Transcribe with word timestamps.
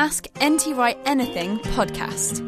Ask 0.00 0.28
NT 0.42 0.74
Wright 0.76 0.96
Anything 1.04 1.58
podcast. 1.58 2.40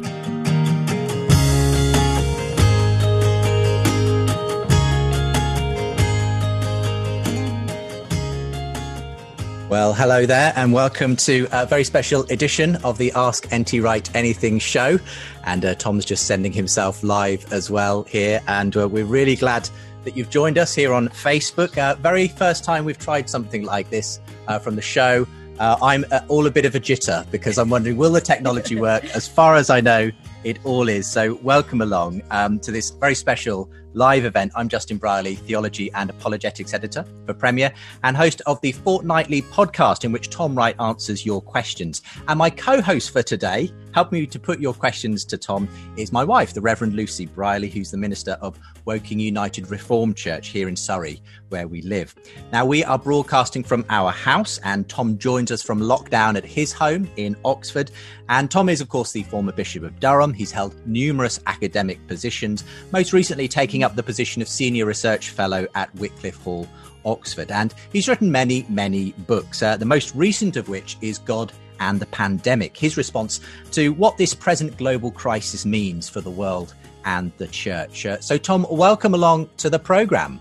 Well, 9.69 9.93
hello 9.93 10.25
there, 10.25 10.51
and 10.55 10.73
welcome 10.73 11.15
to 11.17 11.47
a 11.51 11.67
very 11.67 11.83
special 11.83 12.23
edition 12.31 12.77
of 12.77 12.97
the 12.97 13.11
Ask 13.11 13.53
NT 13.53 13.73
Wright 13.83 14.15
Anything 14.15 14.57
show. 14.57 14.97
And 15.43 15.63
uh, 15.63 15.75
Tom's 15.75 16.05
just 16.05 16.25
sending 16.25 16.53
himself 16.53 17.03
live 17.03 17.53
as 17.53 17.69
well 17.69 18.01
here, 18.05 18.41
and 18.47 18.75
uh, 18.75 18.89
we're 18.89 19.05
really 19.05 19.35
glad 19.35 19.69
that 20.05 20.17
you've 20.17 20.31
joined 20.31 20.57
us 20.57 20.73
here 20.73 20.91
on 20.91 21.07
Facebook. 21.09 21.77
Uh, 21.77 21.93
very 22.01 22.29
first 22.29 22.63
time 22.63 22.83
we've 22.83 22.97
tried 22.97 23.29
something 23.29 23.63
like 23.63 23.91
this 23.91 24.19
uh, 24.47 24.57
from 24.57 24.75
the 24.75 24.81
show. 24.81 25.27
Uh, 25.59 25.77
I'm 25.81 26.05
uh, 26.11 26.21
all 26.29 26.47
a 26.47 26.51
bit 26.51 26.65
of 26.65 26.75
a 26.75 26.79
jitter 26.79 27.29
because 27.29 27.57
I'm 27.57 27.69
wondering 27.69 27.97
will 27.97 28.11
the 28.11 28.21
technology 28.21 28.75
work? 28.75 29.03
As 29.15 29.27
far 29.27 29.55
as 29.55 29.69
I 29.69 29.81
know, 29.81 30.11
it 30.43 30.59
all 30.63 30.89
is. 30.89 31.07
So, 31.07 31.35
welcome 31.43 31.81
along 31.81 32.21
um, 32.31 32.59
to 32.59 32.71
this 32.71 32.89
very 32.89 33.15
special 33.15 33.69
live 33.93 34.25
event. 34.25 34.51
I'm 34.55 34.69
Justin 34.69 34.97
Brierley, 34.97 35.35
theology 35.35 35.91
and 35.93 36.09
apologetics 36.09 36.73
editor 36.73 37.05
for 37.25 37.33
Premier 37.33 37.71
and 38.03 38.17
host 38.17 38.41
of 38.45 38.59
the 38.61 38.71
fortnightly 38.71 39.41
podcast 39.43 40.03
in 40.03 40.11
which 40.11 40.29
Tom 40.29 40.55
Wright 40.57 40.75
answers 40.79 41.25
your 41.25 41.41
questions. 41.41 42.01
And 42.27 42.39
my 42.39 42.49
co 42.49 42.81
host 42.81 43.11
for 43.11 43.21
today, 43.21 43.71
helping 43.93 44.21
me 44.21 44.27
to 44.27 44.39
put 44.39 44.59
your 44.59 44.73
questions 44.73 45.23
to 45.25 45.37
Tom, 45.37 45.67
is 45.97 46.11
my 46.11 46.23
wife, 46.23 46.53
the 46.53 46.61
Reverend 46.61 46.95
Lucy 46.95 47.27
Brierley, 47.27 47.69
who's 47.69 47.91
the 47.91 47.97
minister 47.97 48.37
of 48.41 48.59
Woking 48.85 49.19
United 49.19 49.69
Reformed 49.69 50.17
Church 50.17 50.47
here 50.47 50.67
in 50.67 50.75
Surrey, 50.75 51.21
where 51.49 51.67
we 51.67 51.81
live. 51.83 52.15
Now, 52.51 52.65
we 52.65 52.83
are 52.83 52.97
broadcasting 52.97 53.63
from 53.63 53.85
our 53.89 54.11
house, 54.11 54.59
and 54.63 54.89
Tom 54.89 55.17
joins 55.17 55.51
us 55.51 55.61
from 55.61 55.79
lockdown 55.79 56.35
at 56.35 56.43
his 56.43 56.73
home 56.73 57.07
in 57.15 57.35
Oxford. 57.45 57.91
And 58.29 58.49
Tom 58.49 58.69
is, 58.69 58.81
of 58.81 58.89
course, 58.89 59.11
the 59.11 59.23
former 59.23 59.51
Bishop 59.51 59.83
of 59.83 59.99
Durham. 59.99 60.33
He's 60.33 60.51
held 60.51 60.75
numerous 60.87 61.39
academic 61.45 62.05
positions, 62.07 62.63
most 62.91 63.13
recently 63.13 63.47
taking 63.47 63.82
up 63.83 63.95
the 63.95 64.03
position 64.03 64.41
of 64.41 64.47
Senior 64.47 64.85
Research 64.85 65.29
Fellow 65.29 65.67
at 65.75 65.93
Wycliffe 65.95 66.41
Hall, 66.41 66.67
Oxford. 67.05 67.51
And 67.51 67.73
he's 67.91 68.07
written 68.07 68.31
many, 68.31 68.65
many 68.69 69.11
books, 69.27 69.61
uh, 69.61 69.77
the 69.77 69.85
most 69.85 70.13
recent 70.15 70.55
of 70.55 70.69
which 70.69 70.97
is 71.01 71.19
God 71.19 71.51
and 71.79 71.99
the 71.99 72.05
Pandemic, 72.07 72.77
his 72.77 72.97
response 72.97 73.39
to 73.71 73.89
what 73.89 74.17
this 74.17 74.33
present 74.33 74.77
global 74.77 75.11
crisis 75.11 75.65
means 75.65 76.07
for 76.07 76.21
the 76.21 76.31
world 76.31 76.73
and 77.05 77.31
the 77.37 77.47
church. 77.47 78.05
Uh, 78.05 78.19
so, 78.21 78.37
Tom, 78.37 78.65
welcome 78.69 79.13
along 79.13 79.49
to 79.57 79.69
the 79.69 79.79
programme. 79.79 80.39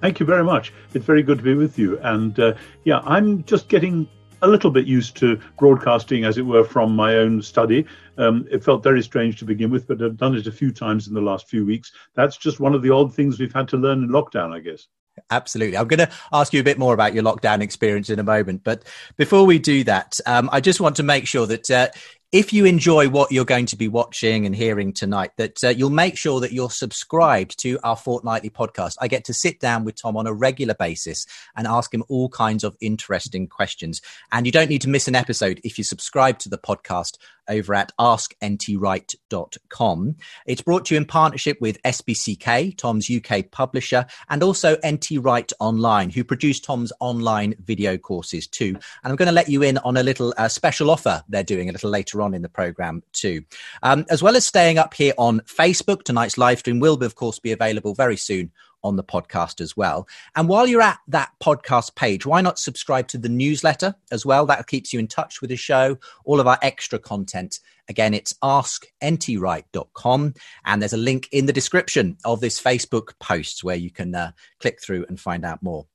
Thank 0.00 0.20
you 0.20 0.26
very 0.26 0.44
much. 0.44 0.72
It's 0.94 1.04
very 1.04 1.22
good 1.22 1.38
to 1.38 1.44
be 1.44 1.54
with 1.54 1.78
you. 1.78 1.98
And 2.00 2.38
uh, 2.38 2.54
yeah, 2.84 3.00
I'm 3.04 3.44
just 3.44 3.68
getting 3.68 4.08
a 4.42 4.48
little 4.48 4.70
bit 4.70 4.86
used 4.86 5.16
to 5.18 5.40
broadcasting, 5.58 6.24
as 6.24 6.38
it 6.38 6.46
were, 6.46 6.64
from 6.64 6.94
my 6.94 7.16
own 7.16 7.42
study. 7.42 7.86
Um, 8.16 8.46
it 8.50 8.64
felt 8.64 8.82
very 8.82 9.02
strange 9.02 9.38
to 9.38 9.44
begin 9.44 9.70
with, 9.70 9.86
but 9.86 10.02
I've 10.02 10.16
done 10.16 10.34
it 10.34 10.46
a 10.46 10.52
few 10.52 10.72
times 10.72 11.08
in 11.08 11.14
the 11.14 11.20
last 11.20 11.48
few 11.48 11.64
weeks. 11.64 11.92
That's 12.14 12.36
just 12.36 12.60
one 12.60 12.74
of 12.74 12.82
the 12.82 12.90
odd 12.90 13.14
things 13.14 13.38
we've 13.38 13.52
had 13.52 13.68
to 13.68 13.76
learn 13.76 14.04
in 14.04 14.08
lockdown, 14.10 14.52
I 14.52 14.60
guess. 14.60 14.88
Absolutely. 15.30 15.76
I'm 15.76 15.88
going 15.88 16.06
to 16.06 16.10
ask 16.32 16.52
you 16.52 16.60
a 16.60 16.64
bit 16.64 16.78
more 16.78 16.94
about 16.94 17.14
your 17.14 17.24
lockdown 17.24 17.60
experience 17.60 18.10
in 18.10 18.18
a 18.18 18.24
moment. 18.24 18.62
But 18.64 18.84
before 19.16 19.44
we 19.44 19.58
do 19.58 19.84
that, 19.84 20.18
um, 20.26 20.48
I 20.52 20.60
just 20.60 20.80
want 20.80 20.96
to 20.96 21.02
make 21.02 21.26
sure 21.26 21.46
that 21.46 21.70
uh, 21.70 21.88
if 22.30 22.52
you 22.52 22.66
enjoy 22.66 23.08
what 23.08 23.32
you're 23.32 23.46
going 23.46 23.64
to 23.64 23.76
be 23.76 23.88
watching 23.88 24.44
and 24.44 24.54
hearing 24.54 24.92
tonight, 24.92 25.30
that 25.38 25.64
uh, 25.64 25.68
you'll 25.68 25.88
make 25.88 26.18
sure 26.18 26.40
that 26.40 26.52
you're 26.52 26.68
subscribed 26.68 27.58
to 27.60 27.78
our 27.82 27.96
fortnightly 27.96 28.50
podcast. 28.50 28.96
I 29.00 29.08
get 29.08 29.24
to 29.24 29.32
sit 29.32 29.60
down 29.60 29.84
with 29.84 30.00
Tom 30.00 30.14
on 30.14 30.26
a 30.26 30.34
regular 30.34 30.74
basis 30.74 31.24
and 31.56 31.66
ask 31.66 31.92
him 31.92 32.04
all 32.10 32.28
kinds 32.28 32.64
of 32.64 32.76
interesting 32.82 33.46
questions. 33.46 34.02
And 34.30 34.44
you 34.44 34.52
don't 34.52 34.68
need 34.68 34.82
to 34.82 34.90
miss 34.90 35.08
an 35.08 35.14
episode 35.14 35.58
if 35.64 35.78
you 35.78 35.84
subscribe 35.84 36.38
to 36.40 36.50
the 36.50 36.58
podcast 36.58 37.16
over 37.48 37.74
at 37.74 37.90
askntwright.com. 37.98 40.16
It's 40.46 40.62
brought 40.62 40.84
to 40.86 40.94
you 40.94 40.98
in 40.98 41.06
partnership 41.06 41.60
with 41.60 41.82
SPCK, 41.82 42.76
Tom's 42.76 43.10
UK 43.10 43.50
publisher, 43.50 44.06
and 44.28 44.40
also 44.42 44.76
NT 44.86 45.12
Online, 45.60 46.10
who 46.10 46.24
produce 46.24 46.60
Tom's 46.60 46.92
online 47.00 47.54
video 47.64 47.96
courses 47.96 48.46
too. 48.46 48.76
And 49.02 49.10
I'm 49.10 49.16
going 49.16 49.28
to 49.28 49.32
let 49.32 49.48
you 49.48 49.62
in 49.62 49.78
on 49.78 49.96
a 49.96 50.02
little 50.02 50.34
uh, 50.36 50.48
special 50.48 50.90
offer 50.90 51.24
they're 51.28 51.42
doing 51.42 51.70
a 51.70 51.72
little 51.72 51.90
later 51.90 52.17
later 52.18 52.22
on 52.22 52.34
in 52.34 52.42
the 52.42 52.48
program 52.48 53.02
too. 53.12 53.44
Um, 53.82 54.04
as 54.10 54.22
well 54.22 54.36
as 54.36 54.46
staying 54.46 54.78
up 54.78 54.94
here 54.94 55.14
on 55.18 55.40
Facebook, 55.40 56.02
tonight's 56.02 56.38
live 56.38 56.58
stream 56.60 56.80
will, 56.80 57.02
of 57.02 57.14
course, 57.14 57.38
be 57.38 57.52
available 57.52 57.94
very 57.94 58.16
soon 58.16 58.50
on 58.84 58.96
the 58.96 59.04
podcast 59.04 59.60
as 59.60 59.76
well. 59.76 60.06
And 60.36 60.48
while 60.48 60.66
you're 60.66 60.82
at 60.82 60.98
that 61.08 61.30
podcast 61.40 61.96
page, 61.96 62.24
why 62.24 62.40
not 62.40 62.60
subscribe 62.60 63.08
to 63.08 63.18
the 63.18 63.28
newsletter 63.28 63.94
as 64.12 64.24
well? 64.24 64.46
That 64.46 64.66
keeps 64.68 64.92
you 64.92 65.00
in 65.00 65.08
touch 65.08 65.40
with 65.40 65.50
the 65.50 65.56
show, 65.56 65.98
all 66.24 66.38
of 66.38 66.46
our 66.46 66.58
extra 66.62 66.98
content. 66.98 67.58
Again, 67.88 68.14
it's 68.14 68.34
askntwright.com. 68.42 70.34
And 70.64 70.82
there's 70.82 70.92
a 70.92 70.98
link 70.98 71.28
in 71.32 71.46
the 71.46 71.52
description 71.52 72.18
of 72.24 72.40
this 72.40 72.60
Facebook 72.60 73.18
post 73.18 73.64
where 73.64 73.76
you 73.76 73.90
can 73.90 74.14
uh, 74.14 74.30
click 74.60 74.80
through 74.80 75.06
and 75.08 75.18
find 75.18 75.44
out 75.44 75.60
more. 75.62 75.86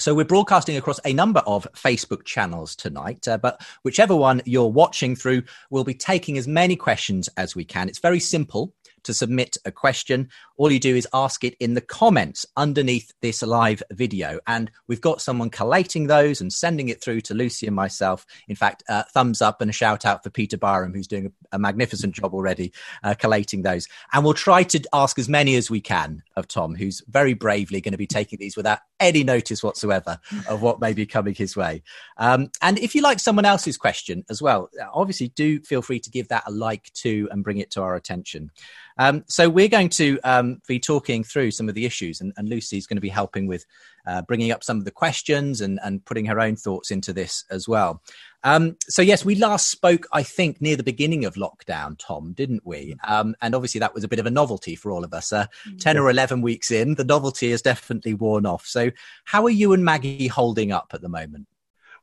So 0.00 0.14
we're 0.14 0.24
broadcasting 0.24 0.76
across 0.76 1.00
a 1.04 1.12
number 1.12 1.40
of 1.40 1.66
Facebook 1.72 2.24
channels 2.24 2.76
tonight, 2.76 3.26
uh, 3.26 3.36
but 3.36 3.60
whichever 3.82 4.14
one 4.14 4.40
you're 4.44 4.68
watching 4.68 5.16
through, 5.16 5.42
we'll 5.70 5.82
be 5.82 5.92
taking 5.92 6.38
as 6.38 6.46
many 6.46 6.76
questions 6.76 7.28
as 7.36 7.56
we 7.56 7.64
can. 7.64 7.88
It's 7.88 7.98
very 7.98 8.20
simple 8.20 8.72
to 9.04 9.14
submit 9.14 9.56
a 9.64 9.72
question, 9.72 10.28
all 10.56 10.70
you 10.70 10.80
do 10.80 10.96
is 10.96 11.06
ask 11.12 11.44
it 11.44 11.54
in 11.60 11.74
the 11.74 11.80
comments 11.80 12.44
underneath 12.56 13.12
this 13.22 13.42
live 13.42 13.82
video. 13.92 14.40
And 14.46 14.70
we've 14.86 15.00
got 15.00 15.20
someone 15.20 15.50
collating 15.50 16.06
those 16.06 16.40
and 16.40 16.52
sending 16.52 16.88
it 16.88 17.02
through 17.02 17.20
to 17.22 17.34
Lucy 17.34 17.66
and 17.66 17.76
myself. 17.76 18.26
In 18.48 18.56
fact, 18.56 18.82
uh, 18.88 19.04
thumbs 19.14 19.40
up 19.40 19.60
and 19.60 19.70
a 19.70 19.72
shout 19.72 20.04
out 20.04 20.22
for 20.22 20.30
Peter 20.30 20.56
Byram, 20.56 20.92
who's 20.92 21.06
doing 21.06 21.26
a, 21.26 21.56
a 21.56 21.58
magnificent 21.58 22.14
job 22.14 22.34
already 22.34 22.72
uh, 23.02 23.14
collating 23.14 23.62
those. 23.62 23.86
And 24.12 24.24
we'll 24.24 24.34
try 24.34 24.62
to 24.64 24.80
ask 24.92 25.18
as 25.18 25.28
many 25.28 25.56
as 25.56 25.70
we 25.70 25.80
can 25.80 26.22
of 26.36 26.48
Tom, 26.48 26.74
who's 26.74 27.02
very 27.08 27.34
bravely 27.34 27.80
going 27.80 27.92
to 27.92 27.98
be 27.98 28.06
taking 28.06 28.38
these 28.38 28.56
without 28.56 28.80
any 29.00 29.24
notice 29.24 29.62
whatsoever 29.62 30.18
of 30.48 30.62
what 30.62 30.80
may 30.80 30.92
be 30.92 31.06
coming 31.06 31.34
his 31.34 31.56
way. 31.56 31.82
Um, 32.16 32.50
and 32.62 32.78
if 32.78 32.94
you 32.94 33.02
like 33.02 33.20
someone 33.20 33.44
else's 33.44 33.76
question 33.76 34.24
as 34.28 34.42
well, 34.42 34.70
obviously 34.92 35.28
do 35.28 35.60
feel 35.60 35.82
free 35.82 36.00
to 36.00 36.10
give 36.10 36.28
that 36.28 36.44
a 36.46 36.50
like 36.50 36.92
too 36.92 37.28
and 37.30 37.44
bring 37.44 37.58
it 37.58 37.70
to 37.72 37.82
our 37.82 37.94
attention. 37.94 38.50
Um, 38.98 39.24
so 39.28 39.48
we're 39.48 39.68
going 39.68 39.88
to 39.90 40.18
um, 40.24 40.60
be 40.66 40.80
talking 40.80 41.24
through 41.24 41.52
some 41.52 41.68
of 41.68 41.74
the 41.74 41.86
issues, 41.86 42.20
and, 42.20 42.32
and 42.36 42.48
Lucy's 42.48 42.86
going 42.86 42.96
to 42.96 43.02
be 43.02 43.08
helping 43.08 43.46
with 43.46 43.64
uh, 44.06 44.22
bringing 44.22 44.50
up 44.50 44.64
some 44.64 44.78
of 44.78 44.84
the 44.84 44.90
questions 44.90 45.60
and, 45.60 45.78
and 45.84 46.04
putting 46.04 46.24
her 46.26 46.40
own 46.40 46.56
thoughts 46.56 46.90
into 46.90 47.12
this 47.12 47.44
as 47.50 47.68
well. 47.68 48.02
Um, 48.44 48.76
so 48.88 49.02
yes, 49.02 49.24
we 49.24 49.34
last 49.34 49.68
spoke, 49.68 50.06
I 50.12 50.22
think, 50.22 50.60
near 50.60 50.76
the 50.76 50.82
beginning 50.82 51.24
of 51.24 51.34
lockdown, 51.34 51.96
Tom, 51.98 52.32
didn't 52.32 52.64
we? 52.64 52.96
Um, 53.06 53.34
and 53.42 53.54
obviously 53.54 53.80
that 53.80 53.94
was 53.94 54.04
a 54.04 54.08
bit 54.08 54.20
of 54.20 54.26
a 54.26 54.30
novelty 54.30 54.76
for 54.76 54.92
all 54.92 55.04
of 55.04 55.12
us. 55.12 55.32
Uh, 55.32 55.46
mm. 55.68 55.78
Ten 55.80 55.98
or 55.98 56.08
eleven 56.08 56.40
weeks 56.40 56.70
in, 56.70 56.94
the 56.94 57.04
novelty 57.04 57.50
has 57.50 57.62
definitely 57.62 58.14
worn 58.14 58.46
off. 58.46 58.64
So, 58.66 58.90
how 59.24 59.44
are 59.44 59.50
you 59.50 59.72
and 59.72 59.84
Maggie 59.84 60.28
holding 60.28 60.72
up 60.72 60.92
at 60.94 61.02
the 61.02 61.08
moment? 61.08 61.46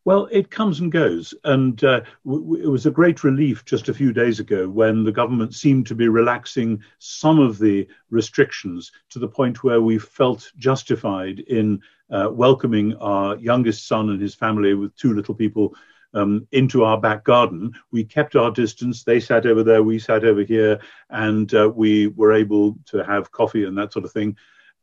Well, 0.05 0.27
it 0.31 0.51
comes 0.51 0.79
and 0.79 0.91
goes. 0.91 1.33
And 1.43 1.83
uh, 1.83 2.01
w- 2.25 2.43
w- 2.43 2.63
it 2.63 2.69
was 2.69 2.85
a 2.85 2.91
great 2.91 3.23
relief 3.23 3.65
just 3.65 3.89
a 3.89 3.93
few 3.93 4.13
days 4.13 4.39
ago 4.39 4.69
when 4.69 5.03
the 5.03 5.11
government 5.11 5.55
seemed 5.55 5.87
to 5.87 5.95
be 5.95 6.07
relaxing 6.07 6.81
some 6.99 7.39
of 7.39 7.57
the 7.57 7.87
restrictions 8.11 8.91
to 9.09 9.19
the 9.19 9.27
point 9.27 9.63
where 9.63 9.81
we 9.81 9.97
felt 9.97 10.51
justified 10.57 11.39
in 11.39 11.81
uh, 12.11 12.29
welcoming 12.31 12.95
our 12.97 13.35
youngest 13.37 13.87
son 13.87 14.11
and 14.11 14.21
his 14.21 14.35
family 14.35 14.75
with 14.75 14.95
two 14.95 15.13
little 15.13 15.33
people 15.33 15.73
um, 16.13 16.47
into 16.51 16.83
our 16.83 17.01
back 17.01 17.23
garden. 17.23 17.73
We 17.91 18.03
kept 18.03 18.35
our 18.35 18.51
distance. 18.51 19.03
They 19.03 19.19
sat 19.19 19.47
over 19.47 19.63
there, 19.63 19.81
we 19.81 19.97
sat 19.97 20.23
over 20.23 20.43
here, 20.43 20.79
and 21.09 21.51
uh, 21.55 21.71
we 21.75 22.07
were 22.07 22.31
able 22.31 22.77
to 22.85 23.03
have 23.03 23.31
coffee 23.31 23.65
and 23.65 23.77
that 23.79 23.91
sort 23.91 24.05
of 24.05 24.11
thing. 24.11 24.37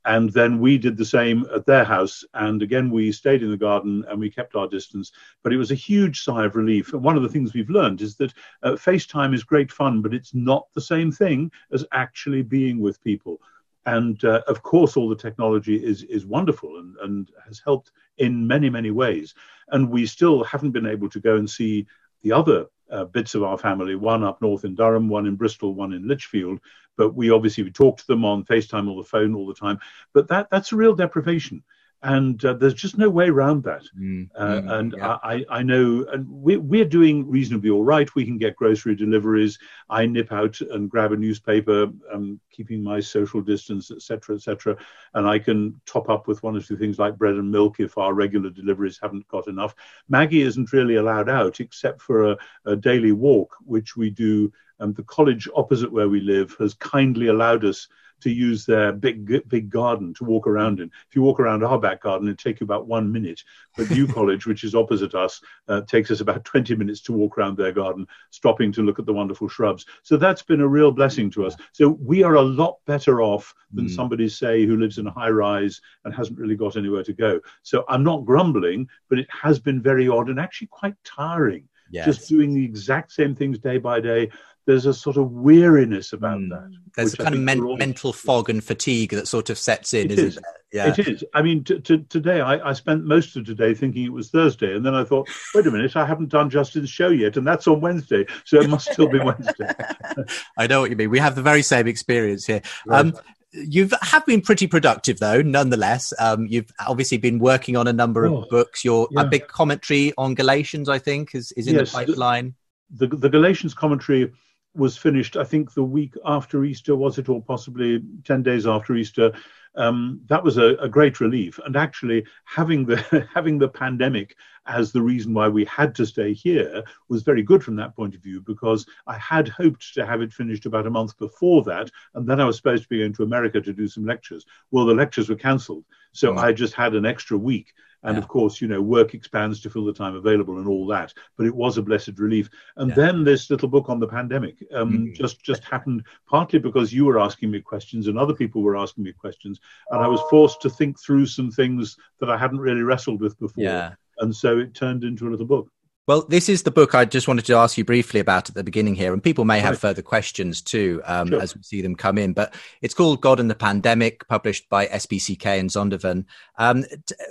And 0.05 0.31
then 0.33 0.59
we 0.59 0.79
did 0.79 0.97
the 0.97 1.05
same 1.05 1.47
at 1.55 1.67
their 1.67 1.85
house. 1.85 2.25
And 2.35 2.61
again, 2.63 2.91
we 2.91 3.13
stayed 3.13 3.43
in 3.43 3.51
the 3.51 3.57
garden 3.57 4.05
and 4.09 4.19
we 4.19 4.31
kept 4.31 4.57
our 4.57 4.67
distance. 4.67 5.13
But 5.43 5.53
it 5.53 5.59
was 5.59 5.71
a 5.71 5.77
huge 5.77 6.23
sigh 6.23 6.45
of 6.45 6.57
relief. 6.57 6.93
And 6.93 7.03
one 7.03 7.17
of 7.17 7.23
the 7.23 7.29
things 7.29 7.55
we've 7.55 7.71
learned 7.71 8.01
is 8.01 8.17
that 8.17 8.35
uh, 8.63 8.73
FaceTime 8.73 9.35
is 9.35 9.45
great 9.45 9.71
fun, 9.71 10.03
but 10.03 10.15
it's 10.15 10.35
not 10.35 10.67
the 10.75 10.81
same 10.81 11.13
thing 11.13 11.53
as 11.73 11.85
actually 11.93 12.43
being 12.43 12.81
with 12.81 13.03
people. 13.03 13.41
And 13.87 14.25
uh, 14.25 14.43
of 14.47 14.63
course, 14.63 14.97
all 14.97 15.09
the 15.09 15.17
technology 15.17 15.77
is, 15.77 16.03
is 16.05 16.25
wonderful 16.27 16.79
and, 16.79 16.97
and 17.03 17.31
has 17.47 17.61
helped 17.65 17.93
in 18.19 18.47
many, 18.47 18.71
many 18.71 18.91
ways. 18.91 19.35
And 19.69 19.91
we 19.91 20.07
still 20.07 20.45
haven't 20.45 20.71
been 20.73 20.87
able 20.87 21.09
to 21.11 21.21
go 21.21 21.37
and 21.37 21.49
see 21.49 21.87
the 22.23 22.33
other 22.33 22.67
uh, 22.93 23.05
bits 23.05 23.35
of 23.35 23.43
our 23.43 23.59
family, 23.59 23.97
one 23.97 24.23
up 24.23 24.41
north 24.43 24.65
in 24.65 24.75
Durham, 24.75 25.09
one 25.09 25.27
in 25.27 25.37
Bristol, 25.37 25.75
one 25.75 25.93
in 25.93 26.07
Lichfield. 26.07 26.61
But 26.97 27.15
we 27.15 27.31
obviously 27.31 27.65
we 27.65 27.71
talk 27.71 27.99
to 27.99 28.07
them 28.07 28.25
on 28.25 28.45
FaceTime 28.45 28.89
or 28.91 29.03
the 29.03 29.09
phone 29.09 29.35
all 29.35 29.47
the 29.47 29.55
time. 29.55 29.79
But 30.13 30.29
that 30.29 30.49
that's 30.51 30.73
a 30.73 30.77
real 30.77 30.95
deprivation 30.95 31.63
and 32.03 32.45
uh, 32.45 32.55
there's 32.55 32.75
just 32.75 32.99
no 32.99 33.09
way 33.09 33.29
around 33.29 33.63
that. 33.63 33.83
Mm, 33.99 34.29
uh, 34.35 34.45
mm, 34.45 34.73
and 34.73 34.95
yeah. 34.97 35.19
I, 35.23 35.45
I 35.49 35.63
know, 35.63 36.05
and 36.13 36.29
we, 36.29 36.57
we're 36.57 36.85
doing 36.85 37.29
reasonably 37.31 37.71
all 37.71 37.85
right. 37.85 38.13
We 38.17 38.25
can 38.25 38.39
get 38.39 38.57
grocery 38.57 38.97
deliveries. 38.97 39.59
I 39.89 40.07
nip 40.07 40.33
out 40.33 40.61
and 40.61 40.91
grab 40.91 41.13
a 41.13 41.17
newspaper, 41.17 41.89
um, 42.13 42.41
keeping 42.51 42.83
my 42.83 42.99
social 42.99 43.41
distance, 43.41 43.93
etc., 43.93 44.35
etc. 44.35 44.77
And 45.15 45.29
I 45.29 45.39
can 45.39 45.81
top 45.87 46.09
up 46.09 46.27
with 46.27 46.43
one 46.43 46.57
or 46.57 46.61
two 46.61 46.77
things 46.77 46.99
like 46.99 47.19
bread 47.19 47.35
and 47.35 47.51
milk 47.51 47.79
if 47.79 47.97
our 47.97 48.15
regular 48.15 48.51
deliveries 48.51 48.99
haven't 49.01 49.29
got 49.29 49.47
enough. 49.47 49.75
Maggie 50.09 50.43
isn't 50.43 50.73
really 50.73 50.97
allowed 50.97 51.29
out 51.29 51.61
except 51.61 52.03
for 52.03 52.33
a, 52.33 52.37
a 52.65 52.75
daily 52.75 53.13
walk, 53.13 53.57
which 53.65 53.97
we 53.97 54.11
do. 54.11 54.53
And 54.81 54.97
the 54.97 55.05
college 55.05 55.49
opposite 55.55 55.93
where 55.93 56.09
we 56.09 56.21
live 56.21 56.57
has 56.59 56.75
kindly 56.75 57.29
allowed 57.29 57.65
us 57.65 57.87
to 58.23 58.31
use 58.31 58.65
their 58.65 58.93
big 58.93 59.49
big 59.49 59.71
garden 59.71 60.15
to 60.15 60.25
walk 60.25 60.47
around 60.47 60.81
in. 60.81 60.91
If 61.09 61.17
you 61.17 61.23
walk 61.23 61.41
around 61.41 61.65
our 61.65 61.79
back 61.79 62.03
garden, 62.03 62.29
it 62.29 62.39
takes 62.39 62.61
you 62.61 62.65
about 62.65 62.87
one 62.87 63.11
minute. 63.11 63.43
But 63.77 63.91
New 63.91 64.07
College, 64.13 64.47
which 64.47 64.65
is 64.65 64.75
opposite 64.75 65.15
us, 65.15 65.41
uh, 65.69 65.83
takes 65.83 66.11
us 66.11 66.21
about 66.21 66.45
20 66.45 66.75
minutes 66.77 67.01
to 67.03 67.13
walk 67.13 67.39
around 67.39 67.57
their 67.57 67.73
garden, 67.73 68.07
stopping 68.31 68.73
to 68.73 68.83
look 68.83 68.99
at 68.99 69.07
the 69.07 69.13
wonderful 69.13 69.49
shrubs. 69.49 69.87
So 70.03 70.17
that's 70.17 70.43
been 70.43 70.61
a 70.61 70.69
real 70.69 70.93
blessing 70.93 71.31
to 71.33 71.47
us. 71.47 71.57
So 71.73 71.99
we 72.01 72.23
are 72.23 72.35
a 72.35 72.43
lot 72.43 72.79
better 72.87 73.23
off 73.23 73.55
than 73.73 73.87
mm. 73.87 73.91
somebody, 73.91 74.29
say, 74.29 74.65
who 74.67 74.77
lives 74.77 74.99
in 74.99 75.07
a 75.07 75.11
high 75.11 75.31
rise 75.31 75.81
and 76.05 76.15
hasn't 76.15 76.39
really 76.39 76.57
got 76.57 76.77
anywhere 76.77 77.05
to 77.05 77.13
go. 77.13 77.41
So 77.63 77.85
I'm 77.89 78.05
not 78.05 78.25
grumbling, 78.25 78.89
but 79.09 79.19
it 79.19 79.29
has 79.31 79.59
been 79.59 79.83
very 79.83 80.09
odd 80.09 80.29
and 80.29 80.39
actually 80.41 80.69
quite 80.69 80.95
tiring. 81.05 81.69
Yes. 81.91 82.07
Just 82.07 82.29
doing 82.29 82.55
the 82.55 82.65
exact 82.65 83.13
same 83.13 83.35
things 83.35 83.59
day 83.59 83.77
by 83.77 84.01
day 84.01 84.31
there's 84.67 84.87
a 84.87 84.95
sort 84.95 85.17
of 85.17 85.33
weariness 85.33 86.13
about 86.13 86.39
mm. 86.39 86.51
that. 86.51 86.71
There's 86.97 87.15
a 87.15 87.17
kind 87.17 87.35
of 87.35 87.41
men- 87.41 87.77
mental 87.79 88.13
fog 88.13 88.49
and 88.49 88.63
fatigue 88.63 89.11
that 89.11 89.27
sort 89.27 89.51
of 89.51 89.59
sets 89.59 89.93
in, 89.93 90.11
it 90.11 90.13
isn't 90.13 90.27
is. 90.27 90.37
it? 90.37 90.45
Yeah. 90.73 90.89
It 90.89 90.99
is. 91.01 91.25
I 91.35 91.43
mean, 91.43 91.65
t- 91.65 91.81
t- 91.81 92.05
today 92.09 92.41
I, 92.41 92.71
I, 92.71 92.73
spent 92.73 93.05
most 93.05 93.37
of 93.37 93.45
today 93.45 93.75
thinking 93.75 94.05
it 94.05 94.13
was 94.13 94.31
Thursday, 94.31 94.75
and 94.75 94.87
then 94.87 94.95
I 94.95 95.05
thought, 95.05 95.29
wait 95.55 95.67
a 95.67 95.71
minute, 95.71 95.97
I 95.97 96.07
haven't 96.07 96.31
done 96.31 96.49
Justin's 96.49 96.89
show 96.89 97.09
yet, 97.09 97.37
and 97.37 97.47
that's 97.47 97.67
on 97.67 97.81
Wednesday, 97.81 98.25
so 98.45 98.61
it 98.61 98.71
must 98.71 98.91
still 98.91 99.09
be 99.09 99.19
Wednesday. 99.25 99.69
I 100.57 100.67
know 100.67 100.81
what 100.81 100.91
you 100.91 100.97
mean. 100.97 101.11
We 101.11 101.19
have 101.19 101.35
the 101.35 101.43
very 101.43 101.63
same 101.63 101.87
experience 101.87 102.47
here. 102.47 102.63
Right. 102.87 103.01
Um, 103.01 103.15
you 103.53 103.87
have 104.01 104.25
been 104.25 104.41
pretty 104.41 104.67
productive 104.67 105.19
though 105.19 105.43
nonetheless 105.43 106.15
um, 106.19 106.47
you've 106.47 106.71
obviously 106.87 107.19
been 107.19 107.39
working 107.39 107.77
on 107.77 107.87
a 107.87 107.93
number 107.93 108.25
of 108.25 108.33
oh, 108.33 108.47
books 108.49 108.83
your 108.83 109.09
yeah. 109.11 109.21
a 109.21 109.25
big 109.27 109.47
commentary 109.47 110.11
on 110.17 110.35
galatians 110.35 110.89
i 110.89 110.99
think 110.99 111.35
is, 111.35 111.53
is 111.53 111.67
in 111.67 111.75
yes, 111.75 111.93
the 111.93 111.99
pipeline 111.99 112.55
the, 112.91 113.07
the, 113.07 113.17
the 113.17 113.29
galatians 113.29 113.75
commentary 113.75 114.33
was 114.75 114.97
finished, 114.97 115.37
I 115.37 115.45
think, 115.45 115.75
the 115.75 115.85
week 115.85 116.15
after 116.25 116.65
Easter, 116.65 116.97
was 116.97 117.19
it, 117.19 117.29
or 117.29 117.43
possibly 117.43 118.03
10 118.25 118.43
days 118.43 118.67
after 118.67 118.95
Easter. 118.95 119.33
Um, 119.75 120.21
that 120.27 120.45
was 120.45 120.59
a, 120.59 120.77
a, 120.77 120.89
great 120.89 121.19
relief. 121.21 121.59
And 121.65 121.77
actually, 121.77 122.27
having 122.45 122.85
the, 122.85 123.27
having 123.35 123.59
the 123.59 123.69
pandemic 123.69 124.37
as 124.67 124.93
the 124.93 125.03
reason 125.03 125.33
why 125.35 125.49
we 125.49 125.65
had 125.65 125.95
to 125.95 126.07
stay 126.07 126.33
here 126.33 126.85
was 127.09 127.23
very 127.23 127.43
good 127.43 127.65
from 127.65 127.77
that 127.77 127.97
point 127.97 128.15
of 128.15 128.23
view, 128.23 128.41
because 128.43 128.87
I 129.07 129.17
had 129.17 129.49
hoped 129.49 129.95
to 129.95 130.07
have 130.07 130.21
it 130.21 130.33
finished 130.33 130.67
about 130.67 130.87
a 130.87 130.91
month 130.91 131.19
before 131.19 131.63
that. 131.65 131.91
And 132.15 132.29
then 132.29 132.41
I 132.41 132.45
was 132.45 132.57
supposed 132.57 132.83
to 132.85 132.89
be 132.89 132.99
going 132.99 133.15
to 133.15 133.23
America 133.23 133.61
to 133.61 133.73
do 133.73 133.89
some 133.89 134.05
lectures. 134.05 134.45
Well, 134.71 134.85
the 134.85 134.95
lectures 134.95 135.29
were 135.29 135.37
cancelled. 135.37 135.85
So 136.13 136.35
mm. 136.35 136.39
I 136.39 136.53
just 136.53 136.75
had 136.75 136.95
an 136.95 137.07
extra 137.07 137.39
week. 137.39 137.73
And 138.05 138.17
yeah. 138.17 138.23
of 138.23 138.29
course, 138.29 138.61
you 138.61 138.69
know, 138.69 138.83
work 138.83 139.15
expands 139.15 139.61
to 139.61 139.71
fill 139.71 139.85
the 139.85 139.93
time 139.93 140.17
available 140.17 140.59
and 140.59 140.67
all 140.67 140.87
that. 140.89 141.15
But 141.37 141.47
it 141.47 141.55
was 141.55 141.79
a 141.79 141.83
blessed 141.83 142.19
relief. 142.19 142.51
And 142.77 142.91
yeah. 142.91 142.97
then 142.97 143.25
this 143.25 143.49
little 143.49 143.69
book 143.69 143.89
on 143.89 144.01
the 144.01 144.09
pandemic 144.09 144.57
um, 144.75 144.93
mm. 144.93 145.15
just 145.15 145.43
just 145.43 145.63
happened 145.65 146.05
partly 146.29 146.59
because 146.59 146.93
you 146.93 147.05
were 147.05 147.21
asking 147.21 147.51
me 147.51 147.61
questions 147.61 148.09
and 148.09 148.19
other 148.19 148.35
people 148.35 148.63
were 148.63 148.77
asking 148.77 149.05
me 149.05 149.13
questions, 149.13 149.61
and 149.91 150.03
I 150.03 150.09
was 150.09 150.21
forced 150.31 150.61
to 150.63 150.71
think 150.71 151.01
through 151.01 151.27
some 151.27 151.51
things 151.51 151.97
that 152.21 152.31
I 152.31 152.37
hadn't 152.37 152.61
really 152.61 152.83
wrestled 152.83 153.21
with 153.21 153.39
before. 153.39 153.65
Yeah. 153.65 153.95
And 154.19 154.35
so 154.35 154.59
it 154.59 154.75
turned 154.75 155.05
into 155.05 155.29
a 155.29 155.31
little 155.31 155.47
book. 155.47 155.69
Well, 156.09 156.27
this 156.29 156.49
is 156.49 156.65
the 156.65 156.73
book 156.73 156.97
I 156.97 157.05
just 157.05 157.29
wanted 157.29 157.45
to 157.47 157.55
ask 157.55 157.79
you 157.79 157.85
briefly 157.85 158.19
about 158.19 158.49
at 158.49 158.57
the 158.57 158.65
beginning 158.65 158.97
here, 158.97 159.13
and 159.13 159.23
people 159.23 159.45
may 159.45 159.61
have 159.61 159.79
further 159.79 160.03
questions 160.03 160.61
too 160.61 161.01
um, 161.05 161.29
sure. 161.29 161.41
as 161.41 161.55
we 161.55 161.63
see 161.63 161.81
them 161.81 161.95
come 161.95 162.19
in. 162.19 162.33
But 162.33 162.55
it's 162.81 162.93
called 162.93 163.21
God 163.21 163.39
and 163.39 163.49
the 163.49 163.55
Pandemic, 163.55 164.27
published 164.27 164.69
by 164.69 164.87
SPCK 164.87 165.61
and 165.61 165.71
Zondervan. 165.71 166.25
Um, 166.59 166.85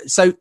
so, 0.06 0.34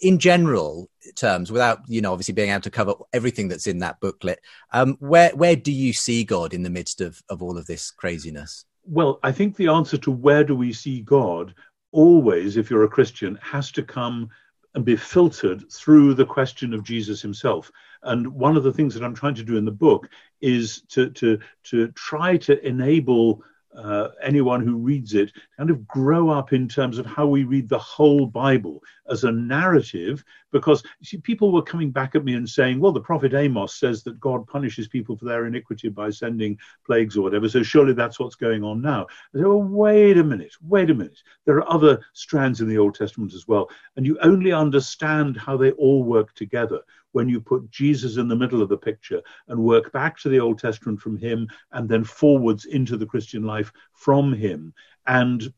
in 0.00 0.18
general 0.18 0.90
terms, 1.14 1.52
without 1.52 1.78
you 1.86 2.00
know 2.00 2.10
obviously 2.12 2.34
being 2.34 2.50
able 2.50 2.62
to 2.62 2.70
cover 2.70 2.94
everything 3.12 3.46
that's 3.46 3.68
in 3.68 3.78
that 3.78 4.00
booklet, 4.00 4.40
um, 4.72 4.96
where 4.98 5.30
where 5.36 5.54
do 5.54 5.70
you 5.70 5.92
see 5.92 6.24
God 6.24 6.52
in 6.52 6.64
the 6.64 6.70
midst 6.70 7.00
of 7.00 7.22
of 7.28 7.40
all 7.40 7.56
of 7.56 7.66
this 7.66 7.92
craziness? 7.92 8.64
Well, 8.86 9.18
I 9.22 9.32
think 9.32 9.56
the 9.56 9.68
answer 9.68 9.98
to 9.98 10.10
where 10.10 10.44
do 10.44 10.54
we 10.54 10.72
see 10.72 11.00
God 11.00 11.54
always, 11.92 12.56
if 12.56 12.70
you're 12.70 12.84
a 12.84 12.88
Christian, 12.88 13.36
has 13.42 13.70
to 13.72 13.82
come 13.82 14.30
and 14.74 14.84
be 14.84 14.96
filtered 14.96 15.70
through 15.72 16.14
the 16.14 16.26
question 16.26 16.74
of 16.74 16.84
Jesus 16.84 17.22
himself. 17.22 17.70
And 18.02 18.28
one 18.28 18.56
of 18.56 18.62
the 18.62 18.72
things 18.72 18.94
that 18.94 19.02
I'm 19.02 19.14
trying 19.14 19.34
to 19.36 19.42
do 19.42 19.56
in 19.56 19.64
the 19.64 19.72
book 19.72 20.08
is 20.40 20.82
to 20.90 21.10
to 21.10 21.38
to 21.64 21.88
try 21.92 22.36
to 22.36 22.64
enable 22.64 23.42
uh, 23.76 24.08
anyone 24.22 24.62
who 24.62 24.76
reads 24.76 25.14
it 25.14 25.32
kind 25.56 25.70
of 25.70 25.86
grow 25.86 26.28
up 26.28 26.52
in 26.52 26.68
terms 26.68 26.98
of 26.98 27.06
how 27.06 27.26
we 27.26 27.44
read 27.44 27.68
the 27.68 27.78
whole 27.78 28.26
Bible 28.26 28.82
as 29.10 29.24
a 29.24 29.32
narrative. 29.32 30.24
Because 30.52 30.82
see, 31.02 31.18
people 31.18 31.52
were 31.52 31.62
coming 31.62 31.90
back 31.90 32.14
at 32.14 32.24
me 32.24 32.34
and 32.34 32.48
saying, 32.48 32.80
well, 32.80 32.92
the 32.92 33.00
prophet 33.00 33.34
Amos 33.34 33.74
says 33.74 34.02
that 34.04 34.20
God 34.20 34.46
punishes 34.46 34.88
people 34.88 35.16
for 35.16 35.24
their 35.24 35.46
iniquity 35.46 35.88
by 35.88 36.10
sending 36.10 36.58
plagues 36.84 37.16
or 37.16 37.22
whatever. 37.22 37.48
So 37.48 37.62
surely 37.62 37.92
that's 37.92 38.18
what's 38.18 38.36
going 38.36 38.62
on 38.62 38.80
now. 38.80 39.06
I 39.34 39.38
said, 39.38 39.46
oh, 39.46 39.56
wait 39.56 40.18
a 40.18 40.24
minute, 40.24 40.54
wait 40.62 40.90
a 40.90 40.94
minute. 40.94 41.18
There 41.44 41.56
are 41.56 41.70
other 41.72 42.00
strands 42.12 42.60
in 42.60 42.68
the 42.68 42.78
Old 42.78 42.94
Testament 42.94 43.34
as 43.34 43.46
well. 43.48 43.68
And 43.96 44.06
you 44.06 44.18
only 44.22 44.52
understand 44.52 45.36
how 45.36 45.56
they 45.56 45.72
all 45.72 46.02
work 46.02 46.34
together 46.34 46.80
when 47.12 47.28
you 47.30 47.40
put 47.40 47.70
Jesus 47.70 48.18
in 48.18 48.28
the 48.28 48.36
middle 48.36 48.60
of 48.60 48.68
the 48.68 48.76
picture 48.76 49.22
and 49.48 49.58
work 49.58 49.90
back 49.90 50.18
to 50.18 50.28
the 50.28 50.38
Old 50.38 50.58
Testament 50.58 51.00
from 51.00 51.16
him 51.16 51.48
and 51.72 51.88
then 51.88 52.04
forwards 52.04 52.66
into 52.66 52.98
the 52.98 53.06
Christian 53.06 53.42
life 53.42 53.72
from 53.94 54.34
him. 54.34 54.74
And 55.06 55.50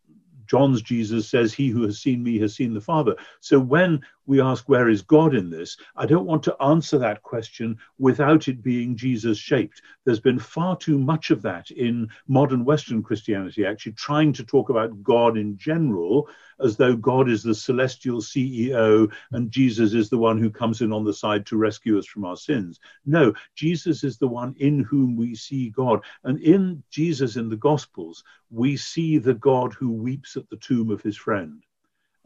John's 0.49 0.83
Jesus 0.83 1.29
says, 1.29 1.53
He 1.53 1.69
who 1.69 1.83
has 1.83 2.01
seen 2.01 2.23
me 2.23 2.39
has 2.39 2.57
seen 2.57 2.75
the 2.75 2.81
Father. 2.81 3.15
So 3.41 3.61
when 3.61 4.03
we 4.27 4.41
ask, 4.41 4.69
Where 4.69 4.89
is 4.89 5.03
God 5.03 5.35
in 5.35 5.51
this? 5.51 5.77
I 5.97 6.07
don't 6.07 6.27
want 6.27 6.43
to 6.45 6.57
answer 6.63 6.99
that 6.99 7.23
question 7.23 7.79
without 7.99 8.49
it 8.49 8.63
being 8.63 8.97
Jesus 8.97 9.39
shaped. 9.39 9.83
There's 10.05 10.21
been 10.21 10.39
far 10.39 10.77
too 10.77 10.99
much 10.99 11.31
of 11.31 11.43
that 11.43 11.71
in 11.71 12.09
modern 12.27 12.65
Western 12.65 13.03
Christianity, 13.03 13.65
actually 13.65 13.93
trying 13.93 14.33
to 14.35 14.45
talk 14.45 14.71
about 14.71 15.03
God 15.03 15.37
in 15.37 15.57
general 15.57 16.29
as 16.61 16.77
though 16.77 16.97
God 16.97 17.29
is 17.29 17.43
the 17.43 17.55
celestial 17.55 18.21
CEO 18.21 19.11
and 19.33 19.51
Jesus 19.51 19.95
is 19.95 20.11
the 20.11 20.19
one 20.19 20.39
who 20.39 20.51
comes 20.51 20.81
in 20.81 20.93
on 20.93 21.05
the 21.05 21.15
side 21.15 21.47
to 21.47 21.57
rescue 21.57 21.99
us 21.99 22.07
from 22.07 22.25
our 22.25 22.37
sins. 22.37 22.81
No, 23.07 23.33
Jesus 23.55 24.05
is 24.05 24.19
the 24.19 24.29
one 24.29 24.55
in 24.59 24.81
whom 24.81 25.17
we 25.17 25.35
see 25.35 25.71
God. 25.71 26.01
And 26.25 26.41
in 26.41 26.83
Jesus 26.91 27.37
in 27.37 27.49
the 27.49 27.57
Gospels, 27.57 28.25
we 28.51 28.77
see 28.77 29.19
the 29.19 29.35
God 29.35 29.75
who 29.75 29.93
weeps 29.93 30.37
at 30.37 30.49
the 30.49 30.57
tomb 30.57 30.91
of 30.91 31.03
his 31.03 31.17
friend. 31.17 31.63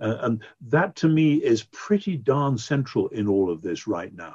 Uh, 0.00 0.16
and 0.22 0.42
that 0.60 0.96
to 0.96 1.08
me 1.08 1.34
is 1.34 1.64
pretty 1.72 2.16
darn 2.16 2.58
central 2.58 3.08
in 3.08 3.28
all 3.28 3.50
of 3.50 3.62
this 3.62 3.86
right 3.86 4.14
now. 4.14 4.34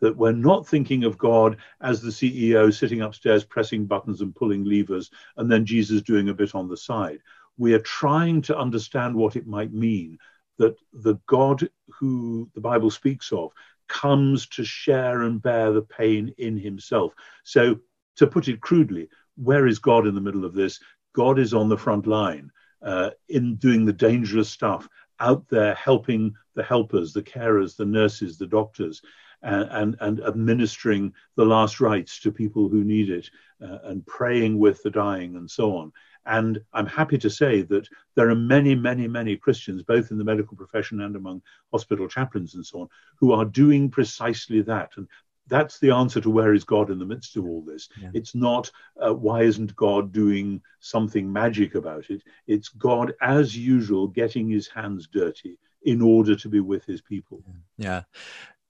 That 0.00 0.16
we're 0.16 0.32
not 0.32 0.66
thinking 0.66 1.04
of 1.04 1.18
God 1.18 1.56
as 1.80 2.00
the 2.00 2.10
CEO 2.10 2.72
sitting 2.72 3.00
upstairs 3.00 3.44
pressing 3.44 3.86
buttons 3.86 4.20
and 4.20 4.34
pulling 4.34 4.64
levers, 4.64 5.10
and 5.36 5.50
then 5.50 5.64
Jesus 5.64 6.02
doing 6.02 6.28
a 6.28 6.34
bit 6.34 6.54
on 6.54 6.68
the 6.68 6.76
side. 6.76 7.20
We 7.56 7.74
are 7.74 7.80
trying 7.80 8.42
to 8.42 8.58
understand 8.58 9.14
what 9.14 9.36
it 9.36 9.46
might 9.46 9.72
mean 9.72 10.18
that 10.58 10.76
the 10.92 11.18
God 11.26 11.68
who 11.88 12.48
the 12.54 12.60
Bible 12.60 12.90
speaks 12.90 13.32
of 13.32 13.52
comes 13.88 14.46
to 14.48 14.64
share 14.64 15.22
and 15.22 15.42
bear 15.42 15.72
the 15.72 15.82
pain 15.82 16.34
in 16.38 16.58
himself. 16.58 17.12
So, 17.44 17.78
to 18.16 18.26
put 18.26 18.48
it 18.48 18.60
crudely, 18.60 19.08
where 19.36 19.66
is 19.66 19.78
God 19.78 20.06
in 20.06 20.14
the 20.14 20.20
middle 20.20 20.44
of 20.44 20.54
this? 20.54 20.80
God 21.14 21.38
is 21.38 21.54
on 21.54 21.68
the 21.68 21.78
front 21.78 22.06
line 22.06 22.50
uh, 22.82 23.10
in 23.28 23.56
doing 23.56 23.84
the 23.84 23.92
dangerous 23.92 24.50
stuff 24.50 24.88
out 25.20 25.48
there 25.48 25.74
helping 25.74 26.34
the 26.54 26.62
helpers, 26.62 27.12
the 27.12 27.22
carers, 27.22 27.76
the 27.76 27.84
nurses, 27.84 28.36
the 28.36 28.46
doctors, 28.46 29.00
and, 29.42 29.68
and, 29.70 29.96
and 30.00 30.20
administering 30.20 31.12
the 31.36 31.44
last 31.44 31.80
rites 31.80 32.20
to 32.20 32.32
people 32.32 32.68
who 32.68 32.82
need 32.82 33.10
it, 33.10 33.30
uh, 33.62 33.78
and 33.84 34.06
praying 34.06 34.58
with 34.58 34.82
the 34.82 34.90
dying, 34.90 35.36
and 35.36 35.50
so 35.50 35.76
on. 35.76 35.92
And 36.26 36.58
I'm 36.72 36.86
happy 36.86 37.18
to 37.18 37.28
say 37.28 37.62
that 37.62 37.86
there 38.14 38.30
are 38.30 38.34
many, 38.34 38.74
many, 38.74 39.06
many 39.06 39.36
Christians, 39.36 39.82
both 39.82 40.10
in 40.10 40.18
the 40.18 40.24
medical 40.24 40.56
profession 40.56 41.02
and 41.02 41.14
among 41.16 41.42
hospital 41.70 42.08
chaplains 42.08 42.54
and 42.54 42.64
so 42.64 42.82
on, 42.82 42.88
who 43.16 43.32
are 43.32 43.44
doing 43.44 43.90
precisely 43.90 44.62
that. 44.62 44.92
And 44.96 45.06
that's 45.48 45.78
the 45.78 45.90
answer 45.90 46.20
to 46.20 46.30
where 46.30 46.54
is 46.54 46.64
God 46.64 46.90
in 46.90 46.98
the 46.98 47.06
midst 47.06 47.36
of 47.36 47.46
all 47.46 47.62
this. 47.62 47.88
Yeah. 48.00 48.10
It's 48.14 48.34
not 48.34 48.70
uh, 49.00 49.14
why 49.14 49.42
isn't 49.42 49.76
God 49.76 50.12
doing 50.12 50.62
something 50.80 51.30
magic 51.30 51.74
about 51.74 52.10
it. 52.10 52.22
It's 52.46 52.68
God, 52.68 53.12
as 53.20 53.56
usual, 53.56 54.08
getting 54.08 54.48
his 54.48 54.68
hands 54.68 55.06
dirty 55.06 55.58
in 55.82 56.00
order 56.00 56.34
to 56.34 56.48
be 56.48 56.60
with 56.60 56.84
his 56.84 57.02
people. 57.02 57.42
Yeah. 57.76 58.02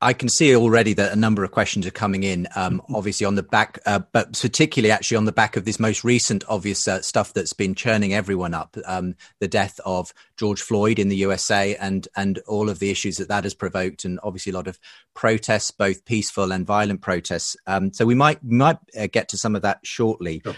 I 0.01 0.13
can 0.13 0.29
see 0.29 0.55
already 0.55 0.93
that 0.95 1.13
a 1.13 1.17
number 1.17 1.45
of 1.45 1.53
questions 1.53 1.87
are 1.87 1.91
coming 1.91 2.25
in, 2.25 2.47
um, 2.57 2.81
mm-hmm. 2.81 2.95
obviously 2.95 3.27
on 3.27 3.37
the 3.37 3.43
back, 3.43 3.79
uh, 3.87 4.01
but 4.13 4.39
particularly 4.39 4.91
actually 4.91 5.17
on 5.17 5.25
the 5.25 5.33
back 5.33 5.57
of 5.57 5.65
this 5.65 5.81
most 5.81 6.05
recent 6.05 6.45
obvious 6.49 6.87
uh, 6.87 7.01
stuff 7.01 7.33
that's 7.33 7.53
been 7.53 7.75
churning 7.75 8.13
everyone 8.13 8.55
up, 8.55 8.77
um, 8.87 9.15
the 9.41 9.49
death 9.49 9.81
of 9.85 10.13
George 10.37 10.61
Floyd 10.61 10.99
in 10.99 11.09
the 11.09 11.17
USA 11.17 11.77
and 11.77 12.07
and 12.17 12.39
all 12.47 12.69
of 12.69 12.81
the 12.81 12.91
issues 12.91 13.17
that 13.17 13.29
that 13.29 13.45
has 13.45 13.55
provoked, 13.55 14.05
and 14.05 14.21
obviously 14.23 14.51
a 14.53 14.55
lot 14.55 14.69
of 14.69 14.79
protests, 15.15 15.71
both 15.71 16.05
peaceful 16.05 16.53
and 16.53 16.67
violent 16.67 17.01
protests. 17.01 17.57
Um, 17.67 17.93
so 17.93 18.05
we 18.05 18.15
might 18.15 18.43
might 18.45 18.79
uh, 18.99 19.07
get 19.07 19.29
to 19.29 19.39
some 19.39 19.57
of 19.57 19.63
that 19.63 19.81
shortly. 19.85 20.43
Sure. 20.45 20.55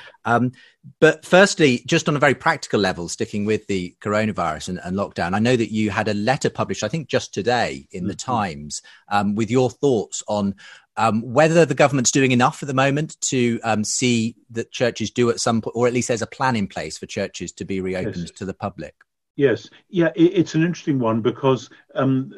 But 1.00 1.25
firstly, 1.25 1.83
just 1.87 2.09
on 2.09 2.16
a 2.16 2.21
very 2.21 2.35
practical 2.35 2.81
level, 2.81 3.09
sticking 3.09 3.45
with 3.45 3.66
the 3.66 3.95
coronavirus 4.00 4.71
and, 4.71 4.81
and, 4.85 4.97
lockdown, 4.97 5.35
I 5.35 5.38
know 5.40 5.57
that 5.57 5.73
you 5.73 5.90
had 5.90 6.09
a 6.09 6.14
letter 6.14 6.49
published, 6.49 6.85
I 6.85 6.88
think 6.88 7.09
just 7.09 7.35
today 7.35 7.88
in 7.90 8.02
mm-hmm. 8.02 8.09
the 8.09 8.14
Times, 8.14 8.83
um, 9.09 9.35
with 9.35 9.50
your 9.50 9.69
thoughts 9.69 10.23
on 10.28 10.55
um, 10.97 11.23
whether 11.23 11.64
the 11.64 11.75
government's 11.75 12.11
doing 12.11 12.33
enough 12.33 12.62
at 12.62 12.66
the 12.66 12.75
moment 12.75 13.21
to 13.23 13.61
um, 13.64 13.85
see 13.85 14.37
that 14.50 14.73
churches 14.73 15.11
do 15.11 15.28
at 15.31 15.40
some 15.40 15.61
point, 15.61 15.76
or 15.76 15.87
at 15.87 15.93
least 15.93 16.09
there's 16.09 16.23
a 16.23 16.26
plan 16.26 16.57
in 16.57 16.66
place 16.66 16.97
for 16.97 17.07
churches 17.07 17.52
to 17.52 17.64
be 17.64 17.81
reopened 17.81 18.16
yes. 18.16 18.31
to 18.33 18.45
the 18.45 18.55
public. 18.55 18.95
Yes, 19.37 19.69
yeah, 19.90 20.11
it, 20.16 20.33
it's 20.35 20.55
an 20.55 20.62
interesting 20.62 20.99
one 20.99 21.21
because 21.21 21.69
um, 21.95 22.33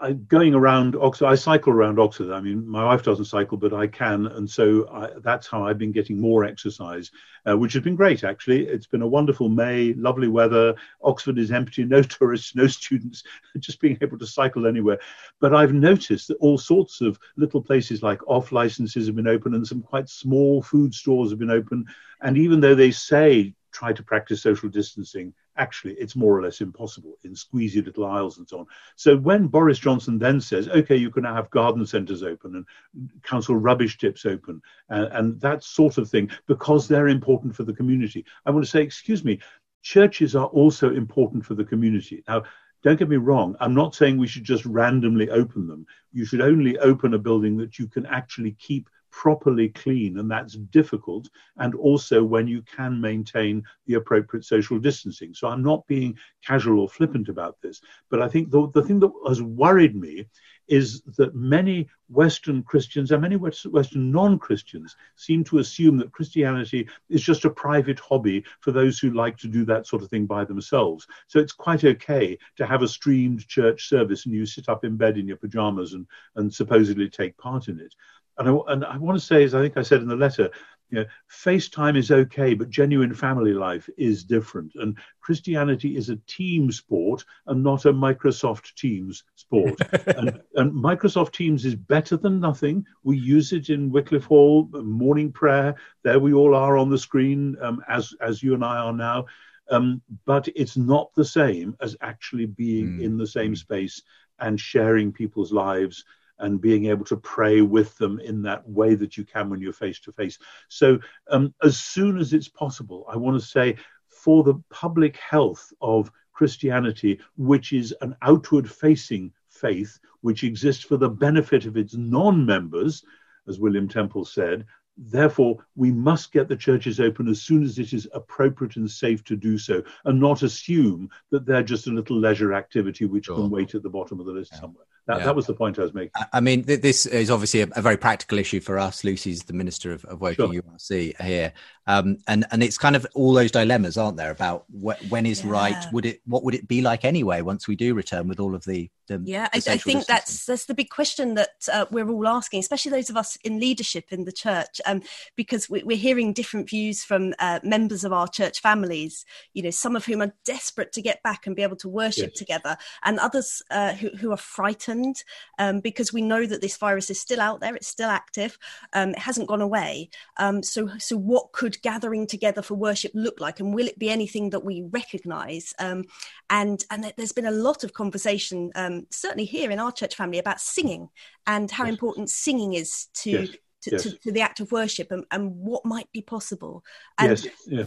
I, 0.00 0.12
going 0.12 0.54
around 0.54 0.96
Oxford, 0.96 1.26
I 1.26 1.34
cycle 1.34 1.72
around 1.72 1.98
Oxford. 1.98 2.32
I 2.32 2.40
mean, 2.40 2.66
my 2.66 2.84
wife 2.84 3.02
doesn't 3.02 3.26
cycle, 3.26 3.58
but 3.58 3.74
I 3.74 3.86
can, 3.86 4.26
and 4.28 4.48
so 4.48 4.88
I, 4.90 5.10
that's 5.20 5.46
how 5.46 5.66
I've 5.66 5.76
been 5.76 5.92
getting 5.92 6.18
more 6.18 6.44
exercise, 6.44 7.10
uh, 7.46 7.56
which 7.56 7.74
has 7.74 7.82
been 7.82 7.96
great. 7.96 8.24
Actually, 8.24 8.66
it's 8.66 8.86
been 8.86 9.02
a 9.02 9.06
wonderful 9.06 9.50
May, 9.50 9.92
lovely 9.92 10.28
weather. 10.28 10.74
Oxford 11.02 11.38
is 11.38 11.52
empty, 11.52 11.84
no 11.86 12.02
tourists, 12.02 12.54
no 12.54 12.66
students, 12.66 13.24
just 13.58 13.80
being 13.80 13.98
able 14.00 14.18
to 14.18 14.26
cycle 14.26 14.66
anywhere. 14.66 14.98
But 15.38 15.54
I've 15.54 15.74
noticed 15.74 16.28
that 16.28 16.38
all 16.38 16.56
sorts 16.56 17.02
of 17.02 17.18
little 17.36 17.60
places 17.60 18.02
like 18.02 18.26
off 18.26 18.52
licenses 18.52 19.06
have 19.06 19.16
been 19.16 19.28
open, 19.28 19.54
and 19.54 19.66
some 19.66 19.82
quite 19.82 20.08
small 20.08 20.62
food 20.62 20.94
stores 20.94 21.30
have 21.30 21.38
been 21.38 21.50
open. 21.50 21.84
And 22.22 22.38
even 22.38 22.60
though 22.60 22.74
they 22.74 22.90
say 22.90 23.54
try 23.72 23.92
to 23.92 24.02
practice 24.02 24.42
social 24.42 24.68
distancing, 24.68 25.32
actually 25.56 25.94
it's 25.94 26.16
more 26.16 26.36
or 26.36 26.42
less 26.42 26.60
impossible 26.60 27.16
in 27.24 27.32
squeezy 27.32 27.84
little 27.84 28.06
aisles 28.06 28.38
and 28.38 28.48
so 28.48 28.60
on. 28.60 28.66
So 28.96 29.16
when 29.16 29.46
Boris 29.46 29.78
Johnson 29.78 30.18
then 30.18 30.40
says, 30.40 30.68
okay, 30.68 30.96
you 30.96 31.10
can 31.10 31.24
have 31.24 31.50
garden 31.50 31.86
centres 31.86 32.22
open 32.22 32.56
and 32.56 33.10
council 33.22 33.56
rubbish 33.56 33.98
tips 33.98 34.26
open 34.26 34.60
and, 34.88 35.04
and 35.12 35.40
that 35.40 35.62
sort 35.62 35.98
of 35.98 36.08
thing, 36.08 36.30
because 36.46 36.88
they're 36.88 37.08
important 37.08 37.54
for 37.54 37.64
the 37.64 37.74
community, 37.74 38.24
I 38.46 38.50
want 38.50 38.64
to 38.64 38.70
say, 38.70 38.82
excuse 38.82 39.24
me, 39.24 39.40
churches 39.82 40.36
are 40.36 40.46
also 40.46 40.94
important 40.94 41.44
for 41.44 41.54
the 41.54 41.64
community. 41.64 42.22
Now, 42.28 42.42
don't 42.82 42.98
get 42.98 43.10
me 43.10 43.16
wrong, 43.16 43.56
I'm 43.60 43.74
not 43.74 43.94
saying 43.94 44.16
we 44.16 44.26
should 44.26 44.44
just 44.44 44.64
randomly 44.64 45.28
open 45.28 45.66
them. 45.66 45.86
You 46.12 46.24
should 46.24 46.40
only 46.40 46.78
open 46.78 47.12
a 47.12 47.18
building 47.18 47.58
that 47.58 47.78
you 47.78 47.86
can 47.86 48.06
actually 48.06 48.52
keep 48.52 48.88
properly 49.10 49.68
clean, 49.68 50.18
and 50.18 50.30
that's 50.30 50.54
difficult, 50.54 51.28
and 51.58 51.74
also 51.74 52.22
when 52.22 52.46
you 52.46 52.62
can 52.62 53.00
maintain 53.00 53.62
the 53.86 53.94
appropriate 53.94 54.44
social 54.44 54.78
distancing. 54.78 55.34
So 55.34 55.48
I'm 55.48 55.62
not 55.62 55.86
being 55.86 56.16
casual 56.44 56.80
or 56.80 56.88
flippant 56.88 57.28
about 57.28 57.60
this, 57.60 57.80
but 58.10 58.22
I 58.22 58.28
think 58.28 58.50
the, 58.50 58.70
the 58.70 58.82
thing 58.82 59.00
that 59.00 59.12
has 59.26 59.42
worried 59.42 59.96
me 59.96 60.26
is 60.70 61.02
that 61.18 61.34
many 61.34 61.88
Western 62.08 62.62
Christians 62.62 63.10
and 63.10 63.20
many 63.20 63.36
Western 63.36 64.10
non 64.10 64.38
Christians 64.38 64.96
seem 65.16 65.42
to 65.44 65.58
assume 65.58 65.96
that 65.98 66.12
Christianity 66.12 66.88
is 67.08 67.22
just 67.22 67.44
a 67.44 67.50
private 67.50 67.98
hobby 67.98 68.44
for 68.60 68.70
those 68.70 68.98
who 68.98 69.10
like 69.10 69.36
to 69.38 69.48
do 69.48 69.64
that 69.64 69.86
sort 69.86 70.02
of 70.02 70.08
thing 70.08 70.26
by 70.26 70.44
themselves. 70.44 71.06
So 71.26 71.40
it's 71.40 71.52
quite 71.52 71.84
okay 71.84 72.38
to 72.56 72.66
have 72.66 72.82
a 72.82 72.88
streamed 72.88 73.46
church 73.48 73.88
service 73.88 74.26
and 74.26 74.34
you 74.34 74.46
sit 74.46 74.68
up 74.68 74.84
in 74.84 74.96
bed 74.96 75.18
in 75.18 75.26
your 75.26 75.36
pajamas 75.36 75.94
and, 75.94 76.06
and 76.36 76.52
supposedly 76.54 77.08
take 77.08 77.36
part 77.36 77.66
in 77.68 77.80
it. 77.80 77.94
And 78.40 78.48
I, 78.48 78.72
and 78.72 78.84
I 78.84 78.96
want 78.96 79.18
to 79.18 79.24
say, 79.24 79.44
as 79.44 79.54
I 79.54 79.60
think 79.60 79.76
I 79.76 79.82
said 79.82 80.00
in 80.00 80.08
the 80.08 80.16
letter, 80.16 80.50
you 80.88 80.98
know, 80.98 81.04
FaceTime 81.30 81.96
is 81.96 82.10
okay, 82.10 82.54
but 82.54 82.70
genuine 82.70 83.14
family 83.14 83.52
life 83.52 83.88
is 83.96 84.24
different. 84.24 84.72
And 84.74 84.98
Christianity 85.20 85.96
is 85.96 86.08
a 86.08 86.16
team 86.26 86.72
sport 86.72 87.24
and 87.46 87.62
not 87.62 87.84
a 87.84 87.92
Microsoft 87.92 88.74
Teams 88.74 89.22
sport. 89.36 89.78
and, 90.16 90.40
and, 90.56 90.72
Microsoft 90.72 91.32
Teams 91.32 91.64
is 91.64 91.76
better 91.76 92.16
than 92.16 92.40
nothing. 92.40 92.84
We 93.04 93.18
use 93.18 93.52
it 93.52 93.68
in 93.68 93.92
Wycliffe 93.92 94.24
Hall, 94.24 94.68
morning 94.72 95.30
prayer. 95.30 95.76
There 96.02 96.18
we 96.18 96.32
all 96.32 96.54
are 96.54 96.76
on 96.76 96.90
the 96.90 96.98
screen, 96.98 97.56
um, 97.60 97.84
as 97.88 98.14
as 98.20 98.42
you 98.42 98.54
and 98.54 98.64
I 98.64 98.78
are 98.78 98.92
now. 98.92 99.26
Um, 99.70 100.02
but 100.24 100.48
it's 100.56 100.76
not 100.76 101.14
the 101.14 101.24
same 101.24 101.76
as 101.80 101.96
actually 102.00 102.46
being 102.46 102.98
mm. 102.98 103.02
in 103.02 103.16
the 103.16 103.26
same 103.26 103.54
space 103.54 104.02
and 104.40 104.58
sharing 104.58 105.12
people's 105.12 105.52
lives 105.52 106.04
and 106.40 106.60
being 106.60 106.86
able 106.86 107.04
to 107.04 107.16
pray 107.16 107.60
with 107.60 107.96
them 107.98 108.18
in 108.20 108.42
that 108.42 108.68
way 108.68 108.94
that 108.94 109.16
you 109.16 109.24
can 109.24 109.50
when 109.50 109.60
you're 109.60 109.72
face 109.72 110.00
to 110.00 110.12
face. 110.12 110.38
So, 110.68 110.98
um, 111.30 111.54
as 111.62 111.78
soon 111.78 112.18
as 112.18 112.32
it's 112.32 112.48
possible, 112.48 113.06
I 113.08 113.16
want 113.16 113.40
to 113.40 113.46
say 113.46 113.76
for 114.08 114.42
the 114.42 114.54
public 114.70 115.16
health 115.16 115.72
of 115.80 116.10
Christianity, 116.32 117.20
which 117.36 117.72
is 117.72 117.94
an 118.00 118.16
outward 118.22 118.70
facing 118.70 119.32
faith, 119.48 119.98
which 120.22 120.44
exists 120.44 120.82
for 120.82 120.96
the 120.96 121.08
benefit 121.08 121.66
of 121.66 121.76
its 121.76 121.94
non 121.94 122.44
members, 122.46 123.04
as 123.46 123.60
William 123.60 123.88
Temple 123.88 124.24
said, 124.24 124.66
Therefore, 125.02 125.64
we 125.76 125.90
must 125.90 126.30
get 126.30 126.46
the 126.46 126.56
churches 126.56 127.00
open 127.00 127.26
as 127.26 127.40
soon 127.40 127.62
as 127.62 127.78
it 127.78 127.94
is 127.94 128.06
appropriate 128.12 128.76
and 128.76 128.90
safe 128.90 129.24
to 129.24 129.36
do 129.36 129.56
so, 129.56 129.82
and 130.04 130.20
not 130.20 130.42
assume 130.42 131.08
that 131.30 131.46
they're 131.46 131.62
just 131.62 131.86
a 131.86 131.90
little 131.90 132.18
leisure 132.18 132.52
activity 132.52 133.06
which 133.06 133.24
sure. 133.24 133.36
can 133.36 133.48
wait 133.48 133.74
at 133.74 133.82
the 133.82 133.88
bottom 133.88 134.20
of 134.20 134.26
the 134.26 134.32
list 134.32 134.52
yeah. 134.52 134.60
somewhere. 134.60 134.84
That, 135.06 135.20
yeah. 135.20 135.24
that 135.24 135.36
was 135.36 135.46
the 135.46 135.54
point 135.54 135.78
I 135.78 135.82
was 135.82 135.94
making. 135.94 136.12
I 136.32 136.40
mean, 136.40 136.62
th- 136.64 136.82
this 136.82 137.06
is 137.06 137.30
obviously 137.30 137.62
a, 137.62 137.68
a, 137.74 137.82
very 137.82 137.96
practical 137.96 138.38
issue 138.38 138.60
for 138.60 138.78
us. 138.78 139.02
Lucy's 139.02 139.42
the 139.42 139.52
Minister 139.52 139.92
of, 139.92 140.04
of 140.04 140.20
Woking 140.20 140.52
sure. 140.52 140.62
URC 140.62 141.20
here. 141.20 141.52
Um, 141.86 142.18
and, 142.28 142.44
and 142.52 142.62
it's 142.62 142.78
kind 142.78 142.94
of 142.94 143.06
all 143.14 143.32
those 143.32 143.50
dilemmas, 143.50 143.96
aren't 143.96 144.18
there, 144.18 144.30
about 144.30 144.66
wh- 144.70 145.10
when 145.10 145.26
is 145.26 145.42
yeah. 145.42 145.50
right? 145.50 145.86
Would 145.92 146.06
it, 146.06 146.20
what 146.26 146.44
would 146.44 146.54
it 146.54 146.68
be 146.68 146.82
like 146.82 147.04
anyway 147.04 147.40
once 147.40 147.66
we 147.66 147.74
do 147.74 147.94
return 147.94 148.28
with 148.28 148.38
all 148.38 148.54
of 148.54 148.64
the, 148.64 148.88
the 149.08 149.20
yeah, 149.24 149.48
the 149.52 149.70
I, 149.70 149.74
I, 149.74 149.76
think 149.78 150.06
that's 150.06 150.44
that's 150.46 150.66
the 150.66 150.74
big 150.74 150.90
question 150.90 151.34
that 151.34 151.50
uh, 151.72 151.86
we're 151.90 152.08
all 152.08 152.28
asking, 152.28 152.60
especially 152.60 152.92
those 152.92 153.10
of 153.10 153.16
us 153.16 153.36
in 153.42 153.58
leadership 153.58 154.12
in 154.12 154.24
the 154.24 154.32
church, 154.32 154.80
um, 154.90 155.02
because 155.36 155.68
we, 155.68 155.82
are 155.82 155.96
hearing 155.96 156.32
different 156.32 156.68
views 156.68 157.04
from 157.04 157.34
uh, 157.38 157.60
members 157.62 158.04
of 158.04 158.12
our 158.12 158.28
church 158.28 158.60
families. 158.60 159.24
You 159.54 159.62
know, 159.62 159.70
some 159.70 159.96
of 159.96 160.04
whom 160.04 160.22
are 160.22 160.34
desperate 160.44 160.92
to 160.92 161.02
get 161.02 161.22
back 161.22 161.46
and 161.46 161.56
be 161.56 161.62
able 161.62 161.76
to 161.76 161.88
worship 161.88 162.30
yes. 162.30 162.38
together, 162.38 162.76
and 163.04 163.18
others 163.18 163.62
uh, 163.70 163.92
who, 163.94 164.10
who 164.16 164.32
are 164.32 164.36
frightened 164.36 165.22
um, 165.58 165.80
because 165.80 166.12
we 166.12 166.22
know 166.22 166.46
that 166.46 166.60
this 166.60 166.76
virus 166.76 167.10
is 167.10 167.20
still 167.20 167.40
out 167.40 167.60
there, 167.60 167.74
it's 167.74 167.88
still 167.88 168.10
active, 168.10 168.58
um, 168.92 169.10
it 169.10 169.18
hasn't 169.18 169.48
gone 169.48 169.60
away. 169.60 170.10
Um, 170.38 170.62
so, 170.62 170.90
so 170.98 171.16
what 171.16 171.52
could 171.52 171.80
gathering 171.82 172.26
together 172.26 172.62
for 172.62 172.74
worship 172.74 173.12
look 173.14 173.40
like, 173.40 173.60
and 173.60 173.74
will 173.74 173.86
it 173.86 173.98
be 173.98 174.10
anything 174.10 174.50
that 174.50 174.64
we 174.64 174.84
recognise? 174.90 175.74
Um, 175.78 176.04
and 176.48 176.84
and 176.90 177.12
there's 177.16 177.32
been 177.32 177.46
a 177.46 177.50
lot 177.50 177.84
of 177.84 177.92
conversation, 177.92 178.70
um, 178.74 179.06
certainly 179.10 179.44
here 179.44 179.70
in 179.70 179.78
our 179.78 179.92
church 179.92 180.14
family, 180.14 180.38
about 180.38 180.60
singing 180.60 181.08
and 181.46 181.70
how 181.70 181.84
yes. 181.84 181.92
important 181.92 182.30
singing 182.30 182.74
is 182.74 183.06
to. 183.14 183.30
Yes. 183.30 183.56
To, 183.82 183.90
yes. 183.92 184.02
to, 184.02 184.18
to, 184.18 184.32
the 184.32 184.42
act 184.42 184.60
of 184.60 184.72
worship 184.72 185.10
and, 185.10 185.24
and 185.30 185.56
what 185.56 185.86
might 185.86 186.10
be 186.12 186.20
possible. 186.20 186.84
And 187.18 187.30
yes, 187.30 187.46
yeah. 187.66 187.84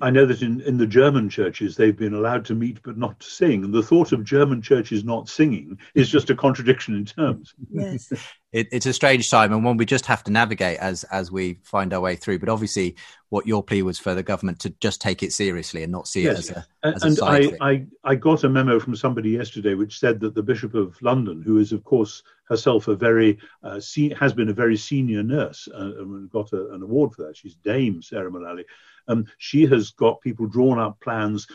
I 0.00 0.10
know 0.10 0.26
that 0.26 0.42
in, 0.42 0.60
in 0.62 0.76
the 0.76 0.86
German 0.86 1.28
churches 1.28 1.76
they've 1.76 1.96
been 1.96 2.14
allowed 2.14 2.44
to 2.46 2.54
meet 2.54 2.82
but 2.82 2.96
not 2.96 3.20
to 3.20 3.26
sing. 3.30 3.64
And 3.64 3.72
the 3.72 3.82
thought 3.82 4.12
of 4.12 4.24
German 4.24 4.60
churches 4.60 5.04
not 5.04 5.28
singing 5.28 5.78
is 5.94 6.08
just 6.08 6.30
a 6.30 6.34
contradiction 6.34 6.94
in 6.96 7.04
terms. 7.04 7.54
Yes. 7.70 8.12
it, 8.52 8.68
it's 8.72 8.86
a 8.86 8.92
strange 8.92 9.30
time 9.30 9.52
and 9.52 9.64
one 9.64 9.76
we 9.76 9.86
just 9.86 10.06
have 10.06 10.24
to 10.24 10.32
navigate 10.32 10.78
as 10.78 11.04
as 11.04 11.30
we 11.30 11.60
find 11.62 11.92
our 11.92 12.00
way 12.00 12.16
through. 12.16 12.40
But 12.40 12.48
obviously, 12.48 12.96
what 13.28 13.46
your 13.46 13.62
plea 13.62 13.82
was 13.82 13.98
for 13.98 14.14
the 14.14 14.22
government 14.22 14.60
to 14.60 14.70
just 14.80 15.00
take 15.00 15.22
it 15.22 15.32
seriously 15.32 15.82
and 15.82 15.92
not 15.92 16.08
see 16.08 16.24
yes. 16.24 16.50
it 16.50 16.56
as 16.56 16.64
a, 16.82 16.86
as 16.86 17.02
and 17.04 17.18
a 17.18 17.24
I, 17.24 17.70
I, 17.70 17.86
I 18.02 18.14
got 18.16 18.44
a 18.44 18.48
memo 18.48 18.80
from 18.80 18.96
somebody 18.96 19.30
yesterday 19.30 19.74
which 19.74 19.98
said 19.98 20.20
that 20.20 20.34
the 20.34 20.42
Bishop 20.42 20.74
of 20.74 21.00
London, 21.02 21.42
who 21.42 21.58
is 21.58 21.72
of 21.72 21.84
course 21.84 22.22
herself 22.44 22.88
a 22.88 22.94
very 22.94 23.38
uh, 23.62 23.80
se- 23.80 24.14
has 24.18 24.32
been 24.32 24.48
a 24.48 24.54
very 24.54 24.76
senior 24.76 25.22
nurse 25.22 25.68
uh, 25.74 26.02
and 26.02 26.30
got 26.30 26.52
a, 26.52 26.72
an 26.72 26.82
award 26.82 27.12
for 27.12 27.22
that. 27.22 27.36
She's 27.36 27.56
Dame 27.56 28.02
Sarah 28.02 28.30
Mullally 28.30 28.64
um, 29.08 29.26
she 29.38 29.66
has 29.66 29.90
got 29.90 30.20
people 30.20 30.46
drawn 30.46 30.78
up 30.78 31.00
plans 31.00 31.46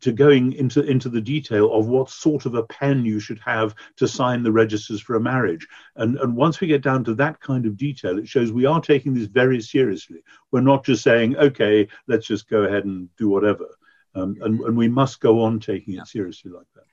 to 0.00 0.10
going 0.10 0.52
into 0.54 0.82
into 0.82 1.08
the 1.08 1.20
detail 1.20 1.72
of 1.72 1.86
what 1.86 2.10
sort 2.10 2.44
of 2.44 2.56
a 2.56 2.64
pen 2.64 3.04
you 3.04 3.20
should 3.20 3.38
have 3.38 3.72
to 3.96 4.08
sign 4.08 4.42
the 4.42 4.50
registers 4.50 5.00
for 5.00 5.14
a 5.14 5.20
marriage. 5.20 5.66
And 5.94 6.18
and 6.18 6.36
once 6.36 6.60
we 6.60 6.66
get 6.66 6.82
down 6.82 7.04
to 7.04 7.14
that 7.14 7.40
kind 7.40 7.66
of 7.66 7.76
detail, 7.76 8.18
it 8.18 8.26
shows 8.26 8.50
we 8.50 8.66
are 8.66 8.80
taking 8.80 9.14
this 9.14 9.26
very 9.26 9.60
seriously. 9.60 10.24
We're 10.50 10.60
not 10.60 10.84
just 10.84 11.04
saying, 11.04 11.36
okay, 11.36 11.86
let's 12.08 12.26
just 12.26 12.48
go 12.48 12.62
ahead 12.62 12.84
and 12.84 13.08
do 13.16 13.28
whatever. 13.28 13.66
Um, 14.16 14.36
and, 14.40 14.58
and 14.60 14.76
we 14.76 14.88
must 14.88 15.20
go 15.20 15.42
on 15.42 15.60
taking 15.60 15.94
it 15.94 16.06
seriously 16.08 16.50
like 16.50 16.66
that. 16.74 16.84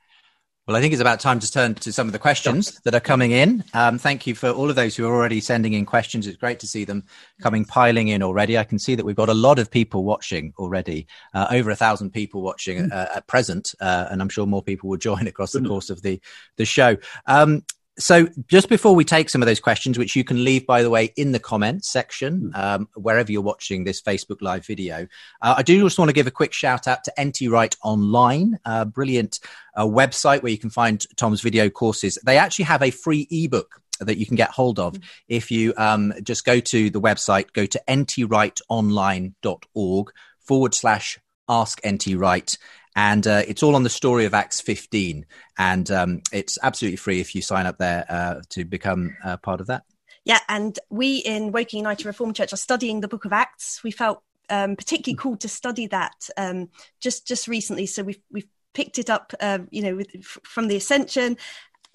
Well, 0.66 0.78
I 0.78 0.80
think 0.80 0.94
it's 0.94 1.02
about 1.02 1.20
time 1.20 1.40
to 1.40 1.52
turn 1.52 1.74
to 1.74 1.92
some 1.92 2.06
of 2.06 2.14
the 2.14 2.18
questions 2.18 2.80
that 2.84 2.94
are 2.94 3.00
coming 3.00 3.32
in. 3.32 3.62
Um, 3.74 3.98
thank 3.98 4.26
you 4.26 4.34
for 4.34 4.48
all 4.48 4.70
of 4.70 4.76
those 4.76 4.96
who 4.96 5.06
are 5.06 5.14
already 5.14 5.38
sending 5.40 5.74
in 5.74 5.84
questions. 5.84 6.26
It's 6.26 6.38
great 6.38 6.58
to 6.60 6.66
see 6.66 6.86
them 6.86 7.04
coming 7.42 7.66
piling 7.66 8.08
in 8.08 8.22
already. 8.22 8.56
I 8.56 8.64
can 8.64 8.78
see 8.78 8.94
that 8.94 9.04
we've 9.04 9.14
got 9.14 9.28
a 9.28 9.34
lot 9.34 9.58
of 9.58 9.70
people 9.70 10.04
watching 10.04 10.54
already, 10.56 11.06
uh, 11.34 11.48
over 11.50 11.70
a 11.70 11.76
thousand 11.76 12.12
people 12.12 12.40
watching 12.40 12.90
uh, 12.90 13.08
at 13.14 13.26
present, 13.26 13.74
uh, 13.78 14.06
and 14.10 14.22
I'm 14.22 14.30
sure 14.30 14.46
more 14.46 14.62
people 14.62 14.88
will 14.88 14.96
join 14.96 15.26
across 15.26 15.52
the 15.52 15.60
course 15.60 15.90
of 15.90 16.00
the 16.00 16.18
the 16.56 16.64
show. 16.64 16.96
Um, 17.26 17.62
so 17.98 18.28
just 18.48 18.68
before 18.68 18.94
we 18.94 19.04
take 19.04 19.28
some 19.30 19.42
of 19.42 19.46
those 19.46 19.60
questions, 19.60 19.98
which 19.98 20.16
you 20.16 20.24
can 20.24 20.42
leave, 20.42 20.66
by 20.66 20.82
the 20.82 20.90
way, 20.90 21.12
in 21.16 21.30
the 21.32 21.38
comments 21.38 21.88
section, 21.88 22.50
hmm. 22.52 22.60
um, 22.60 22.88
wherever 22.94 23.30
you're 23.30 23.42
watching 23.42 23.84
this 23.84 24.02
Facebook 24.02 24.42
Live 24.42 24.66
video, 24.66 25.06
uh, 25.42 25.54
I 25.58 25.62
do 25.62 25.80
just 25.80 25.96
want 25.98 26.08
to 26.08 26.14
give 26.14 26.26
a 26.26 26.32
quick 26.32 26.52
shout 26.52 26.88
out 26.88 27.04
to 27.04 27.12
NT 27.20 27.42
Wright 27.50 27.76
Online, 27.82 28.58
a 28.64 28.84
brilliant 28.84 29.38
uh, 29.76 29.84
website 29.84 30.42
where 30.42 30.52
you 30.52 30.58
can 30.58 30.70
find 30.70 31.06
Tom's 31.16 31.40
video 31.40 31.70
courses. 31.70 32.18
They 32.24 32.38
actually 32.38 32.64
have 32.66 32.82
a 32.82 32.90
free 32.90 33.26
ebook 33.30 33.80
that 34.00 34.18
you 34.18 34.26
can 34.26 34.34
get 34.34 34.50
hold 34.50 34.80
of 34.80 34.94
mm-hmm. 34.94 35.04
if 35.28 35.52
you 35.52 35.72
um, 35.76 36.12
just 36.22 36.44
go 36.44 36.60
to 36.60 36.90
the 36.90 37.00
website, 37.00 37.52
go 37.52 37.66
to 37.66 37.80
ntwrightonline.org 37.88 40.12
forward 40.40 40.74
slash 40.74 41.18
ask 41.48 41.80
nt 41.86 42.06
wright 42.16 42.58
and 42.96 43.26
uh, 43.26 43.42
it's 43.46 43.62
all 43.62 43.74
on 43.74 43.82
the 43.82 43.90
story 43.90 44.24
of 44.24 44.34
Acts 44.34 44.60
15, 44.60 45.26
and 45.58 45.90
um, 45.90 46.22
it's 46.32 46.58
absolutely 46.62 46.96
free 46.96 47.20
if 47.20 47.34
you 47.34 47.42
sign 47.42 47.66
up 47.66 47.78
there 47.78 48.04
uh, 48.08 48.40
to 48.50 48.64
become 48.64 49.16
uh, 49.24 49.36
part 49.38 49.60
of 49.60 49.66
that. 49.66 49.84
Yeah, 50.24 50.40
and 50.48 50.78
we 50.90 51.18
in 51.18 51.52
Woking 51.52 51.78
United 51.78 52.06
Reformed 52.06 52.36
Church 52.36 52.52
are 52.52 52.56
studying 52.56 53.00
the 53.00 53.08
Book 53.08 53.24
of 53.24 53.32
Acts. 53.32 53.82
We 53.84 53.90
felt 53.90 54.22
um, 54.48 54.76
particularly 54.76 55.16
called 55.16 55.40
to 55.40 55.48
study 55.48 55.86
that 55.88 56.28
um, 56.36 56.68
just 57.00 57.26
just 57.26 57.48
recently, 57.48 57.86
so 57.86 58.02
we've 58.02 58.20
we've 58.30 58.48
picked 58.74 58.98
it 58.98 59.08
up, 59.08 59.32
uh, 59.40 59.60
you 59.70 59.82
know, 59.82 59.96
with, 59.96 60.10
from 60.24 60.68
the 60.68 60.76
Ascension, 60.76 61.36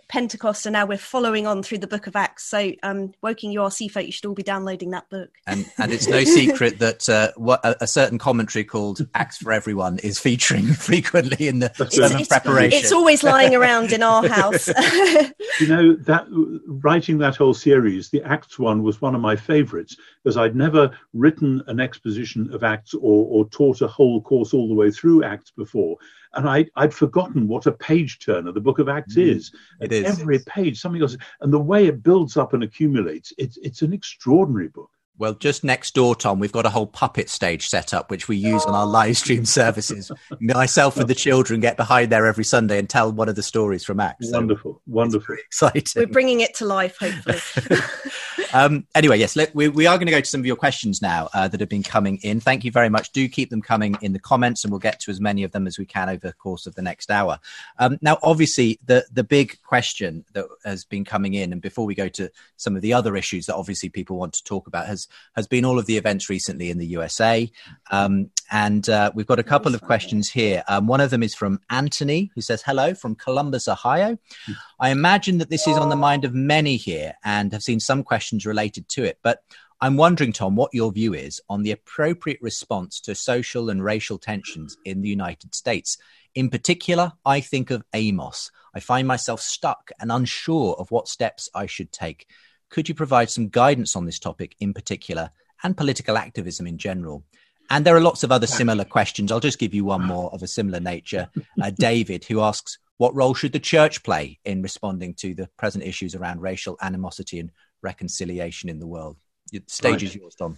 Pentecost, 0.09 0.65
and 0.65 0.73
now 0.73 0.87
we're 0.87 0.97
following 0.97 1.45
on 1.45 1.61
through 1.61 1.77
the 1.77 1.87
Book 1.87 2.07
of 2.07 2.15
Acts. 2.15 2.43
So, 2.43 2.71
um, 2.81 3.13
Woking 3.21 3.55
URC 3.55 3.91
folk, 3.91 4.05
you 4.05 4.11
should 4.11 4.25
all 4.25 4.33
be 4.33 4.43
downloading 4.43 4.89
that 4.89 5.07
book. 5.09 5.29
And, 5.45 5.65
and 5.77 5.93
it's 5.93 6.07
no 6.07 6.23
secret 6.23 6.79
that 6.79 7.07
uh, 7.07 7.31
what 7.37 7.63
a, 7.63 7.83
a, 7.83 7.87
certain 7.87 8.17
commentary 8.17 8.65
called 8.65 9.07
Acts 9.13 9.37
for 9.37 9.51
Everyone 9.51 9.99
is 9.99 10.19
featuring 10.19 10.65
frequently 10.73 11.47
in 11.47 11.59
the 11.59 11.71
sermon 11.91 12.25
preparation. 12.25 12.79
It's 12.79 12.91
always 12.91 13.23
lying 13.23 13.55
around 13.55 13.93
in 13.93 14.01
our 14.01 14.27
house. 14.27 14.67
you 14.67 15.67
know 15.67 15.95
that 15.95 16.25
writing 16.65 17.19
that 17.19 17.35
whole 17.35 17.53
series, 17.53 18.09
the 18.09 18.23
Acts 18.23 18.57
one 18.57 18.81
was 18.81 18.99
one 19.01 19.13
of 19.13 19.21
my 19.21 19.35
favourites 19.35 19.95
because 20.23 20.37
I'd 20.37 20.55
never 20.55 20.91
written 21.13 21.61
an 21.67 21.79
exposition 21.79 22.51
of 22.51 22.63
Acts 22.63 22.95
or, 22.95 23.25
or 23.25 23.47
taught 23.49 23.81
a 23.81 23.87
whole 23.87 24.21
course 24.21 24.53
all 24.55 24.67
the 24.67 24.73
way 24.73 24.89
through 24.89 25.23
Acts 25.23 25.51
before 25.51 25.97
and 26.33 26.47
I, 26.47 26.65
would 26.77 26.93
forgotten 26.93 27.47
what 27.47 27.65
a 27.65 27.71
page 27.71 28.19
turner 28.19 28.51
the 28.51 28.61
book 28.61 28.79
of 28.79 28.89
Acts 28.89 29.15
mm, 29.15 29.27
is. 29.27 29.51
It 29.81 29.91
is. 29.91 30.05
Every 30.05 30.39
page, 30.39 30.79
something 30.79 31.01
else. 31.01 31.17
And 31.41 31.51
the 31.51 31.59
way 31.59 31.87
it 31.87 32.03
builds 32.03 32.37
up 32.37 32.53
and 32.53 32.63
accumulates, 32.63 33.33
it's, 33.37 33.57
it's 33.57 33.81
an 33.81 33.93
extraordinary 33.93 34.67
book. 34.67 34.91
Well, 35.19 35.33
just 35.33 35.65
next 35.65 35.95
door, 35.95 36.15
Tom, 36.15 36.39
we've 36.39 36.53
got 36.53 36.65
a 36.65 36.69
whole 36.69 36.87
puppet 36.87 37.29
stage 37.29 37.67
set 37.67 37.93
up, 37.93 38.09
which 38.09 38.29
we 38.29 38.37
use 38.37 38.63
on 38.63 38.73
our 38.73 38.87
live 38.87 39.17
stream 39.17 39.43
services. 39.43 40.09
Myself 40.39 40.95
and 40.95 41.09
the 41.09 41.15
children 41.15 41.59
get 41.59 41.75
behind 41.75 42.09
there 42.09 42.25
every 42.25 42.45
Sunday 42.45 42.79
and 42.79 42.89
tell 42.89 43.11
one 43.11 43.27
of 43.27 43.35
the 43.35 43.43
stories 43.43 43.83
from 43.83 43.99
Acts. 43.99 44.31
Wonderful, 44.31 44.75
so 44.75 44.81
wonderful, 44.87 45.35
exciting. 45.35 45.83
We're 45.97 46.07
bringing 46.07 46.39
it 46.39 46.55
to 46.55 46.65
life, 46.65 46.95
hopefully. 46.97 47.39
um, 48.53 48.87
anyway, 48.95 49.19
yes, 49.19 49.35
let, 49.35 49.53
we, 49.53 49.67
we, 49.67 49.85
are 49.87 49.97
going 49.97 50.07
to 50.07 50.11
go 50.13 50.21
to 50.21 50.25
some 50.25 50.39
of 50.39 50.45
your 50.45 50.55
questions 50.55 51.01
now 51.01 51.27
uh, 51.33 51.49
that 51.49 51.59
have 51.59 51.67
been 51.67 51.83
coming 51.83 52.17
in. 52.23 52.39
Thank 52.39 52.63
you 52.63 52.71
very 52.71 52.89
much. 52.89 53.11
Do 53.11 53.27
keep 53.27 53.49
them 53.49 53.61
coming 53.61 53.97
in 54.01 54.13
the 54.13 54.19
comments, 54.19 54.63
and 54.63 54.71
we'll 54.71 54.79
get 54.79 55.01
to 55.01 55.11
as 55.11 55.19
many 55.19 55.43
of 55.43 55.51
them 55.51 55.67
as 55.67 55.77
we 55.77 55.85
can 55.85 56.07
over 56.07 56.27
the 56.27 56.33
course 56.33 56.65
of 56.65 56.75
the 56.75 56.81
next 56.81 57.11
hour. 57.11 57.39
Um, 57.77 57.97
now, 58.01 58.19
obviously, 58.23 58.79
the 58.85 59.05
the 59.11 59.25
big 59.25 59.61
question 59.63 60.23
that 60.31 60.45
has 60.63 60.85
been 60.85 61.03
coming 61.03 61.33
in, 61.33 61.51
and 61.51 61.61
before 61.61 61.85
we 61.85 61.93
go 61.93 62.07
to 62.07 62.29
some 62.55 62.77
of 62.77 62.81
the 62.81 62.93
other 62.93 63.17
issues 63.17 63.47
that 63.47 63.55
obviously 63.55 63.89
people 63.89 64.17
want 64.17 64.31
to 64.33 64.43
talk 64.45 64.65
about, 64.67 64.87
has 64.87 65.08
has 65.35 65.47
been 65.47 65.65
all 65.65 65.79
of 65.79 65.85
the 65.85 65.97
events 65.97 66.29
recently 66.29 66.69
in 66.69 66.77
the 66.77 66.87
USA. 66.87 67.49
Um, 67.91 68.31
and 68.51 68.89
uh, 68.89 69.11
we've 69.13 69.27
got 69.27 69.39
a 69.39 69.43
couple 69.43 69.75
of 69.75 69.81
questions 69.81 70.29
here. 70.29 70.63
Um, 70.67 70.87
one 70.87 71.01
of 71.01 71.09
them 71.09 71.23
is 71.23 71.35
from 71.35 71.59
Anthony, 71.69 72.31
who 72.35 72.41
says, 72.41 72.61
Hello 72.61 72.93
from 72.93 73.15
Columbus, 73.15 73.67
Ohio. 73.67 74.17
I 74.79 74.89
imagine 74.89 75.37
that 75.39 75.49
this 75.49 75.67
is 75.67 75.77
on 75.77 75.89
the 75.89 75.95
mind 75.95 76.25
of 76.25 76.33
many 76.33 76.75
here 76.77 77.13
and 77.23 77.51
have 77.51 77.63
seen 77.63 77.79
some 77.79 78.03
questions 78.03 78.45
related 78.45 78.89
to 78.89 79.03
it. 79.03 79.19
But 79.21 79.43
I'm 79.81 79.95
wondering, 79.95 80.33
Tom, 80.33 80.55
what 80.55 80.73
your 80.73 80.91
view 80.91 81.13
is 81.13 81.39
on 81.49 81.63
the 81.63 81.71
appropriate 81.71 82.39
response 82.41 82.99
to 83.01 83.15
social 83.15 83.69
and 83.69 83.83
racial 83.83 84.17
tensions 84.17 84.75
in 84.83 85.01
the 85.01 85.09
United 85.09 85.55
States. 85.55 85.97
In 86.35 86.49
particular, 86.49 87.13
I 87.25 87.39
think 87.39 87.71
of 87.71 87.83
Amos. 87.93 88.51
I 88.73 88.81
find 88.81 89.07
myself 89.07 89.39
stuck 89.41 89.91
and 89.99 90.11
unsure 90.11 90.75
of 90.77 90.91
what 90.91 91.07
steps 91.07 91.49
I 91.55 91.65
should 91.65 91.91
take. 91.91 92.27
Could 92.69 92.87
you 92.87 92.95
provide 92.95 93.29
some 93.29 93.49
guidance 93.49 93.95
on 93.95 94.05
this 94.05 94.19
topic 94.19 94.55
in 94.59 94.73
particular 94.73 95.31
and 95.63 95.75
political 95.75 96.17
activism 96.17 96.67
in 96.67 96.77
general? 96.77 97.23
And 97.69 97.85
there 97.85 97.95
are 97.95 98.01
lots 98.01 98.23
of 98.23 98.31
other 98.31 98.47
similar 98.47 98.83
questions. 98.83 99.31
I'll 99.31 99.39
just 99.39 99.59
give 99.59 99.73
you 99.73 99.85
one 99.85 100.03
more 100.03 100.31
of 100.33 100.41
a 100.41 100.47
similar 100.47 100.79
nature. 100.79 101.29
Uh, 101.61 101.69
David, 101.77 102.25
who 102.25 102.41
asks, 102.41 102.79
what 102.97 103.15
role 103.15 103.33
should 103.33 103.53
the 103.53 103.59
church 103.59 104.03
play 104.03 104.39
in 104.43 104.61
responding 104.61 105.13
to 105.15 105.33
the 105.33 105.47
present 105.57 105.83
issues 105.83 106.15
around 106.15 106.41
racial 106.41 106.77
animosity 106.81 107.39
and 107.39 107.51
reconciliation 107.81 108.69
in 108.69 108.79
the 108.79 108.87
world? 108.87 109.17
The 109.51 109.63
stage 109.67 109.91
right. 109.93 110.03
is 110.03 110.15
yours, 110.15 110.35
Tom. 110.35 110.57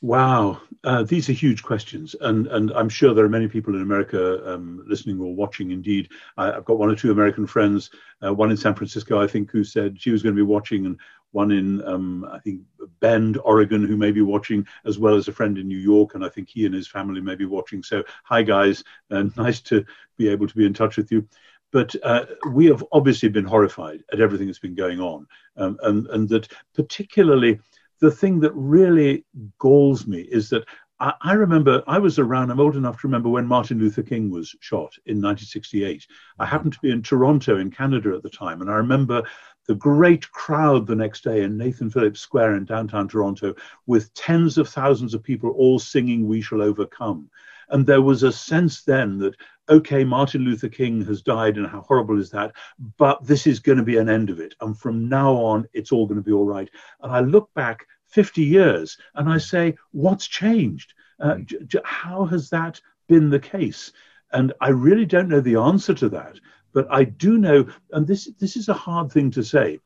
Wow, 0.00 0.60
uh, 0.82 1.04
these 1.04 1.28
are 1.28 1.32
huge 1.32 1.62
questions, 1.62 2.16
and 2.20 2.48
and 2.48 2.72
I'm 2.72 2.88
sure 2.88 3.14
there 3.14 3.24
are 3.24 3.28
many 3.28 3.46
people 3.46 3.76
in 3.76 3.82
America 3.82 4.52
um, 4.52 4.82
listening 4.88 5.20
or 5.20 5.32
watching. 5.32 5.70
Indeed, 5.70 6.08
I, 6.36 6.46
have 6.46 6.64
got 6.64 6.78
one 6.78 6.90
or 6.90 6.96
two 6.96 7.12
American 7.12 7.46
friends, 7.46 7.90
uh, 8.20 8.34
one 8.34 8.50
in 8.50 8.56
San 8.56 8.74
Francisco, 8.74 9.22
I 9.22 9.28
think, 9.28 9.52
who 9.52 9.62
said 9.62 10.00
she 10.00 10.10
was 10.10 10.20
going 10.20 10.34
to 10.34 10.44
be 10.44 10.50
watching, 10.50 10.86
and 10.86 10.98
one 11.32 11.50
in 11.50 11.84
um, 11.86 12.24
I 12.30 12.38
think 12.38 12.62
Bend, 13.00 13.38
Oregon, 13.44 13.86
who 13.86 13.96
may 13.96 14.12
be 14.12 14.22
watching, 14.22 14.66
as 14.84 14.98
well 14.98 15.16
as 15.16 15.28
a 15.28 15.32
friend 15.32 15.58
in 15.58 15.66
New 15.66 15.78
York, 15.78 16.14
and 16.14 16.24
I 16.24 16.28
think 16.28 16.48
he 16.48 16.64
and 16.66 16.74
his 16.74 16.88
family 16.88 17.20
may 17.20 17.34
be 17.34 17.46
watching. 17.46 17.82
So, 17.82 18.04
hi 18.24 18.42
guys, 18.42 18.84
and 19.10 19.36
nice 19.36 19.60
to 19.62 19.84
be 20.16 20.28
able 20.28 20.46
to 20.46 20.54
be 20.54 20.66
in 20.66 20.74
touch 20.74 20.96
with 20.96 21.10
you. 21.10 21.26
But 21.72 21.96
uh, 22.02 22.26
we 22.50 22.66
have 22.66 22.84
obviously 22.92 23.30
been 23.30 23.46
horrified 23.46 24.04
at 24.12 24.20
everything 24.20 24.46
that's 24.46 24.58
been 24.58 24.74
going 24.74 25.00
on, 25.00 25.26
um, 25.56 25.78
and 25.82 26.06
and 26.08 26.28
that 26.28 26.48
particularly 26.74 27.58
the 28.00 28.10
thing 28.10 28.40
that 28.40 28.52
really 28.54 29.24
galls 29.58 30.06
me 30.06 30.22
is 30.22 30.50
that 30.50 30.64
I, 31.02 31.14
I, 31.20 31.32
remember 31.32 31.82
I 31.86 31.98
was 31.98 32.18
around, 32.18 32.50
I'm 32.50 32.60
old 32.60 32.76
enough 32.76 33.00
to 33.00 33.06
remember 33.06 33.28
when 33.28 33.46
Martin 33.46 33.78
Luther 33.78 34.02
King 34.02 34.30
was 34.30 34.54
shot 34.60 34.92
in 35.06 35.22
1968. 35.22 36.06
I 36.38 36.46
happened 36.46 36.72
to 36.74 36.80
be 36.80 36.90
in 36.90 37.02
Toronto, 37.02 37.58
in 37.58 37.70
Canada 37.70 38.14
at 38.14 38.22
the 38.22 38.30
time, 38.30 38.60
and 38.60 38.70
I 38.70 38.74
remember 38.74 39.22
the 39.66 39.74
great 39.74 40.30
crowd 40.32 40.86
the 40.86 40.94
next 40.94 41.24
day 41.24 41.42
in 41.42 41.56
Nathan 41.56 41.90
Phillips 41.90 42.20
Square 42.20 42.56
in 42.56 42.64
downtown 42.64 43.08
Toronto 43.08 43.54
with 43.86 44.12
tens 44.14 44.58
of 44.58 44.68
thousands 44.68 45.14
of 45.14 45.22
people 45.22 45.50
all 45.50 45.78
singing 45.78 46.26
We 46.26 46.40
Shall 46.40 46.62
Overcome. 46.62 47.30
And 47.68 47.86
there 47.86 48.02
was 48.02 48.22
a 48.22 48.32
sense 48.32 48.82
then 48.82 49.18
that, 49.18 49.34
okay, 49.68 50.04
Martin 50.04 50.42
Luther 50.42 50.68
King 50.68 51.04
has 51.06 51.22
died, 51.22 51.56
and 51.56 51.66
how 51.66 51.80
horrible 51.80 52.20
is 52.20 52.30
that? 52.30 52.52
But 52.98 53.24
this 53.24 53.46
is 53.46 53.60
going 53.60 53.78
to 53.78 53.84
be 53.84 53.96
an 53.96 54.08
end 54.08 54.30
of 54.30 54.40
it. 54.40 54.54
And 54.60 54.78
from 54.78 55.08
now 55.08 55.32
on, 55.34 55.66
it's 55.72 55.92
all 55.92 56.06
going 56.06 56.20
to 56.20 56.24
be 56.24 56.32
all 56.32 56.44
right. 56.44 56.68
And 57.00 57.12
I 57.12 57.20
look 57.20 57.48
back 57.54 57.86
50 58.08 58.42
years 58.42 58.98
and 59.14 59.28
I 59.28 59.38
say, 59.38 59.74
what's 59.92 60.26
changed? 60.26 60.92
Uh, 61.18 61.38
j- 61.38 61.58
j- 61.66 61.80
how 61.84 62.26
has 62.26 62.50
that 62.50 62.80
been 63.08 63.30
the 63.30 63.40
case? 63.40 63.92
And 64.32 64.52
I 64.60 64.68
really 64.68 65.06
don't 65.06 65.28
know 65.28 65.40
the 65.40 65.56
answer 65.56 65.94
to 65.94 66.08
that. 66.10 66.38
But 66.72 66.86
I 66.90 67.04
do 67.04 67.38
know, 67.38 67.66
and 67.92 68.06
this, 68.06 68.30
this 68.38 68.56
is 68.56 68.68
a 68.68 68.74
hard 68.74 69.12
thing 69.12 69.30
to 69.32 69.42
say, 69.42 69.80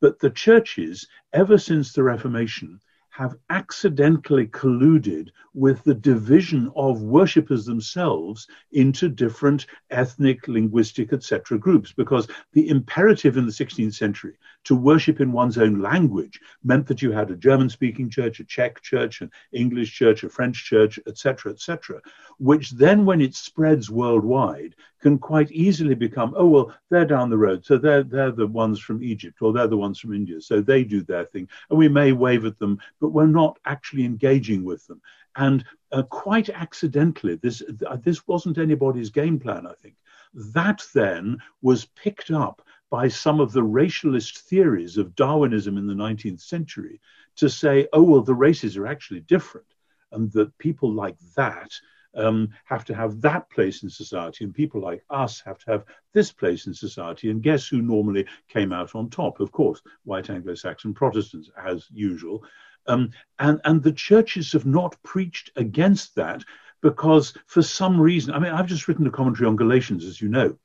but 0.00 0.18
the 0.18 0.30
churches, 0.30 1.06
ever 1.32 1.58
since 1.58 1.92
the 1.92 2.02
Reformation, 2.02 2.80
have 3.10 3.36
accidentally 3.50 4.46
colluded 4.46 5.28
with 5.52 5.82
the 5.84 5.94
division 5.94 6.70
of 6.76 7.02
worshippers 7.02 7.66
themselves 7.66 8.46
into 8.72 9.08
different 9.08 9.66
ethnic, 9.90 10.46
linguistic, 10.48 11.12
etc. 11.12 11.58
groups, 11.58 11.92
because 11.92 12.28
the 12.52 12.68
imperative 12.68 13.36
in 13.36 13.44
the 13.44 13.52
16th 13.52 13.94
century 13.94 14.38
to 14.64 14.76
worship 14.76 15.20
in 15.20 15.32
one's 15.32 15.58
own 15.58 15.80
language 15.80 16.40
meant 16.62 16.86
that 16.86 17.02
you 17.02 17.10
had 17.10 17.30
a 17.30 17.36
German-speaking 17.36 18.08
church, 18.08 18.40
a 18.40 18.44
Czech 18.44 18.80
church, 18.80 19.20
an 19.20 19.30
English 19.52 19.92
church, 19.92 20.22
a 20.22 20.28
French 20.28 20.64
church, 20.64 20.98
etc., 21.06 21.52
etc., 21.52 22.00
which 22.38 22.70
then, 22.70 23.04
when 23.04 23.20
it 23.20 23.34
spreads 23.34 23.90
worldwide, 23.90 24.74
can 25.00 25.18
quite 25.18 25.50
easily 25.50 25.94
become, 25.94 26.34
oh 26.36 26.46
well, 26.46 26.74
they're 26.90 27.04
down 27.04 27.30
the 27.30 27.38
road, 27.38 27.64
so 27.64 27.78
they're 27.78 28.02
they're 28.02 28.32
the 28.32 28.46
ones 28.46 28.78
from 28.78 29.02
Egypt 29.02 29.40
or 29.40 29.52
they're 29.52 29.66
the 29.66 29.76
ones 29.76 29.98
from 29.98 30.14
India, 30.14 30.40
so 30.40 30.60
they 30.60 30.84
do 30.84 31.02
their 31.02 31.24
thing, 31.24 31.48
and 31.70 31.78
we 31.78 31.88
may 31.88 32.12
wave 32.12 32.44
at 32.44 32.58
them, 32.58 32.78
but 33.00 33.08
we're 33.08 33.26
not 33.26 33.58
actually 33.64 34.04
engaging 34.04 34.64
with 34.64 34.86
them. 34.86 35.00
And 35.36 35.64
uh, 35.92 36.02
quite 36.02 36.50
accidentally, 36.50 37.36
this 37.36 37.62
uh, 37.86 37.96
this 37.96 38.26
wasn't 38.26 38.58
anybody's 38.58 39.10
game 39.10 39.38
plan. 39.38 39.66
I 39.66 39.74
think 39.74 39.94
that 40.34 40.84
then 40.94 41.38
was 41.62 41.86
picked 41.86 42.30
up 42.30 42.62
by 42.90 43.08
some 43.08 43.40
of 43.40 43.52
the 43.52 43.62
racialist 43.62 44.38
theories 44.40 44.96
of 44.96 45.14
Darwinism 45.14 45.78
in 45.78 45.86
the 45.86 45.94
19th 45.94 46.40
century 46.40 47.00
to 47.36 47.48
say, 47.48 47.88
oh 47.92 48.02
well, 48.02 48.22
the 48.22 48.34
races 48.34 48.76
are 48.76 48.86
actually 48.86 49.20
different, 49.20 49.66
and 50.12 50.30
that 50.32 50.56
people 50.58 50.92
like 50.92 51.16
that 51.36 51.72
um, 52.14 52.48
have 52.64 52.84
to 52.86 52.94
have 52.94 53.20
that 53.20 53.48
place 53.50 53.82
in 53.82 53.90
society, 53.90 54.44
and 54.44 54.54
people 54.54 54.80
like 54.80 55.04
us 55.10 55.40
have 55.40 55.58
to 55.58 55.70
have 55.70 55.84
this 56.12 56.32
place 56.32 56.66
in 56.66 56.74
society. 56.74 57.30
And 57.30 57.42
guess 57.42 57.68
who 57.68 57.82
normally 57.82 58.26
came 58.48 58.72
out 58.72 58.94
on 58.94 59.10
top? 59.10 59.40
Of 59.40 59.52
course, 59.52 59.80
white 60.04 60.30
Anglo 60.30 60.54
Saxon 60.54 60.94
Protestants, 60.94 61.50
as 61.62 61.86
usual. 61.92 62.44
Um, 62.86 63.10
and, 63.38 63.60
and 63.64 63.82
the 63.82 63.92
churches 63.92 64.52
have 64.52 64.66
not 64.66 65.00
preached 65.02 65.50
against 65.56 66.14
that 66.16 66.42
because, 66.82 67.34
for 67.46 67.62
some 67.62 68.00
reason, 68.00 68.34
I 68.34 68.38
mean, 68.38 68.52
I've 68.52 68.66
just 68.66 68.88
written 68.88 69.06
a 69.06 69.10
commentary 69.10 69.46
on 69.46 69.56
Galatians, 69.56 70.04
as 70.04 70.20
you 70.20 70.28
know. 70.28 70.56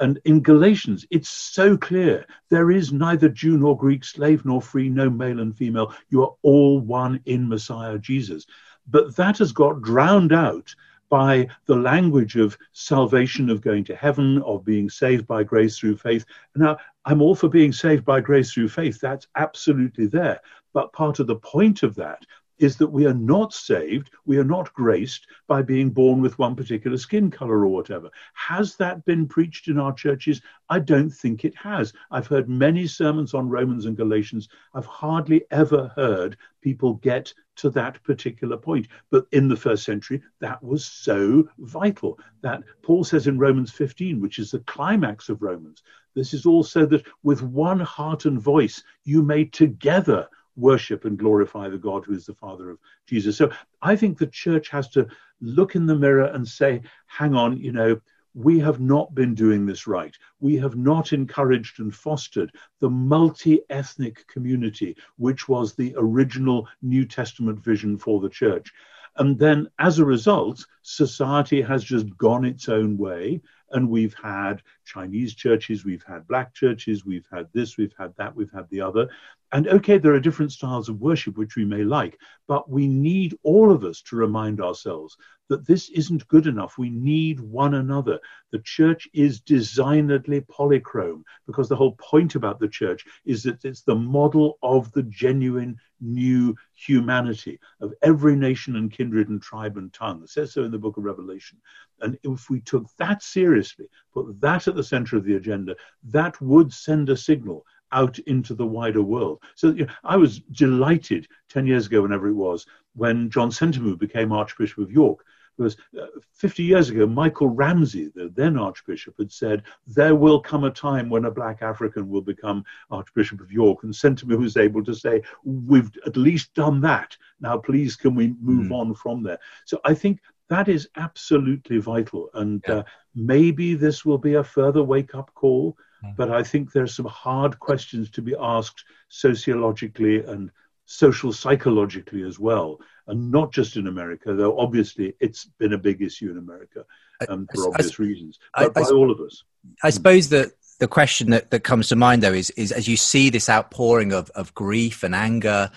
And 0.00 0.18
in 0.24 0.42
Galatians, 0.42 1.06
it's 1.10 1.28
so 1.28 1.76
clear 1.76 2.26
there 2.50 2.70
is 2.70 2.92
neither 2.92 3.28
Jew 3.28 3.56
nor 3.58 3.76
Greek, 3.76 4.04
slave 4.04 4.44
nor 4.44 4.60
free, 4.60 4.88
no 4.88 5.08
male 5.08 5.40
and 5.40 5.56
female. 5.56 5.94
You 6.10 6.22
are 6.24 6.34
all 6.42 6.80
one 6.80 7.20
in 7.26 7.48
Messiah 7.48 7.98
Jesus. 7.98 8.46
But 8.86 9.16
that 9.16 9.38
has 9.38 9.52
got 9.52 9.82
drowned 9.82 10.32
out 10.32 10.74
by 11.08 11.48
the 11.66 11.76
language 11.76 12.36
of 12.36 12.56
salvation, 12.72 13.50
of 13.50 13.60
going 13.60 13.84
to 13.84 13.94
heaven, 13.94 14.42
of 14.42 14.64
being 14.64 14.88
saved 14.90 15.26
by 15.26 15.42
grace 15.44 15.78
through 15.78 15.96
faith. 15.96 16.24
Now, 16.56 16.76
I'm 17.04 17.22
all 17.22 17.34
for 17.34 17.48
being 17.48 17.72
saved 17.72 18.04
by 18.04 18.20
grace 18.20 18.52
through 18.52 18.68
faith. 18.68 19.00
That's 19.00 19.26
absolutely 19.36 20.06
there. 20.06 20.40
But 20.72 20.92
part 20.92 21.20
of 21.20 21.26
the 21.26 21.36
point 21.36 21.82
of 21.82 21.94
that 21.96 22.24
is 22.58 22.76
that 22.76 22.86
we 22.86 23.06
are 23.06 23.14
not 23.14 23.52
saved, 23.52 24.10
we 24.24 24.38
are 24.38 24.44
not 24.44 24.72
graced 24.74 25.26
by 25.46 25.62
being 25.62 25.90
born 25.90 26.20
with 26.20 26.38
one 26.38 26.54
particular 26.54 26.96
skin 26.96 27.30
color 27.30 27.64
or 27.64 27.68
whatever. 27.68 28.10
Has 28.34 28.76
that 28.76 29.04
been 29.04 29.26
preached 29.26 29.68
in 29.68 29.78
our 29.78 29.92
churches? 29.92 30.40
I 30.68 30.78
don't 30.78 31.10
think 31.10 31.44
it 31.44 31.54
has. 31.56 31.92
I've 32.10 32.26
heard 32.26 32.48
many 32.48 32.86
sermons 32.86 33.34
on 33.34 33.48
Romans 33.48 33.86
and 33.86 33.96
Galatians. 33.96 34.48
I've 34.74 34.86
hardly 34.86 35.44
ever 35.50 35.92
heard 35.96 36.36
people 36.60 36.94
get 36.94 37.32
to 37.56 37.70
that 37.70 38.02
particular 38.02 38.56
point. 38.56 38.88
But 39.10 39.26
in 39.32 39.48
the 39.48 39.56
first 39.56 39.84
century, 39.84 40.22
that 40.40 40.62
was 40.62 40.84
so 40.84 41.48
vital 41.58 42.18
that 42.40 42.62
Paul 42.82 43.04
says 43.04 43.26
in 43.26 43.38
Romans 43.38 43.70
15, 43.70 44.20
which 44.20 44.38
is 44.38 44.50
the 44.50 44.60
climax 44.60 45.28
of 45.28 45.42
Romans, 45.42 45.82
this 46.14 46.32
is 46.32 46.46
also 46.46 46.86
that 46.86 47.04
with 47.22 47.42
one 47.42 47.80
heart 47.80 48.24
and 48.24 48.40
voice 48.40 48.82
you 49.04 49.22
may 49.22 49.44
together 49.44 50.28
worship 50.56 51.04
and 51.04 51.18
glorify 51.18 51.68
the 51.68 51.78
God 51.78 52.04
who 52.04 52.14
is 52.14 52.26
the 52.26 52.34
Father 52.34 52.70
of 52.70 52.78
Jesus. 53.06 53.36
So 53.36 53.50
I 53.82 53.96
think 53.96 54.18
the 54.18 54.26
church 54.26 54.68
has 54.68 54.88
to 54.90 55.06
look 55.40 55.74
in 55.74 55.86
the 55.86 55.96
mirror 55.96 56.26
and 56.26 56.46
say, 56.46 56.82
hang 57.06 57.34
on, 57.34 57.58
you 57.58 57.72
know, 57.72 58.00
we 58.34 58.58
have 58.58 58.80
not 58.80 59.14
been 59.14 59.34
doing 59.34 59.64
this 59.64 59.86
right. 59.86 60.16
We 60.40 60.56
have 60.56 60.76
not 60.76 61.12
encouraged 61.12 61.78
and 61.78 61.94
fostered 61.94 62.50
the 62.80 62.90
multi 62.90 63.60
ethnic 63.70 64.26
community, 64.26 64.96
which 65.16 65.48
was 65.48 65.74
the 65.74 65.94
original 65.96 66.68
New 66.82 67.04
Testament 67.04 67.62
vision 67.62 67.96
for 67.96 68.20
the 68.20 68.28
church. 68.28 68.72
And 69.16 69.38
then 69.38 69.68
as 69.78 70.00
a 70.00 70.04
result, 70.04 70.66
society 70.82 71.62
has 71.62 71.84
just 71.84 72.16
gone 72.16 72.44
its 72.44 72.68
own 72.68 72.98
way. 72.98 73.40
And 73.70 73.88
we've 73.88 74.14
had 74.14 74.62
Chinese 74.84 75.34
churches, 75.34 75.84
we've 75.84 76.04
had 76.04 76.26
black 76.26 76.54
churches, 76.54 77.04
we've 77.04 77.26
had 77.32 77.48
this, 77.52 77.76
we've 77.76 77.94
had 77.98 78.14
that, 78.16 78.34
we've 78.34 78.52
had 78.52 78.68
the 78.70 78.80
other. 78.80 79.08
And 79.52 79.68
okay, 79.68 79.98
there 79.98 80.14
are 80.14 80.20
different 80.20 80.52
styles 80.52 80.88
of 80.88 81.00
worship 81.00 81.36
which 81.36 81.54
we 81.54 81.64
may 81.64 81.84
like, 81.84 82.18
but 82.48 82.68
we 82.68 82.88
need 82.88 83.38
all 83.42 83.70
of 83.70 83.84
us 83.84 84.02
to 84.02 84.16
remind 84.16 84.60
ourselves 84.60 85.16
that 85.48 85.66
this 85.66 85.90
isn't 85.90 86.26
good 86.28 86.46
enough. 86.46 86.78
We 86.78 86.90
need 86.90 87.38
one 87.40 87.74
another. 87.74 88.18
The 88.50 88.60
church 88.60 89.08
is 89.12 89.40
designedly 89.40 90.40
polychrome 90.40 91.22
because 91.46 91.68
the 91.68 91.76
whole 91.76 91.92
point 91.92 92.34
about 92.34 92.58
the 92.58 92.68
church 92.68 93.04
is 93.24 93.42
that 93.42 93.64
it's 93.64 93.82
the 93.82 93.94
model 93.94 94.58
of 94.62 94.90
the 94.92 95.02
genuine 95.04 95.78
new 96.00 96.56
humanity 96.74 97.58
of 97.80 97.92
every 98.02 98.36
nation 98.36 98.76
and 98.76 98.90
kindred 98.90 99.28
and 99.28 99.40
tribe 99.40 99.76
and 99.76 99.92
tongue. 99.92 100.22
It 100.22 100.30
says 100.30 100.52
so 100.52 100.64
in 100.64 100.70
the 100.70 100.78
book 100.78 100.96
of 100.96 101.04
Revelation. 101.04 101.60
And 102.00 102.18
if 102.22 102.50
we 102.50 102.60
took 102.60 102.86
that 102.98 103.22
seriously, 103.22 103.86
put 104.14 104.40
that 104.40 104.68
at 104.68 104.76
the 104.76 104.84
center 104.84 105.16
of 105.16 105.24
the 105.24 105.36
agenda, 105.36 105.76
that 106.04 106.40
would 106.40 106.72
send 106.72 107.10
a 107.10 107.16
signal 107.16 107.66
out 107.92 108.18
into 108.20 108.54
the 108.54 108.66
wider 108.66 109.02
world. 109.02 109.42
So 109.54 109.70
you 109.70 109.86
know, 109.86 109.92
I 110.02 110.16
was 110.16 110.40
delighted 110.40 111.28
10 111.48 111.66
years 111.66 111.86
ago, 111.86 112.02
whenever 112.02 112.28
it 112.28 112.34
was, 112.34 112.66
when 112.94 113.30
John 113.30 113.50
Sentamu 113.50 113.98
became 113.98 114.32
Archbishop 114.32 114.78
of 114.78 114.92
York. 114.92 115.24
Because 115.56 115.76
uh, 115.96 116.06
50 116.32 116.64
years 116.64 116.90
ago, 116.90 117.06
Michael 117.06 117.48
Ramsey, 117.48 118.10
the 118.12 118.28
then 118.34 118.58
Archbishop, 118.58 119.14
had 119.18 119.30
said, 119.30 119.62
There 119.86 120.16
will 120.16 120.40
come 120.40 120.64
a 120.64 120.70
time 120.70 121.08
when 121.08 121.26
a 121.26 121.30
black 121.30 121.62
African 121.62 122.08
will 122.08 122.22
become 122.22 122.64
Archbishop 122.90 123.40
of 123.40 123.52
York. 123.52 123.84
And 123.84 123.92
Sentamu 123.92 124.36
was 124.36 124.56
able 124.56 124.82
to 124.84 124.94
say, 124.94 125.22
We've 125.44 125.92
at 126.06 126.16
least 126.16 126.52
done 126.54 126.80
that. 126.80 127.16
Now, 127.40 127.56
please, 127.56 127.94
can 127.94 128.16
we 128.16 128.34
move 128.40 128.66
mm. 128.66 128.74
on 128.74 128.94
from 128.94 129.22
there? 129.22 129.38
So 129.64 129.80
I 129.84 129.94
think 129.94 130.18
that 130.50 130.68
is 130.68 130.88
absolutely 130.96 131.78
vital. 131.78 132.30
And 132.34 132.62
yeah. 132.66 132.74
uh, 132.74 132.82
maybe 133.14 133.74
this 133.74 134.04
will 134.04 134.18
be 134.18 134.34
a 134.34 134.44
further 134.44 134.82
wake 134.82 135.14
up 135.14 135.32
call 135.34 135.76
but 136.16 136.30
I 136.30 136.42
think 136.42 136.72
there's 136.72 136.94
some 136.94 137.06
hard 137.06 137.58
questions 137.58 138.10
to 138.10 138.22
be 138.22 138.34
asked 138.38 138.84
sociologically 139.08 140.24
and 140.24 140.50
social 140.86 141.32
psychologically 141.32 142.22
as 142.22 142.38
well, 142.38 142.78
and 143.06 143.30
not 143.30 143.52
just 143.52 143.76
in 143.76 143.86
America, 143.86 144.34
though 144.34 144.58
obviously 144.58 145.14
it's 145.20 145.46
been 145.58 145.72
a 145.72 145.78
big 145.78 146.02
issue 146.02 146.30
in 146.30 146.38
America 146.38 146.84
um, 147.28 147.48
for 147.54 147.64
I, 147.64 147.68
obvious 147.68 147.98
I, 147.98 148.02
reasons, 148.02 148.38
but 148.54 148.76
I, 148.76 148.82
by 148.82 148.88
all 148.90 149.10
of 149.10 149.20
us. 149.20 149.44
I 149.82 149.90
suppose 149.90 150.28
that 150.28 150.52
the 150.78 150.88
question 150.88 151.30
that, 151.30 151.50
that 151.50 151.60
comes 151.60 151.88
to 151.88 151.96
mind 151.96 152.22
though 152.22 152.32
is 152.32 152.50
is 152.50 152.72
as 152.72 152.86
you 152.86 152.96
see 152.96 153.30
this 153.30 153.48
outpouring 153.48 154.12
of, 154.12 154.30
of 154.30 154.54
grief 154.54 155.02
and 155.02 155.14
anger 155.14 155.70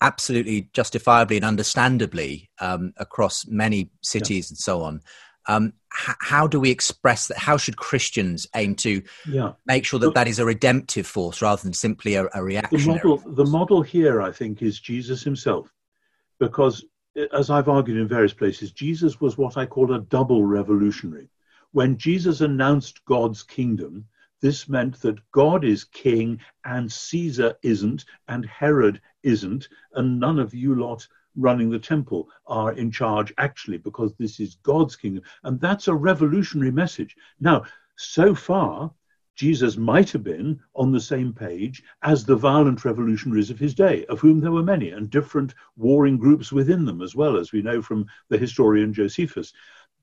absolutely 0.00 0.68
justifiably 0.72 1.36
and 1.36 1.44
understandably 1.44 2.50
um, 2.60 2.92
across 2.96 3.46
many 3.46 3.90
cities 4.02 4.50
yeah. 4.50 4.52
and 4.52 4.58
so 4.58 4.82
on 4.82 5.00
um, 5.50 5.72
h- 5.92 6.16
how 6.20 6.46
do 6.46 6.60
we 6.60 6.70
express 6.70 7.28
that? 7.28 7.38
How 7.38 7.56
should 7.56 7.76
Christians 7.76 8.46
aim 8.54 8.74
to 8.76 9.02
yeah. 9.26 9.52
make 9.66 9.84
sure 9.84 9.98
that 10.00 10.08
the, 10.08 10.12
that 10.12 10.28
is 10.28 10.38
a 10.38 10.44
redemptive 10.44 11.06
force 11.06 11.42
rather 11.42 11.62
than 11.62 11.72
simply 11.72 12.14
a, 12.14 12.28
a 12.34 12.42
reaction? 12.42 12.78
The 12.78 12.86
model, 12.86 13.16
the 13.26 13.46
model 13.46 13.82
here, 13.82 14.22
I 14.22 14.30
think, 14.30 14.62
is 14.62 14.78
Jesus 14.78 15.22
himself, 15.22 15.72
because 16.38 16.84
as 17.32 17.50
I've 17.50 17.68
argued 17.68 17.98
in 17.98 18.06
various 18.08 18.32
places, 18.32 18.72
Jesus 18.72 19.20
was 19.20 19.36
what 19.36 19.56
I 19.56 19.66
call 19.66 19.92
a 19.92 20.00
double 20.00 20.44
revolutionary. 20.44 21.28
When 21.72 21.96
Jesus 21.96 22.40
announced 22.40 23.04
God's 23.04 23.42
kingdom, 23.42 24.06
this 24.40 24.68
meant 24.68 25.00
that 25.02 25.18
God 25.32 25.64
is 25.64 25.84
king 25.84 26.40
and 26.64 26.90
Caesar 26.90 27.54
isn't, 27.62 28.04
and 28.28 28.46
Herod 28.46 29.00
isn't, 29.22 29.68
and 29.94 30.18
none 30.18 30.38
of 30.38 30.54
you 30.54 30.74
lot 30.74 31.06
running 31.36 31.70
the 31.70 31.78
temple 31.78 32.28
are 32.46 32.72
in 32.72 32.90
charge 32.90 33.32
actually 33.38 33.78
because 33.78 34.14
this 34.14 34.40
is 34.40 34.56
God's 34.62 34.96
kingdom. 34.96 35.22
And 35.44 35.60
that's 35.60 35.88
a 35.88 35.94
revolutionary 35.94 36.72
message. 36.72 37.16
Now, 37.40 37.64
so 37.96 38.34
far, 38.34 38.92
Jesus 39.36 39.76
might 39.76 40.10
have 40.10 40.24
been 40.24 40.60
on 40.74 40.92
the 40.92 41.00
same 41.00 41.32
page 41.32 41.82
as 42.02 42.24
the 42.24 42.36
violent 42.36 42.84
revolutionaries 42.84 43.50
of 43.50 43.58
his 43.58 43.74
day, 43.74 44.04
of 44.06 44.20
whom 44.20 44.40
there 44.40 44.52
were 44.52 44.62
many, 44.62 44.90
and 44.90 45.08
different 45.08 45.54
warring 45.76 46.18
groups 46.18 46.52
within 46.52 46.84
them 46.84 47.00
as 47.00 47.14
well, 47.14 47.36
as 47.36 47.52
we 47.52 47.62
know 47.62 47.80
from 47.80 48.06
the 48.28 48.36
historian 48.36 48.92
Josephus. 48.92 49.52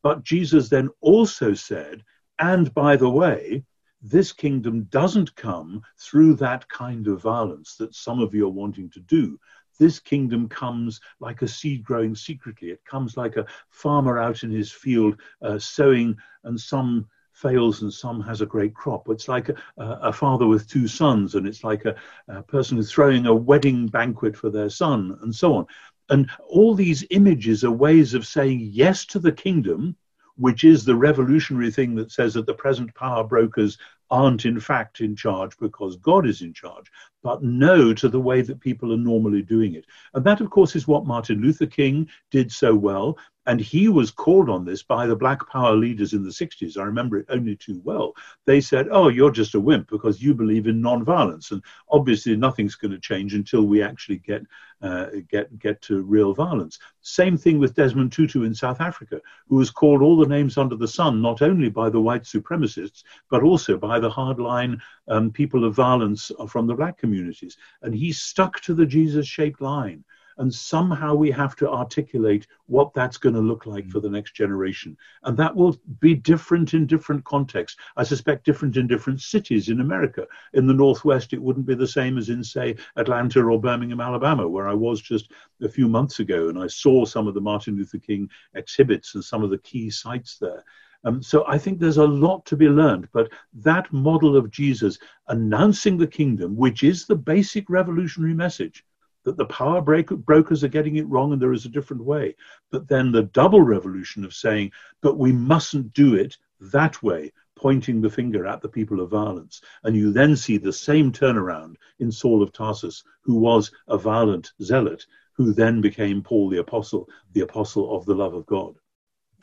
But 0.02 0.24
Jesus 0.24 0.70
then 0.70 0.90
also 1.02 1.54
said, 1.54 2.04
and 2.40 2.74
by 2.74 2.96
the 2.96 3.10
way, 3.10 3.64
this 4.02 4.32
kingdom 4.32 4.84
doesn't 4.86 5.36
come 5.36 5.82
through 5.98 6.36
that 6.36 6.68
kind 6.70 7.08
of 7.08 7.22
violence 7.22 7.76
that 7.76 7.96
some 7.96 8.20
of 8.20 8.34
you 8.34 8.46
are 8.46 8.50
wanting 8.50 8.90
to 8.92 9.00
do, 9.02 9.40
this 9.80 10.00
kingdom 10.00 10.50
comes 10.50 11.00
like 11.20 11.42
a 11.42 11.48
seed 11.48 11.84
growing 11.84 12.16
secretly. 12.16 12.70
It 12.70 12.84
comes 12.86 13.18
like 13.18 13.38
a 13.38 13.46
farmer 13.70 14.18
out 14.18 14.44
in 14.44 14.52
his 14.52 14.72
field 14.72 15.20
uh, 15.42 15.60
sowing, 15.60 16.18
and 16.44 16.60
some 16.60 17.08
fails 17.34 17.84
and 17.84 17.94
some 17.94 18.20
has 18.22 18.42
a 18.42 18.46
great 18.46 18.74
crop. 18.74 19.08
It's 19.10 19.28
like 19.28 19.50
a, 19.50 19.56
a 19.78 20.12
father 20.12 20.48
with 20.48 20.68
two 20.68 20.88
sons, 20.88 21.36
and 21.36 21.48
it's 21.48 21.64
like 21.64 21.86
a, 21.86 21.96
a 22.28 22.42
person 22.42 22.82
throwing 22.82 23.28
a 23.28 23.36
wedding 23.36 23.88
banquet 23.88 24.36
for 24.36 24.50
their 24.50 24.70
son, 24.70 25.18
and 25.22 25.34
so 25.34 25.56
on. 25.56 25.66
And 26.10 26.30
all 26.48 26.74
these 26.74 27.06
images 27.12 27.64
are 27.64 27.72
ways 27.72 28.14
of 28.14 28.26
saying 28.26 28.70
yes 28.72 29.06
to 29.08 29.20
the 29.20 29.32
kingdom, 29.32 29.96
which 30.38 30.63
is 30.63 30.86
the 30.86 30.95
revolutionary 30.95 31.71
thing 31.71 31.95
that 31.95 32.12
says 32.12 32.34
that 32.36 32.45
the 32.45 32.54
present 32.54 32.93
power 32.95 33.23
brokers 33.23 33.78
aren't 34.10 34.45
in 34.45 34.60
fact 34.60 35.02
in 35.02 35.15
charge 35.15 35.58
because 35.60 35.97
God 35.97 36.26
is 36.26 36.41
in 36.41 36.54
charge, 36.54 36.89
but 37.23 37.43
no 37.43 37.93
to 37.93 38.08
the 38.08 38.19
way 38.19 38.41
that 38.41 38.62
people 38.62 38.93
are 38.93 38.97
normally 38.97 39.41
doing 39.41 39.73
it. 39.73 39.86
And 40.13 40.23
that, 40.26 40.39
of 40.39 40.50
course, 40.50 40.76
is 40.76 40.88
what 40.88 41.06
Martin 41.06 41.41
Luther 41.41 41.65
King 41.65 42.08
did 42.32 42.52
so 42.52 42.73
well. 42.73 43.17
And 43.48 43.62
he 43.62 43.88
was 43.88 44.12
called 44.12 44.50
on 44.50 44.66
this 44.66 44.84
by 44.84 45.08
the 45.08 45.16
black 45.16 45.50
power 45.50 45.74
leaders 45.74 46.12
in 46.12 46.22
the 46.22 46.30
60s. 46.30 46.78
I 46.78 46.84
remember 46.84 47.18
it 47.18 47.28
only 47.30 47.56
too 47.56 47.82
well. 47.86 48.14
They 48.46 48.60
said, 48.60 48.90
Oh, 48.92 49.08
you're 49.08 49.32
just 49.32 49.56
a 49.56 49.60
wimp 49.60 49.90
because 49.90 50.22
you 50.22 50.34
believe 50.34 50.68
in 50.68 50.82
non-violence. 50.82 51.52
And 51.52 51.64
obviously, 51.90 52.36
nothing's 52.36 52.76
going 52.76 52.92
to 52.92 53.00
change 53.00 53.34
until 53.34 53.64
we 53.64 53.82
actually 53.82 54.18
get, 54.18 54.42
uh, 54.82 55.08
get, 55.30 55.58
get 55.60 55.82
to 55.84 56.02
real 56.02 56.34
violence. 56.34 56.78
Same 57.02 57.38
thing 57.38 57.58
with 57.58 57.74
Desmond 57.74 58.12
Tutu 58.12 58.44
in 58.44 58.54
South 58.54 58.82
Africa, 58.82 59.22
who 59.48 59.56
was 59.56 59.72
called 59.72 60.02
all 60.02 60.18
the 60.18 60.28
names 60.28 60.58
under 60.58 60.76
the 60.76 60.88
sun, 60.88 61.22
not 61.22 61.42
only 61.42 61.70
by 61.70 61.90
the 61.90 62.02
white 62.02 62.24
supremacists, 62.24 63.04
but 63.32 63.44
also 63.44 63.78
by 63.78 63.98
the 63.98 64.12
hardline 64.12 64.78
um, 65.08 65.32
people 65.32 65.64
of 65.64 65.74
violence 65.74 66.34
from 66.50 66.68
the 66.68 66.76
black 66.76 66.98
communities. 66.98 67.56
And 67.82 67.96
he 67.96 68.12
stuck 68.12 68.60
to 68.62 68.74
the 68.74 68.86
Jesus 68.86 69.26
shaped 69.26 69.62
line 69.62 70.04
and 70.38 70.54
somehow 70.54 71.15
we 71.15 71.32
have 71.32 71.56
to 71.58 71.69
articulate 71.69 72.47
what 72.67 72.93
that's 72.93 73.17
going 73.17 73.36
to 73.36 73.41
look 73.41 73.65
like 73.65 73.86
mm. 73.86 73.91
for 73.91 74.00
the 74.00 74.10
next 74.10 74.36
generation. 74.36 74.97
And 75.23 75.38
that 75.38 75.56
will 75.56 75.78
be 76.00 76.13
different 76.13 76.73
in 76.73 76.86
different 76.86 77.23
contexts. 77.23 77.80
I 77.95 78.04
suspect 78.04 78.45
different 78.45 78.78
in 78.78 78.88
different 78.88 79.21
cities 79.21 79.69
in 79.69 79.82
America. 79.82 80.28
In 80.54 80.67
the 80.67 80.73
Northwest, 80.73 81.34
it 81.34 81.41
wouldn't 81.41 81.65
be 81.65 81.76
the 81.76 81.88
same 81.88 82.17
as 82.17 82.30
in, 82.30 82.43
say, 82.43 82.76
Atlanta 82.95 83.41
or 83.41 83.60
Birmingham, 83.60 84.02
Alabama, 84.02 84.47
where 84.47 84.67
I 84.67 84.73
was 84.73 85.02
just 85.02 85.32
a 85.62 85.69
few 85.69 85.88
months 85.88 86.19
ago 86.19 86.50
and 86.50 86.60
I 86.60 86.67
saw 86.67 87.06
some 87.06 87.28
of 87.28 87.34
the 87.34 87.41
Martin 87.41 87.76
Luther 87.76 88.00
King 88.00 88.30
exhibits 88.54 89.15
and 89.15 89.23
some 89.23 89.43
of 89.43 89.50
the 89.50 89.58
key 89.60 89.89
sites 89.89 90.38
there. 90.38 90.63
Um, 91.04 91.21
so 91.21 91.45
I 91.47 91.58
think 91.58 91.80
there's 91.80 91.97
a 91.97 92.06
lot 92.06 92.45
to 92.47 92.58
be 92.58 92.67
learned, 92.67 93.08
but 93.13 93.32
that 93.54 93.91
model 93.93 94.36
of 94.36 94.52
Jesus 94.52 94.97
announcing 95.28 95.97
the 95.97 96.08
kingdom, 96.08 96.56
which 96.56 96.84
is 96.84 97.06
the 97.06 97.15
basic 97.15 97.69
revolutionary 97.69 98.34
message, 98.34 98.84
that 99.28 99.36
the 99.36 99.46
power 99.48 99.82
brokers 99.82 100.63
are 100.63 100.70
getting 100.70 100.96
it 100.96 101.10
wrong 101.10 101.34
and 101.34 101.42
there 101.42 101.52
is 101.52 101.66
a 101.66 101.70
different 101.70 102.02
way. 102.02 102.34
But 102.72 102.88
then 102.88 103.12
the 103.12 103.24
double 103.24 103.62
revolution 103.62 104.24
of 104.24 104.34
saying, 104.34 104.72
but 105.02 105.18
we 105.18 105.34
mustn't 105.34 105.92
do 105.92 106.16
it 106.16 106.38
that 106.72 107.04
way, 107.04 107.34
pointing 107.54 108.00
the 108.00 108.10
finger 108.10 108.48
at 108.48 108.62
the 108.62 108.70
people 108.70 109.02
of 109.02 109.10
violence. 109.10 109.60
And 109.84 109.98
you 109.98 110.13
then 110.13 110.38
see 110.38 110.58
the 110.58 110.72
same 110.72 111.12
turnaround 111.12 111.76
in 112.00 112.10
Saul 112.10 112.42
of 112.42 112.54
Tarsus, 112.54 113.04
who 113.20 113.36
was 113.36 113.70
a 113.90 113.98
violent 113.98 114.54
zealot, 114.62 115.06
who 115.34 115.52
then 115.52 115.82
became 115.82 116.24
Paul 116.24 116.48
the 116.48 116.60
Apostle, 116.60 117.10
the 117.34 117.42
apostle 117.42 117.98
of 117.98 118.06
the 118.06 118.16
love 118.16 118.34
of 118.34 118.46
God. 118.46 118.76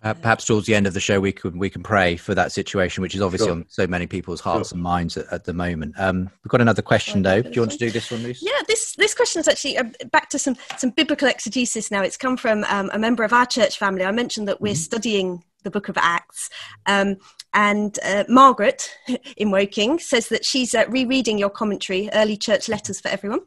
Uh, 0.05 0.13
perhaps 0.13 0.45
towards 0.45 0.67
the 0.67 0.75
end 0.75 0.87
of 0.87 0.93
the 0.93 1.01
show, 1.01 1.19
we 1.19 1.33
can 1.33 1.59
we 1.59 1.71
can 1.71 1.83
pray 1.83 2.15
for 2.15 2.35
that 2.35 2.53
situation, 2.53 3.01
which 3.01 3.15
is 3.15 3.23
obviously 3.23 3.47
sure. 3.47 3.57
on 3.57 3.65
so 3.69 3.87
many 3.87 4.07
people's 4.07 4.41
hearts 4.41 4.69
sure. 4.69 4.77
and 4.77 4.83
minds 4.83 5.17
at, 5.17 5.27
at, 5.33 5.45
the 5.45 5.55
moment. 5.55 5.95
Um, 5.99 6.31
we've 6.45 6.51
got 6.51 6.61
another 6.61 6.83
question, 6.83 7.23
though. 7.23 7.41
Do 7.41 7.51
you 7.51 7.63
want 7.63 7.73
to 7.73 7.79
do 7.79 7.91
this 7.91 8.11
one, 8.11 8.23
Luce? 8.23 8.43
Yeah, 8.43 8.61
this 8.69 8.95
this 8.97 9.15
question 9.15 9.41
is 9.41 9.49
actually 9.49 9.79
uh, 9.79 9.85
back 10.13 10.29
to 10.31 10.39
some 10.39 10.57
some 10.77 10.91
biblical 10.91 11.27
exegesis. 11.27 11.91
Now, 11.91 12.03
it's 12.03 12.19
come 12.19 12.37
from 12.37 12.65
um, 12.65 12.91
a 12.93 12.99
member 12.99 13.25
of 13.25 13.33
our 13.33 13.47
church 13.47 13.79
family. 13.79 14.05
I 14.05 14.11
mentioned 14.11 14.47
that 14.47 14.61
we're 14.61 14.75
mm-hmm. 14.75 14.77
studying 14.77 15.45
the 15.63 15.71
Book 15.71 15.89
of 15.89 15.97
Acts, 15.97 16.51
um, 16.85 17.17
and 17.55 17.99
uh, 18.05 18.25
Margaret 18.29 18.99
in 19.37 19.51
Woking 19.51 20.01
says 20.01 20.29
that 20.29 20.45
she's 20.45 20.75
uh, 20.75 20.85
rereading 20.89 21.39
your 21.39 21.51
commentary, 21.51 22.11
Early 22.13 22.37
Church 22.37 22.69
Letters 22.69 23.01
for 23.01 23.09
Everyone. 23.09 23.41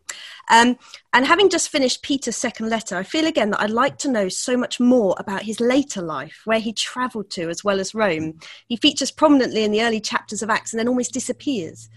Um, 0.50 0.78
and 1.13 1.26
having 1.26 1.50
just 1.50 1.70
finished 1.70 2.02
Peter's 2.02 2.38
second 2.38 2.70
letter, 2.70 2.96
I 2.96 3.04
feel 3.04 3.28
again 3.28 3.52
that 3.52 3.62
I'd 3.62 3.70
like 3.70 3.98
to 4.00 4.12
know 4.12 4.30
so 4.30 4.56
much 4.56 4.80
more 4.80 5.15
about 5.20 5.43
his 5.43 5.60
later 5.60 6.02
life, 6.02 6.41
where 6.46 6.60
he 6.60 6.72
travelled 6.72 7.30
to 7.32 7.50
as 7.50 7.63
well 7.63 7.80
as 7.82 7.93
Rome. 7.93 8.39
He 8.67 8.78
features 8.78 9.12
prominently 9.12 9.65
in 9.65 9.72
the 9.72 9.84
early 9.84 10.00
chapters 10.00 10.41
of 10.41 10.50
Acts 10.50 10.72
and 10.74 10.80
then 10.80 10.88
almost 10.88 11.13
disappears. 11.13 11.89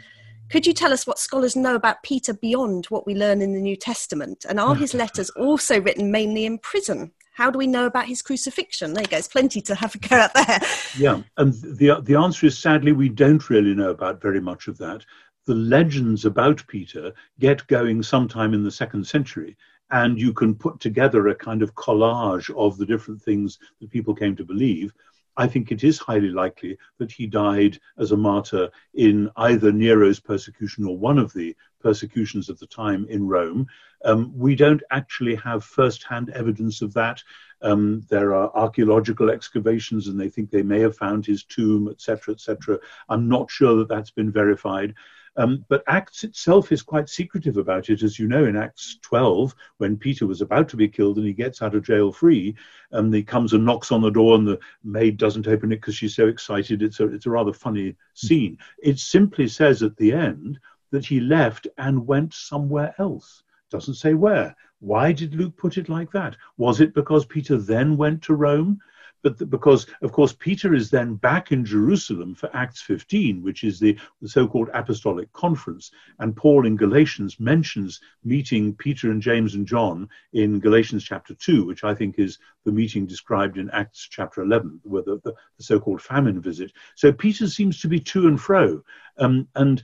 Could 0.50 0.66
you 0.66 0.72
tell 0.72 0.92
us 0.92 1.06
what 1.06 1.20
scholars 1.20 1.54
know 1.54 1.76
about 1.76 2.02
Peter 2.02 2.34
beyond 2.34 2.86
what 2.86 3.06
we 3.06 3.14
learn 3.14 3.40
in 3.40 3.54
the 3.54 3.60
New 3.60 3.76
Testament? 3.76 4.44
And 4.48 4.58
are 4.58 4.74
his 4.74 4.94
letters 5.02 5.30
also 5.30 5.80
written 5.80 6.10
mainly 6.10 6.44
in 6.44 6.58
prison? 6.58 7.12
How 7.40 7.50
do 7.50 7.58
we 7.58 7.66
know 7.66 7.86
about 7.86 8.04
his 8.04 8.20
crucifixion? 8.20 8.92
There 8.92 9.02
you 9.02 9.08
go. 9.08 9.16
It's 9.16 9.26
plenty 9.26 9.62
to 9.62 9.74
have 9.74 9.94
a 9.94 9.98
go 9.98 10.16
at 10.16 10.34
there. 10.34 10.60
Yeah, 10.98 11.22
and 11.38 11.54
the 11.54 12.02
the 12.02 12.14
answer 12.14 12.44
is 12.44 12.58
sadly 12.58 12.92
we 12.92 13.08
don't 13.08 13.48
really 13.48 13.72
know 13.72 13.88
about 13.88 14.20
very 14.20 14.42
much 14.42 14.68
of 14.68 14.76
that. 14.76 15.06
The 15.46 15.54
legends 15.54 16.26
about 16.26 16.62
Peter 16.66 17.14
get 17.38 17.66
going 17.66 18.02
sometime 18.02 18.52
in 18.52 18.62
the 18.62 18.70
second 18.70 19.06
century, 19.06 19.56
and 19.90 20.20
you 20.20 20.34
can 20.34 20.54
put 20.54 20.80
together 20.80 21.28
a 21.28 21.34
kind 21.34 21.62
of 21.62 21.74
collage 21.76 22.54
of 22.58 22.76
the 22.76 22.84
different 22.84 23.22
things 23.22 23.58
that 23.80 23.90
people 23.90 24.14
came 24.14 24.36
to 24.36 24.44
believe. 24.44 24.92
I 25.38 25.46
think 25.46 25.72
it 25.72 25.82
is 25.82 25.98
highly 25.98 26.28
likely 26.28 26.76
that 26.98 27.10
he 27.10 27.26
died 27.26 27.78
as 27.96 28.12
a 28.12 28.18
martyr 28.18 28.68
in 28.92 29.30
either 29.36 29.72
Nero's 29.72 30.20
persecution 30.20 30.84
or 30.84 30.98
one 30.98 31.18
of 31.18 31.32
the 31.32 31.56
persecutions 31.80 32.48
of 32.48 32.58
the 32.58 32.66
time 32.66 33.06
in 33.08 33.26
Rome. 33.26 33.66
Um, 34.04 34.32
we 34.36 34.54
don't 34.54 34.82
actually 34.90 35.34
have 35.36 35.64
first 35.64 36.04
hand 36.04 36.30
evidence 36.30 36.82
of 36.82 36.94
that. 36.94 37.22
Um, 37.62 38.06
there 38.08 38.34
are 38.34 38.54
archaeological 38.54 39.30
excavations, 39.30 40.08
and 40.08 40.18
they 40.18 40.28
think 40.28 40.50
they 40.50 40.62
may 40.62 40.80
have 40.80 40.96
found 40.96 41.26
his 41.26 41.44
tomb, 41.44 41.88
etc., 41.88 42.34
etc. 42.34 42.78
I'm 43.08 43.28
not 43.28 43.50
sure 43.50 43.76
that 43.76 43.88
that's 43.88 44.10
been 44.10 44.32
verified. 44.32 44.94
Um, 45.36 45.64
but 45.68 45.84
Acts 45.86 46.24
itself 46.24 46.72
is 46.72 46.82
quite 46.82 47.08
secretive 47.08 47.56
about 47.56 47.88
it. 47.88 48.02
As 48.02 48.18
you 48.18 48.26
know, 48.26 48.44
in 48.44 48.56
Acts 48.56 48.98
12, 49.02 49.54
when 49.78 49.96
Peter 49.96 50.26
was 50.26 50.40
about 50.40 50.68
to 50.70 50.76
be 50.76 50.88
killed 50.88 51.18
and 51.18 51.26
he 51.26 51.32
gets 51.32 51.62
out 51.62 51.74
of 51.74 51.84
jail 51.84 52.12
free, 52.12 52.56
and 52.90 53.14
he 53.14 53.22
comes 53.22 53.52
and 53.52 53.64
knocks 53.64 53.92
on 53.92 54.02
the 54.02 54.10
door, 54.10 54.34
and 54.34 54.46
the 54.46 54.58
maid 54.82 55.16
doesn't 55.16 55.46
open 55.46 55.72
it 55.72 55.76
because 55.76 55.94
she's 55.94 56.16
so 56.16 56.26
excited. 56.26 56.82
It's 56.82 57.00
a, 57.00 57.06
it's 57.06 57.26
a 57.26 57.30
rather 57.30 57.52
funny 57.52 57.96
scene. 58.14 58.58
It 58.82 58.98
simply 58.98 59.46
says 59.46 59.82
at 59.82 59.96
the 59.96 60.12
end 60.12 60.58
that 60.90 61.06
he 61.06 61.20
left 61.20 61.66
and 61.78 62.06
went 62.06 62.34
somewhere 62.34 62.94
else. 62.98 63.42
Doesn't 63.70 63.94
say 63.94 64.14
where. 64.14 64.56
Why 64.80 65.12
did 65.12 65.34
Luke 65.34 65.56
put 65.56 65.78
it 65.78 65.88
like 65.88 66.10
that? 66.12 66.36
Was 66.56 66.80
it 66.80 66.94
because 66.94 67.24
Peter 67.24 67.56
then 67.56 67.96
went 67.96 68.22
to 68.22 68.34
Rome? 68.34 68.80
but 69.22 69.38
the, 69.38 69.46
because, 69.46 69.86
of 70.02 70.12
course, 70.12 70.32
Peter 70.32 70.74
is 70.74 70.90
then 70.90 71.14
back 71.14 71.52
in 71.52 71.64
Jerusalem 71.64 72.34
for 72.34 72.54
Acts 72.54 72.80
15, 72.82 73.42
which 73.42 73.64
is 73.64 73.78
the, 73.78 73.98
the 74.20 74.28
so 74.28 74.46
called 74.46 74.70
Apostolic 74.72 75.32
Conference. 75.32 75.90
And 76.18 76.36
Paul 76.36 76.66
in 76.66 76.76
Galatians 76.76 77.38
mentions 77.38 78.00
meeting 78.24 78.74
Peter 78.74 79.10
and 79.10 79.20
James 79.20 79.54
and 79.54 79.66
John 79.66 80.08
in 80.32 80.60
Galatians 80.60 81.04
chapter 81.04 81.34
2, 81.34 81.66
which 81.66 81.84
I 81.84 81.94
think 81.94 82.18
is 82.18 82.38
the 82.64 82.72
meeting 82.72 83.06
described 83.06 83.58
in 83.58 83.70
Acts 83.70 84.08
chapter 84.10 84.42
11, 84.42 84.80
where 84.84 85.02
the, 85.02 85.20
the, 85.24 85.34
the 85.56 85.64
so 85.64 85.78
called 85.78 86.02
famine 86.02 86.40
visit. 86.40 86.72
So 86.94 87.12
Peter 87.12 87.48
seems 87.48 87.80
to 87.80 87.88
be 87.88 88.00
to 88.00 88.26
and 88.26 88.40
fro. 88.40 88.82
Um, 89.18 89.48
and 89.54 89.82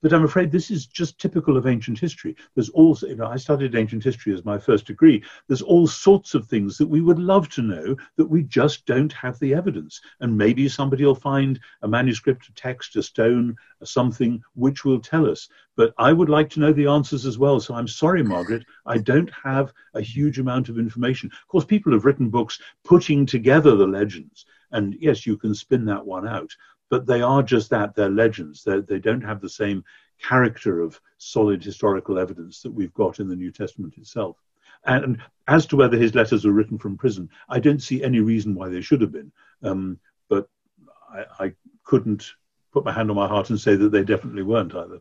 but 0.00 0.12
I'm 0.12 0.24
afraid 0.24 0.50
this 0.50 0.70
is 0.70 0.86
just 0.86 1.18
typical 1.18 1.56
of 1.56 1.66
ancient 1.66 1.98
history. 1.98 2.36
There's 2.54 2.70
also, 2.70 3.06
you 3.06 3.16
know, 3.16 3.26
I 3.26 3.36
studied 3.36 3.74
ancient 3.74 4.04
history 4.04 4.32
as 4.32 4.44
my 4.44 4.58
first 4.58 4.86
degree. 4.86 5.22
There's 5.48 5.62
all 5.62 5.86
sorts 5.86 6.34
of 6.34 6.46
things 6.46 6.78
that 6.78 6.88
we 6.88 7.00
would 7.00 7.18
love 7.18 7.48
to 7.50 7.62
know 7.62 7.96
that 8.16 8.26
we 8.26 8.42
just 8.42 8.86
don't 8.86 9.12
have 9.12 9.38
the 9.38 9.54
evidence. 9.54 10.00
And 10.20 10.36
maybe 10.36 10.68
somebody 10.68 11.04
will 11.04 11.14
find 11.14 11.60
a 11.82 11.88
manuscript, 11.88 12.48
a 12.48 12.54
text, 12.54 12.96
a 12.96 13.02
stone, 13.02 13.56
something 13.82 14.42
which 14.54 14.84
will 14.84 15.00
tell 15.00 15.28
us. 15.30 15.48
But 15.76 15.92
I 15.98 16.12
would 16.12 16.28
like 16.28 16.50
to 16.50 16.60
know 16.60 16.72
the 16.72 16.86
answers 16.86 17.26
as 17.26 17.38
well. 17.38 17.60
So 17.60 17.74
I'm 17.74 17.88
sorry, 17.88 18.22
Margaret, 18.22 18.64
I 18.86 18.98
don't 18.98 19.30
have 19.42 19.72
a 19.94 20.00
huge 20.00 20.38
amount 20.38 20.68
of 20.68 20.78
information. 20.78 21.30
Of 21.32 21.48
course, 21.48 21.64
people 21.64 21.92
have 21.92 22.04
written 22.04 22.30
books 22.30 22.60
putting 22.84 23.26
together 23.26 23.76
the 23.76 23.86
legends. 23.86 24.46
And 24.70 24.96
yes, 24.98 25.24
you 25.24 25.36
can 25.36 25.54
spin 25.54 25.84
that 25.84 26.04
one 26.04 26.26
out 26.26 26.50
but 26.90 27.06
they 27.06 27.22
are 27.22 27.42
just 27.42 27.70
that 27.70 27.94
they're 27.94 28.10
legends. 28.10 28.62
They're, 28.64 28.80
they 28.80 28.98
do 28.98 29.14
not 29.14 29.28
have 29.28 29.40
the 29.40 29.48
same 29.48 29.84
character 30.22 30.80
of 30.80 31.00
solid 31.18 31.62
historical 31.62 32.18
evidence 32.18 32.62
that 32.62 32.72
we've 32.72 32.94
got 32.94 33.20
in 33.20 33.28
the 33.28 33.36
new 33.36 33.50
testament 33.50 33.94
itself. 33.96 34.36
And 34.86 35.20
as 35.48 35.66
to 35.66 35.76
whether 35.76 35.96
his 35.96 36.14
letters 36.14 36.44
were 36.44 36.52
written 36.52 36.78
from 36.78 36.98
prison 36.98 37.30
i 37.48 37.58
don't 37.58 37.82
see 37.82 38.02
any 38.02 38.20
reason 38.20 38.54
why 38.54 38.68
they 38.68 38.80
should 38.80 39.00
have 39.00 39.12
been. 39.12 39.32
Um, 39.62 39.98
but 40.28 40.48
I, 41.10 41.24
I 41.46 41.52
couldn't 41.84 42.32
put 42.72 42.84
my 42.84 42.92
hand 42.92 43.10
on 43.10 43.16
my 43.16 43.28
heart 43.28 43.50
and 43.50 43.60
say 43.60 43.76
that 43.76 43.90
they 43.90 44.04
definitely 44.04 44.42
weren't 44.42 44.74
either 44.74 45.00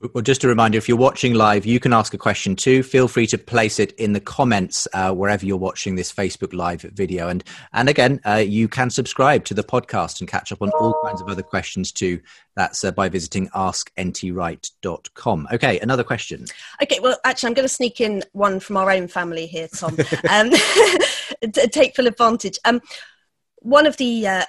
well, 0.00 0.22
just 0.22 0.44
a 0.44 0.48
reminder 0.48 0.78
if 0.78 0.88
you're 0.88 0.96
watching 0.96 1.34
live, 1.34 1.66
you 1.66 1.78
can 1.78 1.92
ask 1.92 2.14
a 2.14 2.18
question 2.18 2.56
too. 2.56 2.82
Feel 2.82 3.06
free 3.06 3.26
to 3.26 3.36
place 3.36 3.78
it 3.78 3.92
in 3.92 4.14
the 4.14 4.20
comments 4.20 4.88
uh, 4.94 5.12
wherever 5.12 5.44
you're 5.44 5.58
watching 5.58 5.96
this 5.96 6.10
Facebook 6.10 6.54
Live 6.54 6.82
video. 6.82 7.28
And, 7.28 7.44
and 7.74 7.88
again, 7.88 8.20
uh, 8.24 8.36
you 8.36 8.66
can 8.66 8.88
subscribe 8.88 9.44
to 9.44 9.54
the 9.54 9.62
podcast 9.62 10.20
and 10.20 10.28
catch 10.28 10.52
up 10.52 10.62
on 10.62 10.70
all 10.70 10.98
kinds 11.04 11.20
of 11.20 11.28
other 11.28 11.42
questions 11.42 11.92
too. 11.92 12.20
That's 12.56 12.82
uh, 12.82 12.92
by 12.92 13.10
visiting 13.10 13.48
askntwright.com. 13.48 15.48
Okay, 15.52 15.78
another 15.80 16.04
question. 16.04 16.46
Okay, 16.82 16.98
well, 17.00 17.18
actually, 17.24 17.48
I'm 17.48 17.54
going 17.54 17.68
to 17.68 17.74
sneak 17.74 18.00
in 18.00 18.22
one 18.32 18.58
from 18.58 18.78
our 18.78 18.90
own 18.90 19.06
family 19.06 19.46
here, 19.46 19.68
Tom. 19.68 19.98
um, 20.30 20.50
take 21.52 21.94
full 21.94 22.06
advantage. 22.06 22.58
Um, 22.64 22.80
one 23.60 23.86
of 23.86 23.96
the 23.98 24.26
uh, 24.26 24.44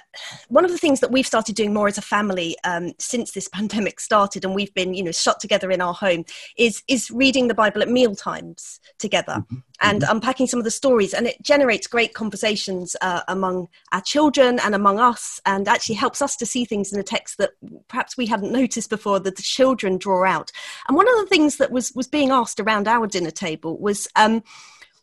one 0.48 0.64
of 0.64 0.70
the 0.70 0.78
things 0.78 1.00
that 1.00 1.10
we've 1.10 1.26
started 1.26 1.54
doing 1.54 1.72
more 1.72 1.88
as 1.88 1.98
a 1.98 2.02
family 2.02 2.56
um, 2.64 2.92
since 2.98 3.32
this 3.32 3.48
pandemic 3.52 4.00
started, 4.00 4.44
and 4.44 4.54
we've 4.54 4.74
been 4.74 4.94
you 4.94 5.02
know 5.02 5.12
shut 5.12 5.40
together 5.40 5.70
in 5.70 5.80
our 5.80 5.94
home, 5.94 6.24
is 6.56 6.82
is 6.88 7.10
reading 7.10 7.48
the 7.48 7.54
Bible 7.54 7.82
at 7.82 7.88
meal 7.88 8.14
times 8.14 8.80
together 8.98 9.36
mm-hmm. 9.38 9.56
and 9.80 10.02
mm-hmm. 10.02 10.10
unpacking 10.10 10.46
some 10.46 10.58
of 10.58 10.64
the 10.64 10.70
stories, 10.70 11.14
and 11.14 11.26
it 11.26 11.40
generates 11.42 11.86
great 11.86 12.14
conversations 12.14 12.96
uh, 13.00 13.22
among 13.28 13.68
our 13.92 14.02
children 14.02 14.58
and 14.60 14.74
among 14.74 14.98
us, 14.98 15.40
and 15.46 15.68
actually 15.68 15.94
helps 15.94 16.22
us 16.22 16.36
to 16.36 16.46
see 16.46 16.64
things 16.64 16.92
in 16.92 16.98
the 16.98 17.04
text 17.04 17.38
that 17.38 17.50
perhaps 17.88 18.16
we 18.16 18.26
hadn't 18.26 18.52
noticed 18.52 18.90
before 18.90 19.20
that 19.20 19.36
the 19.36 19.42
children 19.42 19.98
draw 19.98 20.24
out. 20.24 20.50
And 20.88 20.96
one 20.96 21.08
of 21.08 21.16
the 21.16 21.26
things 21.26 21.58
that 21.58 21.70
was 21.70 21.92
was 21.94 22.08
being 22.08 22.30
asked 22.30 22.60
around 22.60 22.88
our 22.88 23.06
dinner 23.06 23.30
table 23.30 23.78
was. 23.78 24.08
Um, 24.16 24.42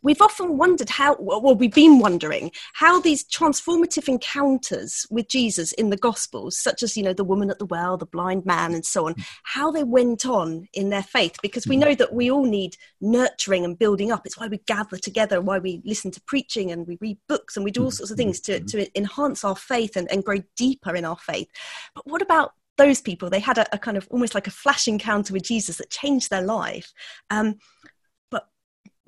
we've 0.01 0.21
often 0.21 0.57
wondered 0.57 0.89
how, 0.89 1.15
well, 1.19 1.55
we've 1.55 1.73
been 1.73 1.99
wondering 1.99 2.51
how 2.73 2.99
these 2.99 3.23
transformative 3.23 4.07
encounters 4.07 5.05
with 5.09 5.27
Jesus 5.27 5.71
in 5.73 5.89
the 5.89 5.97
Gospels, 5.97 6.57
such 6.57 6.83
as, 6.83 6.95
you 6.95 7.03
know, 7.03 7.13
the 7.13 7.23
woman 7.23 7.49
at 7.49 7.59
the 7.59 7.65
well, 7.65 7.97
the 7.97 8.05
blind 8.05 8.45
man, 8.45 8.73
and 8.73 8.85
so 8.85 9.07
on, 9.07 9.15
how 9.43 9.71
they 9.71 9.83
went 9.83 10.25
on 10.25 10.67
in 10.73 10.89
their 10.89 11.03
faith, 11.03 11.35
because 11.41 11.67
we 11.67 11.75
mm. 11.75 11.81
know 11.81 11.95
that 11.95 12.13
we 12.13 12.31
all 12.31 12.45
need 12.45 12.77
nurturing 13.01 13.65
and 13.65 13.77
building 13.77 14.11
up. 14.11 14.25
It's 14.25 14.37
why 14.37 14.47
we 14.47 14.59
gather 14.67 14.97
together, 14.97 15.41
why 15.41 15.59
we 15.59 15.81
listen 15.83 16.11
to 16.11 16.21
preaching 16.21 16.71
and 16.71 16.87
we 16.87 16.97
read 17.01 17.17
books 17.27 17.55
and 17.55 17.65
we 17.65 17.71
do 17.71 17.83
all 17.83 17.91
mm. 17.91 17.93
sorts 17.93 18.11
of 18.11 18.17
things 18.17 18.39
to, 18.41 18.59
mm. 18.59 18.67
to 18.67 18.97
enhance 18.97 19.43
our 19.43 19.55
faith 19.55 19.95
and, 19.95 20.09
and 20.11 20.23
grow 20.23 20.41
deeper 20.55 20.95
in 20.95 21.05
our 21.05 21.17
faith. 21.17 21.49
But 21.93 22.07
what 22.07 22.21
about 22.21 22.53
those 22.77 23.01
people? 23.01 23.29
They 23.29 23.39
had 23.39 23.57
a, 23.57 23.75
a 23.75 23.77
kind 23.77 23.97
of 23.97 24.07
almost 24.09 24.33
like 24.33 24.47
a 24.47 24.51
flash 24.51 24.87
encounter 24.87 25.33
with 25.33 25.43
Jesus 25.43 25.77
that 25.77 25.89
changed 25.89 26.29
their 26.29 26.41
life. 26.41 26.93
Um, 27.29 27.59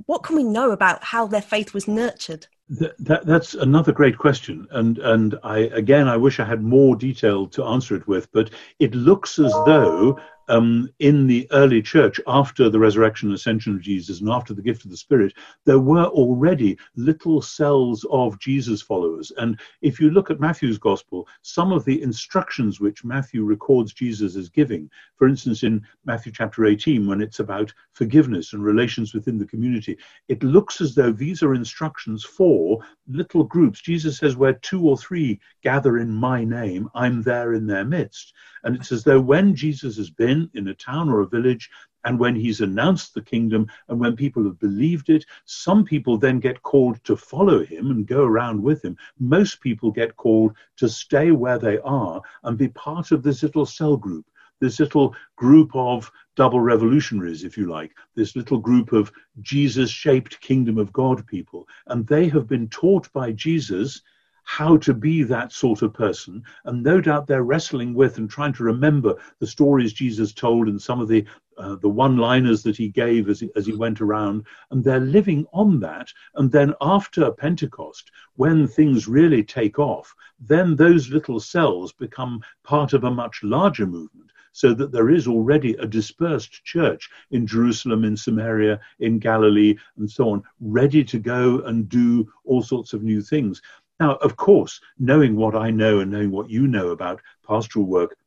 what 0.05 0.23
can 0.23 0.35
we 0.35 0.43
know 0.43 0.71
about 0.71 1.03
how 1.03 1.27
their 1.27 1.41
faith 1.41 1.73
was 1.73 1.87
nurtured? 1.87 2.47
That, 2.69 2.95
that, 2.99 3.25
that's 3.25 3.53
another 3.53 3.91
great 3.91 4.17
question, 4.17 4.67
and 4.71 4.97
and 4.99 5.37
I 5.43 5.59
again 5.59 6.07
I 6.07 6.15
wish 6.15 6.39
I 6.39 6.45
had 6.45 6.63
more 6.63 6.95
detail 6.95 7.47
to 7.47 7.65
answer 7.65 7.95
it 7.95 8.07
with, 8.07 8.31
but 8.31 8.51
it 8.79 8.95
looks 8.95 9.39
as 9.39 9.51
though 9.65 10.17
um, 10.51 10.89
in 10.99 11.27
the 11.27 11.47
early 11.51 11.81
church, 11.81 12.19
after 12.27 12.69
the 12.69 12.77
resurrection 12.77 13.29
and 13.29 13.35
ascension 13.35 13.73
of 13.73 13.81
Jesus 13.81 14.19
and 14.19 14.29
after 14.29 14.53
the 14.53 14.61
gift 14.61 14.83
of 14.83 14.91
the 14.91 14.97
Spirit, 14.97 15.33
there 15.65 15.79
were 15.79 16.05
already 16.05 16.77
little 16.97 17.41
cells 17.41 18.05
of 18.11 18.37
Jesus 18.37 18.81
followers. 18.81 19.31
And 19.37 19.57
if 19.81 20.01
you 20.01 20.09
look 20.09 20.29
at 20.29 20.41
Matthew's 20.41 20.77
gospel, 20.77 21.25
some 21.41 21.71
of 21.71 21.85
the 21.85 22.01
instructions 22.01 22.81
which 22.81 23.05
Matthew 23.05 23.45
records 23.45 23.93
Jesus 23.93 24.35
as 24.35 24.49
giving, 24.49 24.89
for 25.15 25.25
instance, 25.25 25.63
in 25.63 25.87
Matthew 26.03 26.33
chapter 26.33 26.65
18, 26.65 27.07
when 27.07 27.21
it's 27.21 27.39
about 27.39 27.73
forgiveness 27.93 28.51
and 28.51 28.61
relations 28.61 29.13
within 29.13 29.37
the 29.37 29.47
community, 29.47 29.97
it 30.27 30.43
looks 30.43 30.81
as 30.81 30.93
though 30.93 31.13
these 31.13 31.41
are 31.43 31.53
instructions 31.53 32.25
for 32.25 32.79
little 33.07 33.45
groups. 33.45 33.79
Jesus 33.79 34.17
says, 34.17 34.35
Where 34.35 34.53
two 34.53 34.85
or 34.85 34.97
three 34.97 35.39
gather 35.63 35.97
in 35.97 36.11
my 36.11 36.43
name, 36.43 36.89
I'm 36.93 37.21
there 37.21 37.53
in 37.53 37.67
their 37.67 37.85
midst. 37.85 38.33
And 38.63 38.75
it's 38.75 38.91
as 38.91 39.03
though 39.03 39.19
when 39.19 39.55
Jesus 39.55 39.97
has 39.97 40.09
been 40.09 40.49
in 40.53 40.67
a 40.67 40.73
town 40.73 41.09
or 41.09 41.21
a 41.21 41.27
village, 41.27 41.69
and 42.03 42.19
when 42.19 42.35
he's 42.35 42.61
announced 42.61 43.13
the 43.13 43.21
kingdom, 43.21 43.67
and 43.87 43.99
when 43.99 44.15
people 44.15 44.43
have 44.43 44.59
believed 44.59 45.09
it, 45.09 45.25
some 45.45 45.85
people 45.85 46.17
then 46.17 46.39
get 46.39 46.61
called 46.63 47.03
to 47.03 47.15
follow 47.15 47.63
him 47.63 47.91
and 47.91 48.07
go 48.07 48.23
around 48.23 48.61
with 48.61 48.83
him. 48.83 48.97
Most 49.19 49.61
people 49.61 49.91
get 49.91 50.15
called 50.15 50.55
to 50.77 50.89
stay 50.89 51.31
where 51.31 51.59
they 51.59 51.77
are 51.79 52.21
and 52.43 52.57
be 52.57 52.69
part 52.69 53.11
of 53.11 53.23
this 53.23 53.43
little 53.43 53.65
cell 53.65 53.97
group 53.97 54.25
this 54.61 54.79
little 54.79 55.13
group 55.35 55.71
of 55.73 56.09
double 56.35 56.61
revolutionaries, 56.61 57.43
if 57.43 57.57
you 57.57 57.67
like, 57.67 57.91
this 58.15 58.35
little 58.35 58.59
group 58.59 58.93
of 58.93 59.11
Jesus 59.41 59.89
shaped 59.89 60.39
kingdom 60.39 60.77
of 60.77 60.93
God 60.93 61.25
people. 61.27 61.67
And 61.87 62.07
they 62.07 62.29
have 62.29 62.47
been 62.47 62.69
taught 62.69 63.11
by 63.11 63.31
Jesus 63.31 64.01
how 64.43 64.77
to 64.77 64.93
be 64.93 65.23
that 65.23 65.51
sort 65.51 65.81
of 65.81 65.93
person. 65.93 66.43
And 66.65 66.83
no 66.83 66.99
doubt 66.99 67.27
they're 67.27 67.43
wrestling 67.43 67.93
with 67.93 68.17
and 68.17 68.29
trying 68.29 68.53
to 68.53 68.63
remember 68.63 69.15
the 69.39 69.47
stories 69.47 69.93
Jesus 69.93 70.33
told 70.33 70.67
and 70.67 70.81
some 70.81 70.99
of 70.99 71.07
the 71.07 71.25
uh, 71.57 71.75
the 71.75 71.89
one-liners 71.89 72.63
that 72.63 72.77
he 72.77 72.87
gave 72.87 73.29
as 73.29 73.39
he, 73.41 73.49
as 73.55 73.67
he 73.67 73.73
went 73.73 74.01
around, 74.01 74.43
and 74.71 74.83
they're 74.83 74.99
living 74.99 75.45
on 75.53 75.79
that. 75.79 76.11
And 76.35 76.51
then 76.51 76.73
after 76.81 77.29
Pentecost, 77.31 78.09
when 78.35 78.67
things 78.67 79.07
really 79.07 79.43
take 79.43 79.77
off, 79.77 80.15
then 80.39 80.75
those 80.75 81.09
little 81.09 81.39
cells 81.39 81.91
become 81.93 82.41
part 82.63 82.93
of 82.93 83.03
a 83.03 83.11
much 83.11 83.43
larger 83.43 83.85
movement 83.85 84.31
so 84.53 84.73
that 84.73 84.91
there 84.91 85.09
is 85.09 85.27
already 85.27 85.73
a 85.75 85.85
dispersed 85.85 86.63
church 86.63 87.09
in 87.31 87.47
Jerusalem, 87.47 88.03
in 88.03 88.17
Samaria, 88.17 88.79
in 88.99 89.19
Galilee, 89.19 89.75
and 89.97 90.09
so 90.09 90.31
on, 90.31 90.43
ready 90.59 91.03
to 91.03 91.19
go 91.19 91.59
and 91.61 91.87
do 91.87 92.31
all 92.43 92.61
sorts 92.61 92.93
of 92.93 93.03
new 93.03 93.21
things. 93.21 93.61
Now, 94.01 94.15
of 94.15 94.35
course, 94.35 94.81
knowing 94.97 95.35
what 95.35 95.55
I 95.55 95.69
know 95.69 95.99
and 95.99 96.09
knowing 96.09 96.31
what 96.31 96.49
you 96.49 96.65
know 96.65 96.89
about 96.89 97.21
pastoral 97.47 97.85
work, 97.85 98.17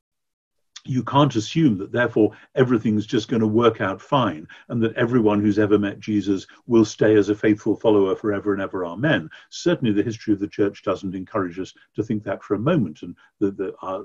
you 0.85 1.03
can't 1.03 1.35
assume 1.35 1.79
that 1.79 1.91
therefore 1.91 2.31
everything's 2.55 3.07
just 3.07 3.27
going 3.27 3.41
to 3.41 3.49
work 3.49 3.81
out 3.81 4.01
fine 4.01 4.47
and 4.69 4.81
that 4.81 4.95
everyone 4.95 5.41
who's 5.41 5.59
ever 5.59 5.77
met 5.77 5.99
Jesus 5.99 6.47
will 6.69 6.85
stay 6.85 7.17
as 7.17 7.29
a 7.29 7.35
faithful 7.35 7.75
follower 7.75 8.15
forever 8.15 8.53
and 8.53 8.63
ever. 8.63 8.87
Amen. 8.87 9.29
Certainly, 9.49 9.95
the 9.95 10.05
history 10.05 10.33
of 10.33 10.39
the 10.39 10.47
church 10.47 10.85
doesn't 10.85 11.17
encourage 11.17 11.59
us 11.59 11.75
to 11.97 12.05
think 12.05 12.23
that 12.23 12.45
for 12.45 12.55
a 12.55 12.69
moment, 12.71 13.03
and 13.03 13.17
the, 13.41 13.51
the, 13.51 13.75
uh, 13.83 14.05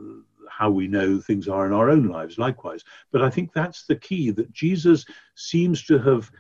how 0.50 0.72
we 0.72 0.88
know 0.88 1.20
things 1.20 1.48
are 1.48 1.68
in 1.68 1.72
our 1.72 1.92
own 1.92 2.08
lives, 2.08 2.40
likewise. 2.40 2.84
But 3.12 3.22
I 3.22 3.30
think 3.30 3.54
that's 3.54 3.86
the 3.86 3.98
key 3.98 4.32
that 4.32 4.52
Jesus 4.54 5.06
seems 5.36 5.84
to 5.86 6.00
have 6.00 6.32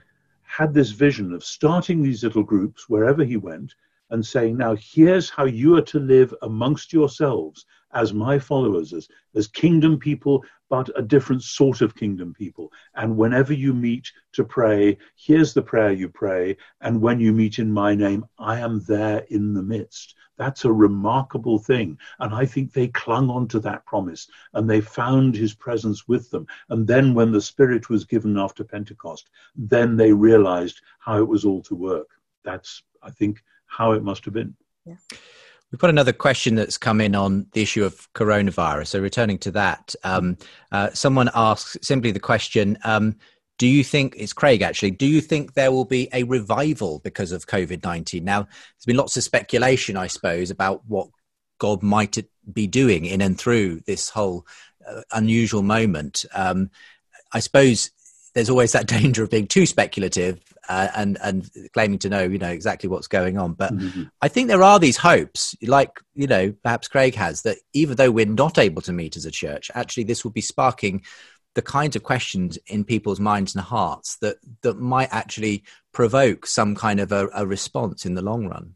had 0.41 0.73
this 0.73 0.89
vision 0.89 1.33
of 1.33 1.43
starting 1.43 2.01
these 2.01 2.23
little 2.23 2.41
groups 2.41 2.89
wherever 2.89 3.23
he 3.23 3.37
went 3.37 3.75
and 4.09 4.25
saying, 4.25 4.57
now 4.57 4.75
here's 4.75 5.29
how 5.29 5.45
you 5.45 5.75
are 5.77 5.81
to 5.81 5.99
live 5.99 6.33
amongst 6.41 6.93
yourselves 6.93 7.65
as 7.93 8.13
my 8.13 8.37
followers, 8.37 8.93
as, 8.93 9.07
as 9.35 9.47
kingdom 9.47 9.97
people, 9.97 10.43
but 10.69 10.89
a 10.95 11.01
different 11.01 11.41
sort 11.41 11.81
of 11.81 11.95
kingdom 11.95 12.33
people. 12.33 12.71
And 12.95 13.17
whenever 13.17 13.53
you 13.53 13.73
meet 13.73 14.11
to 14.33 14.43
pray, 14.43 14.97
here's 15.15 15.53
the 15.53 15.61
prayer 15.61 15.91
you 15.91 16.09
pray. 16.09 16.57
And 16.81 17.01
when 17.01 17.19
you 17.19 17.33
meet 17.33 17.57
in 17.57 17.71
my 17.71 17.95
name, 17.95 18.25
I 18.37 18.59
am 18.59 18.81
there 18.81 19.25
in 19.29 19.53
the 19.53 19.63
midst. 19.63 20.15
That's 20.37 20.63
a 20.63 20.71
remarkable 20.71 21.59
thing. 21.59 21.97
And 22.19 22.33
I 22.33 22.45
think 22.45 22.71
they 22.71 22.87
clung 22.87 23.29
on 23.29 23.47
to 23.49 23.59
that 23.61 23.85
promise 23.85 24.29
and 24.53 24.69
they 24.69 24.79
found 24.79 25.35
his 25.35 25.53
presence 25.53 26.07
with 26.07 26.29
them. 26.29 26.47
And 26.69 26.87
then 26.87 27.13
when 27.13 27.31
the 27.31 27.41
Spirit 27.41 27.89
was 27.89 28.05
given 28.05 28.37
after 28.37 28.63
Pentecost, 28.63 29.29
then 29.55 29.97
they 29.97 30.13
realized 30.13 30.81
how 30.99 31.17
it 31.17 31.27
was 31.27 31.43
all 31.43 31.61
to 31.63 31.75
work. 31.75 32.07
That's, 32.45 32.83
I 33.03 33.09
think, 33.09 33.43
how 33.69 33.93
it 33.93 34.03
must 34.03 34.25
have 34.25 34.33
been. 34.33 34.55
Yeah. 34.85 34.95
We've 35.71 35.79
got 35.79 35.91
another 35.91 36.13
question 36.13 36.55
that's 36.55 36.77
come 36.77 36.99
in 36.99 37.13
on 37.13 37.45
the 37.53 37.61
issue 37.61 37.85
of 37.85 38.11
coronavirus. 38.13 38.87
So, 38.87 38.99
returning 38.99 39.37
to 39.39 39.51
that, 39.51 39.93
um, 40.03 40.37
uh, 40.71 40.89
someone 40.93 41.29
asks 41.35 41.77
simply 41.81 42.11
the 42.11 42.19
question 42.19 42.77
um, 42.83 43.15
Do 43.59 43.67
you 43.67 43.83
think, 43.83 44.15
it's 44.17 44.33
Craig 44.33 44.63
actually, 44.63 44.91
do 44.91 45.05
you 45.05 45.21
think 45.21 45.53
there 45.53 45.71
will 45.71 45.85
be 45.85 46.09
a 46.11 46.23
revival 46.23 46.99
because 47.03 47.31
of 47.31 47.45
COVID 47.45 47.83
19? 47.83 48.23
Now, 48.23 48.43
there's 48.43 48.85
been 48.87 48.97
lots 48.97 49.15
of 49.15 49.23
speculation, 49.23 49.95
I 49.95 50.07
suppose, 50.07 50.49
about 50.49 50.81
what 50.87 51.09
God 51.59 51.83
might 51.83 52.17
be 52.51 52.65
doing 52.65 53.05
in 53.05 53.21
and 53.21 53.37
through 53.37 53.81
this 53.81 54.09
whole 54.09 54.47
uh, 54.87 55.01
unusual 55.11 55.61
moment. 55.61 56.25
Um, 56.33 56.71
I 57.31 57.41
suppose 57.41 57.91
there's 58.33 58.49
always 58.49 58.71
that 58.71 58.87
danger 58.99 59.23
of 59.23 59.29
being 59.29 59.47
too 59.47 59.67
speculative 59.67 60.39
uh, 60.69 60.87
and 60.95 61.17
and 61.21 61.49
claiming 61.73 61.99
to 61.99 62.09
know 62.09 62.21
you 62.21 62.37
know 62.37 62.49
exactly 62.49 62.87
what's 62.87 63.07
going 63.07 63.37
on. 63.37 63.53
But 63.53 63.73
mm-hmm. 63.73 64.03
I 64.21 64.27
think 64.27 64.47
there 64.47 64.63
are 64.63 64.79
these 64.79 64.97
hopes, 64.97 65.55
like 65.61 65.99
you 66.13 66.27
know 66.27 66.53
perhaps 66.63 66.87
Craig 66.87 67.15
has, 67.15 67.41
that 67.41 67.57
even 67.73 67.97
though 67.97 68.11
we're 68.11 68.25
not 68.25 68.57
able 68.57 68.81
to 68.83 68.93
meet 68.93 69.17
as 69.17 69.25
a 69.25 69.31
church, 69.31 69.69
actually 69.73 70.03
this 70.03 70.23
will 70.23 70.31
be 70.31 70.41
sparking 70.41 71.03
the 71.55 71.61
kinds 71.63 71.95
of 71.95 72.03
questions 72.03 72.57
in 72.67 72.83
people's 72.83 73.19
minds 73.19 73.55
and 73.55 73.63
hearts 73.63 74.17
that 74.17 74.37
that 74.61 74.77
might 74.77 75.09
actually 75.11 75.63
provoke 75.91 76.45
some 76.45 76.75
kind 76.75 76.99
of 76.99 77.11
a, 77.11 77.27
a 77.33 77.45
response 77.45 78.05
in 78.05 78.13
the 78.13 78.21
long 78.21 78.47
run. 78.47 78.75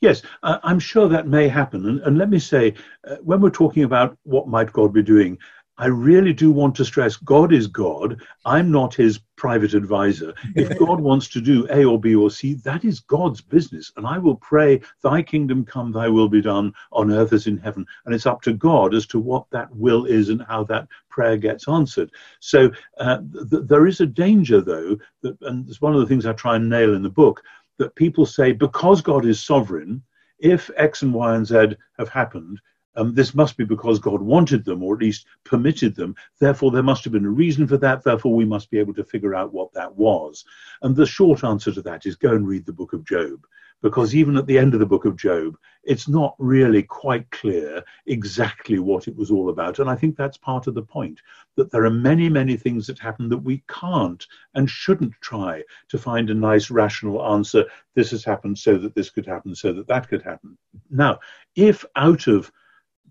Yes, 0.00 0.22
uh, 0.44 0.58
I'm 0.62 0.78
sure 0.78 1.08
that 1.08 1.26
may 1.26 1.48
happen. 1.48 1.86
And, 1.86 2.00
and 2.02 2.16
let 2.16 2.30
me 2.30 2.38
say, 2.38 2.74
uh, 3.06 3.16
when 3.16 3.40
we're 3.40 3.50
talking 3.50 3.82
about 3.82 4.16
what 4.22 4.46
might 4.46 4.72
God 4.72 4.92
be 4.92 5.02
doing, 5.02 5.38
I 5.78 5.86
really 5.86 6.32
do 6.32 6.50
want 6.50 6.74
to 6.76 6.84
stress 6.84 7.16
God 7.16 7.52
is 7.52 7.66
God. 7.66 8.22
I'm 8.44 8.70
not 8.70 8.94
his 8.94 9.18
private 9.36 9.74
advisor. 9.74 10.34
If 10.54 10.74
God 10.76 11.00
wants 11.00 11.28
to 11.28 11.40
do 11.40 11.66
A 11.70 11.84
or 11.84 11.98
B 11.98 12.14
or 12.14 12.30
C, 12.30 12.54
that 12.54 12.84
is 12.84 13.00
God's 13.00 13.40
business. 13.40 13.90
And 13.96 14.06
I 14.06 14.18
will 14.18 14.36
pray, 14.36 14.80
Thy 15.02 15.22
kingdom 15.22 15.64
come, 15.64 15.90
Thy 15.90 16.08
will 16.08 16.28
be 16.28 16.42
done 16.42 16.72
on 16.92 17.10
earth 17.10 17.32
as 17.32 17.46
in 17.46 17.56
heaven. 17.56 17.86
And 18.04 18.14
it's 18.14 18.26
up 18.26 18.42
to 18.42 18.52
God 18.52 18.94
as 18.94 19.06
to 19.06 19.18
what 19.18 19.46
that 19.50 19.74
will 19.74 20.04
is 20.04 20.28
and 20.28 20.42
how 20.42 20.64
that 20.64 20.88
prayer 21.08 21.36
gets 21.36 21.66
answered. 21.66 22.10
So 22.40 22.70
uh, 22.98 23.18
th- 23.50 23.64
there 23.64 23.86
is 23.86 24.00
a 24.00 24.06
danger, 24.06 24.60
though, 24.60 24.98
that, 25.22 25.40
and 25.42 25.68
it's 25.68 25.80
one 25.80 25.94
of 25.94 26.00
the 26.00 26.06
things 26.06 26.26
I 26.26 26.32
try 26.34 26.56
and 26.56 26.68
nail 26.68 26.94
in 26.94 27.02
the 27.02 27.10
book, 27.10 27.42
that 27.78 27.94
people 27.96 28.26
say, 28.26 28.52
because 28.52 29.00
God 29.00 29.24
is 29.24 29.42
sovereign, 29.42 30.02
if 30.38 30.70
X 30.76 31.02
and 31.02 31.14
Y 31.14 31.34
and 31.34 31.46
Z 31.46 31.76
have 31.98 32.08
happened, 32.08 32.60
um, 32.96 33.14
this 33.14 33.34
must 33.34 33.56
be 33.56 33.64
because 33.64 33.98
God 33.98 34.20
wanted 34.20 34.64
them, 34.64 34.82
or 34.82 34.94
at 34.94 35.00
least 35.00 35.26
permitted 35.44 35.94
them. 35.94 36.14
Therefore, 36.40 36.70
there 36.70 36.82
must 36.82 37.04
have 37.04 37.12
been 37.12 37.24
a 37.24 37.30
reason 37.30 37.66
for 37.66 37.76
that. 37.78 38.02
Therefore, 38.02 38.34
we 38.34 38.44
must 38.44 38.70
be 38.70 38.78
able 38.78 38.94
to 38.94 39.04
figure 39.04 39.34
out 39.34 39.52
what 39.52 39.72
that 39.72 39.94
was. 39.96 40.44
And 40.82 40.94
the 40.94 41.06
short 41.06 41.44
answer 41.44 41.72
to 41.72 41.82
that 41.82 42.06
is 42.06 42.16
go 42.16 42.32
and 42.32 42.46
read 42.46 42.66
the 42.66 42.72
book 42.72 42.92
of 42.92 43.04
Job. 43.04 43.46
Because 43.80 44.14
even 44.14 44.36
at 44.36 44.46
the 44.46 44.56
end 44.56 44.74
of 44.74 44.80
the 44.80 44.86
book 44.86 45.06
of 45.06 45.16
Job, 45.16 45.56
it's 45.82 46.06
not 46.06 46.36
really 46.38 46.84
quite 46.84 47.28
clear 47.32 47.82
exactly 48.06 48.78
what 48.78 49.08
it 49.08 49.16
was 49.16 49.32
all 49.32 49.50
about. 49.50 49.80
And 49.80 49.90
I 49.90 49.96
think 49.96 50.16
that's 50.16 50.36
part 50.36 50.68
of 50.68 50.74
the 50.74 50.82
point 50.82 51.20
that 51.56 51.72
there 51.72 51.84
are 51.84 51.90
many, 51.90 52.28
many 52.28 52.56
things 52.56 52.86
that 52.86 53.00
happen 53.00 53.28
that 53.28 53.38
we 53.38 53.64
can't 53.68 54.24
and 54.54 54.70
shouldn't 54.70 55.14
try 55.20 55.64
to 55.88 55.98
find 55.98 56.30
a 56.30 56.34
nice, 56.34 56.70
rational 56.70 57.26
answer. 57.34 57.64
This 57.96 58.12
has 58.12 58.24
happened 58.24 58.56
so 58.56 58.78
that 58.78 58.94
this 58.94 59.10
could 59.10 59.26
happen, 59.26 59.52
so 59.52 59.72
that 59.72 59.88
that 59.88 60.08
could 60.08 60.22
happen. 60.22 60.56
Now, 60.88 61.18
if 61.56 61.84
out 61.96 62.28
of 62.28 62.52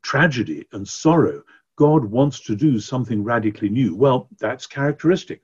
tragedy 0.02 0.68
and 0.72 0.88
sorrow, 0.88 1.44
God 1.76 2.06
wants 2.06 2.40
to 2.42 2.56
do 2.56 2.80
something 2.80 3.24
radically 3.24 3.70
new. 3.70 3.96
Well, 3.96 4.28
that's 4.40 4.68
characteristic. 4.68 5.42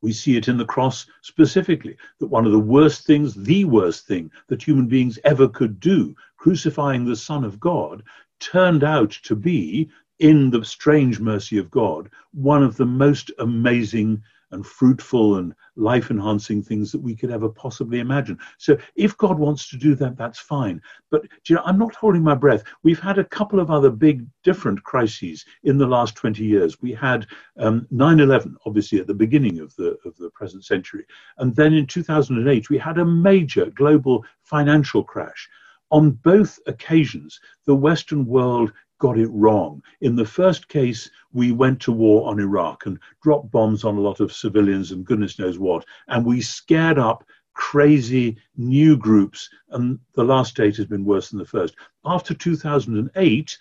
We 0.00 0.12
see 0.12 0.36
it 0.36 0.48
in 0.48 0.58
the 0.58 0.66
cross 0.66 1.06
specifically 1.22 1.96
that 2.20 2.26
one 2.26 2.46
of 2.46 2.52
the 2.52 2.58
worst 2.58 3.06
things, 3.06 3.34
the 3.34 3.64
worst 3.64 4.06
thing 4.06 4.30
that 4.48 4.62
human 4.62 4.86
beings 4.86 5.18
ever 5.24 5.48
could 5.48 5.80
do, 5.80 6.14
crucifying 6.36 7.04
the 7.04 7.16
Son 7.16 7.42
of 7.42 7.58
God, 7.58 8.02
turned 8.38 8.84
out 8.84 9.10
to 9.22 9.34
be, 9.34 9.90
in 10.18 10.50
the 10.50 10.64
strange 10.64 11.20
mercy 11.20 11.58
of 11.58 11.70
God, 11.70 12.08
one 12.32 12.62
of 12.62 12.76
the 12.76 12.86
most 12.86 13.30
amazing 13.38 14.22
and 14.54 14.64
fruitful 14.64 15.36
and 15.36 15.54
life 15.76 16.10
enhancing 16.10 16.62
things 16.62 16.92
that 16.92 17.02
we 17.02 17.14
could 17.14 17.30
ever 17.30 17.48
possibly 17.48 17.98
imagine. 17.98 18.38
So 18.58 18.78
if 18.96 19.16
God 19.16 19.38
wants 19.38 19.68
to 19.70 19.76
do 19.76 19.94
that, 19.96 20.16
that's 20.16 20.38
fine. 20.38 20.80
But 21.10 21.22
you 21.48 21.56
know, 21.56 21.62
I'm 21.64 21.78
not 21.78 21.94
holding 21.94 22.22
my 22.22 22.34
breath. 22.34 22.64
We've 22.82 23.00
had 23.00 23.18
a 23.18 23.24
couple 23.24 23.60
of 23.60 23.70
other 23.70 23.90
big 23.90 24.24
different 24.44 24.82
crises 24.84 25.44
in 25.64 25.76
the 25.76 25.86
last 25.86 26.14
20 26.14 26.44
years. 26.44 26.80
We 26.80 26.92
had 26.92 27.26
um, 27.58 27.86
9/11, 27.92 28.54
obviously 28.64 29.00
at 29.00 29.06
the 29.06 29.14
beginning 29.14 29.58
of 29.60 29.74
the 29.76 29.98
of 30.04 30.16
the 30.16 30.30
present 30.30 30.64
century, 30.64 31.04
and 31.38 31.54
then 31.54 31.74
in 31.74 31.86
2008 31.86 32.70
we 32.70 32.78
had 32.78 32.98
a 32.98 33.04
major 33.04 33.66
global 33.66 34.24
financial 34.42 35.02
crash. 35.02 35.48
On 35.90 36.10
both 36.10 36.58
occasions, 36.66 37.38
the 37.66 37.74
Western 37.74 38.24
world 38.24 38.72
got 39.04 39.18
it 39.18 39.28
wrong. 39.32 39.82
In 40.00 40.16
the 40.16 40.24
first 40.24 40.66
case, 40.68 41.10
we 41.34 41.52
went 41.52 41.78
to 41.82 41.92
war 41.92 42.26
on 42.26 42.40
Iraq 42.40 42.86
and 42.86 42.98
dropped 43.22 43.50
bombs 43.50 43.84
on 43.84 43.98
a 43.98 44.00
lot 44.00 44.18
of 44.18 44.32
civilians 44.32 44.92
and 44.92 45.04
goodness 45.04 45.38
knows 45.38 45.58
what, 45.58 45.84
and 46.08 46.24
we 46.24 46.40
scared 46.40 46.98
up 46.98 47.22
crazy 47.52 48.38
new 48.56 48.96
groups, 48.96 49.50
and 49.72 49.98
the 50.14 50.24
last 50.24 50.52
state 50.52 50.78
has 50.78 50.86
been 50.86 51.04
worse 51.04 51.28
than 51.28 51.38
the 51.38 51.44
first. 51.44 51.76
After 52.06 52.32
2008, 52.32 53.58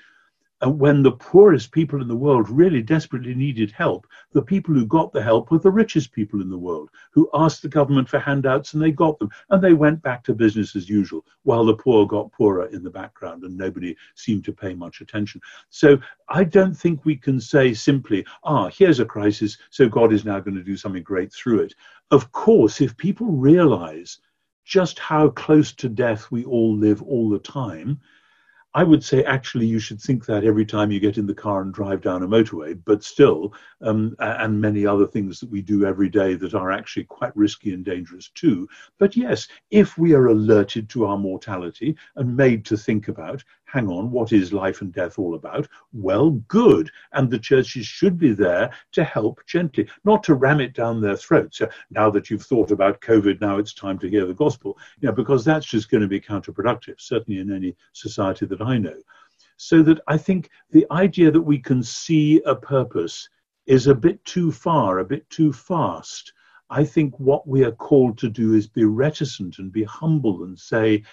and 0.63 0.79
when 0.79 1.03
the 1.03 1.11
poorest 1.11 1.73
people 1.73 2.01
in 2.01 2.07
the 2.07 2.15
world 2.15 2.49
really 2.49 2.81
desperately 2.81 3.35
needed 3.35 3.69
help, 3.71 4.07
the 4.31 4.41
people 4.41 4.73
who 4.73 4.85
got 4.85 5.11
the 5.11 5.21
help 5.21 5.51
were 5.51 5.59
the 5.59 5.69
richest 5.69 6.13
people 6.13 6.41
in 6.41 6.49
the 6.49 6.57
world 6.57 6.89
who 7.11 7.29
asked 7.33 7.63
the 7.63 7.67
government 7.67 8.07
for 8.07 8.17
handouts 8.17 8.73
and 8.73 8.81
they 8.81 8.91
got 8.91 9.19
them. 9.19 9.29
And 9.49 9.61
they 9.61 9.73
went 9.73 10.01
back 10.01 10.23
to 10.23 10.33
business 10.33 10.73
as 10.77 10.87
usual 10.87 11.25
while 11.41 11.65
the 11.65 11.75
poor 11.75 12.07
got 12.07 12.31
poorer 12.31 12.67
in 12.67 12.81
the 12.81 12.89
background 12.89 13.43
and 13.43 13.57
nobody 13.57 13.93
seemed 14.15 14.45
to 14.45 14.53
pay 14.53 14.73
much 14.73 15.01
attention. 15.01 15.41
So 15.69 15.97
I 16.29 16.45
don't 16.45 16.75
think 16.75 17.03
we 17.03 17.17
can 17.17 17.41
say 17.41 17.73
simply, 17.73 18.25
ah, 18.45 18.69
here's 18.69 19.01
a 19.01 19.05
crisis, 19.05 19.57
so 19.69 19.89
God 19.89 20.13
is 20.13 20.23
now 20.23 20.39
going 20.39 20.55
to 20.55 20.63
do 20.63 20.77
something 20.77 21.03
great 21.03 21.33
through 21.33 21.59
it. 21.59 21.73
Of 22.09 22.31
course, 22.31 22.79
if 22.79 22.95
people 22.95 23.27
realize 23.27 24.19
just 24.63 24.97
how 24.97 25.27
close 25.27 25.73
to 25.73 25.89
death 25.89 26.31
we 26.31 26.45
all 26.45 26.73
live 26.73 27.01
all 27.03 27.29
the 27.29 27.39
time, 27.39 27.99
I 28.75 28.83
would 28.83 29.03
say 29.03 29.23
actually 29.23 29.67
you 29.67 29.79
should 29.79 30.01
think 30.01 30.25
that 30.25 30.43
every 30.43 30.65
time 30.65 30.91
you 30.91 30.99
get 30.99 31.19
in 31.19 31.27
the 31.27 31.33
car 31.33 31.61
and 31.61 31.71
drive 31.73 32.01
down 32.01 32.23
a 32.23 32.27
motorway, 32.27 32.79
but 32.85 33.03
still, 33.03 33.53
um, 33.81 34.15
and 34.19 34.59
many 34.59 34.85
other 34.85 35.05
things 35.05 35.39
that 35.39 35.51
we 35.51 35.61
do 35.61 35.85
every 35.85 36.09
day 36.09 36.33
that 36.33 36.55
are 36.55 36.71
actually 36.71 37.03
quite 37.03 37.35
risky 37.35 37.73
and 37.73 37.85
dangerous 37.85 38.29
too. 38.29 38.67
But 38.97 39.15
yes, 39.15 39.47
if 39.69 39.97
we 39.97 40.13
are 40.13 40.27
alerted 40.27 40.89
to 40.89 41.05
our 41.05 41.17
mortality 41.17 41.95
and 42.15 42.35
made 42.35 42.65
to 42.65 42.77
think 42.77 43.09
about 43.09 43.43
hang 43.73 43.89
on, 43.89 44.11
what 44.11 44.31
is 44.31 44.53
life 44.53 44.81
and 44.81 44.93
death 44.93 45.17
all 45.17 45.33
about? 45.33 45.67
Well, 45.93 46.29
good. 46.47 46.91
And 47.13 47.31
the 47.31 47.39
churches 47.39 47.87
should 47.87 48.19
be 48.19 48.31
there 48.31 48.71
to 48.91 49.03
help 49.03 49.43
gently, 49.47 49.89
not 50.05 50.23
to 50.25 50.35
ram 50.35 50.61
it 50.61 50.75
down 50.75 51.01
their 51.01 51.17
throats. 51.17 51.57
So 51.57 51.67
now 51.89 52.11
that 52.11 52.29
you've 52.29 52.45
thought 52.45 52.69
about 52.69 53.01
COVID, 53.01 53.41
now 53.41 53.57
it's 53.57 53.73
time 53.73 53.97
to 53.99 54.07
hear 54.07 54.27
the 54.27 54.33
gospel, 54.35 54.77
you 54.99 55.07
know, 55.07 55.15
because 55.15 55.43
that's 55.43 55.65
just 55.65 55.89
going 55.89 56.01
to 56.01 56.07
be 56.07 56.21
counterproductive, 56.21 57.01
certainly 57.01 57.41
in 57.41 57.51
any 57.51 57.75
society 57.93 58.45
that 58.45 58.61
I 58.61 58.77
know. 58.77 58.97
So 59.57 59.81
that 59.81 60.01
I 60.07 60.17
think 60.17 60.51
the 60.69 60.85
idea 60.91 61.31
that 61.31 61.41
we 61.41 61.57
can 61.57 61.81
see 61.81 62.43
a 62.45 62.55
purpose 62.55 63.27
is 63.65 63.87
a 63.87 63.95
bit 63.95 64.23
too 64.23 64.51
far, 64.51 64.99
a 64.99 65.05
bit 65.05 65.27
too 65.31 65.51
fast. 65.51 66.31
I 66.69 66.83
think 66.83 67.19
what 67.19 67.47
we 67.47 67.63
are 67.63 67.71
called 67.71 68.19
to 68.19 68.29
do 68.29 68.53
is 68.53 68.67
be 68.67 68.85
reticent 68.85 69.57
and 69.57 69.71
be 69.71 69.83
humble 69.83 70.43
and 70.43 70.59
say, 70.59 71.03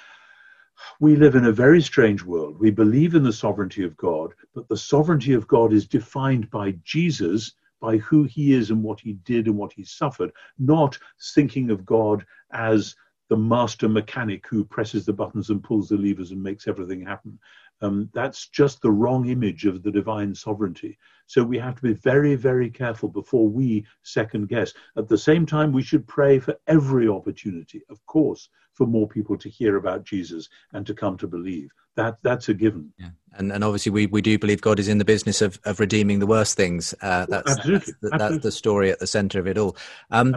we 1.00 1.16
live 1.16 1.34
in 1.34 1.46
a 1.46 1.52
very 1.52 1.80
strange 1.82 2.22
world. 2.22 2.58
We 2.58 2.70
believe 2.70 3.14
in 3.14 3.22
the 3.22 3.32
sovereignty 3.32 3.84
of 3.84 3.96
God, 3.96 4.32
but 4.54 4.68
the 4.68 4.76
sovereignty 4.76 5.32
of 5.32 5.48
God 5.48 5.72
is 5.72 5.86
defined 5.86 6.50
by 6.50 6.72
Jesus, 6.84 7.52
by 7.80 7.96
who 7.98 8.24
he 8.24 8.52
is 8.52 8.70
and 8.70 8.82
what 8.82 9.00
he 9.00 9.14
did 9.24 9.46
and 9.46 9.56
what 9.56 9.72
he 9.72 9.84
suffered, 9.84 10.30
not 10.58 10.98
thinking 11.34 11.70
of 11.70 11.86
God 11.86 12.24
as 12.52 12.94
the 13.28 13.36
master 13.36 13.88
mechanic 13.88 14.46
who 14.48 14.64
presses 14.64 15.06
the 15.06 15.12
buttons 15.12 15.50
and 15.50 15.62
pulls 15.62 15.88
the 15.88 15.96
levers 15.96 16.32
and 16.32 16.42
makes 16.42 16.66
everything 16.66 17.00
happen. 17.00 17.38
Um, 17.82 18.10
that's 18.12 18.48
just 18.48 18.82
the 18.82 18.90
wrong 18.90 19.28
image 19.28 19.66
of 19.66 19.82
the 19.82 19.90
divine 19.90 20.34
sovereignty. 20.34 20.98
So 21.26 21.42
we 21.42 21.58
have 21.58 21.76
to 21.76 21.82
be 21.82 21.94
very, 21.94 22.34
very 22.34 22.70
careful 22.70 23.08
before 23.08 23.48
we 23.48 23.86
second 24.02 24.48
guess. 24.48 24.72
At 24.96 25.08
the 25.08 25.18
same 25.18 25.46
time, 25.46 25.72
we 25.72 25.82
should 25.82 26.06
pray 26.06 26.38
for 26.38 26.56
every 26.66 27.08
opportunity, 27.08 27.82
of 27.88 28.04
course, 28.06 28.48
for 28.74 28.86
more 28.86 29.08
people 29.08 29.36
to 29.38 29.48
hear 29.48 29.76
about 29.76 30.04
Jesus 30.04 30.48
and 30.72 30.86
to 30.86 30.94
come 30.94 31.16
to 31.18 31.28
believe. 31.28 31.70
That 31.96 32.18
that's 32.22 32.48
a 32.48 32.54
given. 32.54 32.92
Yeah. 32.98 33.10
And 33.34 33.52
and 33.52 33.62
obviously 33.62 33.90
we, 33.90 34.06
we 34.06 34.22
do 34.22 34.38
believe 34.38 34.60
God 34.60 34.78
is 34.78 34.88
in 34.88 34.98
the 34.98 35.04
business 35.04 35.42
of, 35.42 35.58
of 35.64 35.80
redeeming 35.80 36.18
the 36.18 36.26
worst 36.26 36.56
things. 36.56 36.94
Uh, 37.02 37.26
that's, 37.28 37.50
Absolutely. 37.50 37.94
That's, 38.00 38.12
Absolutely. 38.14 38.18
that's 38.18 38.42
the 38.42 38.52
story 38.52 38.90
at 38.90 38.98
the 38.98 39.06
centre 39.06 39.38
of 39.38 39.46
it 39.46 39.58
all. 39.58 39.76
Um, 40.10 40.36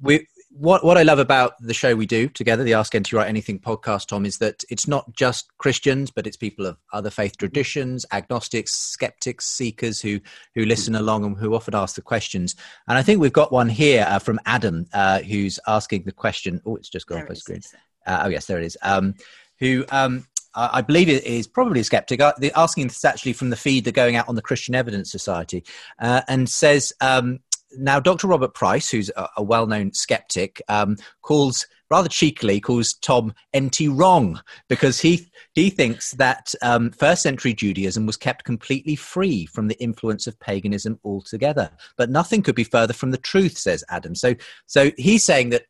we 0.00 0.26
what 0.54 0.84
what 0.84 0.98
I 0.98 1.02
love 1.02 1.18
about 1.18 1.54
the 1.60 1.74
show 1.74 1.94
we 1.96 2.06
do 2.06 2.28
together, 2.28 2.62
the 2.62 2.74
Ask 2.74 2.96
NT 2.96 3.12
Wright 3.12 3.28
Anything 3.28 3.58
podcast, 3.58 4.08
Tom, 4.08 4.26
is 4.26 4.38
that 4.38 4.64
it's 4.68 4.86
not 4.86 5.14
just 5.14 5.46
Christians, 5.58 6.10
but 6.10 6.26
it's 6.26 6.36
people 6.36 6.66
of 6.66 6.76
other 6.92 7.10
faith 7.10 7.36
traditions, 7.38 8.04
agnostics, 8.12 8.72
skeptics, 8.74 9.46
seekers 9.46 10.00
who 10.00 10.20
who 10.54 10.64
listen 10.64 10.94
along 10.94 11.24
and 11.24 11.36
who 11.36 11.54
often 11.54 11.74
ask 11.74 11.94
the 11.94 12.02
questions. 12.02 12.54
And 12.86 12.98
I 12.98 13.02
think 13.02 13.20
we've 13.20 13.32
got 13.32 13.52
one 13.52 13.68
here 13.68 14.04
uh, 14.06 14.18
from 14.18 14.40
Adam, 14.44 14.86
uh, 14.92 15.20
who's 15.20 15.58
asking 15.66 16.04
the 16.04 16.12
question. 16.12 16.60
Oh, 16.66 16.76
it's 16.76 16.90
just 16.90 17.06
gone 17.06 17.16
There 17.16 17.24
off 17.24 17.30
my 17.30 17.34
screen. 17.34 17.60
Uh, 18.06 18.22
oh 18.24 18.28
yes, 18.28 18.46
there 18.46 18.58
it 18.58 18.64
is. 18.64 18.76
Um, 18.82 19.14
who 19.58 19.84
um, 19.90 20.26
I 20.54 20.78
I 20.78 20.80
believe 20.82 21.08
it 21.08 21.24
is 21.24 21.46
probably 21.46 21.80
a 21.80 21.84
skeptic. 21.84 22.20
Uh, 22.20 22.34
the- 22.38 22.52
asking 22.58 22.88
this 22.88 23.04
actually 23.04 23.32
from 23.32 23.50
the 23.50 23.56
feed 23.56 23.84
they're 23.84 23.92
going 23.92 24.16
out 24.16 24.28
on 24.28 24.34
the 24.34 24.42
Christian 24.42 24.74
Evidence 24.74 25.10
Society, 25.10 25.64
uh, 25.98 26.22
and 26.28 26.48
says 26.48 26.92
um, 27.00 27.40
now 27.78 28.00
Dr. 28.00 28.26
Robert 28.26 28.54
Price, 28.54 28.90
who's 28.90 29.10
a, 29.16 29.28
a 29.38 29.42
well-known 29.42 29.92
skeptic, 29.92 30.62
um, 30.68 30.96
calls 31.22 31.66
rather 31.92 32.08
cheekily 32.08 32.58
calls 32.58 32.94
Tom 32.94 33.34
NT 33.54 33.80
wrong 33.90 34.40
because 34.66 34.98
he 34.98 35.30
he 35.54 35.68
thinks 35.68 36.12
that 36.12 36.54
um, 36.62 36.90
first 36.90 37.22
century 37.22 37.52
Judaism 37.52 38.06
was 38.06 38.16
kept 38.16 38.44
completely 38.44 38.96
free 38.96 39.44
from 39.44 39.68
the 39.68 39.78
influence 39.78 40.26
of 40.26 40.40
paganism 40.40 40.98
altogether. 41.04 41.70
But 41.98 42.08
nothing 42.08 42.42
could 42.42 42.54
be 42.54 42.64
further 42.64 42.94
from 42.94 43.10
the 43.10 43.18
truth, 43.18 43.58
says 43.58 43.84
Adam. 43.90 44.14
So 44.14 44.34
so 44.66 44.90
he's 44.96 45.22
saying 45.22 45.50
that 45.50 45.64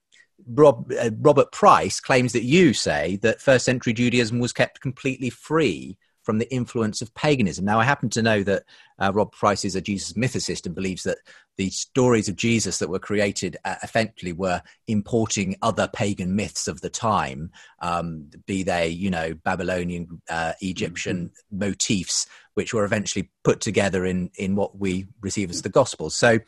Rob, 0.47 0.91
uh, 0.93 1.11
Robert 1.19 1.51
Price 1.51 1.99
claims 1.99 2.33
that 2.33 2.45
you 2.45 2.73
say 2.73 3.17
that 3.23 3.41
first 3.41 3.65
century 3.65 3.93
Judaism 3.93 4.39
was 4.39 4.53
kept 4.53 4.81
completely 4.81 5.31
free 5.31 5.99
from 6.23 6.39
the 6.39 6.53
influence 6.53 7.03
of 7.03 7.13
paganism. 7.15 7.65
Now, 7.65 7.81
I 7.81 7.85
happen 7.85 8.11
to 8.11 8.23
know 8.23 8.43
that 8.43 8.65
uh, 8.99 9.13
Rob 9.13 9.33
Price 9.33 9.65
is 9.65 9.75
a 9.75 9.81
Jesus 9.81 10.13
mythicist 10.13 10.67
and 10.67 10.75
believes 10.75 11.03
that 11.03 11.19
the 11.57 11.71
stories 11.71 12.29
of 12.29 12.37
Jesus 12.37 12.79
that 12.79 12.89
were 12.89 12.99
created 12.99 13.57
uh, 13.65 13.75
effectively 13.83 14.33
were 14.33 14.63
importing 14.87 15.57
other 15.63 15.89
pagan 15.89 16.35
myths 16.37 16.69
of 16.69 16.81
the 16.81 16.91
time, 16.91 17.51
um, 17.81 18.31
be 18.47 18.63
they, 18.63 18.89
you 18.89 19.11
know, 19.11 19.35
Babylonian, 19.35 20.23
uh, 20.31 20.53
Egyptian 20.61 21.31
motifs, 21.51 22.27
which 22.55 22.73
were 22.73 22.85
eventually 22.85 23.31
put 23.45 23.61
together 23.61 24.05
in 24.05 24.31
in 24.37 24.55
what 24.55 24.79
we 24.79 25.07
receive 25.21 25.51
as 25.51 25.63
the 25.63 25.69
Gospels. 25.69 26.15
So 26.15 26.39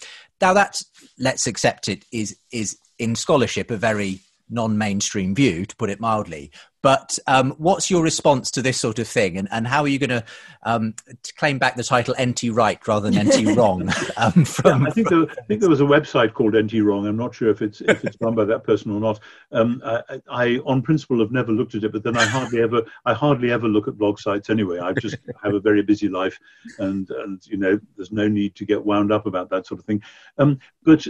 now 0.40 0.52
that's 0.52 0.84
let's 1.18 1.46
accept 1.46 1.88
it 1.88 2.04
is 2.12 2.36
is 2.52 2.78
in 2.98 3.14
scholarship 3.14 3.70
a 3.70 3.76
very 3.76 4.20
non-mainstream 4.50 5.34
view, 5.34 5.64
to 5.66 5.76
put 5.76 5.90
it 5.90 6.00
mildly. 6.00 6.50
But 6.84 7.18
um, 7.26 7.52
what's 7.52 7.90
your 7.90 8.02
response 8.02 8.50
to 8.50 8.60
this 8.60 8.78
sort 8.78 8.98
of 8.98 9.08
thing, 9.08 9.38
and, 9.38 9.48
and 9.50 9.66
how 9.66 9.80
are 9.80 9.88
you 9.88 9.98
going 9.98 10.10
to 10.10 10.22
um, 10.64 10.94
claim 11.38 11.58
back 11.58 11.76
the 11.76 11.82
title 11.82 12.14
"NT 12.22 12.52
Right" 12.52 12.78
rather 12.86 13.10
than 13.10 13.26
"NT 13.26 13.56
Wrong"? 13.56 13.88
Um, 14.18 14.44
from, 14.44 14.82
Yeah, 14.82 14.88
I 14.88 14.90
think 14.90 15.08
there, 15.08 15.22
I 15.22 15.42
think 15.48 15.62
there 15.62 15.70
was 15.70 15.80
a 15.80 15.84
website 15.84 16.34
called 16.34 16.54
NT 16.54 16.74
Wrong. 16.84 17.06
I'm 17.06 17.16
not 17.16 17.34
sure 17.34 17.48
if 17.48 17.62
it's 17.62 17.80
if 17.80 18.04
it's 18.04 18.18
run 18.20 18.34
by 18.34 18.44
that 18.44 18.64
person 18.64 18.90
or 18.90 19.00
not. 19.00 19.18
Um, 19.50 19.80
I, 19.82 20.20
I, 20.30 20.46
on 20.66 20.82
principle, 20.82 21.20
have 21.20 21.32
never 21.32 21.52
looked 21.52 21.74
at 21.74 21.84
it, 21.84 21.92
but 21.92 22.02
then 22.02 22.18
I 22.18 22.26
hardly 22.26 22.60
ever 22.60 22.82
I 23.06 23.14
hardly 23.14 23.50
ever 23.50 23.66
look 23.66 23.88
at 23.88 23.96
blog 23.96 24.18
sites 24.18 24.50
anyway. 24.50 24.78
I 24.78 24.92
just 24.92 25.16
have 25.42 25.54
a 25.54 25.60
very 25.60 25.82
busy 25.82 26.10
life, 26.10 26.38
and 26.78 27.08
and 27.08 27.40
you 27.46 27.56
know, 27.56 27.80
there's 27.96 28.12
no 28.12 28.28
need 28.28 28.56
to 28.56 28.66
get 28.66 28.84
wound 28.84 29.10
up 29.10 29.24
about 29.24 29.48
that 29.48 29.66
sort 29.66 29.80
of 29.80 29.86
thing. 29.86 30.02
Um, 30.36 30.58
but 30.82 31.06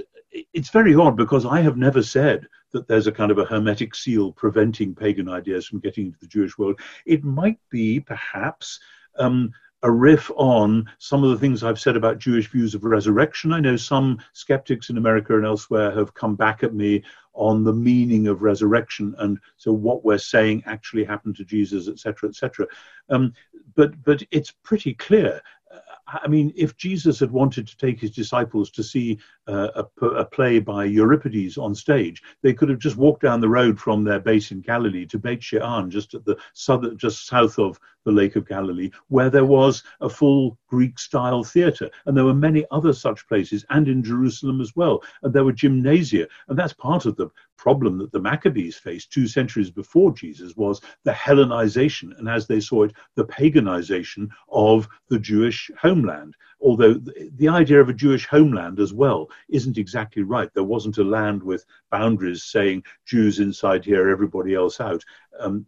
it's 0.52 0.70
very 0.70 0.94
odd 0.94 1.16
because 1.16 1.44
I 1.44 1.62
have 1.62 1.76
never 1.76 2.00
said 2.00 2.46
that 2.74 2.86
there's 2.86 3.06
a 3.06 3.12
kind 3.12 3.30
of 3.30 3.38
a 3.38 3.46
hermetic 3.46 3.94
seal 3.94 4.32
preventing 4.32 4.94
pagan 4.94 5.28
ideas 5.28 5.66
from 5.66 5.80
getting 5.80 6.06
into 6.06 6.18
the 6.20 6.26
Jewish 6.26 6.58
world. 6.58 6.78
It 7.06 7.24
might 7.24 7.58
be 7.70 8.00
perhaps. 8.00 8.78
Um, 9.18 9.52
a 9.84 9.90
riff 9.90 10.30
on 10.36 10.90
some 10.96 11.22
of 11.22 11.28
the 11.28 11.36
things 11.36 11.62
I've 11.62 11.78
said 11.78 11.94
about 11.94 12.18
Jewish 12.18 12.50
views 12.50 12.74
of 12.74 12.84
resurrection. 12.84 13.52
I 13.52 13.60
know 13.60 13.76
some 13.76 14.18
skeptics 14.32 14.88
in 14.88 14.96
America 14.96 15.36
and 15.36 15.44
elsewhere 15.44 15.90
have 15.90 16.14
come 16.14 16.36
back 16.36 16.64
at 16.64 16.72
me 16.72 17.04
on 17.34 17.64
the 17.64 17.72
meaning 17.72 18.26
of 18.28 18.40
resurrection 18.40 19.14
and 19.18 19.38
so 19.58 19.72
what 19.72 20.02
we're 20.02 20.18
saying 20.18 20.62
actually 20.64 21.04
happened 21.04 21.36
to 21.36 21.44
Jesus, 21.44 21.88
etc., 21.88 22.30
etc. 22.30 22.66
Um, 23.10 23.34
but 23.74 24.02
but 24.04 24.22
it's 24.30 24.52
pretty 24.62 24.94
clear. 24.94 25.42
Uh, 25.70 25.78
I 26.06 26.28
mean, 26.28 26.52
if 26.56 26.76
Jesus 26.78 27.20
had 27.20 27.30
wanted 27.30 27.68
to 27.68 27.76
take 27.76 28.00
his 28.00 28.12
disciples 28.12 28.70
to 28.70 28.82
see 28.82 29.18
a, 29.46 29.84
a, 30.02 30.24
play 30.24 30.58
by 30.58 30.84
Euripides 30.84 31.58
on 31.58 31.74
stage, 31.74 32.22
they 32.42 32.54
could 32.54 32.68
have 32.68 32.78
just 32.78 32.96
walked 32.96 33.22
down 33.22 33.40
the 33.40 33.48
road 33.48 33.78
from 33.78 34.04
their 34.04 34.20
base 34.20 34.50
in 34.50 34.60
Galilee 34.60 35.06
to 35.06 35.18
Beit 35.18 35.42
She'an, 35.42 35.90
just 35.90 36.14
at 36.14 36.24
the 36.24 36.36
southern, 36.52 36.96
just 36.96 37.26
south 37.26 37.58
of 37.58 37.78
the 38.04 38.12
Lake 38.12 38.36
of 38.36 38.46
Galilee, 38.46 38.90
where 39.08 39.30
there 39.30 39.44
was 39.44 39.82
a 40.00 40.08
full 40.08 40.58
Greek-style 40.68 41.42
theatre, 41.44 41.90
and 42.06 42.16
there 42.16 42.24
were 42.24 42.34
many 42.34 42.64
other 42.70 42.92
such 42.92 43.26
places, 43.28 43.64
and 43.70 43.88
in 43.88 44.02
Jerusalem 44.02 44.60
as 44.60 44.74
well, 44.76 45.02
and 45.22 45.32
there 45.32 45.44
were 45.44 45.52
gymnasia, 45.52 46.26
and 46.48 46.58
that's 46.58 46.74
part 46.74 47.06
of 47.06 47.16
the 47.16 47.28
problem 47.56 47.98
that 47.98 48.12
the 48.12 48.20
Maccabees 48.20 48.76
faced 48.76 49.12
two 49.12 49.26
centuries 49.26 49.70
before 49.70 50.12
Jesus 50.12 50.54
was 50.56 50.80
the 51.04 51.12
Hellenization, 51.12 52.16
and 52.18 52.28
as 52.28 52.46
they 52.46 52.60
saw 52.60 52.82
it, 52.84 52.92
the 53.14 53.24
paganization 53.24 54.28
of 54.50 54.88
the 55.08 55.18
Jewish 55.18 55.70
homeland. 55.80 56.36
Although 56.60 56.94
the 56.94 57.48
idea 57.48 57.80
of 57.80 57.88
a 57.88 57.94
Jewish 57.94 58.26
homeland 58.26 58.80
as 58.80 58.92
well 58.92 59.30
isn't 59.48 59.78
exactly 59.78 60.22
right. 60.22 60.52
There 60.54 60.64
wasn't 60.64 60.98
a 60.98 61.04
land 61.04 61.42
with 61.42 61.64
boundaries 61.90 62.44
saying 62.44 62.84
Jews 63.06 63.38
inside 63.40 63.84
here, 63.84 64.08
everybody 64.08 64.54
else 64.54 64.80
out. 64.80 65.04
Um, 65.40 65.66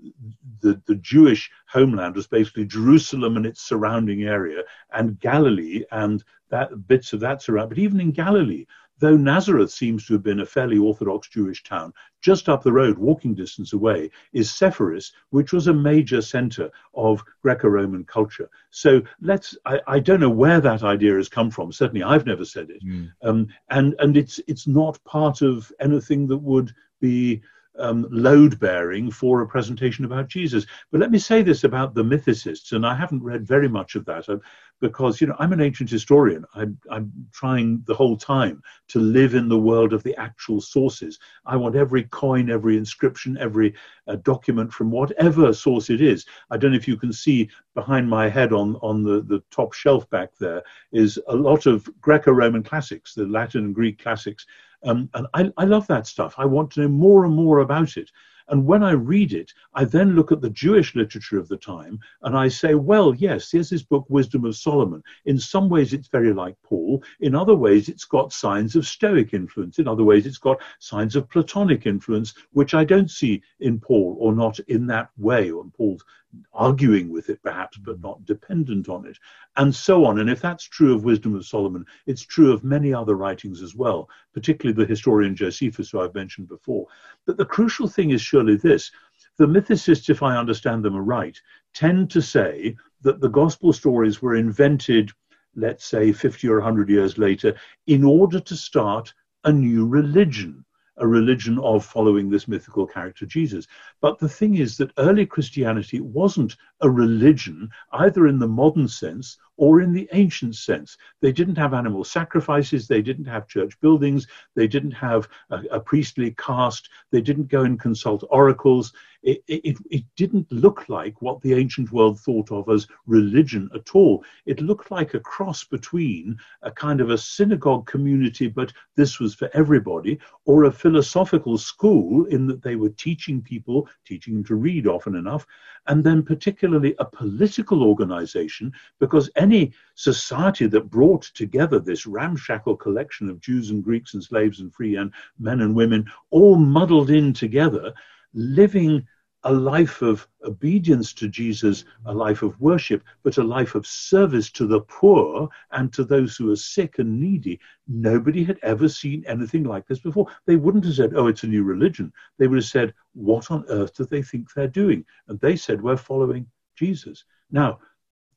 the, 0.60 0.80
the 0.86 0.96
Jewish 0.96 1.50
homeland 1.68 2.14
was 2.16 2.26
basically 2.26 2.66
Jerusalem 2.66 3.36
and 3.36 3.46
its 3.46 3.62
surrounding 3.62 4.24
area, 4.24 4.62
and 4.92 5.18
Galilee 5.20 5.84
and 5.90 6.22
that 6.50 6.86
bits 6.86 7.12
of 7.12 7.20
that 7.20 7.42
surround. 7.42 7.70
But 7.70 7.78
even 7.78 8.00
in 8.00 8.12
Galilee, 8.12 8.66
though 8.99 9.16
Nazareth 9.16 9.70
seems 9.70 10.07
to 10.07 10.14
have 10.14 10.22
been 10.22 10.40
a 10.40 10.47
fairly 10.47 10.78
Orthodox 10.78 11.28
Jewish 11.28 11.62
town, 11.62 11.92
just 12.20 12.49
up 12.49 12.62
the 12.62 12.72
road, 12.72 12.99
walking 12.99 13.34
distance 13.34 13.72
away, 13.72 14.11
is 14.32 14.51
Sepphoris, 14.51 15.12
which 15.30 15.53
was 15.53 15.66
a 15.66 15.74
major 15.74 16.22
center 16.22 16.70
of 16.94 17.22
Greco 17.42 17.68
Roman 17.68 18.05
culture. 18.05 18.49
So 18.70 19.03
let's, 19.20 19.57
I, 19.64 19.80
I, 19.86 19.99
don't 19.99 20.20
know 20.20 20.30
where 20.30 20.61
that 20.61 20.82
idea 20.82 21.14
has 21.14 21.28
come 21.28 21.51
from. 21.51 21.72
Certainly, 21.72 22.03
I've 22.03 22.26
never 22.26 22.44
said 22.44 22.70
it. 22.70 22.84
Mm. 22.84 23.12
Um, 23.22 23.49
and, 23.70 23.94
and 23.99 24.16
it's, 24.16 24.40
it's 24.47 24.66
not 24.66 25.03
part 25.05 25.42
of 25.42 25.70
anything 25.80 26.26
that 26.28 26.38
would 26.38 26.72
be 27.01 27.42
um, 27.78 28.07
load 28.11 28.59
bearing 28.59 29.11
for 29.11 29.42
a 29.42 29.47
presentation 29.47 30.05
about 30.05 30.28
Jesus. 30.28 30.66
But 30.90 31.01
let 31.01 31.11
me 31.11 31.18
say 31.18 31.42
this 31.42 31.64
about 31.64 31.94
the 31.94 32.03
mythicists, 32.03 32.72
and 32.72 32.86
I 32.86 32.94
haven't 32.94 33.22
read 33.22 33.47
very 33.47 33.68
much 33.68 33.94
of 33.94 34.05
that 34.07 34.28
uh, 34.28 34.38
because 34.80 35.20
you 35.20 35.26
know 35.26 35.36
I'm 35.38 35.52
an 35.52 35.60
ancient 35.60 35.90
historian. 35.90 36.44
I'm, 36.54 36.78
I'm 36.90 37.12
trying 37.32 37.82
the 37.86 37.94
whole 37.94 38.16
time 38.16 38.62
to 38.88 38.98
live 38.98 39.34
in 39.34 39.48
the 39.48 39.58
world 39.58 39.92
of 39.92 40.02
the 40.02 40.16
actual 40.16 40.60
sources. 40.60 41.18
I 41.44 41.56
want 41.56 41.76
every 41.76 42.04
coin, 42.04 42.50
every 42.50 42.76
inscription, 42.76 43.36
every 43.38 43.74
uh, 44.06 44.16
document 44.16 44.72
from 44.72 44.90
whatever 44.90 45.52
source 45.52 45.90
it 45.90 46.00
is. 46.00 46.26
I 46.50 46.56
don't 46.56 46.72
know 46.72 46.76
if 46.76 46.88
you 46.88 46.96
can 46.96 47.12
see 47.12 47.48
behind 47.74 48.08
my 48.08 48.28
head 48.28 48.52
on 48.52 48.76
on 48.76 49.02
the 49.02 49.22
the 49.22 49.42
top 49.50 49.72
shelf 49.72 50.08
back 50.10 50.30
there 50.38 50.62
is 50.92 51.18
a 51.28 51.34
lot 51.34 51.66
of 51.66 51.88
Greco-Roman 52.00 52.62
classics, 52.62 53.14
the 53.14 53.26
Latin 53.26 53.64
and 53.66 53.74
Greek 53.74 54.02
classics 54.02 54.46
um, 54.86 55.08
and 55.14 55.26
I, 55.34 55.50
I 55.56 55.64
love 55.64 55.86
that 55.88 56.06
stuff. 56.06 56.34
I 56.38 56.44
want 56.44 56.70
to 56.72 56.82
know 56.82 56.88
more 56.88 57.24
and 57.24 57.34
more 57.34 57.60
about 57.60 57.96
it. 57.96 58.10
And 58.49 58.64
when 58.64 58.82
I 58.82 58.92
read 58.92 59.32
it, 59.32 59.53
I 59.74 59.84
then 59.84 60.14
look 60.14 60.30
at 60.30 60.40
the 60.40 60.51
Jewish 60.51 60.94
literature 60.94 61.38
of 61.38 61.49
the 61.49 61.57
time 61.57 61.99
and 62.22 62.36
I 62.36 62.49
say, 62.49 62.74
well, 62.74 63.14
yes, 63.14 63.51
here's 63.51 63.70
this 63.70 63.82
book, 63.82 64.07
Wisdom 64.09 64.44
of 64.44 64.57
Solomon. 64.57 65.03
In 65.24 65.38
some 65.38 65.68
ways, 65.68 65.92
it's 65.92 66.09
very 66.09 66.32
like 66.32 66.57
Paul. 66.62 67.03
In 67.20 67.34
other 67.34 67.55
ways, 67.55 67.88
it's 67.88 68.05
got 68.05 68.32
signs 68.32 68.76
of 68.76 68.86
Stoic 68.86 69.34
influence. 69.34 69.78
In 69.78 69.88
other 69.88 70.05
ways, 70.05 70.26
it's 70.26 70.38
got 70.38 70.62
signs 70.78 71.16
of 71.16 71.28
Platonic 71.28 71.86
influence, 71.86 72.34
which 72.53 72.74
I 72.74 72.84
don't 72.84 73.11
see 73.11 73.42
in 73.61 73.80
Paul 73.80 74.16
or 74.20 74.32
not 74.32 74.59
in 74.61 74.86
that 74.86 75.11
way. 75.16 75.51
Or 75.51 75.64
in 75.64 75.70
Paul's 75.70 76.05
arguing 76.53 77.11
with 77.11 77.30
it 77.30 77.43
perhaps, 77.43 77.78
but 77.78 77.99
mm. 77.99 78.03
not 78.03 78.24
dependent 78.24 78.89
on 78.89 79.07
it, 79.07 79.18
and 79.57 79.74
so 79.74 80.05
on. 80.05 80.18
And 80.18 80.28
if 80.28 80.41
that's 80.41 80.64
true 80.64 80.95
of 80.95 81.05
Wisdom 81.05 81.34
of 81.34 81.47
Solomon, 81.47 81.84
it's 82.07 82.22
true 82.22 82.53
of 82.53 82.64
many 82.64 82.93
other 82.93 83.14
writings 83.14 83.62
as 83.62 83.74
well, 83.74 84.09
particularly 84.34 84.76
the 84.76 84.89
historian 84.89 85.34
Josephus, 85.34 85.91
who 85.91 86.01
I've 86.01 86.14
mentioned 86.14 86.49
before. 86.49 86.87
But 87.26 87.37
the 87.37 87.45
crucial 87.45 87.89
thing 87.89 88.11
is 88.11 88.20
surely 88.20 88.57
this 88.57 88.91
the 89.39 89.47
mythicists, 89.47 90.11
if 90.11 90.22
I 90.22 90.37
understand 90.37 90.84
them 90.84 90.97
aright, 90.97 91.41
tend 91.74 92.11
to 92.11 92.22
say 92.22 92.76
that 93.03 93.20
the 93.20 93.28
gospel 93.28 93.72
stories 93.72 94.20
were 94.20 94.34
invented, 94.34 95.11
let's 95.55 95.84
say, 95.84 96.12
50 96.12 96.49
or 96.49 96.57
100 96.57 96.89
years 96.89 97.18
later, 97.18 97.55
in 97.87 98.03
order 98.03 98.41
to 98.41 98.57
start 98.57 99.12
a 99.45 99.53
new 99.53 99.87
religion 99.87 100.64
a 100.99 101.07
religion 101.07 101.59
of 101.59 101.84
following 101.84 102.30
this 102.30 102.49
mythical 102.49 102.86
character 102.86 103.26
Jesus. 103.26 103.66
But 104.01 104.18
the 104.18 104.28
thing 104.28 104.57
is 104.57 104.76
that 104.78 104.92
early 104.99 105.26
Christianity 105.26 106.01
wasn't 106.01 106.57
a 106.80 106.90
religion, 106.90 107.70
either 107.92 108.26
in 108.26 108.38
the 108.38 108.49
modern 108.49 108.88
sense 108.88 109.38
or 109.57 109.80
in 109.80 109.92
the 109.92 110.09
ancient 110.12 110.54
sense. 110.54 110.96
They 111.20 111.32
didn't 111.32 111.57
have 111.57 111.74
animal 111.74 112.04
sacrifices, 112.04 112.86
they 112.86 113.02
didn't 113.02 113.26
have 113.26 113.48
church 113.48 113.78
buildings, 113.80 114.26
they 114.54 114.66
didn't 114.66 114.92
have 114.92 115.28
a, 115.50 115.62
a 115.72 115.80
priestly 115.80 116.32
caste, 116.32 116.88
they 117.11 117.20
didn't 117.20 117.48
go 117.48 117.62
and 117.62 117.78
consult 117.78 118.24
oracles. 118.30 118.92
It, 119.22 119.42
it, 119.48 119.76
it 119.90 120.04
didn't 120.16 120.50
look 120.52 120.88
like 120.88 121.20
what 121.20 121.40
the 121.40 121.54
ancient 121.54 121.90
world 121.90 122.20
thought 122.20 122.52
of 122.52 122.68
as 122.68 122.86
religion 123.07 123.68
at 123.74 123.94
all. 123.94 124.24
It 124.44 124.61
looked 124.61 124.90
like 124.92 125.14
a 125.14 125.20
cross 125.20 125.64
between 125.64 126.36
a 126.62 126.70
kind 126.70 127.00
of 127.00 127.11
a 127.11 127.18
synagogue 127.18 127.86
community, 127.86 128.46
but 128.46 128.72
this 128.94 129.18
was 129.18 129.34
for 129.34 129.50
everybody, 129.52 130.20
or 130.44 130.64
a 130.64 130.72
philosophical 130.72 131.59
school 131.59 132.26
in 132.26 132.46
that 132.46 132.62
they 132.62 132.76
were 132.76 132.90
teaching 132.90 133.42
people, 133.42 133.88
teaching 134.04 134.34
them 134.34 134.44
to 134.44 134.54
read 134.54 134.86
often 134.86 135.16
enough, 135.16 135.44
and 135.88 136.04
then 136.04 136.22
particularly 136.22 136.94
a 136.98 137.04
political 137.04 137.82
organization, 137.82 138.72
because 139.00 139.30
any 139.36 139.45
society 139.94 140.66
that 140.66 140.90
brought 140.90 141.22
together 141.22 141.78
this 141.78 142.07
ramshackle 142.07 142.76
collection 142.76 143.28
of 143.30 143.40
Jews 143.40 143.70
and 143.70 143.82
Greeks 143.82 144.14
and 144.14 144.22
slaves 144.22 144.61
and 144.61 144.72
free 144.72 144.97
and 144.97 145.12
men 145.38 145.61
and 145.61 145.74
women, 145.74 146.07
all 146.30 146.57
muddled 146.57 147.11
in 147.11 147.32
together, 147.32 147.92
living 148.34 149.07
a 149.44 149.53
life 149.53 150.03
of 150.03 150.26
obedience 150.44 151.12
to 151.12 151.28
Jesus, 151.28 151.84
a 152.07 152.12
life 152.12 152.42
of 152.42 152.61
worship, 152.61 153.05
but 153.22 153.38
a 153.38 153.44
life 153.44 153.76
of 153.76 153.86
service 153.86 154.51
to 154.51 154.66
the 154.66 154.80
poor 154.80 155.49
and 155.70 155.92
to 155.92 156.03
those 156.03 156.36
who 156.36 156.51
are 156.51 156.57
sick 156.57 156.99
and 156.99 157.20
needy. 157.20 157.61
Nobody 157.86 158.42
had 158.42 158.59
ever 158.64 158.88
seen 158.88 159.24
anything 159.28 159.62
like 159.62 159.86
this 159.86 160.01
before. 160.01 160.26
They 160.47 160.57
wouldn't 160.57 160.84
have 160.84 160.94
said, 160.94 161.12
oh, 161.14 161.28
it's 161.28 161.44
a 161.44 161.47
new 161.47 161.62
religion. 161.62 162.12
They 162.38 162.49
would 162.49 162.59
have 162.59 162.64
said, 162.64 162.92
what 163.14 163.51
on 163.53 163.64
earth 163.68 163.94
do 163.94 164.05
they 164.05 164.22
think 164.22 164.53
they're 164.53 164.66
doing? 164.66 165.05
And 165.28 165.38
they 165.38 165.55
said, 165.55 165.80
we're 165.80 165.97
following 165.97 166.47
Jesus. 166.74 167.24
Now, 167.53 167.78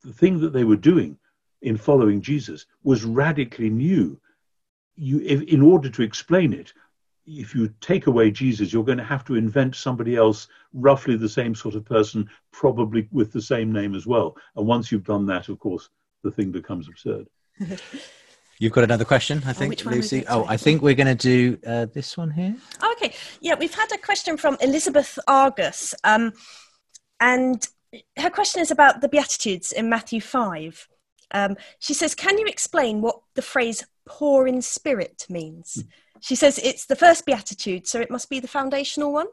the 0.03 0.13
thing 0.13 0.39
that 0.39 0.53
they 0.53 0.63
were 0.63 0.75
doing 0.75 1.17
in 1.61 1.77
following 1.77 2.21
Jesus 2.21 2.65
was 2.83 3.03
radically 3.03 3.69
new. 3.69 4.19
You, 4.95 5.21
if, 5.21 5.41
in 5.43 5.61
order 5.61 5.89
to 5.89 6.01
explain 6.01 6.53
it, 6.53 6.73
if 7.25 7.53
you 7.53 7.73
take 7.79 8.07
away 8.07 8.31
Jesus, 8.31 8.73
you're 8.73 8.83
going 8.83 8.97
to 8.97 9.03
have 9.03 9.25
to 9.25 9.35
invent 9.35 9.75
somebody 9.75 10.15
else, 10.15 10.47
roughly 10.73 11.15
the 11.15 11.29
same 11.29 11.53
sort 11.53 11.75
of 11.75 11.85
person, 11.85 12.29
probably 12.51 13.07
with 13.11 13.31
the 13.31 13.41
same 13.41 13.71
name 13.71 13.93
as 13.93 14.07
well. 14.07 14.35
And 14.55 14.65
once 14.65 14.91
you've 14.91 15.03
done 15.03 15.25
that, 15.27 15.49
of 15.49 15.59
course, 15.59 15.89
the 16.23 16.31
thing 16.31 16.51
becomes 16.51 16.87
absurd. 16.87 17.27
You've 18.61 18.73
got 18.73 18.83
another 18.83 19.05
question, 19.05 19.41
I 19.45 19.51
oh, 19.51 19.53
think, 19.53 19.81
oh, 19.85 19.89
Lucy. 19.89 20.25
Oh, 20.27 20.45
I 20.45 20.57
think 20.57 20.81
we're 20.81 20.93
going 20.93 21.07
to 21.07 21.15
do 21.15 21.57
uh, 21.65 21.85
this 21.85 22.17
one 22.17 22.29
here. 22.29 22.53
okay. 22.91 23.13
Yeah, 23.39 23.55
we've 23.57 23.73
had 23.73 23.89
a 23.93 23.97
question 23.97 24.35
from 24.35 24.57
Elizabeth 24.59 25.17
Argus. 25.29 25.95
Um, 26.03 26.33
and 27.21 27.65
her 28.17 28.29
question 28.29 28.61
is 28.61 28.71
about 28.71 29.01
the 29.01 29.09
Beatitudes 29.09 29.71
in 29.71 29.89
Matthew 29.89 30.21
5. 30.21 30.87
Um, 31.31 31.57
she 31.79 31.93
says, 31.93 32.15
Can 32.15 32.37
you 32.37 32.45
explain 32.45 33.01
what 33.01 33.19
the 33.35 33.41
phrase 33.41 33.83
poor 34.05 34.47
in 34.47 34.61
spirit 34.61 35.25
means? 35.29 35.83
Mm. 35.83 35.87
She 36.21 36.35
says 36.35 36.59
it's 36.59 36.85
the 36.85 36.95
first 36.95 37.25
beatitude, 37.25 37.87
so 37.87 37.99
it 37.99 38.11
must 38.11 38.29
be 38.29 38.39
the 38.39 38.47
foundational 38.47 39.13
one. 39.13 39.27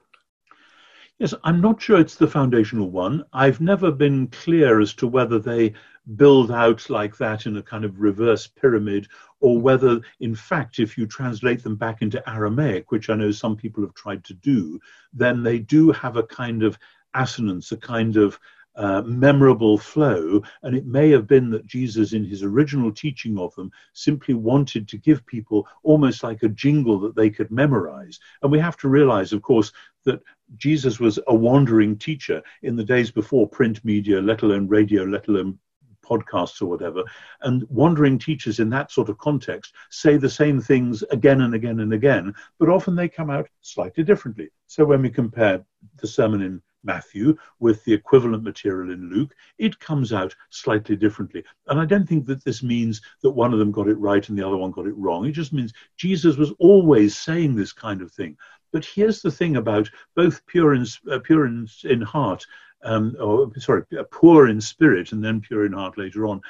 Yes, 1.19 1.35
I'm 1.45 1.63
not 1.63 1.81
sure 1.81 1.99
it's 1.99 2.17
the 2.17 2.29
foundational 2.29 2.91
one. 2.91 3.25
I've 3.33 3.61
never 3.61 3.91
been 3.91 4.27
clear 4.29 4.81
as 4.81 4.93
to 4.95 5.07
whether 5.07 5.39
they 5.39 5.73
build 6.15 6.53
out 6.53 6.89
like 6.91 7.17
that 7.17 7.47
in 7.47 7.57
a 7.57 7.63
kind 7.63 7.85
of 7.85 7.99
reverse 7.99 8.47
pyramid 8.47 9.09
or 9.41 9.59
whether, 9.59 10.01
in 10.21 10.35
fact, 10.35 10.79
if 10.79 10.97
you 10.97 11.07
translate 11.07 11.63
them 11.63 11.75
back 11.75 12.03
into 12.03 12.23
Aramaic, 12.29 12.93
which 12.93 13.09
I 13.09 13.15
know 13.15 13.31
some 13.31 13.57
people 13.57 13.83
have 13.83 13.95
tried 13.95 14.25
to 14.25 14.35
do, 14.35 14.79
then 15.13 15.43
they 15.43 15.59
do 15.59 15.91
have 15.91 16.17
a 16.17 16.23
kind 16.23 16.63
of 16.63 16.79
assonance, 17.17 17.73
a 17.73 17.77
kind 17.77 18.17
of 18.17 18.39
uh, 18.77 19.03
memorable 19.03 19.79
flow. 19.79 20.43
And 20.63 20.77
it 20.77 20.87
may 20.87 21.11
have 21.11 21.27
been 21.27 21.51
that 21.51 21.67
Jesus, 21.67 22.13
in 22.13 22.25
his 22.25 22.43
original 22.43 22.93
teaching 22.93 23.39
of 23.39 23.55
them, 23.55 23.73
simply 23.95 24.35
wanted 24.35 24.87
to 24.89 24.99
give 24.99 25.27
people 25.27 25.67
almost 25.83 26.23
like 26.23 26.43
a 26.43 26.49
jingle 26.49 27.01
that 27.01 27.17
they 27.17 27.31
could 27.31 27.51
memorize. 27.51 28.21
And 28.43 28.53
we 28.53 28.59
have 28.59 28.77
to 28.79 28.89
realize, 28.89 29.33
of 29.33 29.43
course, 29.43 29.73
that 30.05 30.21
Jesus 30.57 31.01
was 31.01 31.19
a 31.27 31.35
wandering 31.35 31.97
teacher 31.97 32.43
in 32.63 32.77
the 32.77 32.85
days 32.85 33.11
before 33.11 33.49
print 33.49 33.85
media, 33.85 34.21
let 34.21 34.43
alone 34.43 34.69
radio, 34.69 35.05
let 35.05 35.29
alone 35.29 35.59
podcasts 36.05 36.63
or 36.63 36.67
whatever. 36.67 37.03
And 37.41 37.65
wandering 37.69 38.19
teachers 38.19 38.61
in 38.61 38.71
that 38.71 38.93
sort 38.93 39.09
of 39.09 39.19
context 39.19 39.75
say 39.91 40.17
the 40.17 40.31
same 40.31 40.61
things 40.61 41.03
again 41.11 41.41
and 41.41 41.55
again 41.55 41.81
and 41.81 41.93
again, 41.93 42.35
but 42.59 42.69
often 42.69 42.95
they 42.95 43.09
come 43.09 43.31
out 43.31 43.49
slightly 43.61 44.05
differently. 44.05 44.51
So 44.67 44.85
when 44.85 45.03
we 45.03 45.11
compare 45.11 45.65
the 46.01 46.07
sermon 46.07 46.43
in 46.43 46.63
Matthew 46.87 47.37
with 47.59 47.85
the 47.85 47.93
equivalent 47.93 48.43
material 48.43 48.93
in 48.93 49.11
Luke, 49.11 49.35
it 49.59 49.79
comes 49.79 50.13
out 50.13 50.35
slightly 50.51 50.97
differently. 50.97 51.45
And 51.67 51.79
I 51.79 51.85
don't 51.85 52.09
think 52.09 52.25
that 52.27 52.45
this 52.45 52.63
means 52.63 53.03
that 53.23 53.31
one 53.31 53.53
of 53.53 53.59
them 53.59 53.73
got 53.73 53.89
it 53.89 53.99
right 53.99 54.27
and 54.27 54.39
the 54.39 54.47
other 54.47 54.57
one 54.57 54.71
got 54.71 54.87
it 54.87 54.97
wrong. 54.97 55.27
It 55.27 55.33
just 55.33 55.53
means 55.53 55.73
Jesus 55.97 56.37
was 56.37 56.53
always 56.59 57.17
saying 57.17 57.55
this 57.55 57.73
kind 57.73 58.01
of 58.01 58.13
thing. 58.13 58.37
But 58.73 58.85
here's 58.85 59.21
the 59.21 59.31
thing 59.31 59.57
about 59.57 59.91
both 60.15 60.45
pure 60.47 60.75
in, 60.75 60.87
uh, 61.11 61.19
pure 61.21 61.47
in, 61.47 61.69
in 61.85 62.01
heart, 62.01 62.47
um, 62.83 63.17
or 63.21 63.51
sorry, 63.59 63.83
poor 64.11 64.49
in 64.49 64.61
spirit, 64.61 65.13
and 65.13 65.25
then 65.25 65.41
pure 65.41 65.67
in 65.67 65.73
heart 65.73 65.99
later 65.99 66.27
on, 66.27 66.41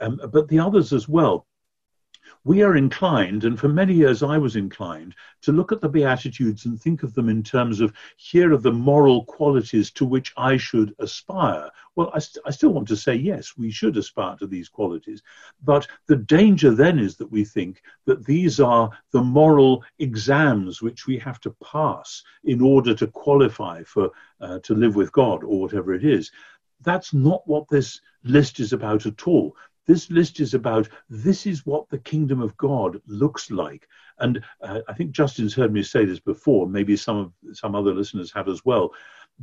um, 0.00 0.20
but 0.32 0.48
the 0.48 0.58
others 0.58 0.92
as 0.92 1.08
well 1.08 1.46
we 2.44 2.62
are 2.62 2.76
inclined, 2.76 3.44
and 3.44 3.58
for 3.58 3.68
many 3.68 3.94
years 3.94 4.22
I 4.22 4.36
was 4.36 4.54
inclined, 4.54 5.14
to 5.42 5.52
look 5.52 5.72
at 5.72 5.80
the 5.80 5.88
Beatitudes 5.88 6.66
and 6.66 6.80
think 6.80 7.02
of 7.02 7.14
them 7.14 7.30
in 7.30 7.42
terms 7.42 7.80
of 7.80 7.94
here 8.16 8.52
are 8.52 8.58
the 8.58 8.70
moral 8.72 9.24
qualities 9.24 9.90
to 9.92 10.04
which 10.04 10.30
I 10.36 10.58
should 10.58 10.94
aspire. 10.98 11.70
Well, 11.96 12.10
I, 12.12 12.18
st- 12.18 12.44
I 12.46 12.50
still 12.50 12.70
want 12.74 12.86
to 12.88 12.96
say, 12.96 13.14
yes, 13.14 13.56
we 13.56 13.70
should 13.70 13.96
aspire 13.96 14.36
to 14.36 14.46
these 14.46 14.68
qualities. 14.68 15.22
But 15.62 15.86
the 16.06 16.16
danger 16.16 16.70
then 16.70 16.98
is 16.98 17.16
that 17.16 17.32
we 17.32 17.44
think 17.44 17.82
that 18.04 18.26
these 18.26 18.60
are 18.60 18.90
the 19.12 19.22
moral 19.22 19.82
exams 19.98 20.82
which 20.82 21.06
we 21.06 21.18
have 21.18 21.40
to 21.40 21.56
pass 21.64 22.22
in 22.44 22.60
order 22.60 22.94
to 22.94 23.06
qualify 23.06 23.82
for 23.84 24.10
uh, 24.42 24.58
to 24.60 24.74
live 24.74 24.96
with 24.96 25.12
God 25.12 25.44
or 25.44 25.62
whatever 25.62 25.94
it 25.94 26.04
is. 26.04 26.30
That's 26.82 27.14
not 27.14 27.40
what 27.46 27.68
this 27.70 28.02
list 28.22 28.60
is 28.60 28.74
about 28.74 29.06
at 29.06 29.26
all. 29.26 29.56
This 29.86 30.10
list 30.10 30.40
is 30.40 30.54
about 30.54 30.88
this 31.08 31.46
is 31.46 31.66
what 31.66 31.88
the 31.88 31.98
kingdom 31.98 32.40
of 32.40 32.56
God 32.56 33.00
looks 33.06 33.50
like. 33.50 33.86
And 34.18 34.42
uh, 34.62 34.80
I 34.88 34.92
think 34.92 35.10
Justin's 35.10 35.54
heard 35.54 35.72
me 35.72 35.82
say 35.82 36.04
this 36.04 36.20
before, 36.20 36.68
maybe 36.68 36.96
some 36.96 37.16
of 37.16 37.56
some 37.56 37.74
other 37.74 37.92
listeners 37.92 38.32
have 38.32 38.48
as 38.48 38.64
well. 38.64 38.92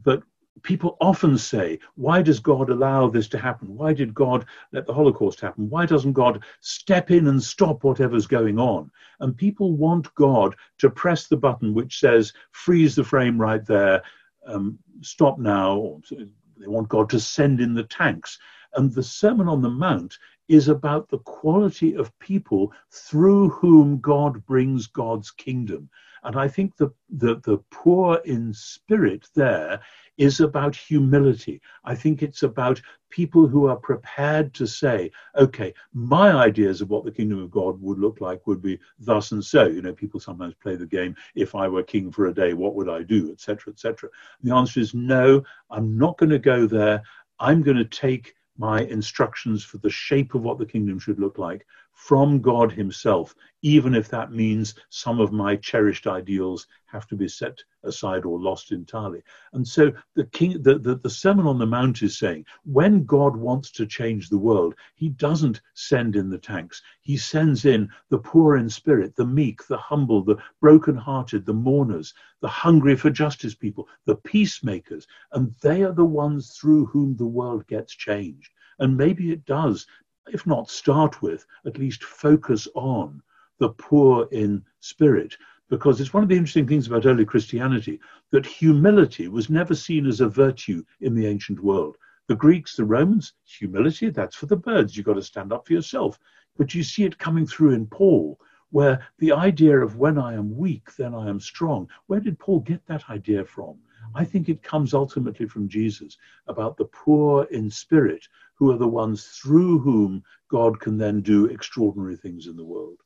But 0.04 0.24
people 0.64 0.98
often 1.00 1.38
say, 1.38 1.80
why 1.96 2.22
does 2.22 2.40
God 2.40 2.70
allow 2.70 3.08
this 3.08 3.28
to 3.30 3.38
happen? 3.38 3.76
Why 3.76 3.94
did 3.94 4.14
God 4.14 4.46
let 4.72 4.86
the 4.86 4.94
Holocaust 4.94 5.40
happen? 5.40 5.70
Why 5.70 5.86
doesn't 5.86 6.14
God 6.14 6.44
step 6.60 7.12
in 7.12 7.28
and 7.28 7.42
stop 7.42 7.84
whatever's 7.84 8.28
going 8.28 8.60
on? 8.60 8.92
And 9.20 9.36
people 9.36 9.76
want 9.76 10.14
God 10.16 10.56
to 10.80 10.90
press 10.90 11.28
the 11.28 11.38
button 11.38 11.74
which 11.74 12.00
says, 12.00 12.34
freeze 12.52 12.96
the 12.96 13.04
frame 13.04 13.40
right 13.40 13.66
there, 13.66 14.04
um, 14.46 14.78
stop 15.02 15.40
now. 15.40 16.02
They 16.10 16.68
want 16.68 16.90
God 16.90 17.10
to 17.12 17.20
send 17.20 17.60
in 17.60 17.74
the 17.74 17.84
tanks. 17.84 18.38
And 18.76 18.94
the 18.94 19.04
Sermon 19.04 19.48
on 19.48 19.62
the 19.62 19.70
Mount 19.70 20.18
is 20.48 20.68
about 20.68 21.10
the 21.10 21.20
quality 21.20 21.96
of 21.96 22.18
people 22.20 22.74
through 22.92 23.50
whom 23.50 24.00
God 24.00 24.46
brings 24.46 24.88
God's 24.88 25.32
kingdom. 25.32 25.90
And 26.24 26.36
I 26.36 26.48
think 26.48 26.76
the, 26.78 26.92
the, 27.10 27.36
the 27.44 27.58
poor 27.72 28.22
in 28.26 28.54
spirit 28.54 29.28
there 29.34 29.80
is 30.18 30.40
about 30.40 30.76
humility. 30.76 31.62
I 31.84 31.96
think 31.96 32.22
it's 32.22 32.44
about 32.44 32.82
people 33.10 33.48
who 33.48 33.68
are 33.68 33.76
prepared 33.76 34.54
to 34.56 34.68
say, 34.68 35.12
okay, 35.36 35.74
my 35.94 36.32
ideas 36.32 36.82
of 36.82 36.90
what 36.90 37.06
the 37.06 37.12
kingdom 37.12 37.42
of 37.42 37.50
God 37.50 37.82
would 37.82 37.98
look 37.98 38.22
like 38.22 38.46
would 38.46 38.62
be 38.62 38.80
thus 39.00 39.32
and 39.32 39.44
so. 39.44 39.66
You 39.68 39.82
know, 39.82 39.94
people 39.94 40.20
sometimes 40.20 40.54
play 40.62 40.76
the 40.76 40.86
game, 40.86 41.16
if 41.34 41.56
I 41.56 41.68
were 41.68 41.82
king 41.82 42.12
for 42.12 42.28
a 42.28 42.34
day, 42.34 42.54
what 42.54 42.76
would 42.76 42.90
I 42.90 43.02
do, 43.02 43.32
etc., 43.32 43.74
etc. 43.74 44.10
The 44.44 44.54
answer 44.54 44.80
is 44.80 44.94
no, 44.94 45.44
I'm 45.70 45.98
not 45.98 46.18
going 46.18 46.30
to 46.30 46.40
go 46.40 46.68
there. 46.68 47.02
I'm 47.40 47.64
going 47.64 47.78
to 47.78 47.86
take 47.86 48.36
my 48.62 48.82
instructions 48.84 49.64
for 49.64 49.80
the 49.80 49.90
shape 49.90 50.36
of 50.36 50.44
what 50.44 50.60
the 50.60 50.66
kingdom 50.66 51.00
should 51.00 51.20
look 51.20 51.40
like 51.40 51.66
from 52.08 52.42
God 52.42 52.72
Himself, 52.72 53.36
even 53.62 53.94
if 53.94 54.10
that 54.10 54.32
means 54.32 54.74
some 54.90 55.20
of 55.20 55.32
my 55.32 55.56
cherished 55.56 56.08
ideals 56.08 56.66
have 56.88 57.06
to 57.08 57.16
be 57.16 57.28
set 57.28 57.60
aside 57.84 58.26
or 58.26 58.40
lost 58.40 58.72
entirely. 58.72 59.22
And 59.54 59.66
so 59.66 59.92
the 60.16 60.26
king, 60.26 60.64
the, 60.64 60.80
the, 60.80 60.96
the 60.96 61.10
Sermon 61.12 61.46
on 61.46 61.60
the 61.60 61.68
Mount 61.68 62.02
is 62.02 62.18
saying, 62.18 62.46
when 62.64 63.06
God 63.06 63.38
wants 63.38 63.70
to 63.74 63.86
change 63.86 64.30
the 64.30 64.38
world, 64.38 64.74
He 64.96 65.10
doesn't 65.10 65.62
send 65.76 66.16
in 66.16 66.32
the 66.32 66.40
tanks. 66.40 66.82
He 67.02 67.18
sends 67.18 67.66
in 67.66 67.88
the 68.10 68.18
poor 68.18 68.58
in 68.58 68.68
spirit, 68.68 69.16
the 69.16 69.28
meek, 69.28 69.68
the 69.68 69.78
humble, 69.78 70.24
the 70.24 70.38
broken-hearted, 70.60 71.46
the 71.46 71.54
mourners, 71.54 72.16
the 72.42 72.48
hungry 72.48 72.96
for 72.96 73.12
justice 73.12 73.54
people, 73.54 73.88
the 74.06 74.16
peacemakers, 74.16 75.06
and 75.34 75.54
they 75.62 75.84
are 75.84 75.94
the 75.94 76.04
ones 76.04 76.58
through 76.58 76.88
whom 76.88 77.16
the 77.16 77.28
world 77.28 77.68
gets 77.68 77.94
changed. 77.94 78.52
And 78.80 78.98
maybe 78.98 79.32
it 79.32 79.46
does 79.46 79.86
if 80.28 80.46
not 80.46 80.70
start 80.70 81.22
with, 81.22 81.46
at 81.66 81.78
least 81.78 82.04
focus 82.04 82.68
on 82.76 83.22
the 83.60 83.70
poor 83.70 84.28
in 84.32 84.64
spirit. 84.80 85.36
Because 85.70 86.02
it's 86.02 86.14
one 86.14 86.24
of 86.24 86.30
the 86.30 86.36
interesting 86.36 86.68
things 86.68 86.88
about 86.88 87.06
early 87.06 87.26
Christianity 87.26 88.00
that 88.32 88.46
humility 88.46 89.28
was 89.28 89.50
never 89.50 89.74
seen 89.74 90.06
as 90.06 90.20
a 90.20 90.28
virtue 90.28 90.84
in 91.00 91.16
the 91.16 91.26
ancient 91.26 91.64
world. 91.64 91.98
The 92.28 92.36
Greeks, 92.36 92.76
the 92.76 92.86
Romans, 92.86 93.34
humility, 93.46 94.10
that's 94.10 94.36
for 94.36 94.46
the 94.46 94.58
birds. 94.58 94.96
You've 94.96 95.06
got 95.06 95.14
to 95.14 95.22
stand 95.22 95.52
up 95.52 95.66
for 95.66 95.74
yourself. 95.74 96.20
But 96.58 96.76
you 96.76 96.84
see 96.84 97.04
it 97.04 97.18
coming 97.18 97.48
through 97.48 97.72
in 97.72 97.88
Paul, 97.88 98.40
where 98.72 99.06
the 99.20 99.32
idea 99.32 99.80
of 99.80 99.98
when 99.98 100.18
I 100.18 100.34
am 100.34 100.58
weak, 100.58 100.96
then 100.96 101.14
I 101.14 101.30
am 101.30 101.40
strong. 101.40 101.90
Where 102.08 102.20
did 102.20 102.40
Paul 102.40 102.60
get 102.60 102.86
that 102.88 103.10
idea 103.10 103.46
from? 103.46 103.78
I 104.16 104.26
think 104.26 104.50
it 104.50 104.64
comes 104.64 104.94
ultimately 104.94 105.46
from 105.48 105.70
Jesus 105.70 106.18
about 106.48 106.78
the 106.78 106.86
poor 106.86 107.46
in 107.46 107.70
spirit 107.70 108.28
who 108.56 108.72
are 108.72 108.78
the 108.78 108.88
ones 108.88 109.40
through 109.42 109.80
whom 109.80 110.24
God 110.50 110.80
can 110.80 110.98
then 110.98 111.22
do 111.22 111.46
extraordinary 111.46 112.16
things 112.16 112.48
in 112.48 112.56
the 112.56 112.64
world. 112.64 112.98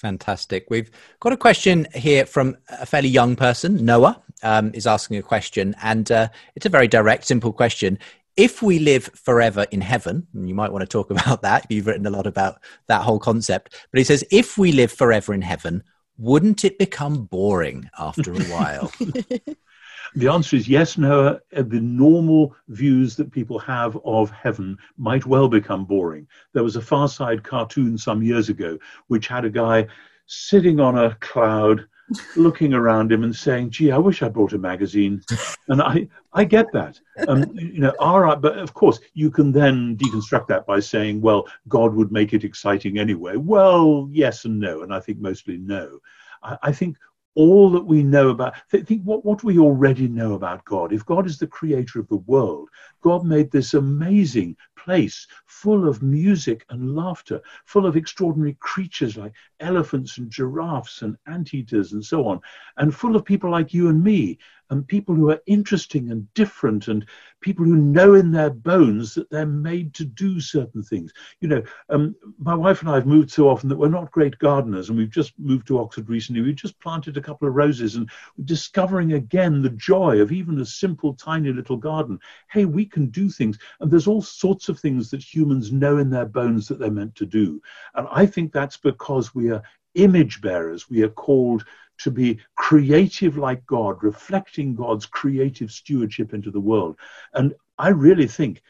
Fantastic. 0.00 0.66
We've 0.68 0.90
got 1.20 1.32
a 1.32 1.36
question 1.36 1.86
here 1.94 2.26
from 2.26 2.56
a 2.68 2.84
fairly 2.84 3.08
young 3.08 3.34
person. 3.36 3.84
Noah 3.84 4.22
um, 4.42 4.70
is 4.74 4.86
asking 4.86 5.16
a 5.16 5.22
question, 5.22 5.74
and 5.82 6.10
uh, 6.12 6.28
it's 6.54 6.66
a 6.66 6.70
very 6.70 6.88
direct, 6.88 7.24
simple 7.24 7.52
question. 7.52 7.98
If 8.36 8.62
we 8.62 8.78
live 8.78 9.04
forever 9.14 9.64
in 9.70 9.80
heaven, 9.80 10.26
and 10.34 10.46
you 10.46 10.54
might 10.54 10.70
want 10.70 10.82
to 10.82 10.86
talk 10.86 11.10
about 11.16 11.42
that, 11.42 11.66
you've 11.70 11.86
written 11.86 12.06
a 12.06 12.10
lot 12.10 12.26
about 12.26 12.60
that 12.88 13.02
whole 13.02 13.18
concept, 13.18 13.74
but 13.90 13.98
he 13.98 14.04
says, 14.04 14.24
if 14.30 14.58
we 14.58 14.72
live 14.72 14.92
forever 14.92 15.32
in 15.32 15.42
heaven, 15.42 15.82
wouldn't 16.18 16.64
it 16.64 16.78
become 16.78 17.24
boring 17.24 17.88
after 17.98 18.32
a 18.32 18.44
while? 18.44 18.92
The 20.14 20.28
answer 20.28 20.56
is 20.56 20.68
yes, 20.68 20.98
Noah. 20.98 21.40
Uh, 21.54 21.62
the 21.62 21.80
normal 21.80 22.54
views 22.68 23.16
that 23.16 23.32
people 23.32 23.58
have 23.58 23.98
of 24.04 24.30
heaven 24.30 24.78
might 24.96 25.26
well 25.26 25.48
become 25.48 25.84
boring. 25.84 26.26
There 26.52 26.64
was 26.64 26.76
a 26.76 26.82
Far 26.82 27.08
Side 27.08 27.42
cartoon 27.42 27.98
some 27.98 28.22
years 28.22 28.48
ago 28.48 28.78
which 29.08 29.28
had 29.28 29.44
a 29.44 29.50
guy 29.50 29.86
sitting 30.26 30.80
on 30.80 30.98
a 30.98 31.14
cloud 31.20 31.86
looking 32.36 32.72
around 32.72 33.10
him 33.10 33.24
and 33.24 33.34
saying, 33.34 33.70
"Gee, 33.70 33.90
I 33.90 33.98
wish 33.98 34.22
I 34.22 34.28
brought 34.28 34.52
a 34.52 34.58
magazine." 34.58 35.22
And 35.68 35.82
I, 35.82 36.06
I 36.32 36.44
get 36.44 36.70
that. 36.72 37.00
Um, 37.26 37.50
you 37.54 37.80
know, 37.80 37.92
all 37.98 38.20
right, 38.20 38.40
but 38.40 38.58
of 38.58 38.72
course, 38.72 39.00
you 39.14 39.30
can 39.30 39.50
then 39.50 39.96
deconstruct 39.96 40.46
that 40.48 40.66
by 40.66 40.78
saying, 40.78 41.20
"Well, 41.20 41.48
God 41.68 41.94
would 41.94 42.12
make 42.12 42.32
it 42.32 42.44
exciting 42.44 42.98
anyway." 42.98 43.36
Well, 43.36 44.08
yes 44.12 44.44
and 44.44 44.60
no, 44.60 44.82
and 44.82 44.94
I 44.94 45.00
think 45.00 45.18
mostly 45.18 45.56
no. 45.56 45.98
I, 46.42 46.58
I 46.62 46.72
think 46.72 46.96
all 47.36 47.70
that 47.70 47.84
we 47.84 48.02
know 48.02 48.30
about 48.30 48.54
think 48.70 49.02
what, 49.02 49.24
what 49.24 49.44
we 49.44 49.58
already 49.58 50.08
know 50.08 50.32
about 50.34 50.64
god. 50.64 50.92
If 50.92 51.04
god 51.04 51.26
is 51.26 51.38
the 51.38 51.46
creator 51.46 52.00
of 52.00 52.08
the 52.08 52.16
world 52.16 52.68
god 53.02 53.24
made 53.24 53.50
this 53.50 53.74
amazing 53.74 54.56
place 54.76 55.26
full 55.44 55.86
of 55.86 56.02
music 56.02 56.64
and 56.70 56.96
laughter 56.96 57.40
full 57.66 57.86
of 57.86 57.96
extraordinary 57.96 58.56
creatures 58.60 59.16
like 59.16 59.32
elephants 59.60 60.18
and 60.18 60.30
giraffes 60.30 61.02
and 61.02 61.16
anteaters 61.26 61.92
and 61.92 62.04
so 62.04 62.26
on 62.26 62.40
and 62.78 62.94
full 62.94 63.14
of 63.16 63.24
people 63.24 63.50
like 63.50 63.74
you 63.74 63.88
and 63.88 64.02
me 64.02 64.38
and 64.70 64.86
people 64.86 65.14
who 65.14 65.30
are 65.30 65.40
interesting 65.46 66.10
and 66.10 66.32
different 66.34 66.88
and 66.88 67.06
people 67.40 67.64
who 67.64 67.76
know 67.76 68.14
in 68.14 68.32
their 68.32 68.50
bones 68.50 69.14
that 69.14 69.30
they're 69.30 69.46
made 69.46 69.94
to 69.94 70.04
do 70.04 70.40
certain 70.40 70.82
things. 70.82 71.12
You 71.40 71.48
know, 71.48 71.62
um, 71.90 72.14
my 72.38 72.54
wife 72.54 72.80
and 72.80 72.90
I 72.90 72.94
have 72.94 73.06
moved 73.06 73.30
so 73.30 73.48
often 73.48 73.68
that 73.68 73.76
we're 73.76 73.88
not 73.88 74.10
great 74.10 74.38
gardeners, 74.38 74.88
and 74.88 74.98
we've 74.98 75.10
just 75.10 75.32
moved 75.38 75.66
to 75.68 75.78
Oxford 75.78 76.08
recently. 76.08 76.42
We've 76.42 76.56
just 76.56 76.80
planted 76.80 77.16
a 77.16 77.22
couple 77.22 77.46
of 77.46 77.54
roses 77.54 77.96
and 77.96 78.10
discovering 78.44 79.12
again 79.12 79.62
the 79.62 79.70
joy 79.70 80.20
of 80.20 80.32
even 80.32 80.60
a 80.60 80.66
simple, 80.66 81.14
tiny 81.14 81.52
little 81.52 81.76
garden. 81.76 82.18
Hey, 82.50 82.64
we 82.64 82.86
can 82.86 83.06
do 83.06 83.28
things, 83.30 83.58
and 83.80 83.90
there's 83.90 84.08
all 84.08 84.22
sorts 84.22 84.68
of 84.68 84.80
things 84.80 85.10
that 85.10 85.22
humans 85.22 85.72
know 85.72 85.98
in 85.98 86.10
their 86.10 86.26
bones 86.26 86.68
that 86.68 86.78
they're 86.78 86.90
meant 86.90 87.14
to 87.16 87.26
do. 87.26 87.60
And 87.94 88.06
I 88.10 88.26
think 88.26 88.52
that's 88.52 88.76
because 88.76 89.34
we 89.34 89.50
are 89.50 89.62
image 89.94 90.40
bearers. 90.40 90.88
We 90.88 91.02
are 91.02 91.08
called 91.08 91.64
to 91.98 92.10
be 92.10 92.38
creative 92.56 93.36
like 93.36 93.64
God, 93.66 94.02
reflecting 94.02 94.74
God's 94.74 95.06
creative 95.06 95.70
stewardship 95.70 96.34
into 96.34 96.50
the 96.50 96.60
world. 96.60 96.96
And 97.34 97.54
I 97.78 97.88
really 97.88 98.26
think 98.26 98.62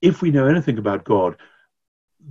if 0.00 0.22
we 0.22 0.30
know 0.30 0.46
anything 0.46 0.78
about 0.78 1.04
God, 1.04 1.36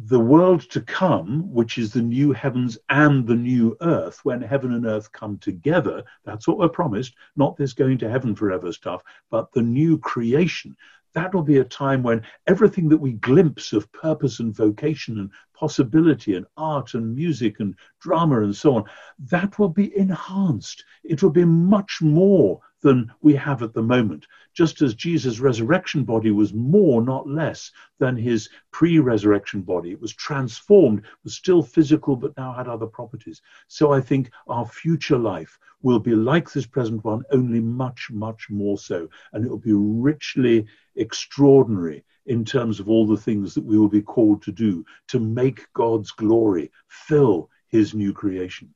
the 0.06 0.20
world 0.20 0.62
to 0.72 0.82
come, 0.82 1.54
which 1.54 1.78
is 1.78 1.94
the 1.94 2.02
new 2.02 2.32
heavens 2.32 2.80
and 2.90 3.28
the 3.28 3.36
new 3.36 3.78
earth, 3.82 4.20
when 4.24 4.42
heaven 4.42 4.74
and 4.74 4.86
earth 4.86 5.12
come 5.12 5.38
together, 5.38 6.04
that's 6.26 6.48
what 6.48 6.58
we're 6.58 6.70
promised, 6.70 7.14
not 7.36 7.56
this 7.58 7.74
going 7.74 8.00
to 8.00 8.10
heaven 8.10 8.36
forever 8.36 8.72
stuff, 8.72 9.04
but 9.30 9.52
the 9.52 9.62
new 9.62 10.00
creation 10.00 10.76
that 11.14 11.34
will 11.34 11.44
be 11.44 11.60
a 11.60 11.64
time 11.64 12.04
when 12.04 12.24
everything 12.48 12.90
that 12.90 12.98
we 12.98 13.14
glimpse 13.14 13.72
of 13.74 13.92
purpose 13.92 14.40
and 14.40 14.56
vocation 14.56 15.20
and 15.20 15.32
possibility 15.54 16.36
and 16.36 16.46
art 16.58 16.94
and 16.94 17.16
music 17.16 17.60
and 17.60 17.76
drama 18.00 18.42
and 18.44 18.56
so 18.56 18.76
on, 18.76 18.84
that 19.20 19.58
will 19.60 19.70
be 19.70 19.96
enhanced. 19.98 20.84
It 21.04 21.22
will 21.22 21.32
be 21.32 21.46
much 21.46 22.02
more 22.02 22.62
than 22.82 23.12
we 23.22 23.34
have 23.36 23.64
at 23.64 23.74
the 23.74 23.82
moment. 23.82 24.28
Just 24.54 24.82
as 24.82 24.94
Jesus' 24.94 25.40
resurrection 25.40 26.04
body 26.04 26.32
was 26.32 26.54
more, 26.54 27.02
not 27.02 27.28
less, 27.28 27.72
than 27.98 28.16
his 28.16 28.50
pre 28.72 29.00
resurrection 29.00 29.62
body. 29.62 29.92
It 29.92 30.02
was 30.02 30.14
transformed, 30.14 31.04
was 31.24 31.34
still 31.34 31.64
physical, 31.64 32.16
but 32.16 32.38
now 32.38 32.54
had 32.54 32.68
other 32.68 32.86
properties. 32.86 33.42
So 33.68 33.94
I 33.94 34.02
think 34.02 34.30
our 34.48 34.66
future 34.66 35.18
life 35.18 35.58
will 35.82 36.00
be 36.00 36.16
like 36.16 36.52
this 36.52 36.66
present 36.66 37.04
one, 37.04 37.24
only 37.32 37.60
much, 37.60 38.10
much 38.12 38.50
more 38.50 38.78
so. 38.78 39.10
And 39.32 39.46
it 39.46 39.50
will 39.50 39.58
be 39.58 39.74
richly 39.74 40.66
extraordinary 40.96 42.04
in 42.26 42.46
terms 42.46 42.80
of 42.80 42.90
all 42.90 43.06
the 43.06 43.18
things 43.18 43.54
that 43.54 43.64
we 43.64 43.78
will 43.78 43.90
be 43.90 44.02
called 44.02 44.42
to 44.44 44.52
do 44.52 44.86
to 45.08 45.20
make 45.20 45.72
God's 45.74 46.12
glory 46.12 46.72
fill 46.88 47.50
his 47.68 47.94
new 47.94 48.14
creation. 48.14 48.74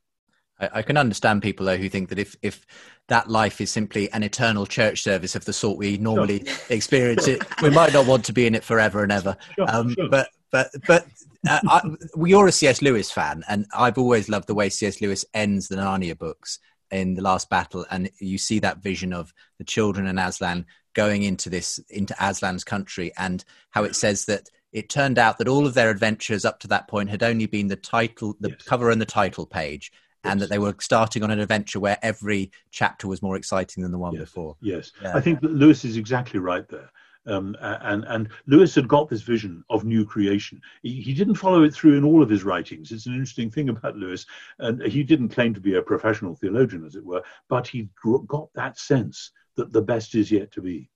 I, 0.60 0.70
I, 0.76 0.82
can 0.82 0.98
understand 0.98 1.42
people 1.42 1.66
though 1.66 1.78
who 1.78 1.90
think 1.90 2.10
that 2.10 2.20
if 2.20 2.36
if 2.42 2.66
that 3.08 3.30
life 3.30 3.62
is 3.62 3.72
simply 3.72 4.12
an 4.12 4.24
eternal 4.24 4.66
church 4.66 5.02
service 5.02 5.36
of 5.36 5.46
the 5.46 5.54
sort 5.54 5.78
we 5.78 5.98
normally 5.98 6.44
sure. 6.46 6.58
experience 6.70 7.28
it, 7.28 7.44
we 7.62 7.70
might 7.70 7.94
not 7.94 8.08
want 8.08 8.26
to 8.26 8.34
be 8.34 8.48
in 8.48 8.56
it 8.56 8.64
forever 8.64 9.04
and 9.04 9.12
ever. 9.12 9.38
Sure, 9.56 9.70
um. 9.70 9.96
But 10.10 10.30
but 10.52 10.70
but 10.88 11.06
uh, 11.48 11.60
I, 11.68 11.82
you're 12.26 12.48
a 12.48 12.52
C.S. 12.52 12.82
Lewis 12.82 13.12
fan, 13.12 13.44
and 13.48 13.66
I've 13.74 13.98
always 13.98 14.30
loved 14.30 14.48
the 14.48 14.56
way 14.56 14.70
C.S. 14.70 15.02
Lewis 15.02 15.26
ends 15.34 15.68
the 15.68 15.76
Narnia 15.76 16.18
books 16.18 16.60
in 16.92 17.14
the 17.14 17.22
Last 17.22 17.50
Battle, 17.50 17.86
and 17.92 18.10
you 18.20 18.38
see 18.38 18.60
that 18.60 18.82
vision 18.82 19.14
of 19.14 19.34
the 19.58 19.64
children 19.64 20.08
and 20.08 20.20
Aslan 20.20 20.66
going 20.94 21.24
into 21.24 21.50
this 21.50 21.80
into 21.90 22.14
Aslan's 22.16 22.64
country, 22.64 23.12
and 23.18 23.44
how 23.72 23.84
it 23.84 23.96
says 23.96 24.26
that 24.26 24.50
it 24.72 24.90
turned 24.90 25.18
out 25.18 25.38
that 25.38 25.48
all 25.48 25.66
of 25.66 25.74
their 25.74 25.90
adventures 25.90 26.46
up 26.46 26.60
to 26.60 26.68
that 26.68 26.88
point 26.88 27.10
had 27.10 27.24
only 27.24 27.46
been 27.46 27.68
the 27.68 27.76
title, 27.76 28.36
the 28.40 28.50
yes. 28.50 28.62
cover, 28.64 28.92
and 28.92 29.02
the 29.02 29.06
title 29.06 29.46
page 29.46 29.92
and 30.24 30.42
that 30.42 30.50
they 30.50 30.60
were 30.60 30.76
starting 30.80 31.24
on 31.24 31.32
an 31.32 31.40
adventure 31.40 31.80
where 31.80 31.98
every 32.02 32.52
chapter 32.72 33.08
was 33.08 33.22
more 33.22 33.36
exciting 33.36 33.84
than 33.84 33.92
the 33.92 33.98
one 33.98 34.14
yes. 34.14 34.22
before. 34.22 34.56
Yes, 34.62 34.92
yeah. 35.02 35.16
I 35.16 35.22
think 35.22 35.42
that 35.42 35.52
Lewis 35.52 35.86
is 35.86 35.98
exactly 35.98 36.40
right 36.40 36.68
there. 36.68 36.92
Um, 37.26 37.58
and 37.60 38.06
and 38.06 38.30
Lewis 38.46 38.74
had 38.74 38.88
got 38.88 39.10
this 39.10 39.22
vision 39.22 39.62
of 39.70 39.84
new 39.84 40.06
creation. 40.06 40.62
He, 40.82 41.02
he, 41.02 41.14
didn't 41.14 41.36
follow 41.36 41.64
it 41.64 41.74
through 41.74 41.98
in 41.98 42.06
all 42.06 42.24
of 42.24 42.30
his 42.30 42.46
writings. 42.46 42.94
It's 42.94 43.06
an 43.06 43.12
interesting 43.12 43.52
thing 43.52 43.68
about 43.68 43.98
Lewis, 43.98 44.26
and 44.60 44.82
he 44.82 45.04
didn't 45.04 45.30
claim 45.30 45.54
to 45.54 45.60
be 45.60 45.76
a 45.76 45.82
professional 45.82 46.36
theologian, 46.36 46.86
as 46.86 46.96
it 46.96 47.04
were, 47.06 47.22
but 47.50 47.68
he 47.68 47.90
got 48.28 48.48
that 48.54 48.80
sense 48.80 49.32
that 49.58 49.74
the 49.74 49.82
best 49.82 50.16
is 50.16 50.32
yet 50.32 50.52
to 50.54 50.62
be. 50.62 50.90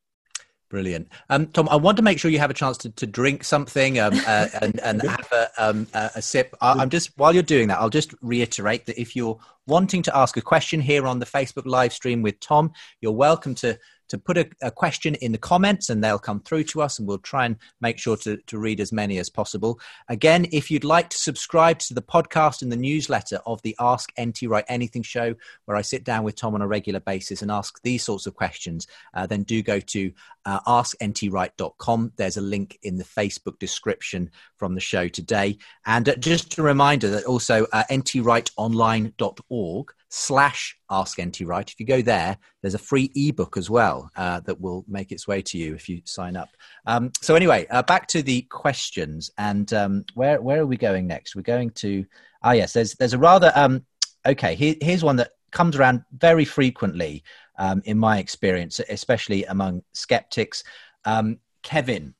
Brilliant, 0.69 1.09
um, 1.29 1.47
Tom. 1.47 1.67
I 1.67 1.75
want 1.75 1.97
to 1.97 2.01
make 2.01 2.17
sure 2.17 2.31
you 2.31 2.39
have 2.39 2.49
a 2.49 2.53
chance 2.53 2.77
to, 2.77 2.89
to 2.91 3.05
drink 3.05 3.43
something 3.43 3.99
um, 3.99 4.13
uh, 4.25 4.47
and, 4.61 4.79
and 4.79 5.01
have 5.01 5.27
a, 5.33 5.49
um, 5.57 5.85
a 5.93 6.21
sip. 6.21 6.55
I, 6.61 6.81
am 6.81 6.89
just 6.89 7.11
while 7.17 7.33
you're 7.33 7.43
doing 7.43 7.67
that, 7.67 7.79
I'll 7.79 7.89
just 7.89 8.15
reiterate 8.21 8.85
that 8.85 8.97
if 8.97 9.13
you're 9.13 9.37
wanting 9.67 10.01
to 10.03 10.15
ask 10.15 10.37
a 10.37 10.41
question 10.41 10.79
here 10.79 11.07
on 11.07 11.19
the 11.19 11.25
Facebook 11.25 11.65
live 11.65 11.91
stream 11.91 12.21
with 12.21 12.39
Tom, 12.39 12.71
you're 13.01 13.11
welcome 13.11 13.53
to 13.55 13.77
to 14.11 14.17
put 14.17 14.37
a, 14.37 14.49
a, 14.61 14.69
question 14.69 15.15
in 15.15 15.31
the 15.31 15.37
comments 15.37 15.89
and 15.89 16.03
they'll 16.03 16.19
come 16.19 16.41
through 16.41 16.65
to 16.65 16.81
us 16.81 16.99
and 16.99 17.07
we'll 17.07 17.17
try 17.17 17.45
and 17.45 17.55
make 17.79 17.97
sure 17.97 18.17
to, 18.17 18.35
to 18.45 18.59
read 18.59 18.81
as 18.81 18.91
many 18.91 19.19
as 19.19 19.29
possible. 19.29 19.79
Again, 20.09 20.47
if 20.51 20.69
you'd 20.69 20.83
like 20.83 21.07
to 21.09 21.17
subscribe 21.17 21.79
to 21.79 21.93
the 21.93 22.01
podcast 22.01 22.61
and 22.61 22.69
the 22.69 22.75
newsletter 22.75 23.39
of 23.45 23.61
the 23.61 23.73
Ask 23.79 24.11
NT 24.21 24.41
Wright 24.43 24.65
Anything 24.67 25.01
show, 25.01 25.33
where 25.63 25.77
I 25.77 25.81
sit 25.81 26.03
down 26.03 26.25
with 26.25 26.35
Tom 26.35 26.55
on 26.55 26.61
a 26.61 26.67
regular 26.67 26.99
basis 26.99 27.41
and 27.41 27.49
ask 27.49 27.81
these 27.83 28.03
sorts 28.03 28.27
of 28.27 28.35
questions, 28.35 28.85
uh, 29.13 29.27
then 29.27 29.43
do 29.43 29.63
go 29.63 29.79
to 29.79 30.11
uh, 30.45 30.59
askntwright.com. 30.67 32.11
There's 32.17 32.35
a 32.35 32.41
link 32.41 32.79
in 32.83 32.97
the 32.97 33.05
Facebook 33.05 33.59
description 33.59 34.29
from 34.57 34.75
the 34.75 34.81
show 34.81 35.07
today. 35.07 35.57
And 35.85 36.09
uh, 36.09 36.17
just 36.17 36.57
a 36.57 36.63
reminder 36.63 37.09
that 37.11 37.23
also 37.23 37.65
uh, 37.71 37.85
ntwrightonline.org 37.89 39.93
slash 40.13 40.77
ask 40.89 41.19
nt 41.21 41.39
wright 41.41 41.71
if 41.71 41.79
you 41.79 41.85
go 41.85 42.01
there 42.01 42.37
there's 42.61 42.73
a 42.73 42.79
free 42.79 43.09
ebook 43.15 43.55
as 43.55 43.69
well 43.69 44.11
uh, 44.17 44.41
that 44.41 44.59
will 44.59 44.83
make 44.87 45.11
its 45.11 45.25
way 45.25 45.41
to 45.41 45.57
you 45.57 45.73
if 45.73 45.87
you 45.87 46.01
sign 46.05 46.35
up. 46.35 46.49
Um, 46.85 47.11
so 47.21 47.35
anyway 47.35 47.65
uh, 47.71 47.81
back 47.81 48.07
to 48.07 48.21
the 48.21 48.41
questions 48.43 49.31
and 49.37 49.71
um, 49.73 50.05
where 50.13 50.41
where 50.41 50.59
are 50.61 50.65
we 50.65 50.77
going 50.77 51.07
next? 51.07 51.35
We're 51.35 51.41
going 51.43 51.71
to 51.71 52.05
ah 52.43 52.51
yes 52.51 52.73
there's 52.73 52.93
there's 52.95 53.13
a 53.13 53.17
rather 53.17 53.51
um, 53.55 53.85
okay 54.25 54.55
here, 54.55 54.75
here's 54.81 55.03
one 55.03 55.15
that 55.15 55.31
comes 55.51 55.75
around 55.77 56.03
very 56.17 56.45
frequently 56.45 57.23
um, 57.57 57.81
in 57.85 57.97
my 57.97 58.19
experience 58.19 58.79
especially 58.89 59.45
among 59.45 59.81
skeptics. 59.93 60.63
Um, 61.05 61.39
kevin 61.63 62.15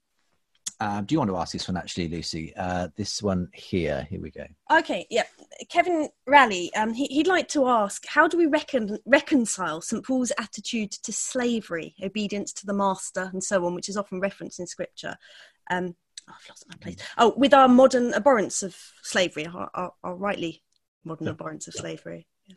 um, 0.81 1.05
do 1.05 1.13
you 1.13 1.19
want 1.19 1.29
to 1.29 1.37
ask 1.37 1.53
this 1.53 1.67
one 1.67 1.77
actually, 1.77 2.07
Lucy? 2.07 2.53
Uh, 2.55 2.87
this 2.95 3.21
one 3.21 3.49
here. 3.53 4.07
Here 4.09 4.19
we 4.19 4.31
go. 4.31 4.45
Okay, 4.71 5.05
yeah. 5.11 5.25
Kevin 5.69 6.09
Raleigh, 6.25 6.73
um, 6.73 6.91
he, 6.91 7.07
would 7.17 7.27
like 7.27 7.47
to 7.49 7.67
ask 7.67 8.03
how 8.07 8.27
do 8.27 8.35
we 8.35 8.47
recon- 8.47 8.97
reconcile 9.05 9.81
St. 9.81 10.03
Paul's 10.03 10.31
attitude 10.39 10.91
to 10.91 11.13
slavery, 11.13 11.93
obedience 12.01 12.51
to 12.53 12.65
the 12.65 12.73
master, 12.73 13.29
and 13.31 13.43
so 13.43 13.63
on, 13.67 13.75
which 13.75 13.89
is 13.89 13.95
often 13.95 14.19
referenced 14.19 14.59
in 14.59 14.65
scripture? 14.65 15.17
Um, 15.69 15.95
oh, 16.27 16.33
I've 16.35 16.49
lost 16.49 16.65
my 16.67 16.75
place. 16.81 16.95
Oh, 17.15 17.35
with 17.37 17.53
our 17.53 17.67
modern 17.67 18.15
abhorrence 18.15 18.63
of 18.63 18.75
slavery, 19.03 19.45
our, 19.45 19.69
our, 19.75 19.93
our 20.03 20.15
rightly 20.15 20.63
modern 21.03 21.27
yeah. 21.27 21.33
abhorrence 21.33 21.67
of 21.67 21.75
slavery. 21.75 22.25
Yeah, 22.47 22.55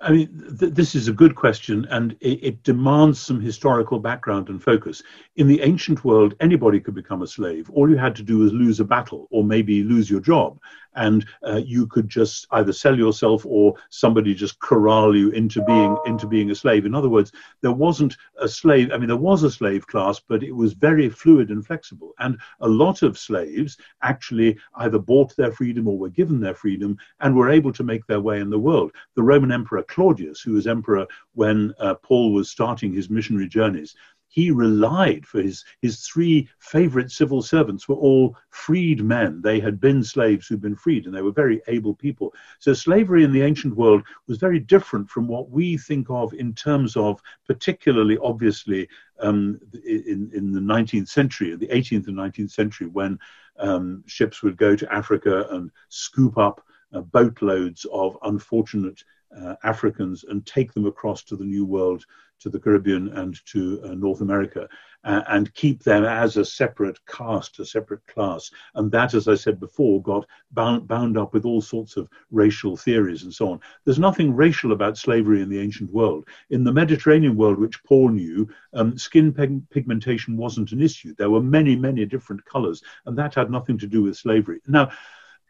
I 0.00 0.12
mean, 0.12 0.56
th- 0.58 0.74
this 0.74 0.94
is 0.94 1.08
a 1.08 1.12
good 1.12 1.34
question, 1.34 1.86
and 1.90 2.16
it, 2.20 2.44
it, 2.44 2.62
demands 2.62 3.20
some 3.20 3.40
historical 3.40 3.98
background 3.98 4.48
and 4.48 4.62
focus. 4.62 5.02
In 5.36 5.48
the 5.48 5.60
ancient 5.62 6.04
world, 6.04 6.34
anybody 6.40 6.80
could 6.80 6.94
become 6.94 7.22
a 7.22 7.26
slave. 7.26 7.70
All 7.70 7.90
you 7.90 7.96
had 7.96 8.14
to 8.16 8.22
do 8.22 8.38
was 8.38 8.52
lose 8.52 8.80
a 8.80 8.84
battle, 8.84 9.26
or 9.30 9.44
maybe 9.44 9.82
lose 9.82 10.10
your 10.10 10.20
job, 10.20 10.58
and 10.96 11.26
uh, 11.46 11.56
you 11.56 11.86
could 11.86 12.08
just 12.08 12.46
either 12.52 12.72
sell 12.72 12.96
yourself 12.96 13.44
or 13.46 13.74
somebody 13.90 14.34
just 14.34 14.58
corral 14.60 15.14
you 15.14 15.30
into 15.30 15.62
being 15.64 15.96
into 16.06 16.26
being 16.26 16.50
a 16.50 16.54
slave. 16.54 16.86
In 16.86 16.94
other 16.94 17.08
words, 17.08 17.32
there 17.60 17.72
wasn't 17.72 18.16
a 18.40 18.48
slave. 18.48 18.90
I 18.92 18.98
mean, 18.98 19.08
there 19.08 19.16
was 19.16 19.42
a 19.42 19.50
slave 19.50 19.86
class, 19.86 20.20
but 20.20 20.42
it 20.42 20.52
was 20.52 20.72
very 20.72 21.08
fluid 21.08 21.50
and 21.50 21.64
flexible. 21.64 22.12
And 22.18 22.38
a 22.60 22.68
lot 22.68 23.02
of 23.02 23.18
slaves 23.18 23.76
actually 24.02 24.58
either 24.76 24.98
bought 24.98 25.36
their 25.36 25.52
freedom 25.52 25.86
or 25.86 25.98
were 25.98 26.08
given 26.08 26.40
their 26.40 26.54
freedom 26.54 26.96
and 27.20 27.36
were 27.36 27.50
able 27.50 27.72
to 27.72 27.84
make 27.84 28.06
their 28.06 28.20
way 28.20 28.40
in 28.40 28.50
the 28.50 28.58
world. 28.58 28.92
The 29.14 29.22
Roman 29.36 29.52
Emperor 29.52 29.82
Claudius, 29.82 30.40
who 30.40 30.52
was 30.52 30.66
emperor 30.66 31.06
when 31.34 31.74
uh, 31.78 31.92
Paul 31.96 32.32
was 32.32 32.48
starting 32.48 32.94
his 32.94 33.10
missionary 33.10 33.46
journeys, 33.46 33.94
he 34.28 34.50
relied 34.50 35.26
for 35.26 35.42
his, 35.42 35.62
his 35.82 36.06
three 36.06 36.48
favorite 36.58 37.10
civil 37.10 37.42
servants 37.42 37.86
were 37.86 37.96
all 37.96 38.34
freed 38.48 39.04
men. 39.04 39.42
They 39.42 39.60
had 39.60 39.78
been 39.78 40.02
slaves 40.02 40.46
who'd 40.46 40.62
been 40.62 40.74
freed, 40.74 41.04
and 41.04 41.14
they 41.14 41.20
were 41.20 41.32
very 41.32 41.60
able 41.68 41.94
people. 41.94 42.32
So 42.60 42.72
slavery 42.72 43.24
in 43.24 43.32
the 43.32 43.42
ancient 43.42 43.76
world 43.76 44.04
was 44.26 44.38
very 44.38 44.58
different 44.58 45.10
from 45.10 45.28
what 45.28 45.50
we 45.50 45.76
think 45.76 46.08
of 46.08 46.32
in 46.32 46.54
terms 46.54 46.96
of, 46.96 47.20
particularly 47.46 48.16
obviously, 48.22 48.88
um, 49.20 49.60
in, 49.84 50.30
in 50.32 50.50
the 50.50 50.60
19th 50.60 51.08
century, 51.08 51.54
the 51.56 51.68
18th 51.68 52.08
and 52.08 52.16
19th 52.16 52.52
century, 52.52 52.86
when 52.86 53.18
um, 53.58 54.02
ships 54.06 54.42
would 54.42 54.56
go 54.56 54.74
to 54.74 54.90
Africa 54.90 55.46
and 55.50 55.70
scoop 55.90 56.38
up 56.38 56.62
uh, 56.94 57.00
boatloads 57.02 57.84
of 57.92 58.16
unfortunate 58.22 59.02
uh, 59.40 59.56
Africans 59.64 60.24
and 60.24 60.44
take 60.46 60.72
them 60.72 60.86
across 60.86 61.22
to 61.24 61.36
the 61.36 61.44
New 61.44 61.64
World 61.64 62.04
to 62.38 62.50
the 62.50 62.60
Caribbean 62.60 63.08
and 63.16 63.42
to 63.46 63.80
uh, 63.84 63.94
North 63.94 64.20
America 64.20 64.68
uh, 65.04 65.22
and 65.28 65.54
keep 65.54 65.82
them 65.82 66.04
as 66.04 66.36
a 66.36 66.44
separate 66.44 66.98
caste, 67.06 67.58
a 67.60 67.64
separate 67.64 68.06
class. 68.06 68.50
And 68.74 68.90
that, 68.92 69.14
as 69.14 69.28
I 69.28 69.36
said 69.36 69.58
before, 69.60 70.02
got 70.02 70.26
bound, 70.50 70.86
bound 70.86 71.16
up 71.16 71.32
with 71.32 71.44
all 71.44 71.62
sorts 71.62 71.96
of 71.96 72.08
racial 72.30 72.76
theories 72.76 73.22
and 73.22 73.32
so 73.32 73.52
on. 73.52 73.60
There's 73.84 73.98
nothing 73.98 74.34
racial 74.34 74.72
about 74.72 74.98
slavery 74.98 75.42
in 75.42 75.48
the 75.48 75.60
ancient 75.60 75.92
world. 75.92 76.28
In 76.50 76.64
the 76.64 76.72
Mediterranean 76.72 77.36
world, 77.36 77.58
which 77.58 77.82
Paul 77.84 78.10
knew, 78.10 78.48
um, 78.74 78.98
skin 78.98 79.32
pig- 79.32 79.68
pigmentation 79.70 80.36
wasn't 80.36 80.72
an 80.72 80.82
issue. 80.82 81.14
There 81.16 81.30
were 81.30 81.42
many, 81.42 81.76
many 81.76 82.04
different 82.04 82.44
colors, 82.44 82.82
and 83.06 83.16
that 83.16 83.34
had 83.34 83.50
nothing 83.50 83.78
to 83.78 83.86
do 83.86 84.02
with 84.02 84.16
slavery. 84.16 84.60
Now, 84.66 84.90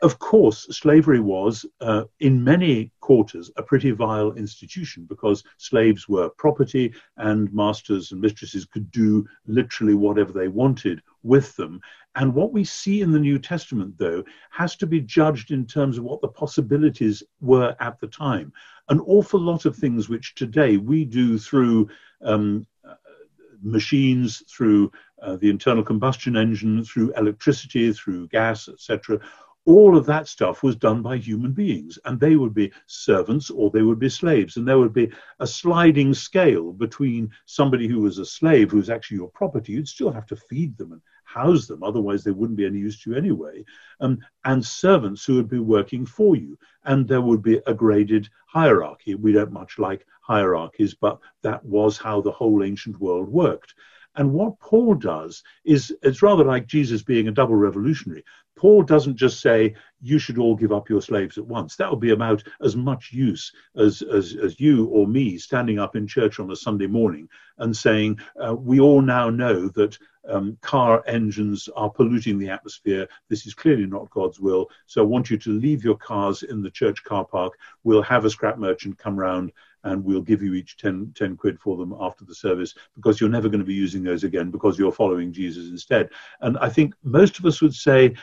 of 0.03 0.19
course, 0.19 0.67
slavery 0.71 1.21
was, 1.21 1.65
uh, 1.81 2.05
in 2.21 2.43
many 2.43 2.93
quarters, 3.01 3.51
a 3.57 3.63
pretty 3.63 3.93
vile 3.93 4.33
institution 4.33 5.07
because 5.09 5.43
slaves 5.57 6.09
were 6.09 6.29
property 6.29 6.93
and 7.17 7.53
masters 7.53 8.13
and 8.13 8.21
mistresses 8.21 8.67
could 8.67 8.91
do 8.91 9.27
literally 9.47 9.95
whatever 9.95 10.33
they 10.33 10.49
wanted 10.49 11.01
with 11.23 11.57
them. 11.57 11.81
And 12.15 12.35
what 12.35 12.53
we 12.53 12.65
see 12.65 13.01
in 13.01 13.13
the 13.13 13.19
New 13.19 13.39
Testament, 13.39 13.97
though, 13.97 14.23
has 14.51 14.77
to 14.77 14.87
be 14.87 15.01
judged 15.01 15.51
in 15.51 15.67
terms 15.67 15.99
of 15.99 16.05
what 16.05 16.21
the 16.21 16.29
possibilities 16.29 17.23
were 17.41 17.75
at 17.81 17.99
the 18.01 18.09
time. 18.09 18.53
An 18.89 19.01
awful 19.01 19.41
lot 19.41 19.65
of 19.65 19.77
things 19.77 20.09
which 20.09 20.35
today 20.35 20.77
we 20.77 21.05
do 21.05 21.39
through 21.39 21.89
um, 22.23 22.67
machines, 23.63 24.43
through 24.49 24.93
uh, 25.23 25.37
the 25.37 25.51
internal 25.51 25.83
combustion 25.83 26.37
engine, 26.37 26.85
through 26.85 27.13
electricity, 27.17 27.93
through 27.93 28.29
gas, 28.29 28.69
etc., 28.69 29.21
all 29.67 29.97
of 29.97 30.07
that 30.07 30.29
stuff 30.29 30.63
was 30.63 30.77
done 30.77 31.03
by 31.03 31.17
human 31.17 31.53
beings, 31.53 31.99
and 32.05 32.19
they 32.19 32.37
would 32.37 32.55
be 32.55 32.73
servants 32.87 33.51
or 33.51 33.69
they 33.71 33.83
would 33.83 33.99
be 33.99 34.09
slaves, 34.09 34.57
and 34.57 34.67
there 34.67 34.79
would 34.79 34.93
be 34.93 35.11
a 35.41 35.47
sliding 35.47 36.15
scale 36.15 36.73
between 36.73 37.31
somebody 37.47 37.89
who 37.89 38.01
was 38.01 38.19
a 38.19 38.25
slave, 38.25 38.71
who 38.71 38.77
was 38.77 38.91
actually 38.91 39.17
your 39.19 39.31
property. 39.31 39.73
You'd 39.73 39.89
still 39.89 40.13
have 40.13 40.27
to 40.27 40.37
feed 40.37 40.79
them 40.79 40.93
and 40.93 41.03
house 41.25 41.67
them, 41.67 41.83
otherwise 41.83 42.23
they 42.23 42.31
wouldn't 42.31 42.57
be 42.57 42.65
any 42.65 42.79
use 42.79 43.03
to 43.03 43.11
you 43.11 43.17
anyway, 43.17 43.65
um, 44.01 44.19
and 44.45 44.65
servants 44.65 45.25
who 45.25 45.35
would 45.35 45.49
be 45.49 45.59
working 45.59 46.07
for 46.07 46.37
you. 46.37 46.57
And 46.85 47.09
there 47.09 47.21
would 47.21 47.43
be 47.43 47.61
a 47.67 47.75
graded 47.75 48.29
hierarchy. 48.47 49.17
We 49.17 49.33
don't 49.33 49.53
much 49.53 49.81
like 49.81 50.07
hierarchies, 50.21 50.95
but 50.95 51.19
that 51.43 51.65
was 51.65 51.99
how 51.99 52.21
the 52.21 52.31
whole 52.31 52.63
ancient 52.63 53.01
world 53.01 53.29
worked. 53.29 53.75
And 54.15 54.33
what 54.33 54.59
Paul 54.61 54.95
does 54.95 55.43
is 55.65 55.95
it's 56.03 56.23
rather 56.23 56.45
like 56.45 56.67
Jesus 56.67 57.03
being 57.03 57.29
a 57.29 57.33
double 57.33 57.57
revolutionary. 57.57 58.25
Paul 58.57 58.83
doesn't 58.83 59.17
just 59.17 59.41
say, 59.41 59.75
you 60.01 60.19
should 60.19 60.39
all 60.39 60.57
give 60.57 60.73
up 60.73 60.89
your 60.89 61.03
slaves 61.03 61.39
at 61.39 61.47
once. 61.47 61.77
That 61.77 61.91
would 61.91 62.01
be 62.01 62.11
about 62.11 62.43
as 62.63 62.75
much 62.75 63.13
use 63.13 63.53
as, 63.77 64.03
as, 64.03 64.35
as 64.37 64.59
you 64.59 64.87
or 64.87 65.07
me 65.07 65.39
standing 65.39 65.79
up 65.79 65.95
in 65.95 66.07
church 66.07 66.41
on 66.41 66.51
a 66.51 66.57
Sunday 66.57 66.87
morning 66.87 67.29
and 67.59 67.77
saying, 67.77 68.19
uh, 68.43 68.55
we 68.55 68.81
all 68.81 69.03
now 69.03 69.31
know 69.31 69.69
that 69.69 69.99
um, 70.29 70.59
car 70.61 71.05
engines 71.07 71.69
are 71.77 71.91
polluting 71.91 72.39
the 72.39 72.51
atmosphere. 72.51 73.07
This 73.29 73.47
is 73.47 73.55
clearly 73.55 73.87
not 73.87 74.11
God's 74.11 74.41
will. 74.41 74.71
So 74.87 75.03
I 75.03 75.07
want 75.07 75.31
you 75.31 75.39
to 75.39 75.51
leave 75.51 75.85
your 75.85 75.97
cars 75.97 76.43
in 76.43 76.63
the 76.63 76.71
church 76.71 77.05
car 77.05 77.25
park. 77.25 77.55
We'll 77.85 78.03
have 78.03 78.25
a 78.25 78.31
scrap 78.31 78.59
merchant 78.59 78.99
come 78.99 79.19
round 79.19 79.53
and 79.85 80.05
we'll 80.05 80.23
give 80.23 80.43
you 80.43 80.55
each 80.55 80.77
10, 80.79 81.13
10 81.15 81.37
quid 81.37 81.61
for 81.61 81.77
them 81.77 81.95
after 82.01 82.25
the 82.25 82.35
service 82.35 82.75
because 82.97 83.21
you're 83.21 83.31
never 83.31 83.49
going 83.49 83.61
to 83.61 83.67
be 83.67 83.75
using 83.75 84.03
those 84.03 84.25
again 84.25 84.51
because 84.51 84.79
you're 84.79 84.91
following 84.91 85.33
Jesus 85.33 85.71
instead. 85.71 86.11
And 86.41 86.59
I 86.59 86.69
think 86.69 86.95
most 87.05 87.39
of 87.39 87.47
us 87.47 87.63
would 87.63 87.75
say 87.75 88.15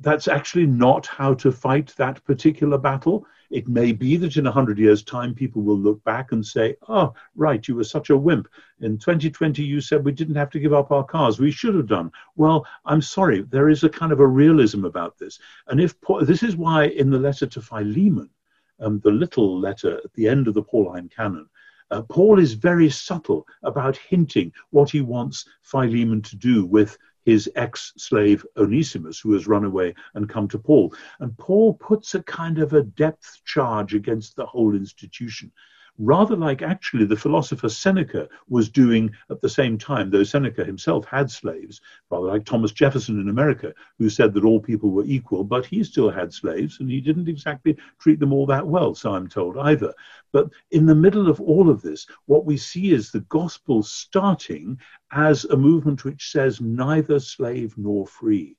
that's 0.00 0.28
actually 0.28 0.66
not 0.66 1.06
how 1.06 1.34
to 1.34 1.52
fight 1.52 1.94
that 1.96 2.24
particular 2.24 2.78
battle. 2.78 3.26
It 3.50 3.68
may 3.68 3.92
be 3.92 4.16
that 4.16 4.36
in 4.36 4.44
100 4.44 4.78
years' 4.78 5.02
time, 5.02 5.34
people 5.34 5.62
will 5.62 5.78
look 5.78 6.02
back 6.04 6.32
and 6.32 6.44
say, 6.44 6.76
oh, 6.88 7.14
right, 7.34 7.66
you 7.66 7.74
were 7.74 7.84
such 7.84 8.10
a 8.10 8.16
wimp. 8.16 8.48
In 8.80 8.96
2020, 8.96 9.62
you 9.62 9.80
said 9.80 10.04
we 10.04 10.12
didn't 10.12 10.36
have 10.36 10.50
to 10.50 10.60
give 10.60 10.72
up 10.72 10.90
our 10.92 11.04
cars. 11.04 11.38
We 11.38 11.50
should 11.50 11.74
have 11.74 11.88
done. 11.88 12.12
Well, 12.36 12.66
I'm 12.84 13.02
sorry, 13.02 13.42
there 13.42 13.68
is 13.68 13.84
a 13.84 13.88
kind 13.88 14.12
of 14.12 14.20
a 14.20 14.26
realism 14.26 14.84
about 14.84 15.18
this. 15.18 15.38
And 15.66 15.80
if 15.80 15.94
this 16.22 16.42
is 16.42 16.56
why 16.56 16.84
in 16.84 17.10
the 17.10 17.18
letter 17.18 17.46
to 17.46 17.60
Philemon, 17.60 18.30
um, 18.78 19.00
the 19.00 19.10
little 19.10 19.58
letter 19.58 19.98
at 19.98 20.12
the 20.14 20.28
end 20.28 20.48
of 20.48 20.54
the 20.54 20.62
Pauline 20.62 21.08
canon, 21.08 21.48
uh, 21.90 22.02
Paul 22.02 22.38
is 22.38 22.52
very 22.52 22.88
subtle 22.88 23.46
about 23.64 23.96
hinting 23.96 24.52
what 24.70 24.90
he 24.90 25.00
wants 25.00 25.44
Philemon 25.62 26.22
to 26.22 26.36
do 26.36 26.64
with 26.64 26.96
his 27.24 27.50
ex 27.54 27.92
slave 27.96 28.46
Onesimus, 28.56 29.20
who 29.20 29.32
has 29.32 29.46
run 29.46 29.64
away 29.64 29.94
and 30.14 30.28
come 30.28 30.48
to 30.48 30.58
Paul. 30.58 30.94
And 31.20 31.36
Paul 31.38 31.74
puts 31.74 32.14
a 32.14 32.22
kind 32.22 32.58
of 32.58 32.72
a 32.72 32.82
depth 32.82 33.40
charge 33.44 33.94
against 33.94 34.36
the 34.36 34.46
whole 34.46 34.74
institution 34.74 35.52
rather 36.00 36.34
like 36.34 36.62
actually 36.62 37.04
the 37.04 37.16
philosopher 37.16 37.68
Seneca 37.68 38.26
was 38.48 38.70
doing 38.70 39.10
at 39.30 39.40
the 39.42 39.48
same 39.48 39.76
time, 39.76 40.10
though 40.10 40.24
Seneca 40.24 40.64
himself 40.64 41.04
had 41.04 41.30
slaves, 41.30 41.82
rather 42.10 42.26
like 42.26 42.46
Thomas 42.46 42.72
Jefferson 42.72 43.20
in 43.20 43.28
America, 43.28 43.74
who 43.98 44.08
said 44.08 44.32
that 44.32 44.44
all 44.44 44.60
people 44.60 44.90
were 44.90 45.04
equal, 45.04 45.44
but 45.44 45.66
he 45.66 45.84
still 45.84 46.10
had 46.10 46.32
slaves 46.32 46.80
and 46.80 46.90
he 46.90 47.02
didn't 47.02 47.28
exactly 47.28 47.76
treat 47.98 48.18
them 48.18 48.32
all 48.32 48.46
that 48.46 48.66
well, 48.66 48.94
so 48.94 49.14
I'm 49.14 49.28
told 49.28 49.58
either. 49.58 49.92
But 50.32 50.48
in 50.70 50.86
the 50.86 50.94
middle 50.94 51.28
of 51.28 51.38
all 51.40 51.68
of 51.68 51.82
this, 51.82 52.06
what 52.24 52.46
we 52.46 52.56
see 52.56 52.92
is 52.92 53.10
the 53.10 53.20
gospel 53.20 53.82
starting 53.82 54.78
as 55.12 55.44
a 55.44 55.56
movement 55.56 56.04
which 56.04 56.30
says 56.30 56.62
neither 56.62 57.20
slave 57.20 57.76
nor 57.76 58.06
free 58.06 58.56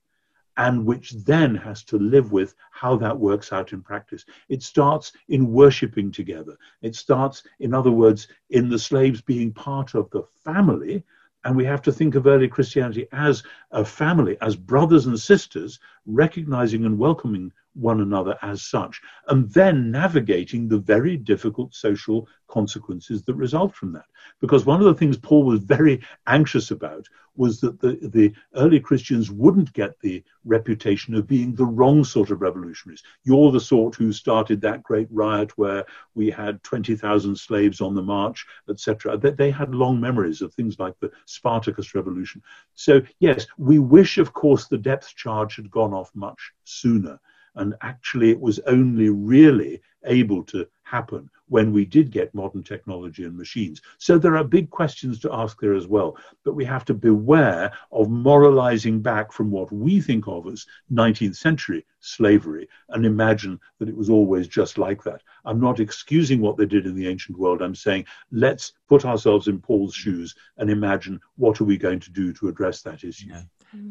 and 0.56 0.84
which 0.84 1.12
then 1.24 1.54
has 1.54 1.82
to 1.84 1.98
live 1.98 2.32
with 2.32 2.54
how 2.70 2.96
that 2.96 3.18
works 3.18 3.52
out 3.52 3.72
in 3.72 3.82
practice. 3.82 4.24
It 4.48 4.62
starts 4.62 5.12
in 5.28 5.52
worshipping 5.52 6.12
together. 6.12 6.56
It 6.82 6.94
starts, 6.94 7.44
in 7.60 7.72
other 7.74 7.90
words, 7.90 8.28
in 8.50 8.68
the 8.68 8.78
slaves 8.78 9.20
being 9.20 9.52
part 9.52 9.94
of 9.94 10.10
the 10.10 10.22
family. 10.44 11.04
And 11.44 11.56
we 11.56 11.64
have 11.64 11.82
to 11.82 11.92
think 11.92 12.14
of 12.14 12.26
early 12.26 12.48
Christianity 12.48 13.08
as 13.12 13.42
a 13.70 13.84
family, 13.84 14.36
as 14.40 14.54
brothers 14.54 15.06
and 15.06 15.18
sisters, 15.18 15.80
recognizing 16.06 16.84
and 16.84 16.98
welcoming 16.98 17.52
one 17.74 18.00
another 18.00 18.36
as 18.42 18.62
such, 18.62 19.00
and 19.28 19.48
then 19.50 19.90
navigating 19.90 20.68
the 20.68 20.78
very 20.78 21.16
difficult 21.16 21.74
social 21.74 22.28
consequences 22.48 23.22
that 23.22 23.34
result 23.34 23.74
from 23.74 23.92
that. 23.92 24.04
Because 24.40 24.66
one 24.66 24.80
of 24.80 24.86
the 24.86 24.94
things 24.94 25.16
Paul 25.16 25.44
was 25.44 25.60
very 25.60 26.02
anxious 26.26 26.70
about 26.70 27.08
was 27.34 27.60
that 27.60 27.80
the, 27.80 27.98
the 28.02 28.32
early 28.56 28.78
Christians 28.78 29.30
wouldn't 29.30 29.72
get 29.72 29.98
the 30.00 30.22
reputation 30.44 31.14
of 31.14 31.26
being 31.26 31.54
the 31.54 31.64
wrong 31.64 32.04
sort 32.04 32.30
of 32.30 32.42
revolutionaries. 32.42 33.02
You're 33.24 33.50
the 33.52 33.60
sort 33.60 33.94
who 33.94 34.12
started 34.12 34.60
that 34.60 34.82
great 34.82 35.08
riot 35.10 35.56
where 35.56 35.86
we 36.14 36.30
had 36.30 36.62
20,000 36.62 37.34
slaves 37.36 37.80
on 37.80 37.94
the 37.94 38.02
march, 38.02 38.44
etc. 38.68 39.16
They, 39.16 39.30
they 39.30 39.50
had 39.50 39.74
long 39.74 39.98
memories 39.98 40.42
of 40.42 40.52
things 40.52 40.78
like 40.78 40.98
the 41.00 41.10
Spartacus 41.24 41.94
Revolution. 41.94 42.42
So, 42.74 43.00
yes, 43.18 43.46
we 43.56 43.78
wish, 43.78 44.18
of 44.18 44.34
course, 44.34 44.68
the 44.68 44.78
depth 44.78 45.14
charge 45.16 45.56
had 45.56 45.70
gone 45.70 45.94
off 45.94 46.10
much 46.14 46.52
sooner. 46.64 47.18
And 47.54 47.74
actually, 47.82 48.30
it 48.30 48.40
was 48.40 48.60
only 48.66 49.08
really 49.10 49.80
able 50.04 50.42
to 50.44 50.66
happen 50.82 51.30
when 51.48 51.72
we 51.72 51.84
did 51.84 52.10
get 52.10 52.34
modern 52.34 52.62
technology 52.62 53.24
and 53.24 53.36
machines. 53.36 53.82
So 53.98 54.16
there 54.16 54.36
are 54.38 54.44
big 54.44 54.70
questions 54.70 55.18
to 55.20 55.32
ask 55.34 55.60
there 55.60 55.74
as 55.74 55.86
well. 55.86 56.16
But 56.44 56.54
we 56.54 56.64
have 56.64 56.84
to 56.86 56.94
beware 56.94 57.72
of 57.90 58.08
moralizing 58.08 59.02
back 59.02 59.32
from 59.32 59.50
what 59.50 59.70
we 59.70 60.00
think 60.00 60.26
of 60.28 60.46
as 60.46 60.66
19th 60.90 61.36
century 61.36 61.84
slavery 62.00 62.68
and 62.88 63.04
imagine 63.04 63.60
that 63.78 63.88
it 63.88 63.96
was 63.96 64.08
always 64.08 64.48
just 64.48 64.78
like 64.78 65.02
that. 65.04 65.22
I'm 65.44 65.60
not 65.60 65.78
excusing 65.78 66.40
what 66.40 66.56
they 66.56 66.66
did 66.66 66.86
in 66.86 66.94
the 66.94 67.06
ancient 67.06 67.38
world. 67.38 67.60
I'm 67.60 67.74
saying 67.74 68.06
let's 68.30 68.72
put 68.88 69.04
ourselves 69.04 69.48
in 69.48 69.60
Paul's 69.60 69.94
shoes 69.94 70.34
and 70.56 70.70
imagine 70.70 71.20
what 71.36 71.60
are 71.60 71.64
we 71.64 71.76
going 71.76 72.00
to 72.00 72.10
do 72.10 72.32
to 72.34 72.48
address 72.48 72.82
that 72.82 73.04
issue. 73.04 73.28
Yeah, 73.28 73.42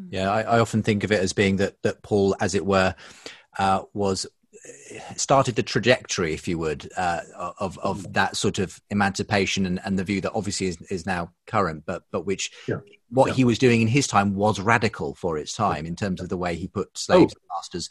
yeah 0.09 0.31
I, 0.31 0.41
I 0.41 0.59
often 0.59 0.81
think 0.81 1.03
of 1.03 1.11
it 1.11 1.19
as 1.19 1.31
being 1.31 1.57
that, 1.57 1.81
that 1.83 2.01
Paul, 2.01 2.35
as 2.41 2.55
it 2.55 2.65
were, 2.65 2.95
uh, 3.59 3.83
was 3.93 4.27
started 5.15 5.55
the 5.55 5.63
trajectory, 5.63 6.33
if 6.33 6.47
you 6.47 6.57
would, 6.57 6.89
uh, 6.97 7.21
of 7.59 7.77
of 7.79 8.13
that 8.13 8.35
sort 8.35 8.59
of 8.59 8.79
emancipation 8.89 9.65
and, 9.65 9.79
and 9.83 9.97
the 9.97 10.03
view 10.03 10.21
that 10.21 10.31
obviously 10.33 10.67
is, 10.67 10.81
is 10.83 11.05
now 11.05 11.31
current, 11.47 11.83
but 11.85 12.03
but 12.11 12.25
which 12.25 12.51
yeah. 12.67 12.77
what 13.09 13.29
yeah. 13.29 13.33
he 13.33 13.43
was 13.43 13.57
doing 13.57 13.81
in 13.81 13.87
his 13.87 14.07
time 14.07 14.35
was 14.35 14.59
radical 14.59 15.15
for 15.15 15.37
its 15.37 15.53
time 15.53 15.85
in 15.85 15.95
terms 15.95 16.21
of 16.21 16.29
the 16.29 16.37
way 16.37 16.55
he 16.55 16.67
put 16.67 16.95
slaves 16.97 17.33
oh, 17.35 17.39
and 17.39 17.57
masters 17.57 17.89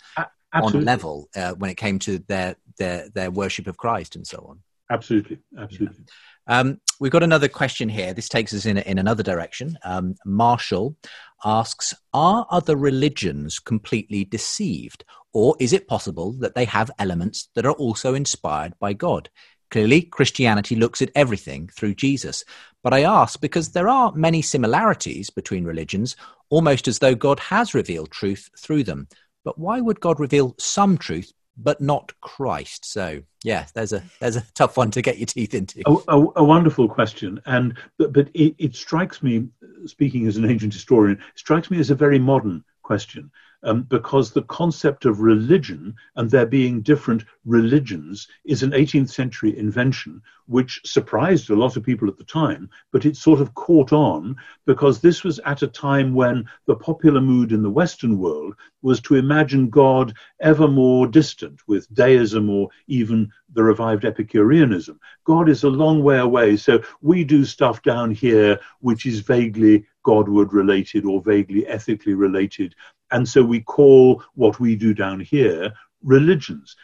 on 0.53 0.75
a 0.75 0.85
level 0.85 1.29
uh, 1.37 1.55
when 1.55 1.71
it 1.71 1.77
came 1.77 1.99
to 2.01 2.19
their 2.21 2.57
their 2.79 3.09
their 3.11 3.31
worship 3.31 3.67
of 3.67 3.77
Christ 3.77 4.17
and 4.17 4.27
so 4.27 4.45
on. 4.49 4.61
Absolutely, 4.91 5.39
absolutely. 5.59 6.05
Yeah. 6.49 6.59
Um, 6.59 6.81
we've 6.99 7.13
got 7.13 7.23
another 7.23 7.49
question 7.49 7.89
here. 7.89 8.13
This 8.13 8.29
takes 8.29 8.53
us 8.53 8.67
in 8.67 8.79
in 8.79 8.99
another 8.99 9.23
direction. 9.23 9.79
Um, 9.85 10.17
Marshall 10.25 10.97
asks: 11.45 11.95
Are 12.13 12.47
other 12.51 12.77
religions 12.77 13.59
completely 13.59 14.25
deceived, 14.25 15.05
or 15.33 15.57
is 15.61 15.73
it 15.73 15.89
possible 15.89 16.33
that 16.33 16.55
they 16.55 16.65
have 16.65 16.91
elements 16.99 17.49
that 17.55 17.67
are 17.67 17.73
also 17.73 18.15
inspired 18.15 18.75
by 18.79 18.93
God? 18.93 19.29
Clearly, 19.71 20.03
Christianity 20.03 20.75
looks 20.75 21.01
at 21.01 21.13
everything 21.15 21.69
through 21.69 21.95
Jesus. 21.95 22.45
But 22.83 22.93
I 22.93 23.03
ask 23.03 23.41
because 23.41 23.71
there 23.71 23.89
are 23.89 24.13
many 24.13 24.43
similarities 24.43 25.31
between 25.31 25.65
religions, 25.65 26.17
almost 26.49 26.89
as 26.89 26.99
though 26.99 27.15
God 27.15 27.39
has 27.39 27.75
revealed 27.75 28.11
truth 28.11 28.51
through 28.59 28.85
them. 28.85 29.07
But 29.45 29.59
why 29.59 29.81
would 29.81 30.01
God 30.01 30.19
reveal 30.19 30.57
some 30.59 30.99
truth 30.99 31.33
but 31.57 31.81
not 31.81 32.13
Christ? 32.21 32.85
So, 32.85 33.23
yeah, 33.45 33.67
there's 33.75 33.93
a 33.93 34.03
there's 34.19 34.37
a 34.37 34.45
tough 34.55 34.77
one 34.77 34.91
to 34.93 35.03
get 35.03 35.19
your 35.19 35.27
teeth 35.27 35.55
into. 35.55 35.83
A, 35.87 35.93
a, 36.09 36.27
a 36.37 36.45
wonderful 36.45 36.89
question, 36.89 37.41
and 37.47 37.77
but 37.97 38.13
but 38.13 38.29
it, 38.35 38.57
it 38.59 38.75
strikes 38.75 39.23
me, 39.23 39.49
speaking 39.87 40.27
as 40.27 40.37
an 40.37 40.51
ancient 40.51 40.73
historian, 40.73 41.23
strikes 41.37 41.71
me 41.71 41.79
as 41.79 41.91
a 41.91 41.95
very 41.95 42.19
modern 42.19 42.65
question 42.83 43.31
um, 43.63 43.83
because 43.83 44.31
the 44.31 44.43
concept 44.43 45.05
of 45.05 45.21
religion 45.21 45.95
and 46.17 46.31
there 46.31 46.47
being 46.47 46.81
different 46.81 47.25
religions 47.45 48.29
is 48.45 48.63
an 48.63 48.71
18th 48.71 49.11
century 49.11 49.57
invention 49.59 50.23
which 50.47 50.81
surprised 50.85 51.49
a 51.49 51.55
lot 51.55 51.77
of 51.77 51.85
people 51.85 52.09
at 52.09 52.19
the 52.19 52.25
time, 52.25 52.69
but 52.91 53.07
it 53.07 53.17
sort 53.17 53.41
of 53.41 53.55
caught 53.55 53.93
on 53.93 54.35
because 54.67 55.01
this 55.01 55.23
was 55.23 55.39
at 55.41 55.63
a 55.63 55.69
time 55.69 56.13
when 56.13 56.45
the 56.67 56.75
popular 56.75 57.21
mood 57.21 57.53
in 57.53 57.63
the 57.63 57.71
Western 57.71 58.19
world 58.19 58.55
was 58.83 59.01
to 59.01 59.15
imagine 59.15 59.71
God 59.71 60.13
ever 60.41 60.67
more 60.67 61.07
distant 61.07 61.61
with 61.69 61.93
deism 61.95 62.51
or 62.51 62.69
even 62.89 63.31
the 63.53 63.63
revived 63.63 64.05
Epicureanism. 64.05 64.99
God 65.25 65.49
is 65.49 65.63
a 65.63 65.71
long 65.71 66.03
way 66.03 66.19
away, 66.19 66.57
so 66.57 66.83
we 67.01 67.23
do 67.23 67.45
stuff 67.45 67.83
down 67.83 68.11
here 68.11 68.59
which 68.81 69.07
is 69.07 69.21
vaguely 69.21 69.87
Godward 70.03 70.53
related 70.53 71.05
or 71.05 71.23
vaguely 71.23 71.67
ethically 71.67 72.15
related 72.15 72.75
and 73.11 73.29
so 73.29 73.43
we 73.43 73.61
call 73.61 74.23
what 74.35 74.61
we 74.61 74.77
do 74.77 74.95
down 74.95 75.21
here 75.21 75.73
religions. 76.03 76.77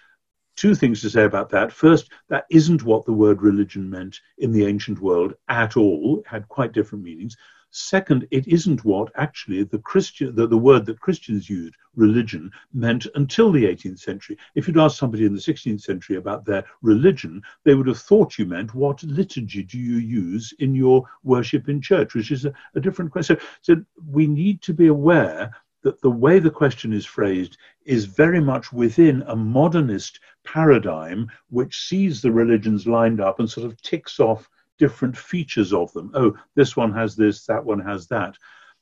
Two 0.56 0.74
things 0.74 1.02
to 1.02 1.10
say 1.10 1.24
about 1.24 1.50
that. 1.50 1.70
First, 1.70 2.10
that 2.28 2.46
isn't 2.50 2.82
what 2.82 3.04
the 3.04 3.12
word 3.12 3.42
religion 3.42 3.90
meant 3.90 4.20
in 4.38 4.52
the 4.52 4.64
ancient 4.64 5.00
world 5.00 5.34
at 5.48 5.76
all. 5.76 6.20
It 6.20 6.26
had 6.26 6.48
quite 6.48 6.72
different 6.72 7.04
meanings. 7.04 7.36
Second, 7.70 8.26
it 8.30 8.48
isn't 8.48 8.86
what 8.86 9.12
actually 9.16 9.62
the 9.64 9.78
Christian 9.80 10.34
the, 10.34 10.46
the 10.46 10.56
word 10.56 10.86
that 10.86 11.00
Christians 11.00 11.50
used, 11.50 11.74
religion, 11.94 12.50
meant 12.72 13.06
until 13.16 13.52
the 13.52 13.66
18th 13.66 13.98
century. 13.98 14.38
If 14.54 14.66
you'd 14.66 14.78
asked 14.78 14.96
somebody 14.96 15.26
in 15.26 15.34
the 15.34 15.40
16th 15.40 15.82
century 15.82 16.16
about 16.16 16.46
their 16.46 16.64
religion, 16.80 17.42
they 17.64 17.74
would 17.74 17.88
have 17.88 17.98
thought 17.98 18.38
you 18.38 18.46
meant 18.46 18.74
what 18.74 19.02
liturgy 19.02 19.62
do 19.62 19.78
you 19.78 19.96
use 19.96 20.54
in 20.58 20.74
your 20.74 21.06
worship 21.22 21.68
in 21.68 21.82
church, 21.82 22.14
which 22.14 22.30
is 22.30 22.46
a, 22.46 22.52
a 22.76 22.80
different 22.80 23.10
question. 23.10 23.36
So, 23.60 23.74
so 23.74 23.82
we 24.10 24.26
need 24.26 24.62
to 24.62 24.72
be 24.72 24.86
aware 24.86 25.52
that 25.86 26.02
the 26.02 26.10
way 26.10 26.40
the 26.40 26.50
question 26.50 26.92
is 26.92 27.06
phrased 27.06 27.56
is 27.84 28.06
very 28.06 28.40
much 28.40 28.72
within 28.72 29.22
a 29.28 29.36
modernist 29.36 30.18
paradigm 30.42 31.30
which 31.50 31.86
sees 31.86 32.20
the 32.20 32.32
religions 32.32 32.88
lined 32.88 33.20
up 33.20 33.38
and 33.38 33.48
sort 33.48 33.64
of 33.64 33.80
ticks 33.82 34.18
off 34.18 34.50
different 34.78 35.16
features 35.16 35.72
of 35.72 35.92
them. 35.92 36.10
Oh, 36.14 36.36
this 36.56 36.76
one 36.76 36.92
has 36.94 37.14
this, 37.14 37.46
that 37.46 37.64
one 37.64 37.78
has 37.78 38.08
that. 38.08 38.36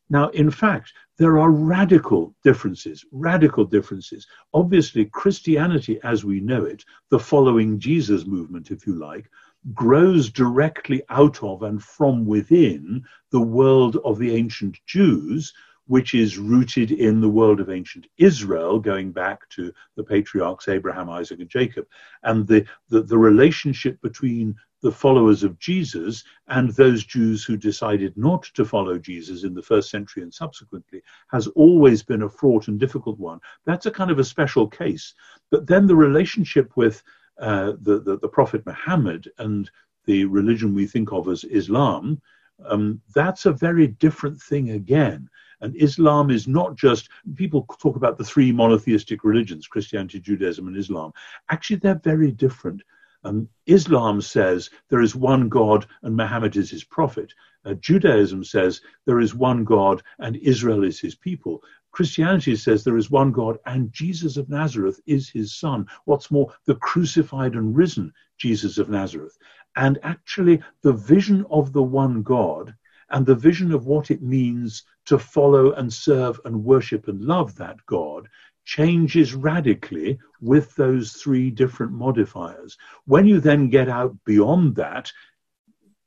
Now, 0.09 0.31
in 0.31 0.51
fact, 0.51 0.95
there 1.19 1.39
are 1.39 1.51
radical 1.51 2.35
differences, 2.43 3.05
radical 3.13 3.67
differences. 3.67 4.27
Obviously, 4.55 5.05
Christianity 5.05 6.01
as 6.05 6.25
we 6.25 6.41
know 6.41 6.65
it, 6.65 6.87
the 7.11 7.19
following 7.19 7.79
Jesus 7.79 8.25
movement, 8.25 8.71
if 8.71 8.87
you 8.87 8.95
like, 8.95 9.29
grows 9.75 10.31
directly 10.31 11.03
out 11.11 11.43
of 11.43 11.65
and 11.65 11.83
from 11.83 12.25
within 12.25 13.05
the 13.31 13.43
world 13.43 13.99
of 14.07 14.19
the 14.19 14.35
ancient 14.35 14.79
Jews 14.87 15.53
which 15.87 16.15
is 16.15 16.39
rooted 16.39 16.91
in 16.91 17.21
the 17.21 17.29
world 17.29 17.61
of 17.61 17.71
ancient 17.71 18.07
Israel, 18.17 18.79
going 18.79 19.13
back 19.13 19.49
to 19.51 19.73
the 19.97 20.05
patriarchs 20.05 20.69
Abraham, 20.69 21.11
Isaac, 21.11 21.41
and 21.41 21.49
Jacob, 21.49 21.87
and 22.23 22.47
the, 22.47 22.65
the, 22.89 23.03
the, 23.03 23.19
relationship 23.19 24.01
between 24.01 24.55
the 24.81 24.93
followers 24.93 25.43
of 25.43 25.59
Jesus 25.59 26.25
and 26.49 26.71
those 26.71 27.05
Jews 27.05 27.45
who 27.45 27.57
decided 27.57 28.17
not 28.17 28.45
to 28.55 28.65
follow 28.65 28.99
Jesus 28.99 29.45
in 29.45 29.55
the 29.55 29.63
first 29.63 29.91
century 29.91 30.23
and 30.23 30.33
subsequently 30.33 31.03
has 31.31 31.47
always 31.49 32.03
been 32.03 32.23
a 32.23 32.29
fraught 32.29 32.69
and 32.69 32.79
difficult 32.79 33.19
one. 33.19 33.41
That's 33.65 33.87
a 33.87 33.91
kind 33.91 34.11
of 34.11 34.19
a 34.19 34.25
special 34.25 34.69
case. 34.69 35.15
But 35.51 35.67
then 35.67 35.87
the 35.87 35.97
relationship 35.97 36.77
with 36.77 37.03
uh, 37.39 37.73
the, 37.81 38.01
the, 38.01 38.19
the 38.19 38.29
Prophet 38.29 38.65
Muhammad 38.67 39.31
and 39.39 39.71
the 40.07 40.25
religion 40.27 40.75
we 40.75 40.87
think 40.87 41.13
of 41.13 41.29
as 41.29 41.45
Islam, 41.45 42.21
um, 42.65 43.01
that's 43.15 43.47
a 43.47 43.53
very 43.53 43.87
different 43.87 44.41
thing 44.41 44.71
again. 44.71 45.29
And 45.61 45.75
Islam 45.77 46.31
is 46.31 46.47
not 46.47 46.77
just, 46.77 47.09
people 47.35 47.67
talk 47.79 47.97
about 47.97 48.19
the 48.19 48.25
three 48.25 48.53
monotheistic 48.53 49.25
religions, 49.25 49.67
Christianity, 49.67 50.21
Judaism, 50.21 50.69
and 50.69 50.77
Islam. 50.77 51.13
Actually, 51.51 51.77
they're 51.77 52.01
very 52.03 52.33
different. 52.33 52.83
Um, 53.25 53.49
Islam 53.67 54.21
says 54.21 54.69
there 54.91 55.01
is 55.01 55.17
one 55.17 55.49
God 55.49 55.87
and 56.03 56.15
Muhammad 56.15 56.57
is 56.57 56.71
his 56.71 56.85
prophet. 56.85 57.33
Uh, 57.65 57.73
Judaism 57.75 58.45
says 58.45 58.83
there 59.07 59.21
is 59.21 59.35
one 59.35 59.65
God 59.65 60.03
and 60.19 60.37
Israel 60.37 60.85
is 60.85 61.01
his 61.01 61.15
people. 61.15 61.63
Christianity 61.91 62.55
says 62.57 62.85
there 62.85 62.99
is 62.99 63.11
one 63.11 63.33
God 63.33 63.59
and 63.65 63.93
Jesus 63.93 64.37
of 64.37 64.51
Nazareth 64.51 65.01
is 65.07 65.31
his 65.31 65.55
son. 65.55 65.87
What's 66.05 66.31
more, 66.31 66.53
the 66.67 66.75
crucified 66.75 67.55
and 67.55 67.75
risen 67.75 68.13
Jesus 68.37 68.77
of 68.79 68.91
Nazareth. 68.91 69.39
And 69.77 69.99
actually, 70.03 70.63
the 70.83 70.93
vision 70.93 71.47
of 71.51 71.73
the 71.73 71.83
one 71.83 72.23
God 72.23 72.75
and 73.11 73.25
the 73.25 73.35
vision 73.35 73.73
of 73.73 73.87
what 73.87 74.11
it 74.11 74.23
means 74.23 74.83
to 75.07 75.19
follow 75.19 75.73
and 75.73 75.93
serve 75.93 76.41
and 76.45 76.65
worship 76.65 77.09
and 77.09 77.21
love 77.21 77.55
that 77.57 77.77
God 77.87 78.29
changes 78.65 79.35
radically 79.35 80.19
with 80.41 80.75
those 80.75 81.13
three 81.13 81.51
different 81.51 81.93
modifiers. 81.93 82.79
When 83.05 83.27
you 83.27 83.41
then 83.41 83.69
get 83.69 83.89
out 83.89 84.17
beyond 84.25 84.75
that, 84.77 85.13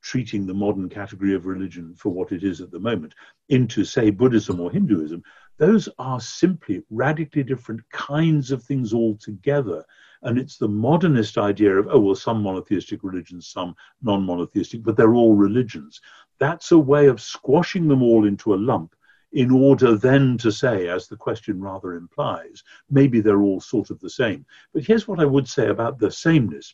treating 0.01 0.45
the 0.45 0.53
modern 0.53 0.89
category 0.89 1.35
of 1.35 1.45
religion 1.45 1.93
for 1.95 2.09
what 2.09 2.31
it 2.31 2.43
is 2.43 2.61
at 2.61 2.71
the 2.71 2.79
moment 2.79 3.13
into, 3.49 3.83
say, 3.83 4.09
Buddhism 4.09 4.59
or 4.59 4.71
Hinduism, 4.71 5.21
those 5.57 5.89
are 5.99 6.21
simply 6.21 6.81
radically 6.89 7.43
different 7.43 7.81
kinds 7.91 8.51
of 8.51 8.63
things 8.63 8.93
altogether. 8.93 9.83
And 10.24 10.38
it's 10.38 10.57
the 10.57 10.68
modernist 10.68 11.38
idea 11.38 11.78
of, 11.78 11.88
oh, 11.89 11.99
well, 11.99 12.15
some 12.15 12.41
monotheistic 12.41 13.03
religions, 13.03 13.47
some 13.47 13.76
non 14.01 14.26
monotheistic, 14.26 14.84
but 14.84 14.97
they're 14.97 15.15
all 15.15 15.36
religions. 15.36 16.01
That's 16.39 16.72
a 16.72 16.78
way 16.78 17.07
of 17.07 17.22
squashing 17.22 17.88
them 17.88 18.01
all 18.01 18.26
into 18.26 18.53
a 18.53 18.55
lump 18.55 18.95
in 19.34 19.51
order 19.51 19.95
then 19.95 20.38
to 20.38 20.51
say, 20.51 20.88
as 20.88 21.07
the 21.07 21.18
question 21.18 21.61
rather 21.61 21.93
implies, 21.93 22.63
maybe 22.89 23.20
they're 23.20 23.41
all 23.41 23.59
sort 23.59 23.89
of 23.89 23.99
the 23.99 24.09
same. 24.09 24.45
But 24.74 24.84
here's 24.84 25.07
what 25.07 25.20
I 25.20 25.26
would 25.26 25.47
say 25.47 25.68
about 25.68 25.99
the 25.99 26.09
sameness. 26.09 26.74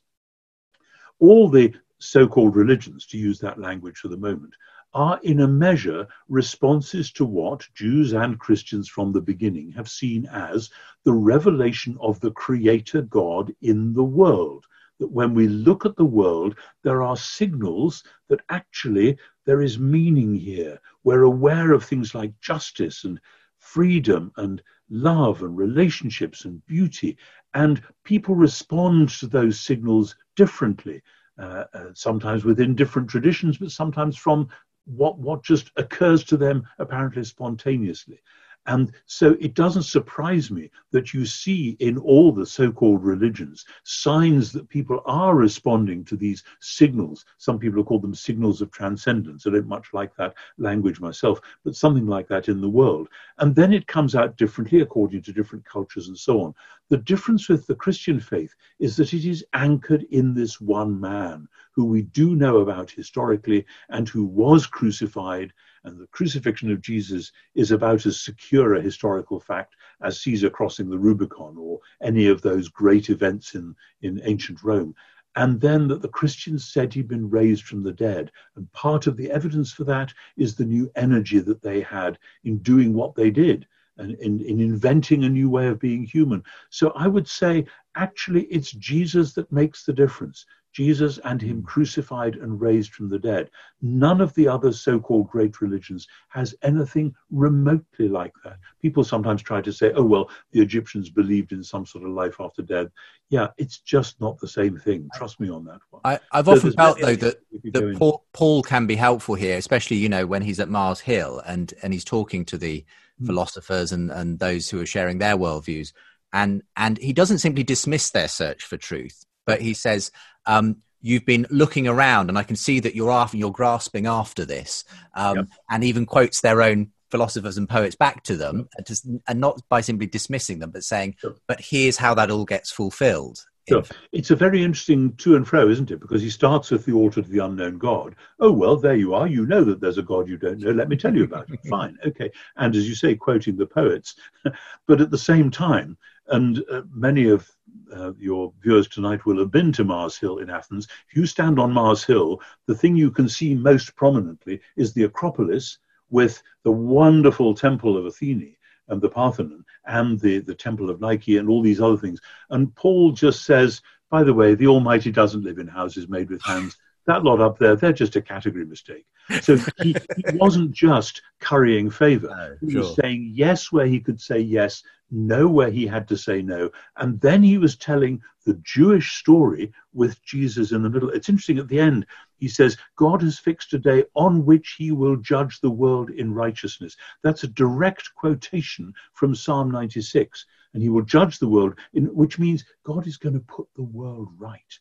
All 1.20 1.50
the 1.50 1.74
so 2.00 2.28
called 2.28 2.56
religions, 2.56 3.06
to 3.08 3.18
use 3.18 3.40
that 3.40 3.60
language 3.60 3.98
for 3.98 4.10
the 4.10 4.18
moment, 4.18 4.54
are 4.94 5.20
in 5.24 5.42
a 5.42 5.48
measure 5.48 6.08
responses 6.30 7.12
to 7.12 7.26
what 7.26 7.68
Jews 7.74 8.14
and 8.14 8.40
Christians 8.40 8.88
from 8.88 9.12
the 9.12 9.22
beginning 9.22 9.72
have 9.72 9.90
seen 9.90 10.28
as 10.28 10.70
the 11.04 11.14
revelation 11.14 11.98
of 12.00 12.20
the 12.20 12.32
Creator 12.32 13.04
God 13.04 13.54
in 13.62 13.94
the 13.94 14.04
world. 14.04 14.66
That 15.00 15.12
when 15.12 15.34
we 15.34 15.48
look 15.48 15.86
at 15.86 15.96
the 15.96 16.06
world, 16.06 16.56
there 16.84 17.02
are 17.02 17.18
signals 17.18 18.04
that 18.30 18.42
actually 18.50 19.18
there 19.46 19.62
is 19.62 19.80
meaning 19.80 20.36
here. 20.36 20.80
We're 21.04 21.24
aware 21.24 21.74
of 21.74 21.84
things 21.84 22.14
like 22.14 22.40
justice 22.40 23.04
and 23.04 23.20
freedom 23.58 24.32
and 24.38 24.62
love 24.90 25.42
and 25.42 25.58
relationships 25.58 26.46
and 26.46 26.64
beauty. 26.68 27.18
And 27.54 27.82
people 28.04 28.36
respond 28.36 29.10
to 29.10 29.28
those 29.28 29.60
signals 29.60 30.16
differently. 30.36 31.02
Uh, 31.40 31.64
uh, 31.74 31.86
sometimes 31.96 32.46
within 32.46 32.76
different 32.76 33.10
traditions, 33.10 33.58
but 33.58 33.72
sometimes 33.72 34.16
from 34.16 34.48
what 34.86 35.18
what 35.18 35.44
just 35.44 35.72
occurs 35.78 36.24
to 36.26 36.38
them 36.38 36.68
apparently 36.80 37.24
spontaneously. 37.24 38.22
And 38.66 38.94
so 39.06 39.36
it 39.42 39.56
doesn't 39.56 39.84
surprise 39.84 40.50
me 40.50 40.72
that 40.92 41.14
you 41.14 41.26
see 41.26 41.76
in 41.80 41.98
all 41.98 42.32
the 42.32 42.46
so 42.46 42.72
called 42.72 43.04
religions 43.04 43.66
signs 43.84 44.54
that 44.54 44.70
people 44.70 45.02
are 45.06 45.36
responding 45.36 46.06
to 46.06 46.16
these 46.16 46.44
signals. 46.62 47.26
Some 47.38 47.60
people 47.60 47.80
have 47.80 47.88
called 47.88 48.04
them 48.04 48.16
signals 48.16 48.62
of 48.62 48.72
transcendence. 48.72 49.46
I 49.46 49.50
don't 49.50 49.68
much 49.68 49.88
like 49.94 50.16
that 50.16 50.36
language 50.58 51.02
myself, 51.02 51.42
but 51.66 51.76
something 51.76 52.06
like 52.06 52.30
that 52.30 52.48
in 52.48 52.62
the 52.62 52.70
world. 52.70 53.10
And 53.40 53.54
then 53.54 53.74
it 53.74 53.88
comes 53.88 54.16
out 54.16 54.38
differently 54.38 54.80
according 54.80 55.24
to 55.24 55.34
different 55.34 55.66
cultures 55.66 56.08
and 56.08 56.18
so 56.18 56.42
on. 56.42 56.56
The 56.90 56.98
difference 56.98 57.50
with 57.50 57.68
the 57.68 57.76
Christian 57.76 58.20
faith 58.20 58.56
is 58.80 58.96
that 58.96 59.14
it 59.14 59.26
is 59.26 59.46
anchored 59.54 60.04
in 60.12 60.34
this 60.34 60.62
one 60.62 61.00
man 61.02 61.50
who 61.74 61.84
we 61.86 62.04
do 62.04 62.36
know 62.36 62.60
about 62.60 62.92
historically 62.92 63.66
and 63.90 64.08
who 64.08 64.24
was 64.24 64.68
crucified 64.68 65.52
and 65.84 66.00
the 66.00 66.08
crucifixion 66.08 66.72
of 66.72 66.82
Jesus 66.82 67.32
is 67.56 67.72
about 67.72 68.06
as 68.06 68.22
secure 68.22 68.76
a 68.76 68.82
historical 68.82 69.40
fact 69.40 69.76
as 70.02 70.22
Caesar 70.22 70.50
crossing 70.50 70.90
the 70.90 71.00
Rubicon 71.00 71.58
or 71.58 71.80
any 72.02 72.28
of 72.28 72.42
those 72.42 72.70
great 72.70 73.10
events 73.10 73.56
in, 73.56 73.76
in 74.02 74.22
ancient 74.24 74.64
Rome. 74.64 74.96
And 75.36 75.60
then 75.60 75.88
that 75.88 76.02
the 76.02 76.10
Christians 76.10 76.72
said 76.72 76.94
he'd 76.94 77.08
been 77.08 77.30
raised 77.30 77.64
from 77.64 77.82
the 77.82 77.92
dead. 77.92 78.32
And 78.56 78.72
part 78.72 79.08
of 79.08 79.18
the 79.18 79.32
evidence 79.32 79.72
for 79.72 79.84
that 79.86 80.14
is 80.38 80.56
the 80.56 80.66
new 80.66 80.92
energy 80.96 81.40
that 81.40 81.62
they 81.62 81.82
had 81.82 82.20
in 82.44 82.60
doing 82.60 82.94
what 82.94 83.16
they 83.16 83.32
did 83.32 83.66
and 83.98 84.12
in, 84.16 84.42
in 84.42 84.60
inventing 84.60 85.24
a 85.24 85.30
new 85.30 85.50
way 85.50 85.68
of 85.68 85.80
being 85.80 86.04
human. 86.04 86.44
So 86.70 86.92
I 86.92 87.08
would 87.08 87.28
say 87.28 87.66
actually 87.96 88.44
it's 88.46 88.72
Jesus 88.72 89.34
that 89.34 89.52
makes 89.52 89.86
the 89.86 89.94
difference. 89.94 90.46
Jesus 90.74 91.20
and 91.24 91.42
him 91.42 91.60
hmm. 91.60 91.66
crucified 91.66 92.36
and 92.36 92.60
raised 92.60 92.94
from 92.94 93.08
the 93.08 93.20
dead. 93.20 93.50
None 93.82 94.22
of 94.22 94.34
the 94.34 94.48
other 94.48 94.72
so 94.72 95.00
called 95.00 95.30
great 95.30 95.62
religions 95.62 96.08
has 96.30 96.56
anything 96.64 97.14
remotely 97.32 98.10
like 98.10 98.34
that. 98.44 98.58
People 98.82 99.04
sometimes 99.04 99.42
try 99.42 99.62
to 99.62 99.72
say, 99.72 99.92
oh, 99.96 100.04
well, 100.04 100.30
the 100.52 100.62
Egyptians 100.62 101.10
believed 101.10 101.52
in 101.52 101.64
some 101.64 101.86
sort 101.86 102.04
of 102.04 102.12
life 102.12 102.38
after 102.40 102.64
death. 102.64 102.88
Yeah, 103.30 103.48
it's 103.58 103.80
just 103.80 104.20
not 104.20 104.40
the 104.40 104.48
same 104.48 104.78
thing. 104.78 105.10
Trust 105.14 105.40
me 105.40 105.50
on 105.50 105.64
that 105.66 105.80
one. 105.92 106.02
I, 106.04 106.20
have 106.32 106.46
so 106.46 106.54
often 106.54 106.74
felt, 106.74 107.00
though, 107.00 107.16
that, 107.16 107.38
that 107.74 107.96
Paul, 107.98 108.26
Paul, 108.34 108.64
can 108.64 108.88
be 108.88 108.96
helpful 108.96 109.36
here, 109.36 109.58
especially, 109.58 109.98
you 109.98 110.10
know, 110.10 110.26
when 110.26 110.42
he's 110.42 110.60
at 110.60 110.70
Mars 110.70 111.02
Hill 111.02 111.42
and, 111.46 111.74
and 111.84 111.94
he's 111.94 112.06
talking 112.06 112.46
to 112.46 112.58
the 112.58 112.84
mm. 113.22 113.26
philosophers 113.28 113.92
and, 113.92 114.12
and 114.12 114.40
those 114.40 114.70
who 114.70 114.82
are 114.82 114.88
sharing 114.88 115.20
their 115.20 115.38
worldviews. 115.38 115.94
And, 116.32 116.64
and 116.76 116.98
he 116.98 117.14
doesn't 117.14 117.40
simply 117.40 117.64
dismiss 117.64 118.10
their 118.10 118.28
search 118.28 118.64
for 118.64 118.76
truth, 118.76 119.24
but 119.46 119.62
he 119.62 119.74
says, 119.74 120.12
um, 120.46 120.78
you've 121.02 121.26
been 121.26 121.46
looking 121.50 121.88
around, 121.88 122.30
and 122.30 122.38
I 122.38 122.44
can 122.44 122.56
see 122.56 122.80
that 122.80 122.96
you're 122.96 123.12
after, 123.12 123.38
you're 123.38 123.52
grasping 123.52 124.08
after 124.08 124.46
this, 124.46 124.84
um, 125.16 125.36
yep. 125.38 125.48
and 125.70 125.84
even 125.84 126.06
quotes 126.06 126.42
their 126.42 126.62
own 126.62 126.92
philosophers 127.12 127.58
and 127.58 127.70
poets 127.70 127.96
back 127.96 128.24
to 128.24 128.36
them, 128.36 128.68
yep. 128.80 128.88
and, 129.06 129.22
and, 129.28 129.40
not 129.40 129.62
by 129.70 129.82
simply 129.82 130.08
dismissing 130.08 130.60
them, 130.60 130.72
but 130.72 130.84
saying, 130.84 131.16
sure. 131.20 131.36
"But 131.48 131.62
here's 131.62 131.98
how 131.98 132.16
that 132.16 132.32
all 132.32 132.46
gets 132.46 132.72
fulfilled." 132.72 133.46
Sure. 133.70 133.84
It's 134.12 134.32
a 134.32 134.36
very 134.36 134.62
interesting 134.62 135.14
to 135.18 135.36
and 135.38 135.48
fro, 135.48 135.70
isn't 135.70 135.92
it? 135.92 136.02
Because 136.02 136.22
he 136.22 136.30
starts 136.30 136.70
with 136.70 136.86
the 136.86 136.92
altar 136.92 137.22
to 137.22 137.30
the 137.30 137.46
unknown 137.46 137.78
God. 137.78 138.16
Oh, 138.40 138.52
well, 138.52 138.76
there 138.76 138.96
you 138.96 139.14
are. 139.14 139.26
You 139.26 139.46
know 139.46 139.64
that 139.64 139.80
there's 139.80 139.98
a 139.98 140.04
God 140.04 140.28
you 140.28 140.38
don't 140.38 140.60
know. 140.60 140.72
Let 140.72 140.90
me 140.90 140.98
tell 140.98 141.16
you 141.16 141.24
about 141.24 141.50
it. 141.50 141.60
Fine. 141.70 141.98
Okay. 142.06 142.30
And 142.58 142.76
as 142.76 142.90
you 142.90 142.96
say, 142.96 143.16
quoting 143.16 143.56
the 143.56 143.66
poets. 143.66 144.16
but 144.88 145.00
at 145.00 145.12
the 145.12 145.18
same 145.18 145.50
time, 145.50 145.98
and 146.28 146.64
uh, 146.70 146.82
many 146.92 147.30
of 147.30 147.50
uh, 147.96 148.14
your 148.18 148.54
viewers 148.62 148.88
tonight 148.88 149.26
will 149.26 149.40
have 149.40 149.52
been 149.52 149.72
to 149.74 149.84
Mars 149.84 150.18
Hill 150.18 150.38
in 150.38 150.50
Athens. 150.50 150.88
If 151.10 151.18
you 151.18 151.26
stand 151.26 151.60
on 151.60 151.72
Mars 151.72 152.04
Hill, 152.04 152.42
the 152.68 152.76
thing 152.76 152.96
you 152.96 153.12
can 153.12 153.28
see 153.28 153.56
most 153.56 153.96
prominently 153.96 154.62
is 154.76 154.94
the 154.94 155.04
Acropolis, 155.04 155.80
with 156.14 156.44
the 156.64 156.72
wonderful 156.72 157.56
temple 157.56 157.98
of 157.98 158.06
Athene 158.06 158.56
and 158.88 159.02
the 159.02 159.10
Parthenon 159.10 159.66
and 159.86 160.20
the, 160.20 160.40
the 160.40 160.54
temple 160.54 160.90
of 160.90 161.02
Nike 161.02 161.38
and 161.38 161.50
all 161.50 161.62
these 161.62 161.82
other 161.82 161.98
things. 161.98 162.20
And 162.52 162.74
Paul 162.76 163.12
just 163.12 163.46
says, 163.46 163.82
by 164.12 164.24
the 164.24 164.34
way, 164.34 164.54
the 164.54 164.68
Almighty 164.68 165.12
doesn't 165.12 165.44
live 165.44 165.58
in 165.58 165.68
houses 165.68 166.08
made 166.08 166.30
with 166.30 166.44
hands. 166.44 166.78
That 167.06 167.24
lot 167.24 167.42
up 167.42 167.60
there, 167.60 167.76
they're 167.76 167.94
just 167.94 168.16
a 168.16 168.22
category 168.22 168.66
mistake. 168.66 169.06
So 169.42 169.58
he, 169.82 169.96
he 170.16 170.24
wasn't 170.34 170.72
just 170.72 171.22
currying 171.40 171.90
favor. 171.90 172.28
No, 172.30 172.56
he 172.62 172.72
sure. 172.72 172.82
was 172.82 172.96
saying 172.96 173.32
yes 173.34 173.72
where 173.72 173.86
he 173.88 174.00
could 174.00 174.22
say 174.22 174.40
yes, 174.40 174.84
no 175.12 175.48
where 175.48 175.70
he 175.70 175.86
had 175.86 176.08
to 176.08 176.18
say 176.18 176.42
no. 176.42 176.70
And 176.98 177.20
then 177.22 177.44
he 177.44 177.58
was 177.58 177.76
telling 177.76 178.22
the 178.46 178.60
Jewish 178.64 179.18
story 179.18 179.72
with 179.94 180.24
Jesus 180.24 180.72
in 180.72 180.82
the 180.82 180.90
middle. 180.90 181.10
It's 181.10 181.30
interesting 181.30 181.60
at 181.60 181.68
the 181.68 181.80
end, 181.80 182.06
he 182.40 182.48
says, 182.48 182.78
God 182.96 183.22
has 183.22 183.38
fixed 183.38 183.74
a 183.74 183.80
day 183.80 184.04
on 184.16 184.46
which 184.46 184.76
he 184.78 184.92
will 184.92 185.16
judge 185.18 185.62
the 185.62 185.70
world 185.70 186.10
in 186.10 186.34
righteousness. 186.34 186.98
That's 187.22 187.44
a 187.44 187.48
direct 187.48 188.14
quotation 188.16 188.94
from 189.14 189.36
Psalm 189.36 189.72
96. 189.72 190.46
And 190.74 190.82
he 190.82 190.90
will 190.90 191.04
judge 191.04 191.38
the 191.38 191.48
world, 191.48 191.78
in, 191.94 192.06
which 192.08 192.40
means 192.40 192.66
God 192.84 193.06
is 193.06 193.18
going 193.18 193.36
to 193.36 193.40
put 193.42 193.68
the 193.76 193.84
world 193.84 194.30
right. 194.38 194.80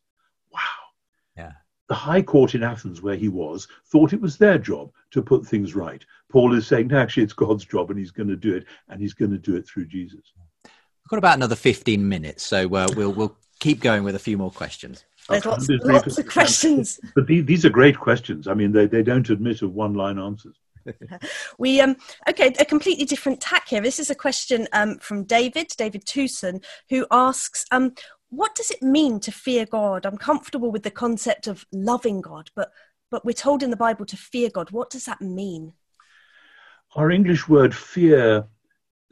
Wow. 0.51 0.61
Yeah. 1.37 1.53
The 1.93 1.97
High 1.97 2.23
Court 2.23 2.55
in 2.55 2.63
Athens, 2.63 3.03
where 3.03 3.17
he 3.17 3.29
was, 3.29 3.69
thought 3.85 4.15
it 4.15 4.21
was 4.23 4.39
their 4.39 4.57
job 4.57 4.91
to 5.11 5.21
put 5.21 5.45
things 5.45 5.75
right. 5.75 6.03
Paul 6.31 6.55
is 6.55 6.67
saying, 6.67 6.87
no, 6.87 6.97
actually, 6.97 7.25
it's 7.25 7.35
God's 7.35 7.67
job, 7.67 7.91
and 7.91 7.99
he's 7.99 8.11
going 8.11 8.31
to 8.31 8.35
do 8.35 8.55
it, 8.55 8.65
and 8.89 8.99
he's 8.99 9.13
going 9.13 9.31
to 9.31 9.37
do 9.37 9.57
it 9.57 9.69
through 9.69 9.85
Jesus. 9.89 10.33
We've 10.65 11.11
got 11.11 11.19
about 11.19 11.37
another 11.37 11.55
15 11.55 12.09
minutes, 12.09 12.45
so 12.45 12.65
uh, 12.75 12.89
we'll, 12.97 13.13
we'll 13.13 13.37
keep 13.61 13.81
going 13.81 14.05
with 14.05 14.15
a 14.15 14.19
few 14.19 14.39
more 14.39 14.51
questions. 14.51 15.05
There's 15.29 15.45
lots, 15.45 15.69
lots 15.69 16.17
of 16.17 16.27
questions. 16.27 16.99
But 17.15 17.27
these 17.27 17.67
are 17.67 17.71
great 17.71 17.99
questions. 17.99 18.49
I 18.49 18.55
mean, 18.55 18.73
they, 18.73 18.87
they 18.87 19.03
don't 19.03 19.29
admit 19.29 19.61
of 19.61 19.75
one 19.75 19.93
line 19.93 20.19
answers. 20.19 20.57
we 21.59 21.81
um 21.81 21.97
okay 22.29 22.53
a 22.59 22.65
completely 22.65 23.05
different 23.05 23.41
tack 23.41 23.69
here 23.69 23.81
this 23.81 24.01
is 24.01 24.11
a 24.11 24.15
question 24.15 24.67
um 24.73 24.99
from 24.99 25.25
david 25.25 25.69
david 25.77 26.05
Tucson, 26.05 26.61
who 26.91 27.07
asks 27.11 27.65
um 27.71 27.95
what 28.33 28.55
does 28.55 28.71
it 28.71 28.83
mean 28.83 29.21
to 29.21 29.31
fear 29.31 29.67
God? 29.67 30.07
I'm 30.07 30.17
comfortable 30.17 30.73
with 30.73 30.83
the 30.83 30.91
concept 30.91 31.47
of 31.47 31.67
loving 31.71 32.23
God, 32.23 32.51
but 32.57 32.73
but 33.11 33.27
we're 33.27 33.33
told 33.33 33.63
in 33.63 33.69
the 33.69 33.77
Bible 33.77 34.07
to 34.07 34.17
fear 34.17 34.49
God. 34.49 34.71
What 34.71 34.89
does 34.89 35.05
that 35.05 35.21
mean? 35.21 35.75
Our 36.97 37.11
English 37.11 37.47
word 37.47 37.75
fear 37.75 38.47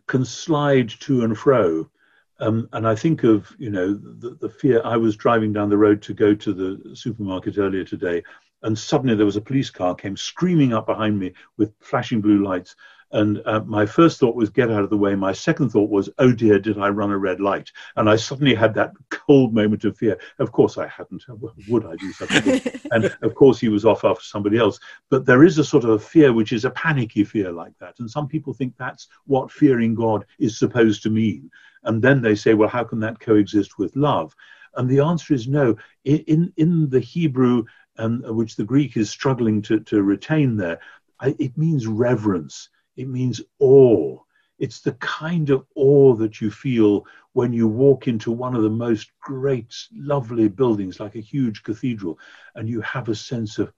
can 0.06 0.24
slide 0.24 0.88
to 1.00 1.22
and 1.22 1.36
fro. 1.36 1.90
Um, 2.38 2.66
and 2.72 2.88
I 2.88 2.94
think 2.94 3.22
of, 3.22 3.54
you 3.58 3.68
know, 3.68 3.92
the, 3.92 4.38
the, 4.40 4.48
fear. 4.48 4.80
I 4.82 4.96
was 4.96 5.16
driving 5.16 5.52
down 5.52 5.68
the 5.68 5.76
road 5.76 6.00
to 6.02 6.14
go 6.14 6.34
to 6.34 6.54
the 6.54 6.96
supermarket 6.96 7.58
earlier 7.58 7.84
today, 7.84 8.22
and 8.62 8.78
suddenly 8.78 9.14
there 9.14 9.26
was 9.26 9.36
a 9.36 9.42
police 9.42 9.68
car 9.68 9.94
came 9.94 10.16
screaming 10.16 10.72
up 10.72 10.86
behind 10.86 11.18
me 11.18 11.34
with 11.58 11.74
flashing 11.80 12.22
blue 12.22 12.42
lights. 12.42 12.74
And 13.12 13.42
uh, 13.44 13.60
my 13.66 13.86
first 13.86 14.20
thought 14.20 14.36
was 14.36 14.50
get 14.50 14.70
out 14.70 14.84
of 14.84 14.90
the 14.90 14.96
way. 14.96 15.14
My 15.14 15.32
second 15.32 15.70
thought 15.70 15.90
was, 15.90 16.08
oh 16.18 16.32
dear, 16.32 16.60
did 16.60 16.78
I 16.78 16.88
run 16.90 17.10
a 17.10 17.18
red 17.18 17.40
light? 17.40 17.70
And 17.96 18.08
I 18.08 18.16
suddenly 18.16 18.54
had 18.54 18.74
that 18.74 18.92
cold 19.10 19.52
moment 19.52 19.84
of 19.84 19.96
fear. 19.96 20.18
Of 20.38 20.52
course 20.52 20.78
I 20.78 20.86
hadn't. 20.86 21.24
Would 21.68 21.86
I 21.86 21.96
do 21.96 22.12
something? 22.12 22.60
and 22.92 23.16
of 23.22 23.34
course 23.34 23.58
he 23.58 23.68
was 23.68 23.84
off 23.84 24.04
after 24.04 24.24
somebody 24.24 24.58
else. 24.58 24.78
But 25.08 25.26
there 25.26 25.42
is 25.42 25.58
a 25.58 25.64
sort 25.64 25.84
of 25.84 25.90
a 25.90 25.98
fear 25.98 26.32
which 26.32 26.52
is 26.52 26.64
a 26.64 26.70
panicky 26.70 27.24
fear 27.24 27.50
like 27.50 27.76
that. 27.80 27.98
And 27.98 28.08
some 28.08 28.28
people 28.28 28.54
think 28.54 28.74
that's 28.76 29.08
what 29.26 29.50
fearing 29.50 29.94
God 29.94 30.24
is 30.38 30.58
supposed 30.58 31.02
to 31.02 31.10
mean. 31.10 31.50
And 31.82 32.00
then 32.00 32.22
they 32.22 32.36
say, 32.36 32.54
well, 32.54 32.68
how 32.68 32.84
can 32.84 33.00
that 33.00 33.18
coexist 33.18 33.78
with 33.78 33.96
love? 33.96 34.36
And 34.76 34.88
the 34.88 35.00
answer 35.00 35.34
is 35.34 35.48
no. 35.48 35.76
In, 36.04 36.52
in 36.56 36.88
the 36.90 37.00
Hebrew, 37.00 37.64
um, 37.98 38.22
which 38.36 38.54
the 38.54 38.64
Greek 38.64 38.96
is 38.96 39.10
struggling 39.10 39.62
to, 39.62 39.80
to 39.80 40.02
retain 40.02 40.56
there, 40.56 40.78
it 41.22 41.58
means 41.58 41.86
reverence 41.86 42.68
it 42.96 43.08
means 43.08 43.40
awe. 43.58 44.18
It's 44.58 44.80
the 44.80 44.92
kind 44.92 45.50
of 45.50 45.64
awe 45.74 46.14
that 46.16 46.40
you 46.40 46.50
feel 46.50 47.06
when 47.32 47.52
you 47.52 47.66
walk 47.66 48.08
into 48.08 48.30
one 48.30 48.54
of 48.54 48.62
the 48.62 48.70
most 48.70 49.10
great, 49.20 49.74
lovely 49.94 50.48
buildings, 50.48 51.00
like 51.00 51.14
a 51.14 51.20
huge 51.20 51.62
cathedral, 51.62 52.18
and 52.54 52.68
you 52.68 52.80
have 52.82 53.08
a 53.08 53.14
sense 53.14 53.58
of, 53.58 53.72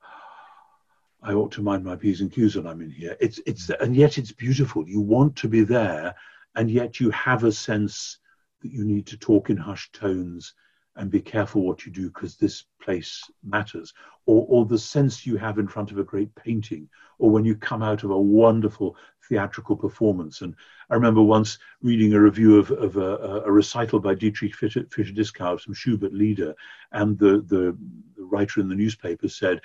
I 1.23 1.35
ought 1.35 1.53
to 1.53 1.63
mind 1.63 1.85
my 1.85 1.95
P's 1.95 2.21
and 2.21 2.33
Q's 2.33 2.57
when 2.57 2.67
I'm 2.67 2.81
in 2.81 2.91
here. 2.91 3.17
It's, 3.21 3.39
it's, 3.47 3.71
and 3.71 3.95
yet 3.95 4.19
it's 4.19 4.33
beautiful. 4.33 4.89
You 4.89 5.01
want 5.01 5.37
to 5.37 5.49
be 5.49 5.63
there, 5.63 6.15
and 6.57 6.71
yet 6.71 6.99
you 6.99 7.11
have 7.11 7.45
a 7.45 7.53
sense 7.53 8.19
that 8.63 8.73
you 8.73 8.85
need 8.85 9.07
to 9.07 9.17
talk 9.17 9.51
in 9.51 9.57
hushed 9.57 9.93
tones 9.95 10.55
and 10.97 11.11
be 11.11 11.21
careful 11.21 11.63
what 11.63 11.87
you 11.87 11.93
do 11.93 12.09
because 12.09 12.37
this 12.37 12.65
place 12.81 13.23
matters, 13.43 13.95
or, 14.27 14.47
or 14.49 14.67
the 14.67 14.79
sense 14.79 15.27
you 15.27 15.37
have 15.37 15.59
in 15.59 15.67
front 15.67 15.91
of 15.91 15.99
a 15.99 16.05
great 16.05 16.35
painting, 16.35 16.89
or 17.19 17.31
when 17.31 17.45
you 17.45 17.55
come 17.55 17.83
out 17.83 18.05
of 18.05 18.11
a 18.11 18.21
wonderful 18.21 18.97
theatrical 19.29 19.77
performance. 19.77 20.43
And 20.43 20.55
I 20.91 20.95
remember 20.95 21.23
once 21.23 21.59
reading 21.81 22.13
a 22.13 22.21
review 22.21 22.59
of, 22.59 22.71
of 22.71 22.97
a, 22.97 23.43
a, 23.47 23.51
recital 23.51 24.01
by 24.01 24.15
Dietrich 24.15 24.55
Fischer-Dieskau, 24.55 25.61
some 25.61 25.75
Schubert 25.75 26.13
Lieder, 26.13 26.55
and 26.93 27.19
the, 27.19 27.43
the, 27.47 27.77
the 28.17 28.25
writer 28.25 28.61
in 28.61 28.69
the 28.69 28.75
newspaper 28.75 29.29
said 29.29 29.61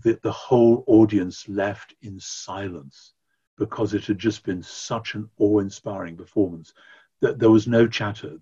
that 0.00 0.22
the 0.22 0.32
whole 0.32 0.84
audience 0.86 1.48
left 1.48 1.94
in 2.02 2.20
silence 2.20 3.14
because 3.56 3.94
it 3.94 4.04
had 4.04 4.18
just 4.18 4.44
been 4.44 4.62
such 4.62 5.14
an 5.14 5.28
awe-inspiring 5.38 6.16
performance 6.16 6.74
that 7.20 7.38
there 7.38 7.50
was 7.50 7.66
no 7.66 7.86
chatter. 7.86 8.38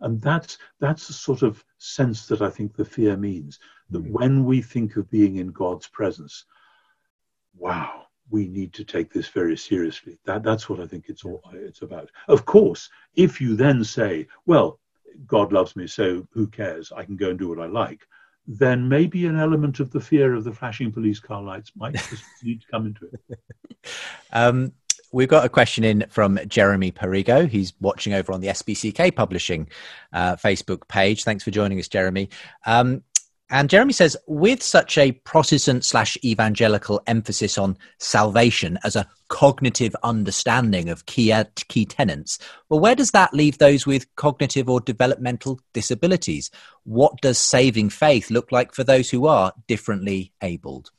And 0.00 0.20
that's 0.20 0.58
that's 0.80 1.06
the 1.06 1.12
sort 1.12 1.42
of 1.42 1.64
sense 1.78 2.26
that 2.26 2.42
i 2.42 2.50
think 2.50 2.74
the 2.74 2.84
fear 2.84 3.16
means 3.16 3.58
that 3.90 4.02
mm-hmm. 4.02 4.12
when 4.12 4.44
we 4.44 4.60
think 4.60 4.96
of 4.96 5.10
being 5.10 5.36
in 5.36 5.48
god's 5.48 5.86
presence 5.86 6.44
wow 7.56 8.04
we 8.30 8.46
need 8.46 8.74
to 8.74 8.84
take 8.84 9.10
this 9.10 9.28
very 9.28 9.56
seriously. 9.56 10.18
That 10.26 10.42
that's 10.42 10.68
what 10.68 10.80
i 10.80 10.86
think 10.86 11.06
it's 11.08 11.24
all 11.24 11.42
it's 11.54 11.82
about. 11.82 12.10
Of 12.26 12.44
course 12.44 12.90
if 13.14 13.40
you 13.40 13.56
then 13.56 13.82
say 13.84 14.26
well 14.44 14.80
god 15.26 15.52
loves 15.52 15.76
me 15.76 15.86
so 15.86 16.26
who 16.32 16.46
cares? 16.46 16.92
I 16.92 17.04
can 17.04 17.16
go 17.16 17.30
and 17.30 17.38
do 17.38 17.48
what 17.48 17.60
i 17.60 17.66
like. 17.66 18.06
Then 18.46 18.88
maybe 18.88 19.26
an 19.26 19.38
element 19.38 19.78
of 19.78 19.90
the 19.90 20.00
fear 20.00 20.34
of 20.34 20.44
the 20.44 20.52
flashing 20.52 20.90
police 20.90 21.20
car 21.20 21.42
lights 21.42 21.72
might 21.76 21.94
just 22.10 22.24
need 22.42 22.60
to 22.60 22.66
come 22.68 22.86
into 22.86 23.06
it. 23.06 23.38
Um, 24.32 24.72
we've 25.12 25.28
got 25.28 25.44
a 25.44 25.48
question 25.48 25.84
in 25.84 26.06
from 26.10 26.38
Jeremy 26.46 26.92
Perigo. 26.92 27.48
He's 27.48 27.72
watching 27.80 28.14
over 28.14 28.32
on 28.32 28.40
the 28.40 28.48
SPCK 28.48 29.14
Publishing 29.14 29.68
uh, 30.12 30.36
Facebook 30.36 30.88
page. 30.88 31.24
Thanks 31.24 31.44
for 31.44 31.50
joining 31.50 31.78
us, 31.78 31.88
Jeremy. 31.88 32.28
Um, 32.66 33.02
and 33.50 33.70
Jeremy 33.70 33.94
says, 33.94 34.14
with 34.26 34.62
such 34.62 34.98
a 34.98 35.12
Protestant 35.12 35.82
slash 35.82 36.18
evangelical 36.22 37.00
emphasis 37.06 37.56
on 37.56 37.78
salvation 37.98 38.78
as 38.84 38.94
a 38.94 39.08
cognitive 39.28 39.96
understanding 40.02 40.90
of 40.90 41.06
key, 41.06 41.32
uh, 41.32 41.44
key 41.68 41.86
tenets, 41.86 42.38
well, 42.68 42.80
where 42.80 42.94
does 42.94 43.12
that 43.12 43.32
leave 43.32 43.56
those 43.56 43.86
with 43.86 44.14
cognitive 44.16 44.68
or 44.68 44.80
developmental 44.80 45.60
disabilities? 45.72 46.50
What 46.84 47.22
does 47.22 47.38
saving 47.38 47.88
faith 47.88 48.30
look 48.30 48.52
like 48.52 48.74
for 48.74 48.84
those 48.84 49.08
who 49.08 49.26
are 49.26 49.54
differently 49.66 50.32
abled? 50.42 50.90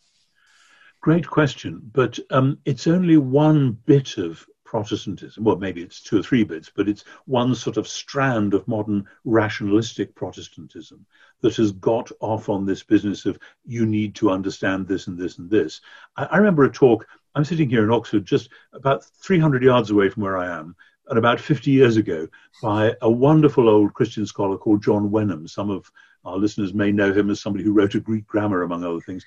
Great 1.01 1.25
question, 1.25 1.81
but 1.93 2.19
um, 2.29 2.59
it's 2.65 2.87
only 2.87 3.17
one 3.17 3.71
bit 3.85 4.17
of 4.17 4.45
Protestantism. 4.65 5.43
Well, 5.43 5.55
maybe 5.55 5.81
it's 5.81 6.01
two 6.01 6.19
or 6.19 6.21
three 6.23 6.43
bits, 6.43 6.69
but 6.75 6.87
it's 6.87 7.05
one 7.25 7.55
sort 7.55 7.77
of 7.77 7.87
strand 7.87 8.53
of 8.53 8.67
modern 8.67 9.07
rationalistic 9.23 10.13
Protestantism 10.13 11.05
that 11.41 11.55
has 11.55 11.71
got 11.71 12.11
off 12.19 12.49
on 12.49 12.65
this 12.65 12.83
business 12.83 13.25
of 13.25 13.39
you 13.65 13.85
need 13.85 14.13
to 14.15 14.29
understand 14.29 14.87
this 14.87 15.07
and 15.07 15.17
this 15.17 15.37
and 15.37 15.49
this. 15.49 15.81
I, 16.17 16.25
I 16.25 16.37
remember 16.37 16.65
a 16.65 16.71
talk. 16.71 17.07
I'm 17.33 17.45
sitting 17.45 17.69
here 17.69 17.83
in 17.83 17.91
Oxford, 17.91 18.25
just 18.25 18.49
about 18.73 19.05
300 19.05 19.63
yards 19.63 19.89
away 19.89 20.09
from 20.09 20.23
where 20.23 20.37
I 20.37 20.55
am, 20.55 20.75
and 21.07 21.17
about 21.17 21.39
50 21.39 21.71
years 21.71 21.97
ago, 21.97 22.27
by 22.61 22.93
a 23.01 23.09
wonderful 23.09 23.69
old 23.69 23.93
Christian 23.93 24.25
scholar 24.25 24.57
called 24.57 24.83
John 24.83 25.09
Wenham. 25.09 25.47
Some 25.47 25.69
of 25.69 25.89
our 26.25 26.37
listeners 26.37 26.73
may 26.73 26.91
know 26.91 27.13
him 27.13 27.29
as 27.29 27.41
somebody 27.41 27.63
who 27.63 27.73
wrote 27.73 27.95
a 27.95 27.99
Greek 27.99 28.27
grammar, 28.27 28.61
among 28.61 28.83
other 28.83 28.99
things. 28.99 29.25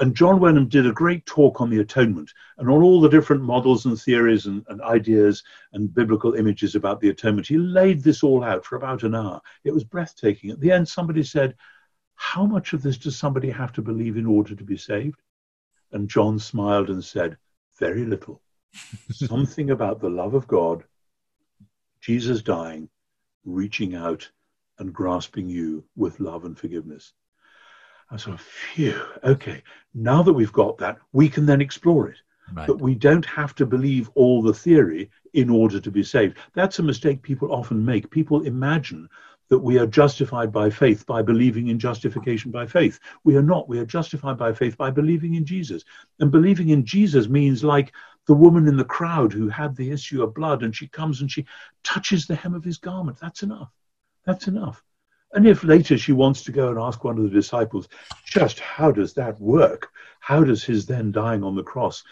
And 0.00 0.14
John 0.14 0.38
Wenham 0.38 0.68
did 0.68 0.86
a 0.86 0.92
great 0.92 1.26
talk 1.26 1.60
on 1.60 1.70
the 1.70 1.80
atonement 1.80 2.32
and 2.56 2.70
on 2.70 2.82
all 2.82 3.00
the 3.00 3.08
different 3.08 3.42
models 3.42 3.84
and 3.84 4.00
theories 4.00 4.46
and, 4.46 4.64
and, 4.68 4.80
ideas 4.82 5.42
and 5.72 5.92
biblical 5.92 6.34
images 6.34 6.76
about 6.76 7.00
the 7.00 7.08
atonement. 7.08 7.48
He 7.48 7.58
laid 7.58 8.02
this 8.02 8.22
all 8.22 8.44
out 8.44 8.64
for 8.64 8.76
about 8.76 9.02
an 9.02 9.16
hour. 9.16 9.40
It 9.64 9.74
was 9.74 9.82
breathtaking. 9.82 10.50
At 10.50 10.60
the 10.60 10.70
end, 10.70 10.86
somebody 10.86 11.24
said, 11.24 11.56
How 12.14 12.46
much 12.46 12.72
of 12.72 12.82
this 12.82 12.96
does 12.96 13.16
somebody 13.16 13.50
have 13.50 13.72
to 13.72 13.82
believe 13.82 14.16
in 14.16 14.26
order 14.26 14.54
to 14.54 14.64
be 14.64 14.76
saved? 14.76 15.20
And 15.90 16.08
John 16.08 16.38
smiled 16.38 16.90
and 16.90 17.02
said, 17.02 17.36
Very 17.78 18.04
little. 18.04 18.40
Something 19.10 19.70
about 19.70 20.00
the 20.00 20.10
love 20.10 20.34
of 20.34 20.46
God, 20.46 20.84
Jesus 22.00 22.40
dying, 22.40 22.88
reaching 23.44 23.96
out 23.96 24.30
and 24.78 24.92
grasping 24.92 25.48
you 25.48 25.84
with 25.96 26.20
love 26.20 26.44
and 26.44 26.56
forgiveness. 26.56 27.14
I 28.10 28.16
sort 28.16 28.34
of, 28.34 28.40
phew, 28.40 29.00
okay, 29.22 29.62
now 29.94 30.22
that 30.22 30.32
we've 30.32 30.52
got 30.52 30.78
that, 30.78 30.98
we 31.12 31.28
can 31.28 31.44
then 31.44 31.60
explore 31.60 32.08
it. 32.08 32.16
Right. 32.54 32.66
But 32.66 32.80
we 32.80 32.94
don't 32.94 33.26
have 33.26 33.54
to 33.56 33.66
believe 33.66 34.08
all 34.14 34.40
the 34.40 34.54
theory 34.54 35.10
in 35.34 35.50
order 35.50 35.78
to 35.78 35.90
be 35.90 36.02
saved. 36.02 36.38
That's 36.54 36.78
a 36.78 36.82
mistake 36.82 37.20
people 37.20 37.52
often 37.52 37.84
make. 37.84 38.10
People 38.10 38.42
imagine 38.46 39.08
that 39.50 39.58
we 39.58 39.78
are 39.78 39.86
justified 39.86 40.50
by 40.50 40.70
faith 40.70 41.06
by 41.06 41.22
believing 41.22 41.68
in 41.68 41.78
justification 41.78 42.50
by 42.50 42.66
faith. 42.66 42.98
We 43.24 43.36
are 43.36 43.42
not. 43.42 43.68
We 43.68 43.78
are 43.78 43.84
justified 43.84 44.38
by 44.38 44.52
faith 44.52 44.76
by 44.76 44.90
believing 44.90 45.34
in 45.34 45.44
Jesus. 45.44 45.84
And 46.20 46.30
believing 46.30 46.70
in 46.70 46.84
Jesus 46.84 47.28
means 47.28 47.64
like 47.64 47.92
the 48.26 48.34
woman 48.34 48.68
in 48.68 48.76
the 48.76 48.84
crowd 48.84 49.32
who 49.32 49.48
had 49.48 49.76
the 49.76 49.90
issue 49.90 50.22
of 50.22 50.34
blood 50.34 50.62
and 50.62 50.74
she 50.74 50.88
comes 50.88 51.20
and 51.20 51.30
she 51.30 51.46
touches 51.82 52.26
the 52.26 52.34
hem 52.34 52.54
of 52.54 52.64
his 52.64 52.78
garment. 52.78 53.18
That's 53.20 53.42
enough. 53.42 53.70
That's 54.24 54.48
enough. 54.48 54.82
And 55.32 55.46
if 55.46 55.62
later 55.62 55.98
she 55.98 56.12
wants 56.12 56.42
to 56.44 56.52
go 56.52 56.68
and 56.68 56.78
ask 56.78 57.04
one 57.04 57.18
of 57.18 57.24
the 57.24 57.30
disciples, 57.30 57.88
just 58.24 58.60
how 58.60 58.90
does 58.90 59.12
that 59.14 59.38
work? 59.40 59.90
How 60.20 60.42
does 60.42 60.64
his 60.64 60.86
then 60.86 61.12
dying 61.12 61.44
on 61.44 61.54
the 61.54 61.62
cross 61.62 62.02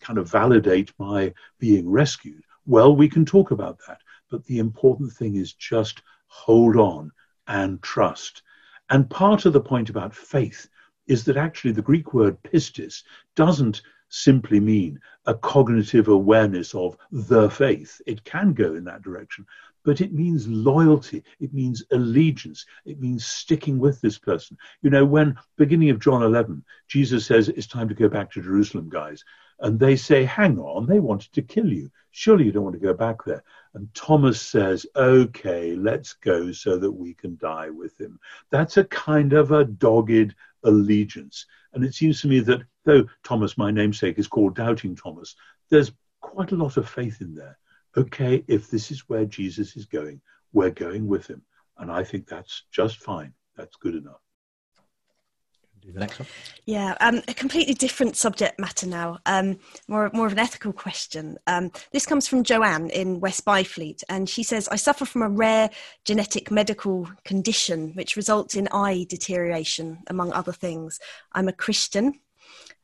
kind 0.00 0.18
of 0.18 0.30
validate 0.30 0.92
my 0.98 1.32
being 1.58 1.88
rescued? 1.90 2.42
Well, 2.66 2.96
we 2.96 3.08
can 3.08 3.24
talk 3.26 3.50
about 3.50 3.78
that. 3.86 4.00
But 4.30 4.44
the 4.46 4.58
important 4.58 5.12
thing 5.12 5.36
is 5.36 5.52
just 5.52 6.02
hold 6.26 6.76
on 6.76 7.12
and 7.46 7.82
trust. 7.82 8.42
And 8.90 9.08
part 9.08 9.44
of 9.44 9.52
the 9.52 9.60
point 9.60 9.90
about 9.90 10.14
faith 10.14 10.68
is 11.06 11.24
that 11.24 11.36
actually 11.36 11.72
the 11.72 11.82
Greek 11.82 12.14
word 12.14 12.42
pistis 12.42 13.02
doesn't 13.36 13.82
simply 14.08 14.60
mean 14.60 15.00
a 15.26 15.34
cognitive 15.34 16.08
awareness 16.08 16.74
of 16.74 16.96
the 17.10 17.50
faith. 17.50 18.00
It 18.06 18.24
can 18.24 18.52
go 18.52 18.74
in 18.74 18.84
that 18.84 19.02
direction, 19.02 19.46
but 19.84 20.00
it 20.00 20.12
means 20.12 20.48
loyalty. 20.48 21.22
It 21.40 21.52
means 21.52 21.84
allegiance. 21.92 22.64
It 22.84 23.00
means 23.00 23.26
sticking 23.26 23.78
with 23.78 24.00
this 24.00 24.18
person. 24.18 24.56
You 24.82 24.90
know, 24.90 25.04
when 25.04 25.36
beginning 25.56 25.90
of 25.90 26.00
John 26.00 26.22
11, 26.22 26.64
Jesus 26.88 27.26
says, 27.26 27.48
it's 27.48 27.66
time 27.66 27.88
to 27.88 27.94
go 27.94 28.08
back 28.08 28.32
to 28.32 28.42
Jerusalem, 28.42 28.88
guys. 28.88 29.22
And 29.60 29.78
they 29.78 29.94
say, 29.94 30.24
hang 30.24 30.58
on, 30.58 30.86
they 30.86 31.00
wanted 31.00 31.32
to 31.34 31.42
kill 31.42 31.72
you. 31.72 31.90
Surely 32.10 32.44
you 32.44 32.52
don't 32.52 32.64
want 32.64 32.74
to 32.74 32.80
go 32.80 32.94
back 32.94 33.24
there. 33.24 33.44
And 33.74 33.92
Thomas 33.94 34.40
says, 34.40 34.86
okay, 34.96 35.76
let's 35.76 36.14
go 36.14 36.50
so 36.50 36.76
that 36.78 36.90
we 36.90 37.14
can 37.14 37.36
die 37.36 37.70
with 37.70 37.98
him. 38.00 38.18
That's 38.50 38.78
a 38.78 38.84
kind 38.84 39.32
of 39.32 39.52
a 39.52 39.64
dogged 39.64 40.34
allegiance. 40.64 41.46
And 41.72 41.84
it 41.84 41.94
seems 41.94 42.20
to 42.22 42.28
me 42.28 42.40
that 42.40 42.62
though 42.84 43.04
Thomas, 43.22 43.58
my 43.58 43.70
namesake, 43.70 44.18
is 44.18 44.28
called 44.28 44.56
Doubting 44.56 44.96
Thomas, 44.96 45.36
there's 45.70 45.92
quite 46.20 46.52
a 46.52 46.56
lot 46.56 46.76
of 46.76 46.88
faith 46.88 47.20
in 47.20 47.34
there 47.34 47.58
okay, 47.96 48.44
if 48.48 48.70
this 48.70 48.90
is 48.90 49.08
where 49.08 49.24
Jesus 49.24 49.76
is 49.76 49.86
going, 49.86 50.20
we're 50.52 50.70
going 50.70 51.06
with 51.06 51.26
him. 51.26 51.42
And 51.78 51.90
I 51.90 52.04
think 52.04 52.28
that's 52.28 52.64
just 52.70 52.98
fine. 52.98 53.32
That's 53.56 53.76
good 53.76 53.94
enough. 53.94 54.20
The 55.92 56.00
next 56.00 56.18
one. 56.18 56.28
Yeah, 56.64 56.96
um, 57.00 57.20
a 57.28 57.34
completely 57.34 57.74
different 57.74 58.16
subject 58.16 58.58
matter 58.58 58.86
now. 58.86 59.18
Um, 59.26 59.58
more, 59.86 60.10
more 60.14 60.26
of 60.26 60.32
an 60.32 60.38
ethical 60.38 60.72
question. 60.72 61.36
Um, 61.46 61.70
this 61.92 62.06
comes 62.06 62.26
from 62.26 62.42
Joanne 62.42 62.88
in 62.88 63.20
West 63.20 63.44
Byfleet, 63.44 64.02
and 64.08 64.26
she 64.26 64.42
says, 64.42 64.66
"I 64.68 64.76
suffer 64.76 65.04
from 65.04 65.20
a 65.20 65.28
rare 65.28 65.68
genetic 66.06 66.50
medical 66.50 67.10
condition 67.26 67.92
which 67.92 68.16
results 68.16 68.54
in 68.54 68.66
eye 68.72 69.04
deterioration, 69.10 69.98
among 70.06 70.32
other 70.32 70.52
things. 70.52 70.98
I'm 71.32 71.48
a 71.48 71.52
Christian. 71.52 72.18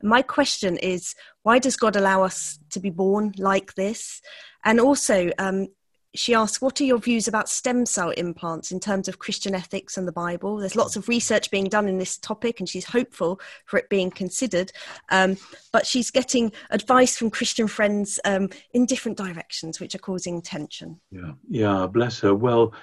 My 0.02 0.20
question 0.20 0.76
is, 0.76 1.14
why 1.42 1.58
does 1.58 1.76
God 1.76 1.96
allow 1.96 2.22
us 2.22 2.58
to 2.70 2.80
be 2.80 2.90
born 2.90 3.32
like 3.38 3.74
this? 3.74 4.20
And 4.64 4.80
also, 4.80 5.30
um, 5.38 5.68
she 6.14 6.34
asks, 6.34 6.60
What 6.60 6.80
are 6.80 6.84
your 6.84 6.98
views 6.98 7.28
about 7.28 7.48
stem 7.48 7.86
cell 7.86 8.10
implants 8.10 8.72
in 8.72 8.80
terms 8.80 9.08
of 9.08 9.18
Christian 9.18 9.54
ethics 9.54 9.96
and 9.96 10.06
the 10.06 10.12
Bible? 10.12 10.56
There's 10.56 10.76
lots 10.76 10.96
of 10.96 11.08
research 11.08 11.50
being 11.50 11.68
done 11.68 11.88
in 11.88 11.98
this 11.98 12.18
topic, 12.18 12.58
and 12.58 12.68
she's 12.68 12.84
hopeful 12.84 13.40
for 13.66 13.78
it 13.78 13.88
being 13.88 14.10
considered. 14.10 14.72
Um, 15.10 15.36
but 15.72 15.86
she's 15.86 16.10
getting 16.10 16.52
advice 16.70 17.16
from 17.16 17.30
Christian 17.30 17.68
friends 17.68 18.18
um, 18.24 18.48
in 18.72 18.86
different 18.86 19.18
directions, 19.18 19.80
which 19.80 19.94
are 19.94 19.98
causing 19.98 20.42
tension. 20.42 21.00
Yeah, 21.10 21.32
yeah, 21.48 21.86
bless 21.86 22.20
her. 22.20 22.34
Well, 22.34 22.74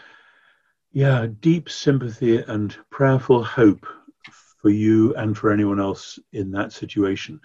yeah, 0.91 1.27
deep 1.41 1.69
sympathy 1.69 2.37
and 2.37 2.75
prayerful 2.89 3.43
hope 3.43 3.85
for 4.61 4.69
you 4.69 5.13
and 5.15 5.37
for 5.37 5.51
anyone 5.51 5.79
else 5.79 6.17
in 6.31 6.51
that 6.51 6.71
situation. 6.71 7.39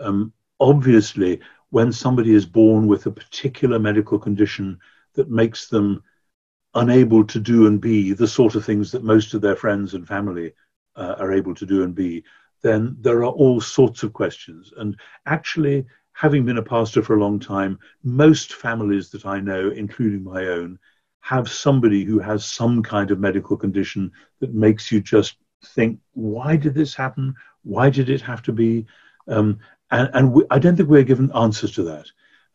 Um, 0.00 0.32
obviously, 0.58 1.40
when 1.70 1.92
somebody 1.92 2.32
is 2.32 2.46
born 2.46 2.86
with 2.86 3.06
a 3.06 3.10
particular 3.10 3.78
medical 3.78 4.18
condition 4.18 4.78
that 5.14 5.30
makes 5.30 5.68
them 5.68 6.02
unable 6.74 7.24
to 7.24 7.40
do 7.40 7.66
and 7.66 7.80
be 7.80 8.12
the 8.12 8.28
sort 8.28 8.54
of 8.54 8.64
things 8.64 8.92
that 8.92 9.04
most 9.04 9.34
of 9.34 9.40
their 9.40 9.56
friends 9.56 9.94
and 9.94 10.06
family 10.06 10.52
uh, 10.96 11.14
are 11.18 11.32
able 11.32 11.54
to 11.54 11.66
do 11.66 11.82
and 11.82 11.94
be, 11.94 12.24
then 12.62 12.96
there 13.00 13.18
are 13.18 13.26
all 13.26 13.60
sorts 13.60 14.02
of 14.02 14.12
questions. 14.12 14.72
And 14.76 14.98
actually, 15.26 15.86
having 16.12 16.44
been 16.44 16.58
a 16.58 16.62
pastor 16.62 17.02
for 17.02 17.16
a 17.16 17.20
long 17.20 17.38
time, 17.38 17.78
most 18.02 18.54
families 18.54 19.10
that 19.10 19.24
I 19.26 19.40
know, 19.40 19.70
including 19.70 20.24
my 20.24 20.46
own, 20.46 20.78
have 21.20 21.50
somebody 21.50 22.04
who 22.04 22.18
has 22.18 22.44
some 22.44 22.82
kind 22.82 23.10
of 23.10 23.20
medical 23.20 23.56
condition 23.56 24.10
that 24.40 24.54
makes 24.54 24.90
you 24.90 25.00
just 25.00 25.36
think, 25.64 25.98
why 26.14 26.56
did 26.56 26.74
this 26.74 26.94
happen? 26.94 27.34
Why 27.62 27.90
did 27.90 28.08
it 28.08 28.20
have 28.22 28.42
to 28.42 28.52
be? 28.52 28.86
Um, 29.26 29.58
and, 29.90 30.10
and 30.14 30.32
we, 30.32 30.44
I 30.50 30.58
don't 30.58 30.76
think 30.76 30.88
we're 30.88 31.02
given 31.02 31.32
answers 31.34 31.72
to 31.72 31.82
that. 31.84 32.06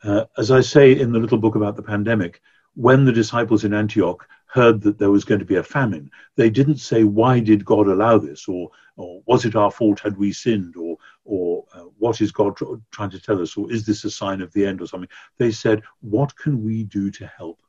Uh, 0.03 0.25
as 0.37 0.51
I 0.51 0.61
say 0.61 0.99
in 0.99 1.11
the 1.11 1.19
little 1.19 1.37
book 1.37 1.55
about 1.55 1.75
the 1.75 1.83
pandemic, 1.83 2.41
when 2.75 3.05
the 3.05 3.11
disciples 3.11 3.63
in 3.63 3.73
Antioch 3.73 4.27
heard 4.47 4.81
that 4.81 4.97
there 4.97 5.11
was 5.11 5.23
going 5.23 5.39
to 5.39 5.45
be 5.45 5.55
a 5.55 5.63
famine, 5.63 6.09
they 6.35 6.49
didn't 6.49 6.77
say, 6.77 7.03
Why 7.03 7.39
did 7.39 7.65
God 7.65 7.87
allow 7.87 8.17
this? 8.17 8.47
Or, 8.47 8.69
or 8.97 9.21
was 9.25 9.45
it 9.45 9.55
our 9.55 9.71
fault? 9.71 9.99
Had 9.99 10.17
we 10.17 10.31
sinned? 10.33 10.75
Or, 10.75 10.97
or 11.23 11.65
uh, 11.73 11.85
what 11.97 12.21
is 12.21 12.31
God 12.31 12.57
tr- 12.57 12.75
trying 12.91 13.11
to 13.11 13.19
tell 13.19 13.41
us? 13.41 13.55
Or 13.55 13.71
is 13.71 13.85
this 13.85 14.03
a 14.03 14.11
sign 14.11 14.41
of 14.41 14.51
the 14.53 14.65
end 14.65 14.81
or 14.81 14.87
something? 14.87 15.09
They 15.37 15.51
said, 15.51 15.83
What 16.01 16.35
can 16.35 16.63
we 16.63 16.83
do 16.83 17.11
to 17.11 17.27
help? 17.27 17.61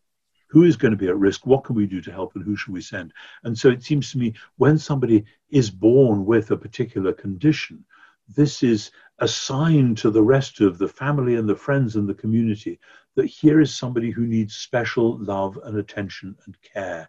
Who 0.48 0.64
is 0.64 0.76
going 0.76 0.92
to 0.92 0.98
be 0.98 1.08
at 1.08 1.16
risk? 1.16 1.46
What 1.46 1.64
can 1.64 1.74
we 1.74 1.86
do 1.86 2.00
to 2.00 2.12
help? 2.12 2.34
And 2.34 2.44
who 2.44 2.56
should 2.56 2.72
we 2.72 2.80
send? 2.80 3.12
And 3.42 3.58
so 3.58 3.70
it 3.70 3.82
seems 3.82 4.12
to 4.12 4.18
me 4.18 4.34
when 4.56 4.78
somebody 4.78 5.24
is 5.50 5.70
born 5.70 6.24
with 6.24 6.50
a 6.50 6.56
particular 6.56 7.12
condition, 7.12 7.84
this 8.28 8.62
is 8.62 8.90
a 9.18 9.28
sign 9.28 9.94
to 9.96 10.10
the 10.10 10.22
rest 10.22 10.60
of 10.60 10.78
the 10.78 10.88
family 10.88 11.36
and 11.36 11.48
the 11.48 11.56
friends 11.56 11.96
and 11.96 12.08
the 12.08 12.14
community 12.14 12.80
that 13.14 13.26
here 13.26 13.60
is 13.60 13.74
somebody 13.74 14.10
who 14.10 14.26
needs 14.26 14.56
special 14.56 15.18
love 15.18 15.58
and 15.64 15.78
attention 15.78 16.36
and 16.46 16.56
care. 16.62 17.08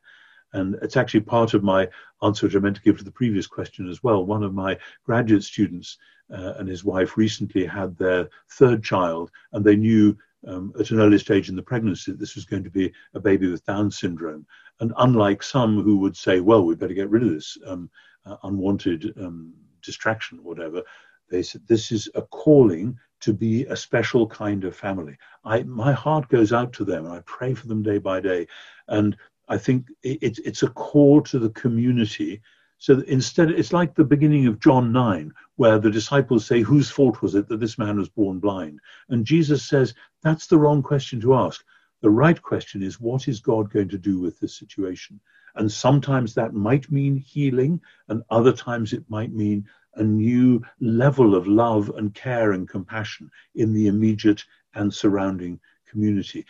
And 0.53 0.75
it's 0.81 0.97
actually 0.97 1.21
part 1.21 1.53
of 1.53 1.63
my 1.63 1.87
answer 2.21 2.45
which 2.45 2.55
I 2.55 2.59
meant 2.59 2.77
to 2.77 2.81
give 2.81 2.97
to 2.99 3.03
the 3.03 3.11
previous 3.11 3.47
question 3.47 3.89
as 3.89 4.03
well. 4.03 4.25
One 4.25 4.43
of 4.43 4.53
my 4.53 4.77
graduate 5.03 5.43
students 5.43 5.97
uh, 6.33 6.53
and 6.57 6.69
his 6.69 6.83
wife 6.83 7.17
recently 7.17 7.65
had 7.65 7.97
their 7.97 8.29
third 8.51 8.83
child, 8.83 9.31
and 9.53 9.65
they 9.65 9.75
knew 9.75 10.17
um, 10.47 10.73
at 10.79 10.91
an 10.91 10.99
early 10.99 11.17
stage 11.17 11.49
in 11.49 11.55
the 11.55 11.63
pregnancy 11.63 12.11
that 12.11 12.19
this 12.19 12.35
was 12.35 12.45
going 12.45 12.63
to 12.63 12.69
be 12.69 12.93
a 13.15 13.19
baby 13.19 13.49
with 13.49 13.65
Down 13.65 13.89
syndrome. 13.89 14.45
And 14.79 14.93
unlike 14.97 15.43
some 15.43 15.81
who 15.81 15.97
would 15.97 16.15
say, 16.15 16.39
well, 16.39 16.63
we 16.63 16.75
better 16.75 16.93
get 16.93 17.09
rid 17.09 17.23
of 17.23 17.29
this 17.29 17.57
um, 17.65 17.89
uh, 18.25 18.37
unwanted 18.43 19.13
um, 19.19 19.53
distraction 19.81 20.39
or 20.39 20.43
whatever, 20.43 20.83
they 21.29 21.43
said, 21.43 21.67
This 21.67 21.91
is 21.91 22.09
a 22.15 22.21
calling 22.21 22.99
to 23.21 23.33
be 23.33 23.65
a 23.65 23.75
special 23.75 24.27
kind 24.27 24.63
of 24.63 24.75
family. 24.75 25.17
I, 25.43 25.63
my 25.63 25.93
heart 25.93 26.29
goes 26.29 26.53
out 26.53 26.73
to 26.73 26.85
them, 26.85 27.05
and 27.05 27.13
I 27.13 27.21
pray 27.25 27.53
for 27.53 27.67
them 27.67 27.81
day 27.81 27.97
by 27.97 28.19
day. 28.19 28.47
And 28.87 29.17
I 29.47 29.57
think 29.57 29.87
it, 30.03 30.39
it's 30.39 30.63
a 30.63 30.69
call 30.69 31.21
to 31.23 31.39
the 31.39 31.49
community. 31.49 32.41
So 32.77 33.01
instead, 33.07 33.51
it's 33.51 33.73
like 33.73 33.95
the 33.95 34.03
beginning 34.03 34.47
of 34.47 34.59
John 34.59 34.91
9, 34.91 35.31
where 35.55 35.79
the 35.79 35.91
disciples 35.91 36.45
say, 36.45 36.61
Whose 36.61 36.89
fault 36.89 37.21
was 37.21 37.35
it 37.35 37.47
that 37.47 37.59
this 37.59 37.77
man 37.77 37.97
was 37.97 38.09
born 38.09 38.39
blind? 38.39 38.79
And 39.09 39.25
Jesus 39.25 39.63
says, 39.63 39.93
That's 40.21 40.47
the 40.47 40.59
wrong 40.59 40.83
question 40.83 41.21
to 41.21 41.35
ask. 41.35 41.63
The 42.01 42.09
right 42.09 42.41
question 42.41 42.83
is, 42.83 42.99
What 42.99 43.27
is 43.27 43.39
God 43.39 43.71
going 43.71 43.89
to 43.89 43.97
do 43.97 44.19
with 44.19 44.39
this 44.39 44.57
situation? 44.57 45.19
And 45.55 45.71
sometimes 45.71 46.33
that 46.33 46.53
might 46.53 46.91
mean 46.91 47.15
healing, 47.15 47.79
and 48.09 48.23
other 48.29 48.51
times 48.51 48.93
it 48.93 49.09
might 49.09 49.31
mean 49.31 49.67
a 49.95 50.03
new 50.03 50.61
level 50.79 51.35
of 51.35 51.47
love 51.47 51.89
and 51.97 52.13
care 52.13 52.51
and 52.51 52.67
compassion 52.69 53.29
in 53.55 53.73
the 53.73 53.87
immediate 53.87 54.43
and 54.73 54.93
surrounding 54.93 55.59
community. 55.89 56.45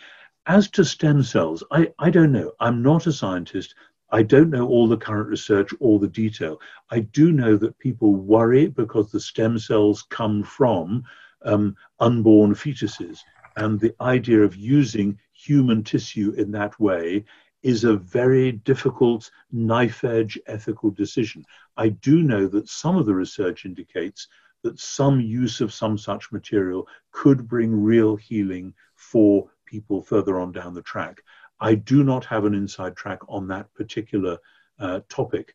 As 0.46 0.68
to 0.70 0.84
stem 0.84 1.22
cells, 1.22 1.64
I, 1.70 1.92
I 1.98 2.10
don't 2.10 2.32
know. 2.32 2.52
I'm 2.60 2.82
not 2.82 3.06
a 3.06 3.12
scientist. 3.12 3.74
I 4.10 4.22
don't 4.22 4.50
know 4.50 4.68
all 4.68 4.86
the 4.86 4.96
current 4.96 5.28
research, 5.28 5.70
all 5.80 5.98
the 5.98 6.08
detail. 6.08 6.60
I 6.90 7.00
do 7.00 7.32
know 7.32 7.56
that 7.56 7.78
people 7.78 8.14
worry 8.14 8.68
because 8.68 9.10
the 9.10 9.20
stem 9.20 9.58
cells 9.58 10.02
come 10.10 10.44
from 10.44 11.04
um, 11.42 11.76
unborn 11.98 12.54
fetuses. 12.54 13.18
And 13.56 13.80
the 13.80 13.94
idea 14.00 14.42
of 14.42 14.54
using 14.54 15.18
human 15.32 15.82
tissue 15.82 16.34
in 16.36 16.50
that 16.52 16.78
way 16.78 17.24
is 17.66 17.82
a 17.82 17.96
very 17.96 18.52
difficult 18.52 19.28
knife 19.50 20.04
edge 20.04 20.38
ethical 20.46 20.88
decision. 20.88 21.44
I 21.76 21.88
do 21.88 22.22
know 22.22 22.46
that 22.46 22.68
some 22.68 22.96
of 22.96 23.06
the 23.06 23.14
research 23.16 23.64
indicates 23.64 24.28
that 24.62 24.78
some 24.78 25.20
use 25.20 25.60
of 25.60 25.72
some 25.72 25.98
such 25.98 26.30
material 26.30 26.86
could 27.10 27.48
bring 27.48 27.82
real 27.82 28.14
healing 28.14 28.72
for 28.94 29.50
people 29.64 30.00
further 30.00 30.38
on 30.38 30.52
down 30.52 30.74
the 30.74 30.82
track. 30.82 31.20
I 31.58 31.74
do 31.74 32.04
not 32.04 32.24
have 32.26 32.44
an 32.44 32.54
inside 32.54 32.94
track 32.94 33.18
on 33.28 33.48
that 33.48 33.74
particular 33.74 34.38
uh, 34.78 35.00
topic, 35.08 35.52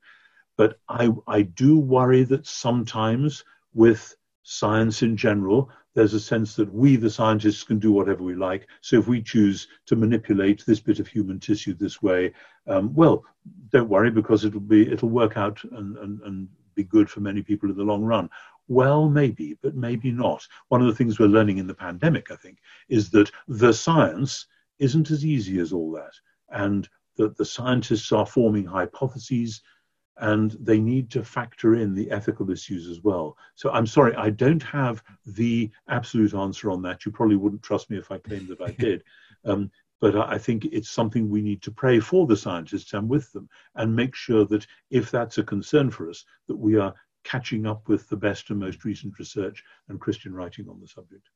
but 0.57 0.79
I, 0.89 1.11
I 1.27 1.43
do 1.43 1.79
worry 1.79 2.23
that 2.25 2.45
sometimes 2.45 3.45
with 3.73 4.17
science 4.43 5.01
in 5.03 5.15
general, 5.15 5.69
there's 5.93 6.13
a 6.13 6.19
sense 6.19 6.55
that 6.55 6.73
we, 6.73 6.95
the 6.95 7.09
scientists, 7.09 7.63
can 7.63 7.79
do 7.79 7.91
whatever 7.91 8.23
we 8.23 8.35
like. 8.35 8.67
So 8.81 8.97
if 8.97 9.07
we 9.07 9.21
choose 9.21 9.67
to 9.87 9.95
manipulate 9.95 10.63
this 10.65 10.79
bit 10.79 10.99
of 10.99 11.07
human 11.07 11.39
tissue 11.39 11.73
this 11.73 12.01
way, 12.01 12.33
um, 12.67 12.93
well, 12.93 13.25
don't 13.69 13.89
worry 13.89 14.11
because 14.11 14.45
it'll 14.45 14.59
be 14.59 14.91
it'll 14.91 15.09
work 15.09 15.37
out 15.37 15.61
and, 15.63 15.97
and, 15.97 16.21
and 16.21 16.47
be 16.75 16.83
good 16.83 17.09
for 17.09 17.19
many 17.19 17.41
people 17.41 17.69
in 17.69 17.75
the 17.75 17.83
long 17.83 18.03
run. 18.03 18.29
Well, 18.67 19.09
maybe, 19.09 19.57
but 19.61 19.75
maybe 19.75 20.11
not. 20.11 20.47
One 20.69 20.81
of 20.81 20.87
the 20.87 20.95
things 20.95 21.19
we're 21.19 21.27
learning 21.27 21.57
in 21.57 21.67
the 21.67 21.73
pandemic, 21.73 22.31
I 22.31 22.35
think, 22.35 22.59
is 22.87 23.09
that 23.11 23.31
the 23.47 23.73
science 23.73 24.45
isn't 24.79 25.11
as 25.11 25.25
easy 25.25 25.59
as 25.59 25.73
all 25.73 25.91
that. 25.91 26.13
And 26.49 26.87
that 27.17 27.37
the 27.37 27.45
scientists 27.45 28.11
are 28.11 28.25
forming 28.25 28.65
hypotheses 28.65 29.61
and 30.17 30.51
they 30.59 30.79
need 30.79 31.09
to 31.11 31.23
factor 31.23 31.75
in 31.75 31.93
the 31.93 32.09
ethical 32.11 32.49
issues 32.51 32.87
as 32.87 33.01
well. 33.01 33.37
So 33.55 33.71
I'm 33.71 33.87
sorry, 33.87 34.15
I 34.15 34.29
don't 34.29 34.63
have 34.63 35.03
the 35.25 35.71
absolute 35.87 36.33
answer 36.33 36.69
on 36.69 36.81
that. 36.83 37.05
You 37.05 37.11
probably 37.11 37.37
wouldn't 37.37 37.63
trust 37.63 37.89
me 37.89 37.97
if 37.97 38.11
I 38.11 38.17
claimed 38.17 38.49
that 38.49 38.61
I 38.61 38.71
did. 38.79 39.03
Um, 39.45 39.71
but 39.99 40.15
I 40.15 40.37
think 40.37 40.65
it's 40.65 40.89
something 40.89 41.29
we 41.29 41.41
need 41.41 41.61
to 41.61 41.71
pray 41.71 41.99
for 41.99 42.25
the 42.25 42.35
scientists 42.35 42.93
and 42.93 43.07
with 43.07 43.31
them 43.33 43.47
and 43.75 43.95
make 43.95 44.15
sure 44.15 44.45
that 44.45 44.65
if 44.89 45.11
that's 45.11 45.37
a 45.37 45.43
concern 45.43 45.91
for 45.91 46.09
us, 46.09 46.25
that 46.47 46.57
we 46.57 46.75
are 46.77 46.93
catching 47.23 47.67
up 47.67 47.87
with 47.87 48.09
the 48.09 48.17
best 48.17 48.49
and 48.49 48.59
most 48.59 48.83
recent 48.83 49.17
research 49.19 49.63
and 49.89 50.01
Christian 50.01 50.33
writing 50.33 50.67
on 50.67 50.79
the 50.79 50.87
subject. 50.87 51.29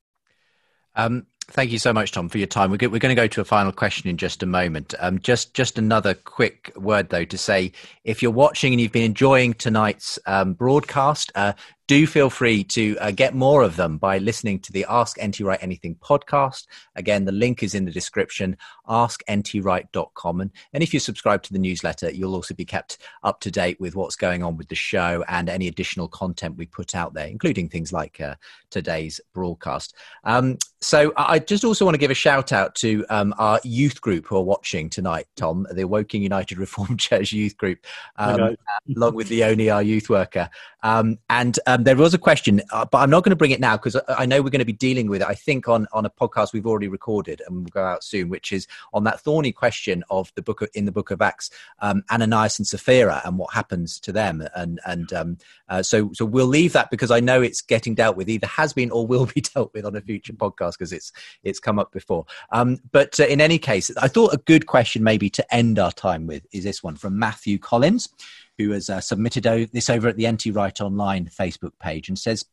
Um, 0.95 1.27
thank 1.51 1.72
you 1.72 1.80
so 1.80 1.93
much, 1.93 2.11
Tom, 2.11 2.30
for 2.30 2.38
your 2.38 2.47
time. 2.47 2.72
We're, 2.72 2.77
going 2.77 2.99
to 2.99 3.15
go 3.15 3.27
to 3.27 3.41
a 3.41 3.45
final 3.45 3.72
question 3.72 4.09
in 4.09 4.17
just 4.17 4.43
a 4.43 4.45
moment. 4.45 4.93
Um, 4.99 5.19
just 5.19 5.53
just 5.53 5.77
another 5.77 6.13
quick 6.13 6.72
word, 6.76 7.09
though, 7.09 7.26
to 7.26 7.38
say 7.38 7.72
if 8.03 8.22
you're 8.22 8.31
watching 8.31 8.73
and 8.73 8.81
you've 8.81 8.91
been 8.91 9.03
enjoying 9.03 9.53
tonight's 9.53 10.19
um, 10.26 10.53
broadcast, 10.53 11.31
uh, 11.35 11.53
do 11.88 12.07
feel 12.07 12.30
free 12.30 12.63
to 12.63 12.97
uh, 12.97 13.11
get 13.11 13.35
more 13.35 13.61
of 13.61 13.76
them 13.76 13.97
by 13.97 14.17
listening 14.17 14.59
to 14.59 14.72
the 14.72 14.85
Ask 14.89 15.23
NT 15.23 15.41
Wright 15.41 15.59
Anything 15.61 15.95
podcast. 15.95 16.65
Again, 16.95 17.26
the 17.26 17.31
link 17.31 17.61
is 17.61 17.76
in 17.76 17.85
the 17.85 17.91
description, 17.91 18.57
askntwright.com. 18.88 20.41
And, 20.41 20.51
and 20.73 20.81
if 20.81 20.93
you 20.93 20.99
subscribe 20.99 21.43
to 21.43 21.53
the 21.53 21.59
newsletter, 21.59 22.09
you'll 22.09 22.34
also 22.34 22.55
be 22.55 22.65
kept 22.65 22.97
up 23.23 23.39
to 23.41 23.51
date 23.51 23.80
with 23.80 23.95
what's 23.95 24.15
going 24.15 24.41
on 24.41 24.57
with 24.57 24.69
the 24.69 24.76
show 24.76 25.23
and 25.27 25.47
any 25.47 25.67
additional 25.67 26.07
content 26.07 26.57
we 26.57 26.65
put 26.65 26.95
out 26.95 27.13
there, 27.13 27.27
including 27.27 27.69
things 27.69 27.93
like 27.93 28.19
uh, 28.19 28.35
today's 28.72 29.22
broadcast. 29.34 29.93
Um, 30.23 30.57
so 30.81 31.13
I 31.17 31.34
just 31.39 31.63
also 31.63 31.85
want 31.85 31.95
to 31.95 31.99
give 31.99 32.11
a 32.11 32.15
shout 32.15 32.51
out 32.51 32.75
to 32.75 33.05
um, 33.09 33.33
our 33.37 33.59
youth 33.63 34.01
group 34.01 34.27
who 34.27 34.37
are 34.37 34.43
watching 34.43 34.89
tonight, 34.89 35.27
Tom, 35.35 35.67
the 35.71 35.85
Woking 35.85 36.21
United 36.21 36.57
Reformed 36.59 36.99
Church 36.99 37.31
youth 37.31 37.57
group, 37.57 37.85
um, 38.17 38.55
along 38.95 39.15
with 39.15 39.29
Leonie, 39.29 39.69
our 39.69 39.83
youth 39.83 40.09
worker. 40.09 40.49
Um, 40.83 41.17
and 41.31 41.57
um, 41.65 41.83
there 41.83 41.95
was 41.95 42.13
a 42.13 42.19
question, 42.19 42.61
uh, 42.71 42.85
but 42.85 42.99
I'm 42.99 43.09
not 43.09 43.23
going 43.23 43.31
to 43.31 43.35
bring 43.35 43.49
it 43.49 43.59
now 43.59 43.75
because 43.75 43.97
I 44.07 44.27
know 44.27 44.43
we're 44.43 44.51
going 44.51 44.59
to 44.59 44.65
be 44.65 44.73
dealing 44.73 45.09
with 45.09 45.23
it. 45.23 45.27
I 45.27 45.33
think 45.33 45.67
on 45.67 45.87
on 45.91 46.05
a 46.05 46.11
podcast 46.11 46.53
we've 46.53 46.67
already 46.67 46.87
recorded 46.87 47.41
and 47.47 47.63
will 47.63 47.71
go 47.71 47.83
out 47.83 48.03
soon, 48.03 48.29
which 48.29 48.51
is 48.51 48.67
on 48.93 49.03
that 49.05 49.19
thorny 49.19 49.51
question 49.51 50.03
of 50.11 50.31
the 50.35 50.43
book 50.43 50.61
of, 50.61 50.69
in 50.75 50.85
the 50.85 50.91
Book 50.91 51.09
of 51.09 51.23
Acts, 51.23 51.49
um, 51.79 52.03
Ananias 52.11 52.59
and 52.59 52.67
Sapphira, 52.67 53.21
and 53.25 53.39
what 53.39 53.51
happens 53.51 53.99
to 54.01 54.11
them. 54.11 54.47
And 54.55 54.79
and 54.85 55.11
um, 55.11 55.37
uh, 55.69 55.81
so 55.81 56.11
so 56.13 56.23
we'll 56.23 56.45
leave 56.45 56.73
that 56.73 56.91
because 56.91 57.09
I 57.09 57.19
know 57.19 57.41
it's 57.41 57.61
getting 57.61 57.95
dealt 57.95 58.15
with, 58.15 58.29
either 58.29 58.45
has 58.45 58.71
been 58.71 58.91
or 58.91 59.07
will 59.07 59.25
be 59.25 59.41
dealt 59.55 59.73
with 59.73 59.85
on 59.85 59.95
a 59.95 60.01
future 60.01 60.33
podcast 60.33 60.73
because 60.73 60.93
it's 60.93 61.11
it's 61.43 61.60
come 61.60 61.80
up 61.80 61.91
before. 61.91 62.26
Um, 62.52 62.80
but 62.91 63.19
uh, 63.19 63.26
in 63.26 63.41
any 63.41 63.57
case, 63.57 63.91
I 63.97 64.07
thought 64.07 64.34
a 64.34 64.38
good 64.38 64.65
question 64.65 65.03
maybe 65.03 65.30
to 65.31 65.53
end 65.53 65.80
our 65.80 65.91
time 65.91 66.27
with 66.27 66.45
is 66.52 66.64
this 66.64 66.84
one 66.84 66.95
from 66.95 67.19
Matthew 67.19 67.57
Collins 67.57 68.10
who 68.57 68.72
has 68.72 68.89
uh, 68.89 69.02
submitted 69.02 69.43
this 69.72 69.89
over 69.89 70.07
at 70.07 70.18
the 70.18 70.30
NT 70.30 70.47
Wright 70.47 70.80
Online 70.81 71.26
Facebook 71.26 71.73
page 71.80 72.07
and 72.07 72.18
says, 72.18 72.45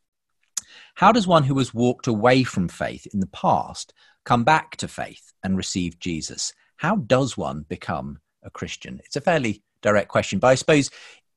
How 0.95 1.13
does 1.13 1.27
one 1.27 1.45
who 1.45 1.57
has 1.59 1.73
walked 1.73 2.07
away 2.07 2.43
from 2.43 2.69
faith 2.69 3.07
in 3.13 3.21
the 3.21 3.27
past 3.29 3.93
come 4.25 4.45
back 4.45 4.77
to 4.77 4.89
faith 4.89 5.33
and 5.43 5.57
receive 5.57 5.99
Jesus? 5.99 6.53
How 6.77 6.97
does 6.97 7.37
one 7.37 7.65
become 7.69 8.19
a 8.43 8.51
Christian? 8.51 9.01
It's 9.05 9.17
a 9.17 9.21
fairly 9.21 9.63
direct 9.83 10.09
question, 10.09 10.39
but 10.39 10.49
I 10.49 10.55
suppose 10.57 10.91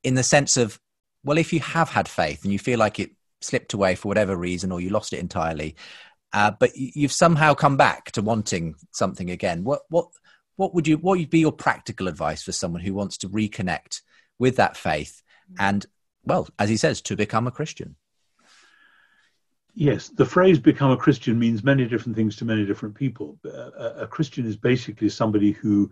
in 0.03 0.16
the 0.16 0.24
sense 0.24 0.57
of, 0.57 0.80
well, 1.24 1.38
if 1.38 1.53
you 1.53 1.60
have 1.60 1.90
had 1.90 2.07
faith 2.07 2.44
and 2.44 2.52
you 2.52 2.60
feel 2.60 2.80
like 2.80 2.99
it 2.99 3.12
slipped 3.41 3.74
away 3.74 3.95
for 3.95 4.07
whatever 4.07 4.36
reason 4.36 4.72
or 4.72 4.82
you 4.82 4.90
lost 4.90 5.14
it 5.14 5.20
entirely, 5.20 5.76
uh, 6.36 6.52
but 6.60 6.76
you've 6.76 7.12
somehow 7.12 7.53
come 7.53 7.78
back 7.78 8.12
to 8.12 8.22
wanting 8.22 8.76
something 8.91 9.32
again. 9.32 9.64
What 9.64 9.82
what 9.90 10.07
what 10.57 10.76
would 10.76 10.88
you 10.88 10.98
what 10.98 11.18
would 11.18 11.30
be 11.30 11.40
your 11.40 11.52
practical 11.52 12.07
advice 12.07 12.44
for 12.44 12.52
someone 12.52 12.82
who 12.82 12.94
wants 12.94 13.18
to 13.20 13.30
reconnect 13.30 14.02
with 14.38 14.57
that 14.57 14.78
faith 14.78 15.24
mm. 15.52 15.56
and, 15.60 15.86
well, 16.24 16.48
as 16.60 16.70
he 16.70 16.78
says, 16.78 17.02
to 17.02 17.16
become 17.16 17.48
a 17.48 17.52
Christian. 17.52 17.95
Yes, 19.74 20.10
the 20.10 20.26
phrase 20.26 20.57
become 20.60 20.91
a 20.91 20.98
Christian 20.98 21.38
means 21.38 21.64
many 21.64 21.86
different 21.86 22.16
things 22.16 22.38
to 22.38 22.45
many 22.45 22.66
different 22.66 22.95
people. 22.95 23.38
Uh, 23.45 23.72
a, 23.78 23.94
a, 24.03 24.07
Christian 24.07 24.45
is 24.45 24.56
basically 24.56 25.10
somebody 25.10 25.52
who 25.52 25.91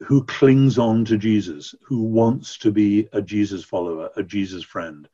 who 0.00 0.22
clings 0.24 0.78
on 0.78 1.04
to 1.06 1.16
Jesus, 1.16 1.74
who 1.82 2.02
wants 2.02 2.58
to 2.58 2.70
be 2.70 3.08
a 3.12 3.22
Jesus 3.22 3.64
follower, 3.64 4.10
a 4.16 4.22
Jesus 4.22 4.62
friend, 4.62 5.08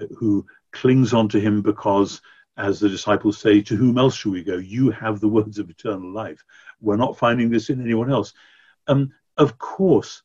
uh, 0.00 0.06
who 0.18 0.44
clings 0.72 1.14
on 1.14 1.28
to 1.28 1.40
him 1.40 1.62
because, 1.62 2.20
as 2.56 2.80
the 2.80 2.88
disciples 2.88 3.38
say, 3.38 3.60
to 3.62 3.76
whom 3.76 3.98
else 3.98 4.16
shall 4.16 4.32
we 4.32 4.44
go? 4.44 4.56
You 4.56 4.90
have 4.90 5.20
the 5.20 5.28
words 5.28 5.58
of 5.58 5.70
eternal 5.70 6.12
life. 6.12 6.44
We're 6.80 6.96
not 6.96 7.18
finding 7.18 7.50
this 7.50 7.70
in 7.70 7.80
anyone 7.80 8.10
else. 8.10 8.32
Um, 8.86 9.12
of 9.36 9.58
course, 9.58 10.22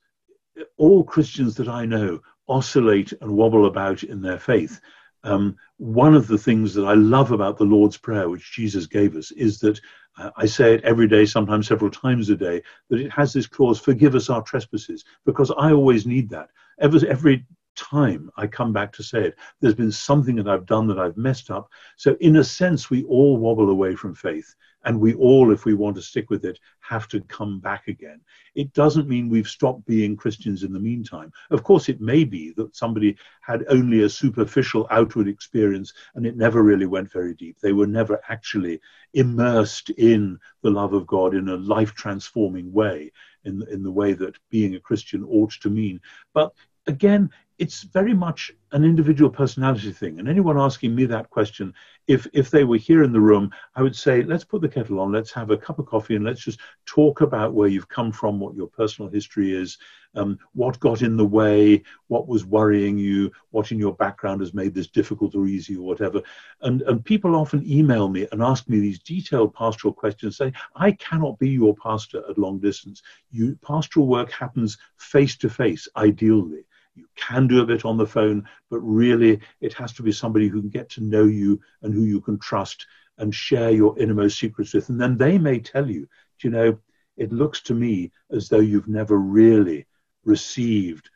all 0.78 1.04
Christians 1.04 1.56
that 1.56 1.68
I 1.68 1.86
know 1.86 2.22
oscillate 2.48 3.14
and 3.22 3.32
wobble 3.32 3.66
about 3.66 4.04
in 4.04 4.22
their 4.22 4.40
faith. 4.40 4.80
Um, 5.24 5.58
one 5.78 6.16
of 6.16 6.28
the 6.28 6.38
things 6.38 6.74
that 6.74 6.86
I 6.86 6.94
love 6.94 7.32
about 7.32 7.58
the 7.58 7.66
Lord's 7.66 7.98
Prayer, 7.98 8.30
which 8.30 8.54
Jesus 8.54 8.88
gave 8.88 9.16
us, 9.16 9.32
is 9.32 9.60
that 9.60 9.80
uh, 10.18 10.32
I 10.38 10.46
say 10.46 10.74
it 10.74 10.84
every 10.84 11.08
day, 11.08 11.26
sometimes 11.26 11.68
several 11.68 11.92
times 11.92 12.30
a 12.30 12.36
day, 12.36 12.62
that 12.90 13.00
it 13.00 13.12
has 13.12 13.34
this 13.34 13.48
clause, 13.48 13.80
forgive 13.80 14.16
us 14.16 14.30
our 14.30 14.42
trespasses, 14.42 15.04
because 15.26 15.52
I 15.52 15.72
always 15.72 16.06
need 16.06 16.30
that. 16.30 16.50
Every, 16.80 17.08
every 17.10 17.46
time 17.80 18.30
I 18.36 18.48
come 18.48 18.74
back 18.74 18.92
to 18.94 19.04
say 19.04 19.26
it, 19.26 19.36
there's 19.60 19.76
been 19.76 19.92
something 19.92 20.36
that 20.36 20.48
I've 20.48 20.66
done 20.66 20.88
that 20.88 21.00
I've 21.00 21.18
messed 21.18 21.50
up. 21.50 21.70
So, 21.96 22.18
in 22.20 22.36
a 22.36 22.44
sense, 22.44 22.90
we 22.90 23.04
all 23.06 23.38
wobble 23.38 23.70
away 23.70 23.96
from 23.96 24.14
faith. 24.14 24.54
And 24.86 25.00
we 25.00 25.14
all, 25.16 25.52
if 25.52 25.66
we 25.66 25.74
want 25.74 25.98
to 25.98 26.02
stick 26.02 26.30
with 26.30 26.46
it, 26.46 26.58
have 26.80 27.08
to 27.10 27.20
come 27.22 27.60
back 27.60 27.90
again. 27.90 28.22
It 28.56 28.72
doesn't 28.74 29.10
mean 29.10 29.28
we've 29.28 29.48
stopped 29.48 29.86
being 29.86 30.16
Christians 30.16 30.64
in 30.64 30.72
the 30.72 30.80
meantime. 30.80 31.34
Of 31.52 31.64
course, 31.64 31.90
it 31.90 32.00
may 32.00 32.24
be 32.24 32.54
that 32.56 32.76
somebody 32.76 33.18
had 33.42 33.66
only 33.68 34.04
a 34.04 34.10
superficial 34.10 34.88
outward 34.90 35.28
experience 35.28 35.94
and 36.16 36.26
it 36.26 36.38
never 36.38 36.64
really 36.64 36.86
went 36.86 37.12
very 37.12 37.34
deep. 37.34 37.60
They 37.60 37.74
were 37.74 37.88
never 37.88 38.22
actually 38.30 38.80
immersed 39.14 39.90
in 39.90 40.40
the 40.62 40.72
love 40.72 40.94
of 40.94 41.06
God 41.06 41.36
in 41.36 41.50
a 41.50 41.58
life 41.58 41.94
transforming 41.94 42.72
way, 42.72 43.12
in, 43.44 43.62
in 43.70 43.84
the 43.84 43.92
way 43.92 44.14
that 44.14 44.38
being 44.50 44.76
a 44.76 44.80
Christian 44.80 45.26
ought 45.26 45.52
to 45.62 45.70
mean. 45.70 46.00
But 46.34 46.54
again, 46.88 47.32
it's 47.60 47.84
very 47.84 48.14
much 48.14 48.53
an 48.72 48.86
individual 48.86 49.30
personality 49.30 49.91
thing. 49.91 50.18
And 50.18 50.30
anyone 50.30 50.57
asking 50.57 50.95
me 50.95 51.06
that 51.07 51.30
question, 51.30 51.73
if 52.07 52.26
if 52.31 52.49
they 52.49 52.64
were 52.64 52.77
here 52.77 53.03
in 53.03 53.11
the 53.11 53.19
room, 53.19 53.52
I 53.76 53.84
would 53.84 53.95
say, 53.95 54.23
let's 54.23 54.45
put 54.45 54.61
the 54.61 54.69
kettle 54.69 54.99
on, 55.02 55.11
let's 55.11 55.34
have 55.34 55.52
a 55.52 55.57
cup 55.57 55.77
of 55.77 55.86
coffee, 55.86 56.15
and 56.15 56.23
let's 56.23 56.41
just 56.41 56.60
talk 56.86 57.19
about 57.19 57.53
where 57.53 57.68
you've 57.68 57.90
come 57.90 58.14
from, 58.14 58.40
what 58.40 58.56
your 58.56 58.68
personal 58.68 59.11
history 59.11 59.53
is, 59.53 59.77
um, 60.15 60.40
what 60.53 60.80
got 60.80 61.02
in 61.02 61.18
the 61.18 61.26
way, 61.26 61.84
what 62.07 62.30
was 62.30 62.45
worrying 62.45 62.98
you, 62.98 63.30
what 63.52 63.73
in 63.73 63.77
your 63.77 63.94
background 63.94 64.40
has 64.40 64.53
made 64.53 64.73
this 64.73 64.88
difficult 64.88 65.36
or 65.36 65.45
easy 65.45 65.76
or 65.76 65.86
whatever. 65.86 66.22
And 66.61 66.81
and 66.84 67.03
people 67.03 67.36
often 67.36 67.69
email 67.69 68.07
me 68.07 68.26
and 68.31 68.41
ask 68.41 68.69
me 68.69 68.80
these 68.80 68.99
detailed 68.99 69.53
pastoral 69.53 69.94
questions, 69.94 70.38
saying, 70.38 70.53
I 70.77 70.94
cannot 70.94 71.38
be 71.40 71.49
your 71.49 71.76
pastor 71.76 72.23
at 72.30 72.38
long 72.38 72.60
distance. 72.60 73.03
You 73.31 73.57
pastoral 73.61 74.07
work 74.07 74.31
happens 74.31 74.77
face 74.95 75.36
to 75.38 75.49
face, 75.49 75.90
ideally 75.98 76.64
you 76.95 77.06
can 77.16 77.48
do 77.48 77.61
a 77.61 77.66
bit 77.66 77.86
on 77.86 77.98
the 77.98 78.07
phone, 78.07 78.48
but 78.70 78.80
really 78.80 79.40
it 79.61 79.74
has 79.74 79.94
to 79.94 80.03
be 80.03 80.11
somebody 80.11 80.48
who 80.48 80.61
can 80.61 80.70
get 80.70 80.90
to 80.90 81.03
know 81.03 81.26
you 81.26 81.60
and 81.82 81.94
who 81.94 82.03
you 82.03 82.22
can 82.22 82.38
trust 82.40 82.86
and 83.18 83.34
share 83.34 83.72
your 83.72 83.98
innermost 83.99 84.40
secrets 84.40 84.74
with. 84.74 84.90
And 84.90 84.99
then 84.99 85.18
they 85.18 85.38
may 85.38 85.60
tell 85.60 85.90
you, 85.90 86.07
you 86.41 86.49
know, 86.49 86.78
it 87.18 87.32
looks 87.32 87.61
to 87.61 87.74
me 87.74 88.11
as 88.32 88.48
though 88.48 88.60
you've 88.60 88.88
never 88.88 89.18
really 89.18 89.86
received 90.24 91.10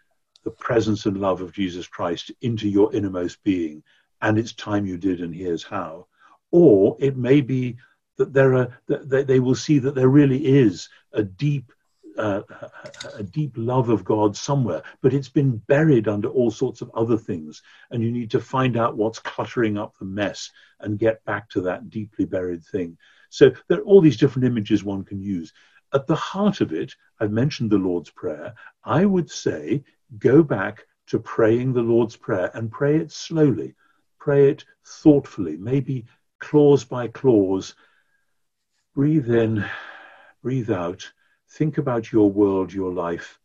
the 0.43 0.51
presence 0.51 1.05
and 1.05 1.19
love 1.19 1.41
of 1.41 1.53
Jesus 1.53 1.87
Christ 1.87 2.31
into 2.41 2.67
your 2.67 2.93
innermost 2.93 3.41
being, 3.43 3.83
and 4.21 4.37
it's 4.37 4.53
time 4.53 4.85
you 4.85 4.97
did, 4.97 5.21
and 5.21 5.33
here's 5.33 5.63
how. 5.63 6.07
Or 6.51 6.97
it 6.99 7.15
may 7.15 7.41
be 7.41 7.77
that 8.17 8.33
there 8.33 8.53
are 8.55 8.77
that 8.87 9.27
they 9.27 9.39
will 9.39 9.55
see 9.55 9.79
that 9.79 9.95
there 9.95 10.09
really 10.09 10.45
is 10.45 10.89
a 11.13 11.23
deep 11.23 11.71
a 12.17 13.23
deep 13.31 13.53
love 13.55 13.89
of 13.89 14.03
God 14.03 14.35
somewhere, 14.35 14.83
but 15.01 15.13
it's 15.13 15.29
been 15.29 15.57
buried 15.57 16.07
under 16.07 16.29
all 16.29 16.51
sorts 16.51 16.81
of 16.81 16.91
other 16.93 17.17
things. 17.17 17.61
And 17.91 18.03
you 18.03 18.11
need 18.11 18.31
to 18.31 18.39
find 18.39 18.77
out 18.77 18.97
what's 18.97 19.19
cluttering 19.19 19.77
up 19.77 19.97
the 19.97 20.05
mess 20.05 20.51
and 20.79 20.99
get 20.99 21.23
back 21.25 21.49
to 21.49 21.61
that 21.61 21.89
deeply 21.89 22.25
buried 22.25 22.63
thing. 22.65 22.97
So 23.29 23.51
there 23.67 23.79
are 23.79 23.83
all 23.83 24.01
these 24.01 24.17
different 24.17 24.45
images 24.45 24.83
one 24.83 25.03
can 25.03 25.21
use. 25.21 25.53
At 25.93 26.07
the 26.07 26.15
heart 26.15 26.61
of 26.61 26.73
it, 26.73 26.95
I've 27.19 27.31
mentioned 27.31 27.69
the 27.69 27.77
Lord's 27.77 28.09
Prayer. 28.09 28.53
I 28.83 29.05
would 29.05 29.29
say 29.29 29.83
go 30.17 30.43
back 30.43 30.85
to 31.07 31.19
praying 31.19 31.73
the 31.73 31.81
Lord's 31.81 32.15
Prayer 32.15 32.51
and 32.53 32.71
pray 32.71 32.97
it 32.97 33.11
slowly, 33.11 33.75
pray 34.19 34.49
it 34.49 34.65
thoughtfully, 34.85 35.57
maybe 35.57 36.05
clause 36.39 36.83
by 36.83 37.07
clause. 37.07 37.75
Breathe 38.95 39.29
in, 39.29 39.65
breathe 40.41 40.69
out 40.69 41.11
think 41.53 41.77
about 41.77 42.11
your 42.11 42.31
world, 42.31 42.73
your 42.73 42.91
life. 42.93 43.39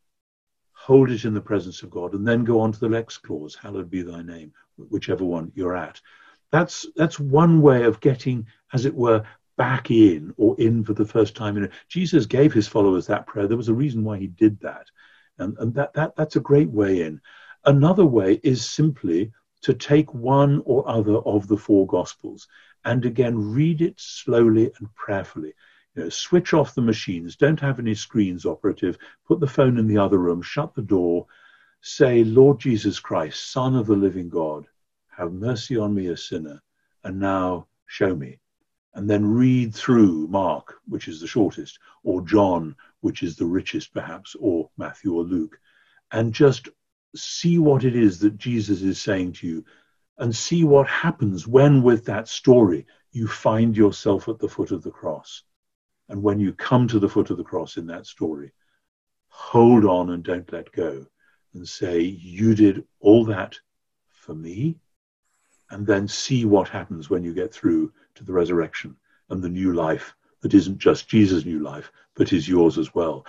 hold 0.73 1.11
it 1.11 1.25
in 1.25 1.35
the 1.35 1.41
presence 1.41 1.83
of 1.83 1.91
God, 1.91 2.15
and 2.15 2.27
then 2.27 2.45
go 2.45 2.61
on 2.61 2.73
to 2.73 2.81
the 2.81 2.89
next 2.89 3.19
clause, 3.19 3.55
hallowed 3.55 3.91
be 3.91 4.03
thy 4.03 4.23
name, 4.23 4.53
whichever 4.77 5.25
one 5.25 5.53
you're 5.55 5.77
at. 5.77 6.01
That's 6.51 6.87
that's 6.97 7.19
one 7.21 7.61
way 7.61 7.85
of 7.85 8.01
getting, 8.01 8.47
as 8.73 8.87
it 8.87 8.95
were, 8.95 9.25
back 9.57 9.91
in 9.91 10.33
or 10.37 10.59
in 10.59 10.85
for 10.85 10.95
the 10.95 11.05
first 11.05 11.35
time. 11.35 11.57
You 11.57 11.63
know, 11.63 11.69
Jesus 11.89 12.27
gave 12.27 12.53
his 12.53 12.69
followers 12.69 13.07
that 13.07 13.27
prayer. 13.27 13.47
There 13.49 13.57
was 13.57 13.69
a 13.69 13.75
reason 13.75 14.05
why 14.05 14.19
he 14.19 14.29
did 14.29 14.61
that. 14.61 14.87
And, 15.39 15.59
and 15.59 15.75
that, 15.75 15.93
that 15.95 16.17
that's 16.17 16.37
a 16.37 16.41
great 16.41 16.71
way 16.71 17.03
in. 17.03 17.21
Another 17.65 18.07
way 18.07 18.41
is 18.43 18.65
simply 18.65 19.33
to 19.63 19.75
take 19.75 20.15
one 20.15 20.63
or 20.65 20.89
other 20.89 21.17
of 21.17 21.49
the 21.49 21.57
four 21.57 21.87
gospels 21.87 22.47
and 22.85 23.05
again 23.05 23.37
read 23.37 23.83
it 23.83 23.95
slowly 23.99 24.71
and 24.79 24.95
prayerfully. 24.95 25.53
You 25.99 26.05
know, 26.05 26.11
switch 26.11 26.55
off 26.55 26.77
the 26.77 26.81
machines, 26.81 27.35
don't 27.35 27.59
have 27.59 27.81
any 27.81 27.97
screens 27.97 28.47
operative, 28.47 28.99
put 29.27 29.41
the 29.41 29.49
phone 29.49 29.79
in 29.79 29.89
the 29.89 29.99
other 29.99 30.19
room, 30.19 30.43
shut 30.43 30.73
the 30.77 30.81
door, 30.81 31.27
say, 31.81 32.23
Lord 32.23 32.61
Jesus 32.61 33.01
Christ, 33.01 33.51
Son 33.51 33.75
of 33.75 33.89
the 33.89 33.97
living 33.97 34.29
God, 34.29 34.69
have 35.09 35.33
mercy 35.33 35.77
on 35.77 35.93
me, 35.93 36.07
a 36.07 36.17
sinner, 36.17 36.63
and 37.03 37.19
now 37.19 37.67
show 37.87 38.15
me. 38.15 38.39
And 38.95 39.11
then 39.11 39.27
read 39.27 39.75
through 39.75 40.29
Mark, 40.29 40.77
which 40.87 41.09
is 41.09 41.21
the 41.21 41.27
shortest, 41.27 41.81
or 42.05 42.23
John, 42.23 42.77
which 43.01 43.25
is 43.25 43.35
the 43.35 43.47
richest 43.47 43.93
perhaps, 43.93 44.37
or 44.39 44.71
Matthew 44.77 45.13
or 45.15 45.25
Luke, 45.25 45.59
and 46.13 46.33
just 46.33 46.69
see 47.17 47.59
what 47.59 47.83
it 47.83 47.97
is 47.97 48.21
that 48.21 48.39
Jesus 48.39 48.83
is 48.83 49.03
saying 49.03 49.33
to 49.33 49.49
you 49.49 49.65
and 50.17 50.37
see 50.37 50.63
what 50.63 50.87
happens 50.87 51.49
when, 51.49 51.83
with 51.83 52.05
that 52.05 52.29
story, 52.29 52.87
you 53.11 53.27
find 53.27 53.77
yourself 53.77 54.29
at 54.29 54.39
the 54.39 54.49
foot 54.49 54.71
of 54.71 54.85
the 54.85 54.93
cross. 54.93 55.43
And 56.09 56.23
when 56.23 56.41
you 56.41 56.53
come 56.53 56.89
to 56.89 56.99
the 56.99 57.09
foot 57.09 57.31
of 57.31 57.37
the 57.37 57.45
cross 57.45 57.77
in 57.77 57.87
that 57.87 58.07
story, 58.07 58.53
hold 59.29 59.85
on 59.85 60.11
and 60.11 60.23
don't 60.23 60.53
let 60.53 60.73
go 60.73 61.07
and 61.55 61.69
say, 61.69 62.01
You 62.01 62.55
did 62.55 62.85
all 63.01 63.25
that 63.27 63.59
for 64.13 64.35
me 64.35 64.79
and 65.71 65.87
then 65.87 66.09
see 66.09 66.45
what 66.45 66.69
happens 66.69 67.11
when 67.11 67.23
you 67.23 67.35
get 67.35 67.53
through 67.53 67.93
to 68.15 68.25
the 68.25 68.33
resurrection 68.33 68.97
and 69.31 69.43
the 69.43 69.49
new 69.49 69.73
life 69.73 70.15
that 70.41 70.55
isn't 70.55 70.79
just 70.79 71.09
Jesus' 71.09 71.45
new 71.45 71.61
life, 71.61 71.91
but 72.15 72.33
is 72.33 72.49
yours 72.49 72.79
as 72.79 72.95
well. 72.95 73.27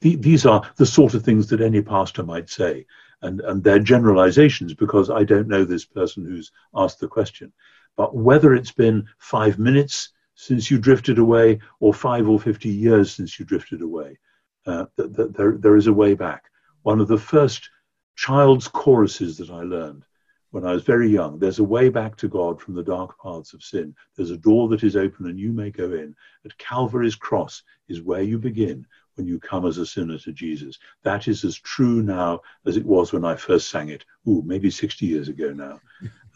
These 0.00 0.46
are 0.46 0.68
the 0.76 0.86
sort 0.86 1.14
of 1.14 1.22
things 1.22 1.48
that 1.48 1.60
any 1.60 1.82
pastor 1.82 2.22
might 2.22 2.48
say, 2.48 2.86
and, 3.22 3.40
and 3.42 3.62
they're 3.62 3.78
generalizations 3.78 4.74
because 4.74 5.10
I 5.10 5.24
don't 5.24 5.48
know 5.48 5.64
this 5.64 5.84
person 5.84 6.24
who's 6.24 6.52
asked 6.74 7.00
the 7.00 7.08
question. 7.08 7.52
But 7.96 8.16
whether 8.16 8.54
it's 8.54 8.72
been 8.72 9.06
five 9.18 9.58
minutes 9.58 10.10
since 10.36 10.70
you 10.70 10.78
drifted 10.78 11.18
away 11.18 11.58
or 11.80 11.92
five 11.92 12.28
or 12.28 12.38
50 12.38 12.68
years 12.68 13.12
since 13.12 13.38
you 13.38 13.44
drifted 13.44 13.82
away, 13.82 14.18
uh, 14.66 14.86
th- 14.96 15.16
th- 15.16 15.30
there, 15.32 15.56
there 15.58 15.76
is 15.76 15.88
a 15.88 15.92
way 15.92 16.14
back. 16.14 16.44
One 16.82 17.00
of 17.00 17.08
the 17.08 17.18
first 17.18 17.68
child's 18.14 18.68
choruses 18.68 19.38
that 19.38 19.50
I 19.50 19.62
learned 19.62 20.04
when 20.50 20.64
I 20.64 20.72
was 20.72 20.84
very 20.84 21.08
young. 21.08 21.38
There's 21.38 21.58
a 21.58 21.64
way 21.64 21.88
back 21.88 22.16
to 22.16 22.28
God 22.28 22.60
from 22.60 22.74
the 22.74 22.82
dark 22.82 23.20
paths 23.20 23.52
of 23.52 23.62
sin. 23.62 23.94
There's 24.14 24.30
a 24.30 24.36
door 24.36 24.68
that 24.68 24.84
is 24.84 24.94
open 24.94 25.26
and 25.26 25.38
you 25.38 25.52
may 25.52 25.70
go 25.70 25.92
in. 25.92 26.14
At 26.44 26.56
Calvary's 26.58 27.16
cross 27.16 27.62
is 27.88 28.02
where 28.02 28.22
you 28.22 28.38
begin 28.38 28.86
when 29.14 29.26
you 29.26 29.38
come 29.38 29.66
as 29.66 29.78
a 29.78 29.86
sinner 29.86 30.18
to 30.18 30.32
Jesus. 30.32 30.78
That 31.02 31.28
is 31.28 31.44
as 31.44 31.56
true 31.56 32.02
now 32.02 32.42
as 32.66 32.76
it 32.76 32.84
was 32.84 33.12
when 33.12 33.24
I 33.24 33.36
first 33.36 33.70
sang 33.70 33.88
it. 33.88 34.04
Ooh, 34.28 34.42
maybe 34.46 34.70
60 34.70 35.06
years 35.06 35.28
ago 35.28 35.52
now. 35.52 35.80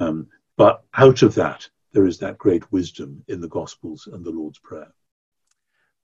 Um, 0.01 0.27
but 0.57 0.85
out 0.95 1.23
of 1.23 1.35
that, 1.37 1.69
there 1.93 2.07
is 2.07 2.19
that 2.19 2.39
great 2.39 2.71
wisdom 2.73 3.25
in 3.29 3.41
the 3.41 3.49
Gospels 3.49 4.09
and 4.11 4.25
the 4.25 4.31
Lord's 4.31 4.59
Prayer. 4.59 4.93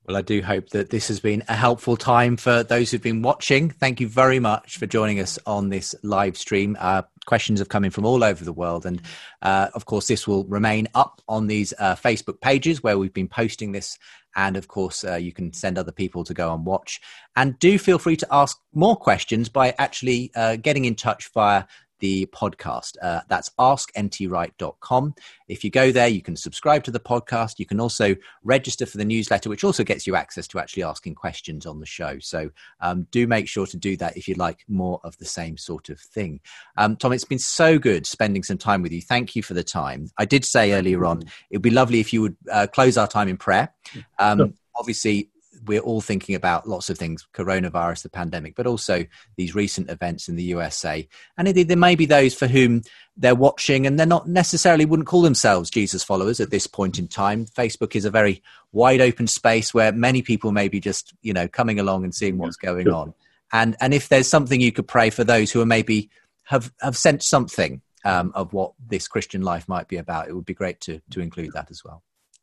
Well, 0.07 0.17
I 0.17 0.23
do 0.23 0.41
hope 0.41 0.69
that 0.69 0.91
this 0.91 1.09
has 1.09 1.19
been 1.19 1.43
a 1.49 1.55
helpful 1.57 1.97
time 1.97 2.37
for 2.37 2.63
those 2.63 2.91
who've 2.91 3.03
been 3.03 3.23
watching. 3.23 3.71
Thank 3.71 4.01
you 4.01 4.07
very 4.07 4.39
much 4.39 4.77
for 4.79 4.87
joining 4.87 5.19
us 5.19 5.37
on 5.47 5.69
this 5.69 5.97
live 6.05 6.37
stream. 6.37 6.77
Uh, 6.79 7.03
questions 7.27 7.59
have 7.59 7.71
come 7.71 7.85
in 7.85 7.91
from 7.91 8.07
all 8.07 8.23
over 8.23 8.45
the 8.45 8.53
world. 8.53 8.87
And 8.87 9.03
uh, 9.43 9.69
of 9.75 9.87
course, 9.87 10.07
this 10.07 10.29
will 10.29 10.45
remain 10.45 10.87
up 10.95 11.21
on 11.29 11.49
these 11.49 11.75
uh, 11.81 11.97
Facebook 11.97 12.41
pages 12.41 12.85
where 12.85 12.99
we've 12.99 13.13
been 13.13 13.27
posting 13.27 13.73
this. 13.73 13.99
And 14.37 14.57
of 14.57 14.69
course, 14.69 15.03
uh, 15.03 15.17
you 15.17 15.33
can 15.33 15.53
send 15.53 15.77
other 15.77 15.91
people 15.91 16.23
to 16.23 16.35
go 16.35 16.55
and 16.55 16.65
watch. 16.65 17.01
And 17.35 17.59
do 17.59 17.77
feel 17.77 17.99
free 17.99 18.17
to 18.19 18.29
ask 18.31 18.57
more 18.75 18.95
questions 18.95 19.49
by 19.49 19.75
actually 19.77 20.31
uh, 20.37 20.55
getting 20.55 20.85
in 20.85 20.95
touch 20.95 21.33
via 21.35 21.65
the 22.01 22.27
podcast. 22.27 22.97
Uh, 23.03 23.21
that's 23.29 23.51
askntwright.com. 23.59 25.15
If 25.49 25.65
you 25.65 25.71
go 25.71 25.93
there, 25.93 26.09
you 26.09 26.23
can 26.23 26.37
subscribe 26.37 26.85
to 26.85 26.91
the 26.91 27.01
podcast. 27.01 27.59
You 27.59 27.67
can 27.67 27.81
also 27.81 28.17
register 28.43 28.87
for 28.87 28.99
the 28.99 29.05
newsletter, 29.05 29.49
which 29.49 29.65
also 29.65 29.85
gets 29.85 30.07
you 30.07 30.17
access 30.17 30.47
to 30.49 30.59
actually 30.59 30.83
asking 30.83 31.15
questions 31.15 31.67
on 31.67 31.81
the 31.81 31.87
show. 31.87 32.19
So 32.19 32.51
um, 32.81 33.07
do 33.11 33.27
make 33.27 33.49
sure 33.49 33.67
to 33.67 33.77
do 33.77 33.97
that 33.99 34.17
if 34.17 34.29
you'd 34.29 34.39
like 34.39 34.65
more 34.69 35.01
of 35.05 35.17
the 35.19 35.25
same 35.25 35.57
sort 35.57 35.89
of 35.89 36.01
thing. 36.01 36.41
Um, 36.77 36.97
Tom, 36.97 37.13
it's 37.13 37.25
been 37.25 37.39
so 37.39 37.79
good 37.79 38.07
spending 38.07 38.43
some 38.43 38.59
time 38.59 38.83
with 38.83 38.93
you. 38.93 39.01
Thank 39.01 39.37
you 39.37 39.43
for 39.43 39.55
the 39.55 39.65
time. 39.65 40.11
I 40.19 40.25
did 40.25 40.45
say 40.45 40.73
earlier 40.73 41.05
on, 41.05 41.23
it 41.51 41.57
would 41.57 41.63
be 41.63 41.71
lovely 41.71 42.01
if 42.01 42.13
you 42.13 42.23
would 42.23 42.37
uh, 42.51 42.67
close 42.67 42.97
our 42.97 43.09
time 43.09 43.29
in 43.29 43.37
prayer. 43.37 43.73
Um, 44.19 44.55
obviously, 44.75 45.31
we're 45.67 45.81
all 45.81 46.01
thinking 46.01 46.35
about 46.35 46.69
lots 46.69 46.89
of 46.89 46.99
things 46.99 47.27
coronavirus 47.35 48.03
the 48.03 48.09
pandemic 48.09 48.55
but 48.55 48.67
also 48.67 49.05
these 49.37 49.55
recent 49.55 49.91
events 49.91 50.29
in 50.29 50.37
the 50.37 50.43
usa 50.43 51.07
and 51.37 51.49
indeed 51.49 51.69
there 51.69 51.77
may 51.77 51.95
be 51.95 52.07
those 52.07 52.35
for 52.35 52.47
whom 52.47 52.83
they're 53.17 53.35
watching 53.35 53.87
and 53.87 53.99
they're 53.99 54.07
not 54.07 54.29
necessarily 54.29 54.85
wouldn't 54.85 55.09
call 55.09 55.23
themselves 55.23 55.71
jesus 55.71 56.03
followers 56.03 56.41
at 56.41 56.51
this 56.51 56.67
point 56.67 56.99
in 56.99 57.09
time. 57.09 57.47
Facebook 57.47 57.97
is 57.97 58.05
a 58.05 58.11
very 58.11 58.43
wide 58.73 59.01
open 59.01 59.27
space 59.27 59.75
where 59.75 59.93
many 59.93 60.23
people 60.23 60.53
may 60.53 60.69
be 60.69 60.81
just 60.81 61.15
you 61.23 61.33
know 61.33 61.49
coming 61.49 61.81
along 61.81 62.05
and 62.05 62.15
seeing 62.15 62.39
what's 62.39 62.57
going 62.57 62.89
on. 62.89 63.15
And 63.53 63.77
and 63.81 63.95
if 63.95 64.09
there's 64.09 64.29
something 64.29 64.61
you 64.61 64.73
could 64.73 64.89
pray 64.89 65.11
for 65.11 65.25
those 65.25 65.51
who 65.51 65.61
are 65.61 65.67
maybe 65.67 66.11
have 66.45 66.73
have 66.81 66.97
sensed 66.97 67.29
something 67.29 67.81
um, 68.05 68.33
of 68.35 68.53
what 68.53 68.73
this 68.87 69.09
christian 69.09 69.43
life 69.43 69.69
might 69.69 69.89
be 69.89 69.97
about 69.97 70.29
it 70.29 70.35
would 70.35 70.45
be 70.45 70.55
great 70.55 70.81
to 70.81 71.01
to 71.11 71.21
include 71.21 71.53
that 71.55 71.71
as 71.71 71.83
well 71.85 72.03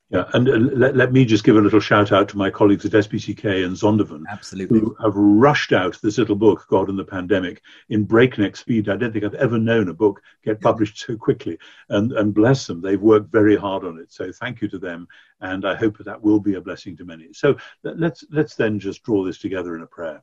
yeah, 0.09 0.25
and 0.33 0.47
uh, 0.47 0.57
let, 0.75 0.95
let 0.95 1.11
me 1.11 1.25
just 1.25 1.43
give 1.43 1.55
a 1.57 1.61
little 1.61 1.79
shout 1.79 2.11
out 2.11 2.29
to 2.29 2.37
my 2.37 2.49
colleagues 2.49 2.85
at 2.85 2.91
SPCK 2.91 3.65
and 3.65 3.75
Zondervan, 3.75 4.23
Absolutely. 4.29 4.79
who 4.79 4.95
have 5.01 5.15
rushed 5.15 5.73
out 5.73 5.99
this 6.01 6.19
little 6.19 6.35
book, 6.35 6.65
God 6.69 6.89
and 6.89 6.99
the 6.99 7.03
Pandemic, 7.03 7.61
in 7.89 8.03
breakneck 8.03 8.55
speed. 8.55 8.89
I 8.89 8.95
don't 8.95 9.11
think 9.11 9.25
I've 9.25 9.33
ever 9.33 9.57
known 9.57 9.89
a 9.89 9.93
book 9.93 10.21
get 10.43 10.61
published 10.61 10.99
so 10.99 11.17
quickly, 11.17 11.57
and, 11.89 12.11
and 12.11 12.33
bless 12.33 12.67
them, 12.67 12.81
they've 12.81 13.01
worked 13.01 13.31
very 13.31 13.55
hard 13.55 13.85
on 13.85 13.97
it. 13.97 14.11
So 14.11 14.31
thank 14.31 14.61
you 14.61 14.67
to 14.69 14.77
them, 14.77 15.07
and 15.41 15.65
I 15.65 15.73
hope 15.73 15.97
that, 15.97 16.05
that 16.05 16.21
will 16.21 16.39
be 16.39 16.55
a 16.55 16.61
blessing 16.61 16.95
to 16.97 17.05
many. 17.05 17.33
So 17.33 17.57
let's 17.83 18.23
let's 18.29 18.55
then 18.55 18.79
just 18.79 19.03
draw 19.03 19.23
this 19.23 19.39
together 19.39 19.75
in 19.75 19.81
a 19.81 19.87
prayer. 19.87 20.21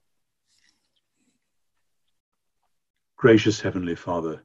Gracious 3.16 3.61
Heavenly 3.61 3.97
Father, 3.97 4.44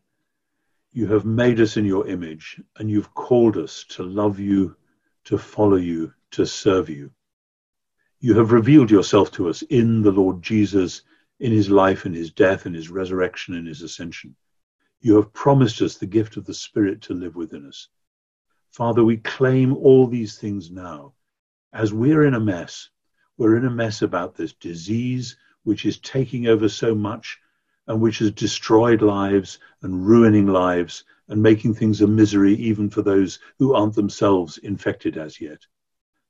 you 0.92 1.08
have 1.08 1.26
made 1.26 1.60
us 1.60 1.78
in 1.78 1.86
your 1.86 2.08
image, 2.08 2.60
and 2.78 2.90
you've 2.90 3.14
called 3.14 3.58
us 3.58 3.86
to 3.90 4.04
love 4.04 4.40
you 4.40 4.76
to 5.26 5.38
follow 5.38 5.78
you, 5.78 6.14
to 6.32 6.46
serve 6.46 6.90
you. 6.90 7.12
You 8.20 8.36
have 8.38 8.52
revealed 8.52 8.90
yourself 8.90 9.32
to 9.34 9.50
us 9.50 9.62
in 9.64 10.02
the 10.02 10.12
Lord 10.12 10.42
Jesus, 10.42 11.02
in 11.40 11.52
his 11.52 11.70
life 11.70 12.06
and 12.06 12.16
his 12.16 12.32
death 12.32 12.66
and 12.66 12.76
his 12.76 12.90
resurrection 12.90 13.56
and 13.56 13.68
his 13.68 13.82
ascension. 13.82 14.36
You 15.02 15.16
have 15.18 15.34
promised 15.34 15.82
us 15.82 15.98
the 15.98 16.06
gift 16.06 16.38
of 16.38 16.46
the 16.46 16.54
Spirit 16.54 17.02
to 17.04 17.14
live 17.14 17.36
within 17.36 17.68
us. 17.68 17.90
Father, 18.72 19.04
we 19.04 19.18
claim 19.18 19.76
all 19.76 20.08
these 20.08 20.38
things 20.38 20.72
now. 20.72 21.14
As 21.74 21.94
we're 21.94 22.26
in 22.26 22.34
a 22.34 22.40
mess, 22.40 22.90
we're 23.38 23.58
in 23.58 23.66
a 23.66 23.70
mess 23.70 24.02
about 24.02 24.36
this 24.36 24.54
disease 24.54 25.38
which 25.64 25.86
is 25.86 26.00
taking 26.00 26.48
over 26.48 26.70
so 26.70 26.96
much 26.96 27.40
and 27.88 28.02
which 28.02 28.20
has 28.20 28.32
destroyed 28.32 29.02
lives 29.02 29.60
and 29.82 30.08
ruining 30.08 30.48
lives 30.48 31.04
and 31.28 31.42
making 31.42 31.74
things 31.74 32.02
a 32.02 32.08
misery 32.08 32.54
even 32.56 32.90
for 32.90 33.02
those 33.02 33.40
who 33.58 33.74
aren't 33.74 33.96
themselves 33.96 34.58
infected 34.60 35.18
as 35.18 35.42
yet. 35.42 35.60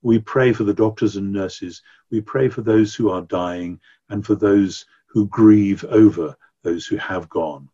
We 0.01 0.19
pray 0.19 0.53
for 0.53 0.63
the 0.63 0.73
doctors 0.73 1.15
and 1.15 1.33
nurses. 1.33 1.81
We 2.11 2.21
pray 2.21 2.49
for 2.49 2.61
those 2.61 2.93
who 2.93 3.09
are 3.09 3.23
dying 3.23 3.79
and 4.09 4.25
for 4.25 4.35
those 4.35 4.85
who 5.07 5.27
grieve 5.27 5.83
over 5.85 6.35
those 6.63 6.85
who 6.85 6.97
have 6.97 7.29
gone. 7.29 7.69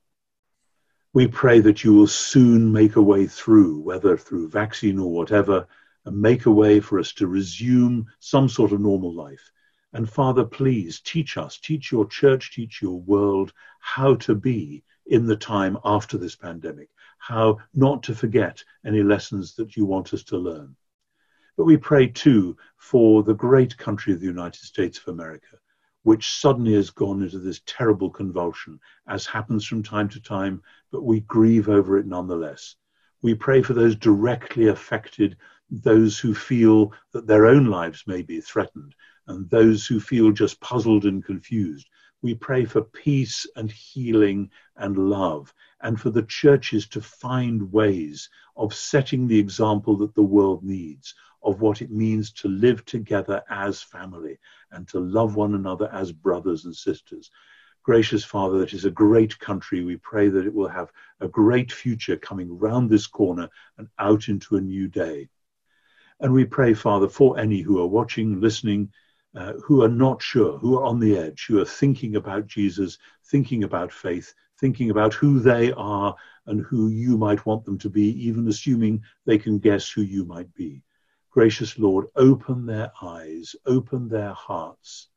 We 1.14 1.27
pray 1.27 1.60
that 1.60 1.84
you 1.84 1.93
will 1.93 2.07
soon 2.07 2.72
make 2.72 2.95
a 2.95 3.02
way 3.02 3.27
through, 3.27 3.80
whether 3.80 4.15
through 4.15 4.49
vaccine 4.49 4.98
or 4.98 5.11
whatever, 5.11 5.68
and 6.06 6.22
make 6.22 6.45
a 6.45 6.52
way 6.52 6.80
for 6.80 6.99
us 6.99 7.14
to 7.14 7.27
resume 7.27 8.07
some 8.19 8.48
sort 8.48 8.72
of 8.72 8.80
normal 8.80 9.14
life. 9.14 9.52
And 9.93 10.10
Father, 10.10 10.45
please 10.45 11.02
teach 11.02 11.38
us, 11.38 11.57
teach 11.57 11.91
your 11.91 12.07
church, 12.07 12.53
teach 12.56 12.81
your 12.81 12.99
world 13.02 13.52
how 13.81 14.15
to 14.15 14.35
be 14.35 14.84
in 15.11 15.25
the 15.25 15.35
time 15.35 15.77
after 15.83 16.17
this 16.17 16.38
pandemic, 16.38 16.89
how 17.17 17.57
not 17.73 18.01
to 18.01 18.15
forget 18.15 18.63
any 18.85 19.03
lessons 19.03 19.53
that 19.55 19.75
you 19.75 19.85
want 19.85 20.13
us 20.13 20.23
to 20.23 20.38
learn. 20.38 20.73
But 21.57 21.65
we 21.65 21.75
pray 21.75 22.07
too 22.07 22.55
for 22.77 23.21
the 23.21 23.33
great 23.33 23.77
country 23.77 24.13
of 24.13 24.21
the 24.21 24.27
United 24.27 24.61
States 24.63 24.99
of 24.99 25.09
America, 25.09 25.57
which 26.03 26.39
suddenly 26.39 26.75
has 26.75 26.91
gone 26.91 27.21
into 27.21 27.39
this 27.39 27.61
terrible 27.65 28.09
convulsion, 28.09 28.79
as 29.05 29.25
happens 29.25 29.65
from 29.65 29.83
time 29.83 30.07
to 30.07 30.21
time, 30.21 30.61
but 30.93 31.03
we 31.03 31.19
grieve 31.19 31.67
over 31.67 31.97
it 31.97 32.05
nonetheless. 32.05 32.77
We 33.21 33.35
pray 33.35 33.61
for 33.61 33.73
those 33.73 33.97
directly 33.97 34.69
affected, 34.69 35.35
those 35.69 36.19
who 36.19 36.33
feel 36.33 36.93
that 37.11 37.27
their 37.27 37.47
own 37.47 37.65
lives 37.65 38.05
may 38.07 38.21
be 38.21 38.39
threatened, 38.39 38.95
and 39.27 39.49
those 39.49 39.85
who 39.85 39.99
feel 39.99 40.31
just 40.31 40.61
puzzled 40.61 41.03
and 41.03 41.21
confused. 41.21 41.89
We 42.23 42.35
pray 42.35 42.65
for 42.65 42.84
peace 42.84 43.48
and 43.56 43.72
healing 43.72 44.52
and 44.76 44.95
love, 45.10 45.53
and 45.81 45.99
for 45.99 46.11
the 46.11 46.23
churches 46.23 46.88
to 46.89 47.02
find 47.02 47.72
ways 47.72 48.30
of 48.56 48.76
setting 48.76 49.27
the 49.27 49.39
example 49.39 49.98
that 49.98 50.14
the 50.14 50.22
world 50.23 50.64
needs 50.64 51.15
of 51.43 51.61
what 51.61 51.81
it 51.81 51.89
means 51.89 52.31
to 52.34 52.48
live 52.48 52.85
together 52.85 53.41
as 53.49 53.81
family 53.81 54.38
and 54.72 54.88
to 54.89 54.99
love 54.99 55.35
one 55.35 55.56
another 55.56 55.89
as 55.91 56.11
brothers 56.11 56.65
and 56.65 56.76
sisters. 56.76 57.31
Gracious 57.84 58.23
Father, 58.23 58.60
that 58.60 58.73
is 58.73 58.85
a 58.85 58.91
great 58.91 59.39
country. 59.39 59.84
We 59.84 59.98
pray 59.98 60.30
that 60.30 60.45
it 60.45 60.53
will 60.53 60.69
have 60.69 60.91
a 61.19 61.27
great 61.27 61.72
future 61.72 62.18
coming 62.18 62.60
round 62.60 62.89
this 62.89 63.07
corner 63.07 63.49
and 63.80 63.88
out 63.98 64.27
into 64.27 64.57
a 64.57 64.61
new 64.61 64.88
day. 64.88 65.30
And 66.19 66.31
we 66.31 66.45
pray, 66.45 66.76
Father, 66.76 67.10
for 67.10 67.39
any 67.39 67.61
who 67.61 67.81
are 67.81 67.88
watching, 67.88 68.39
listening, 68.39 68.93
uh, 69.36 69.53
who 69.64 69.82
are 69.82 69.90
not 69.90 70.22
sure, 70.22 70.58
who 70.58 70.78
are 70.78 70.86
on 70.86 70.99
the 70.99 71.18
edge, 71.18 71.45
who 71.48 71.60
are 71.60 71.66
thinking 71.66 72.16
about 72.16 72.48
Jesus, 72.48 72.98
thinking 73.26 73.64
about 73.64 73.91
faith, 73.91 74.34
thinking 74.60 74.91
about 74.91 75.14
who 75.14 75.40
they 75.40 75.72
are 75.74 76.16
and 76.48 76.62
who 76.62 76.90
you 76.90 77.18
might 77.18 77.45
want 77.45 77.64
them 77.66 77.78
to 77.78 77.90
be, 77.90 78.10
even 78.28 78.48
assuming 78.48 79.02
they 79.26 79.38
can 79.38 79.58
guess 79.58 79.90
who 79.90 80.02
you 80.02 80.26
might 80.26 80.53
be. 80.53 80.84
Gracious 81.30 81.80
Lord, 81.80 82.08
open 82.16 82.66
their 82.66 82.91
eyes, 83.02 83.56
open 83.66 84.10
their 84.10 84.34
hearts. 84.34 85.08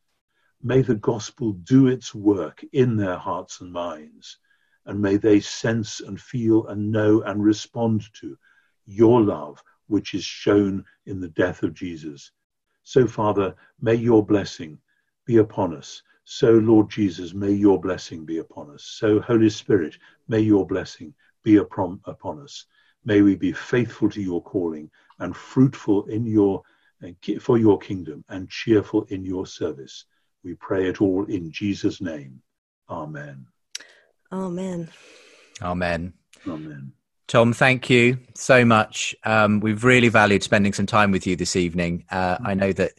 May 0.62 0.80
the 0.80 0.94
gospel 0.94 1.52
do 1.52 1.88
its 1.88 2.14
work 2.14 2.64
in 2.72 2.96
their 2.96 3.16
hearts 3.16 3.60
and 3.60 3.72
minds, 3.72 4.38
and 4.86 5.00
may 5.00 5.16
they 5.16 5.40
sense 5.40 6.00
and 6.00 6.20
feel 6.20 6.68
and 6.68 6.92
know 6.92 7.22
and 7.22 7.42
respond 7.42 8.04
to 8.20 8.38
your 8.86 9.20
love, 9.22 9.62
which 9.88 10.14
is 10.14 10.24
shown 10.24 10.84
in 11.04 11.20
the 11.20 11.28
death 11.28 11.62
of 11.64 11.74
Jesus. 11.74 12.30
So, 12.84 13.06
Father, 13.06 13.54
may 13.80 13.94
your 13.94 14.24
blessing 14.24 14.78
be 15.26 15.38
upon 15.38 15.74
us. 15.74 16.02
So, 16.24 16.52
Lord 16.52 16.88
Jesus, 16.88 17.34
may 17.34 17.50
your 17.50 17.80
blessing 17.80 18.24
be 18.24 18.38
upon 18.38 18.70
us. 18.70 18.84
So, 18.84 19.20
Holy 19.20 19.50
Spirit, 19.50 19.98
may 20.28 20.40
your 20.40 20.66
blessing 20.66 21.14
be 21.42 21.56
upon, 21.56 22.00
upon 22.04 22.40
us. 22.40 22.66
May 23.04 23.20
we 23.20 23.36
be 23.36 23.52
faithful 23.52 24.08
to 24.10 24.22
your 24.22 24.42
calling 24.42 24.90
and 25.18 25.36
fruitful 25.36 26.06
in 26.06 26.24
your 26.24 26.62
uh, 27.04 27.08
for 27.40 27.58
your 27.58 27.78
kingdom 27.78 28.24
and 28.28 28.48
cheerful 28.48 29.04
in 29.08 29.24
your 29.24 29.46
service. 29.46 30.06
We 30.42 30.54
pray 30.54 30.88
it 30.88 31.00
all 31.00 31.24
in 31.24 31.50
Jesus' 31.50 32.00
name. 32.00 32.40
Amen. 32.88 33.46
Amen. 34.32 34.88
Amen. 35.62 36.12
Amen. 36.46 36.92
Tom, 37.26 37.52
thank 37.52 37.88
you 37.88 38.18
so 38.34 38.64
much. 38.64 39.14
Um, 39.24 39.60
we've 39.60 39.82
really 39.82 40.08
valued 40.08 40.42
spending 40.42 40.72
some 40.72 40.86
time 40.86 41.10
with 41.10 41.26
you 41.26 41.36
this 41.36 41.56
evening. 41.56 42.04
Uh, 42.10 42.36
I 42.44 42.54
know 42.54 42.72
that 42.72 42.92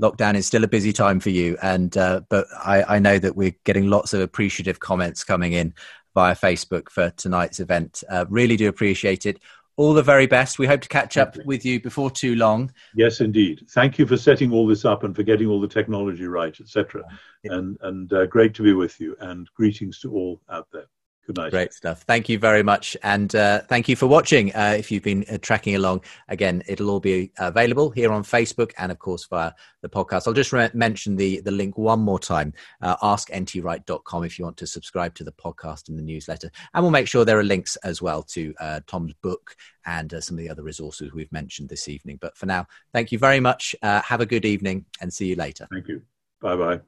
lockdown 0.00 0.34
is 0.34 0.46
still 0.46 0.64
a 0.64 0.68
busy 0.68 0.92
time 0.92 1.20
for 1.20 1.30
you, 1.30 1.56
and 1.62 1.96
uh, 1.96 2.20
but 2.28 2.46
I, 2.64 2.96
I, 2.96 2.98
know 3.00 3.18
that 3.18 3.36
we're 3.36 3.56
getting 3.64 3.90
lots 3.90 4.14
of 4.14 4.20
appreciative 4.20 4.80
comments 4.80 5.24
coming 5.24 5.52
in 5.52 5.74
via 6.14 6.36
Facebook 6.36 6.90
for 6.90 7.10
tonight's 7.10 7.58
event. 7.58 8.04
Uh, 8.08 8.24
really 8.28 8.56
do 8.56 8.68
appreciate 8.68 9.26
it 9.26 9.40
all 9.76 9.94
the 9.94 10.02
very 10.02 10.26
best. 10.26 10.58
We 10.58 10.66
hope 10.66 10.80
to 10.82 10.88
catch 10.88 11.16
up 11.16 11.36
with 11.44 11.64
you 11.64 11.80
before 11.80 12.10
too 12.10 12.34
long. 12.34 12.72
Yes, 12.94 13.20
indeed. 13.20 13.66
Thank 13.70 13.98
you 13.98 14.06
for 14.06 14.16
setting 14.16 14.52
all 14.52 14.66
this 14.66 14.84
up 14.84 15.02
and 15.02 15.16
for 15.16 15.22
getting 15.22 15.48
all 15.48 15.60
the 15.60 15.68
technology 15.68 16.26
right, 16.26 16.58
etc. 16.60 17.02
And 17.44 17.78
and 17.80 18.12
uh, 18.12 18.26
great 18.26 18.54
to 18.54 18.62
be 18.62 18.74
with 18.74 19.00
you. 19.00 19.16
And 19.20 19.48
greetings 19.54 19.98
to 20.00 20.12
all 20.12 20.40
out 20.50 20.68
there. 20.72 20.86
Good 21.26 21.36
night. 21.36 21.50
Great 21.52 21.72
stuff. 21.72 22.02
Thank 22.02 22.28
you 22.28 22.38
very 22.38 22.64
much. 22.64 22.96
And 23.04 23.32
uh, 23.36 23.60
thank 23.60 23.88
you 23.88 23.94
for 23.94 24.08
watching. 24.08 24.52
Uh, 24.54 24.74
if 24.76 24.90
you've 24.90 25.04
been 25.04 25.24
uh, 25.30 25.38
tracking 25.40 25.76
along, 25.76 26.02
again, 26.28 26.64
it'll 26.66 26.90
all 26.90 27.00
be 27.00 27.30
available 27.38 27.90
here 27.90 28.10
on 28.10 28.24
Facebook 28.24 28.72
and, 28.76 28.90
of 28.90 28.98
course, 28.98 29.26
via 29.26 29.52
the 29.82 29.88
podcast. 29.88 30.26
I'll 30.26 30.32
just 30.32 30.52
re- 30.52 30.70
mention 30.74 31.14
the, 31.14 31.40
the 31.40 31.52
link 31.52 31.78
one 31.78 32.00
more 32.00 32.18
time 32.18 32.52
uh, 32.80 32.96
askntwright.com 32.96 34.24
if 34.24 34.36
you 34.38 34.44
want 34.44 34.56
to 34.56 34.66
subscribe 34.66 35.14
to 35.14 35.24
the 35.24 35.32
podcast 35.32 35.88
and 35.88 35.98
the 35.98 36.02
newsletter. 36.02 36.50
And 36.74 36.82
we'll 36.82 36.90
make 36.90 37.06
sure 37.06 37.24
there 37.24 37.38
are 37.38 37.44
links 37.44 37.76
as 37.76 38.02
well 38.02 38.24
to 38.24 38.52
uh, 38.58 38.80
Tom's 38.88 39.14
book 39.22 39.54
and 39.86 40.12
uh, 40.12 40.20
some 40.20 40.36
of 40.36 40.42
the 40.42 40.50
other 40.50 40.64
resources 40.64 41.12
we've 41.12 41.30
mentioned 41.30 41.68
this 41.68 41.88
evening. 41.88 42.18
But 42.20 42.36
for 42.36 42.46
now, 42.46 42.66
thank 42.92 43.12
you 43.12 43.18
very 43.18 43.38
much. 43.38 43.76
Uh, 43.80 44.02
have 44.02 44.20
a 44.20 44.26
good 44.26 44.44
evening 44.44 44.86
and 45.00 45.12
see 45.12 45.26
you 45.26 45.36
later. 45.36 45.68
Thank 45.70 45.86
you. 45.86 46.02
Bye 46.40 46.56
bye. 46.56 46.80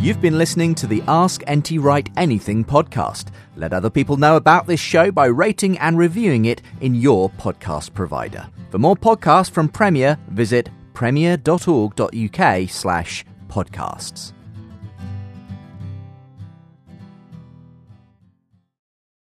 You've 0.00 0.20
been 0.20 0.38
listening 0.38 0.76
to 0.76 0.86
the 0.86 1.02
Ask 1.08 1.42
NT 1.50 1.72
Wright 1.80 2.08
Anything 2.16 2.64
podcast. 2.64 3.32
Let 3.56 3.72
other 3.72 3.90
people 3.90 4.16
know 4.16 4.36
about 4.36 4.68
this 4.68 4.78
show 4.78 5.10
by 5.10 5.26
rating 5.26 5.76
and 5.78 5.98
reviewing 5.98 6.44
it 6.44 6.62
in 6.80 6.94
your 6.94 7.30
podcast 7.30 7.94
provider. 7.94 8.46
For 8.70 8.78
more 8.78 8.94
podcasts 8.94 9.50
from 9.50 9.68
Premier, 9.68 10.16
visit 10.28 10.70
premier.org.uk 10.94 12.70
slash 12.70 13.24
podcasts. 13.48 14.32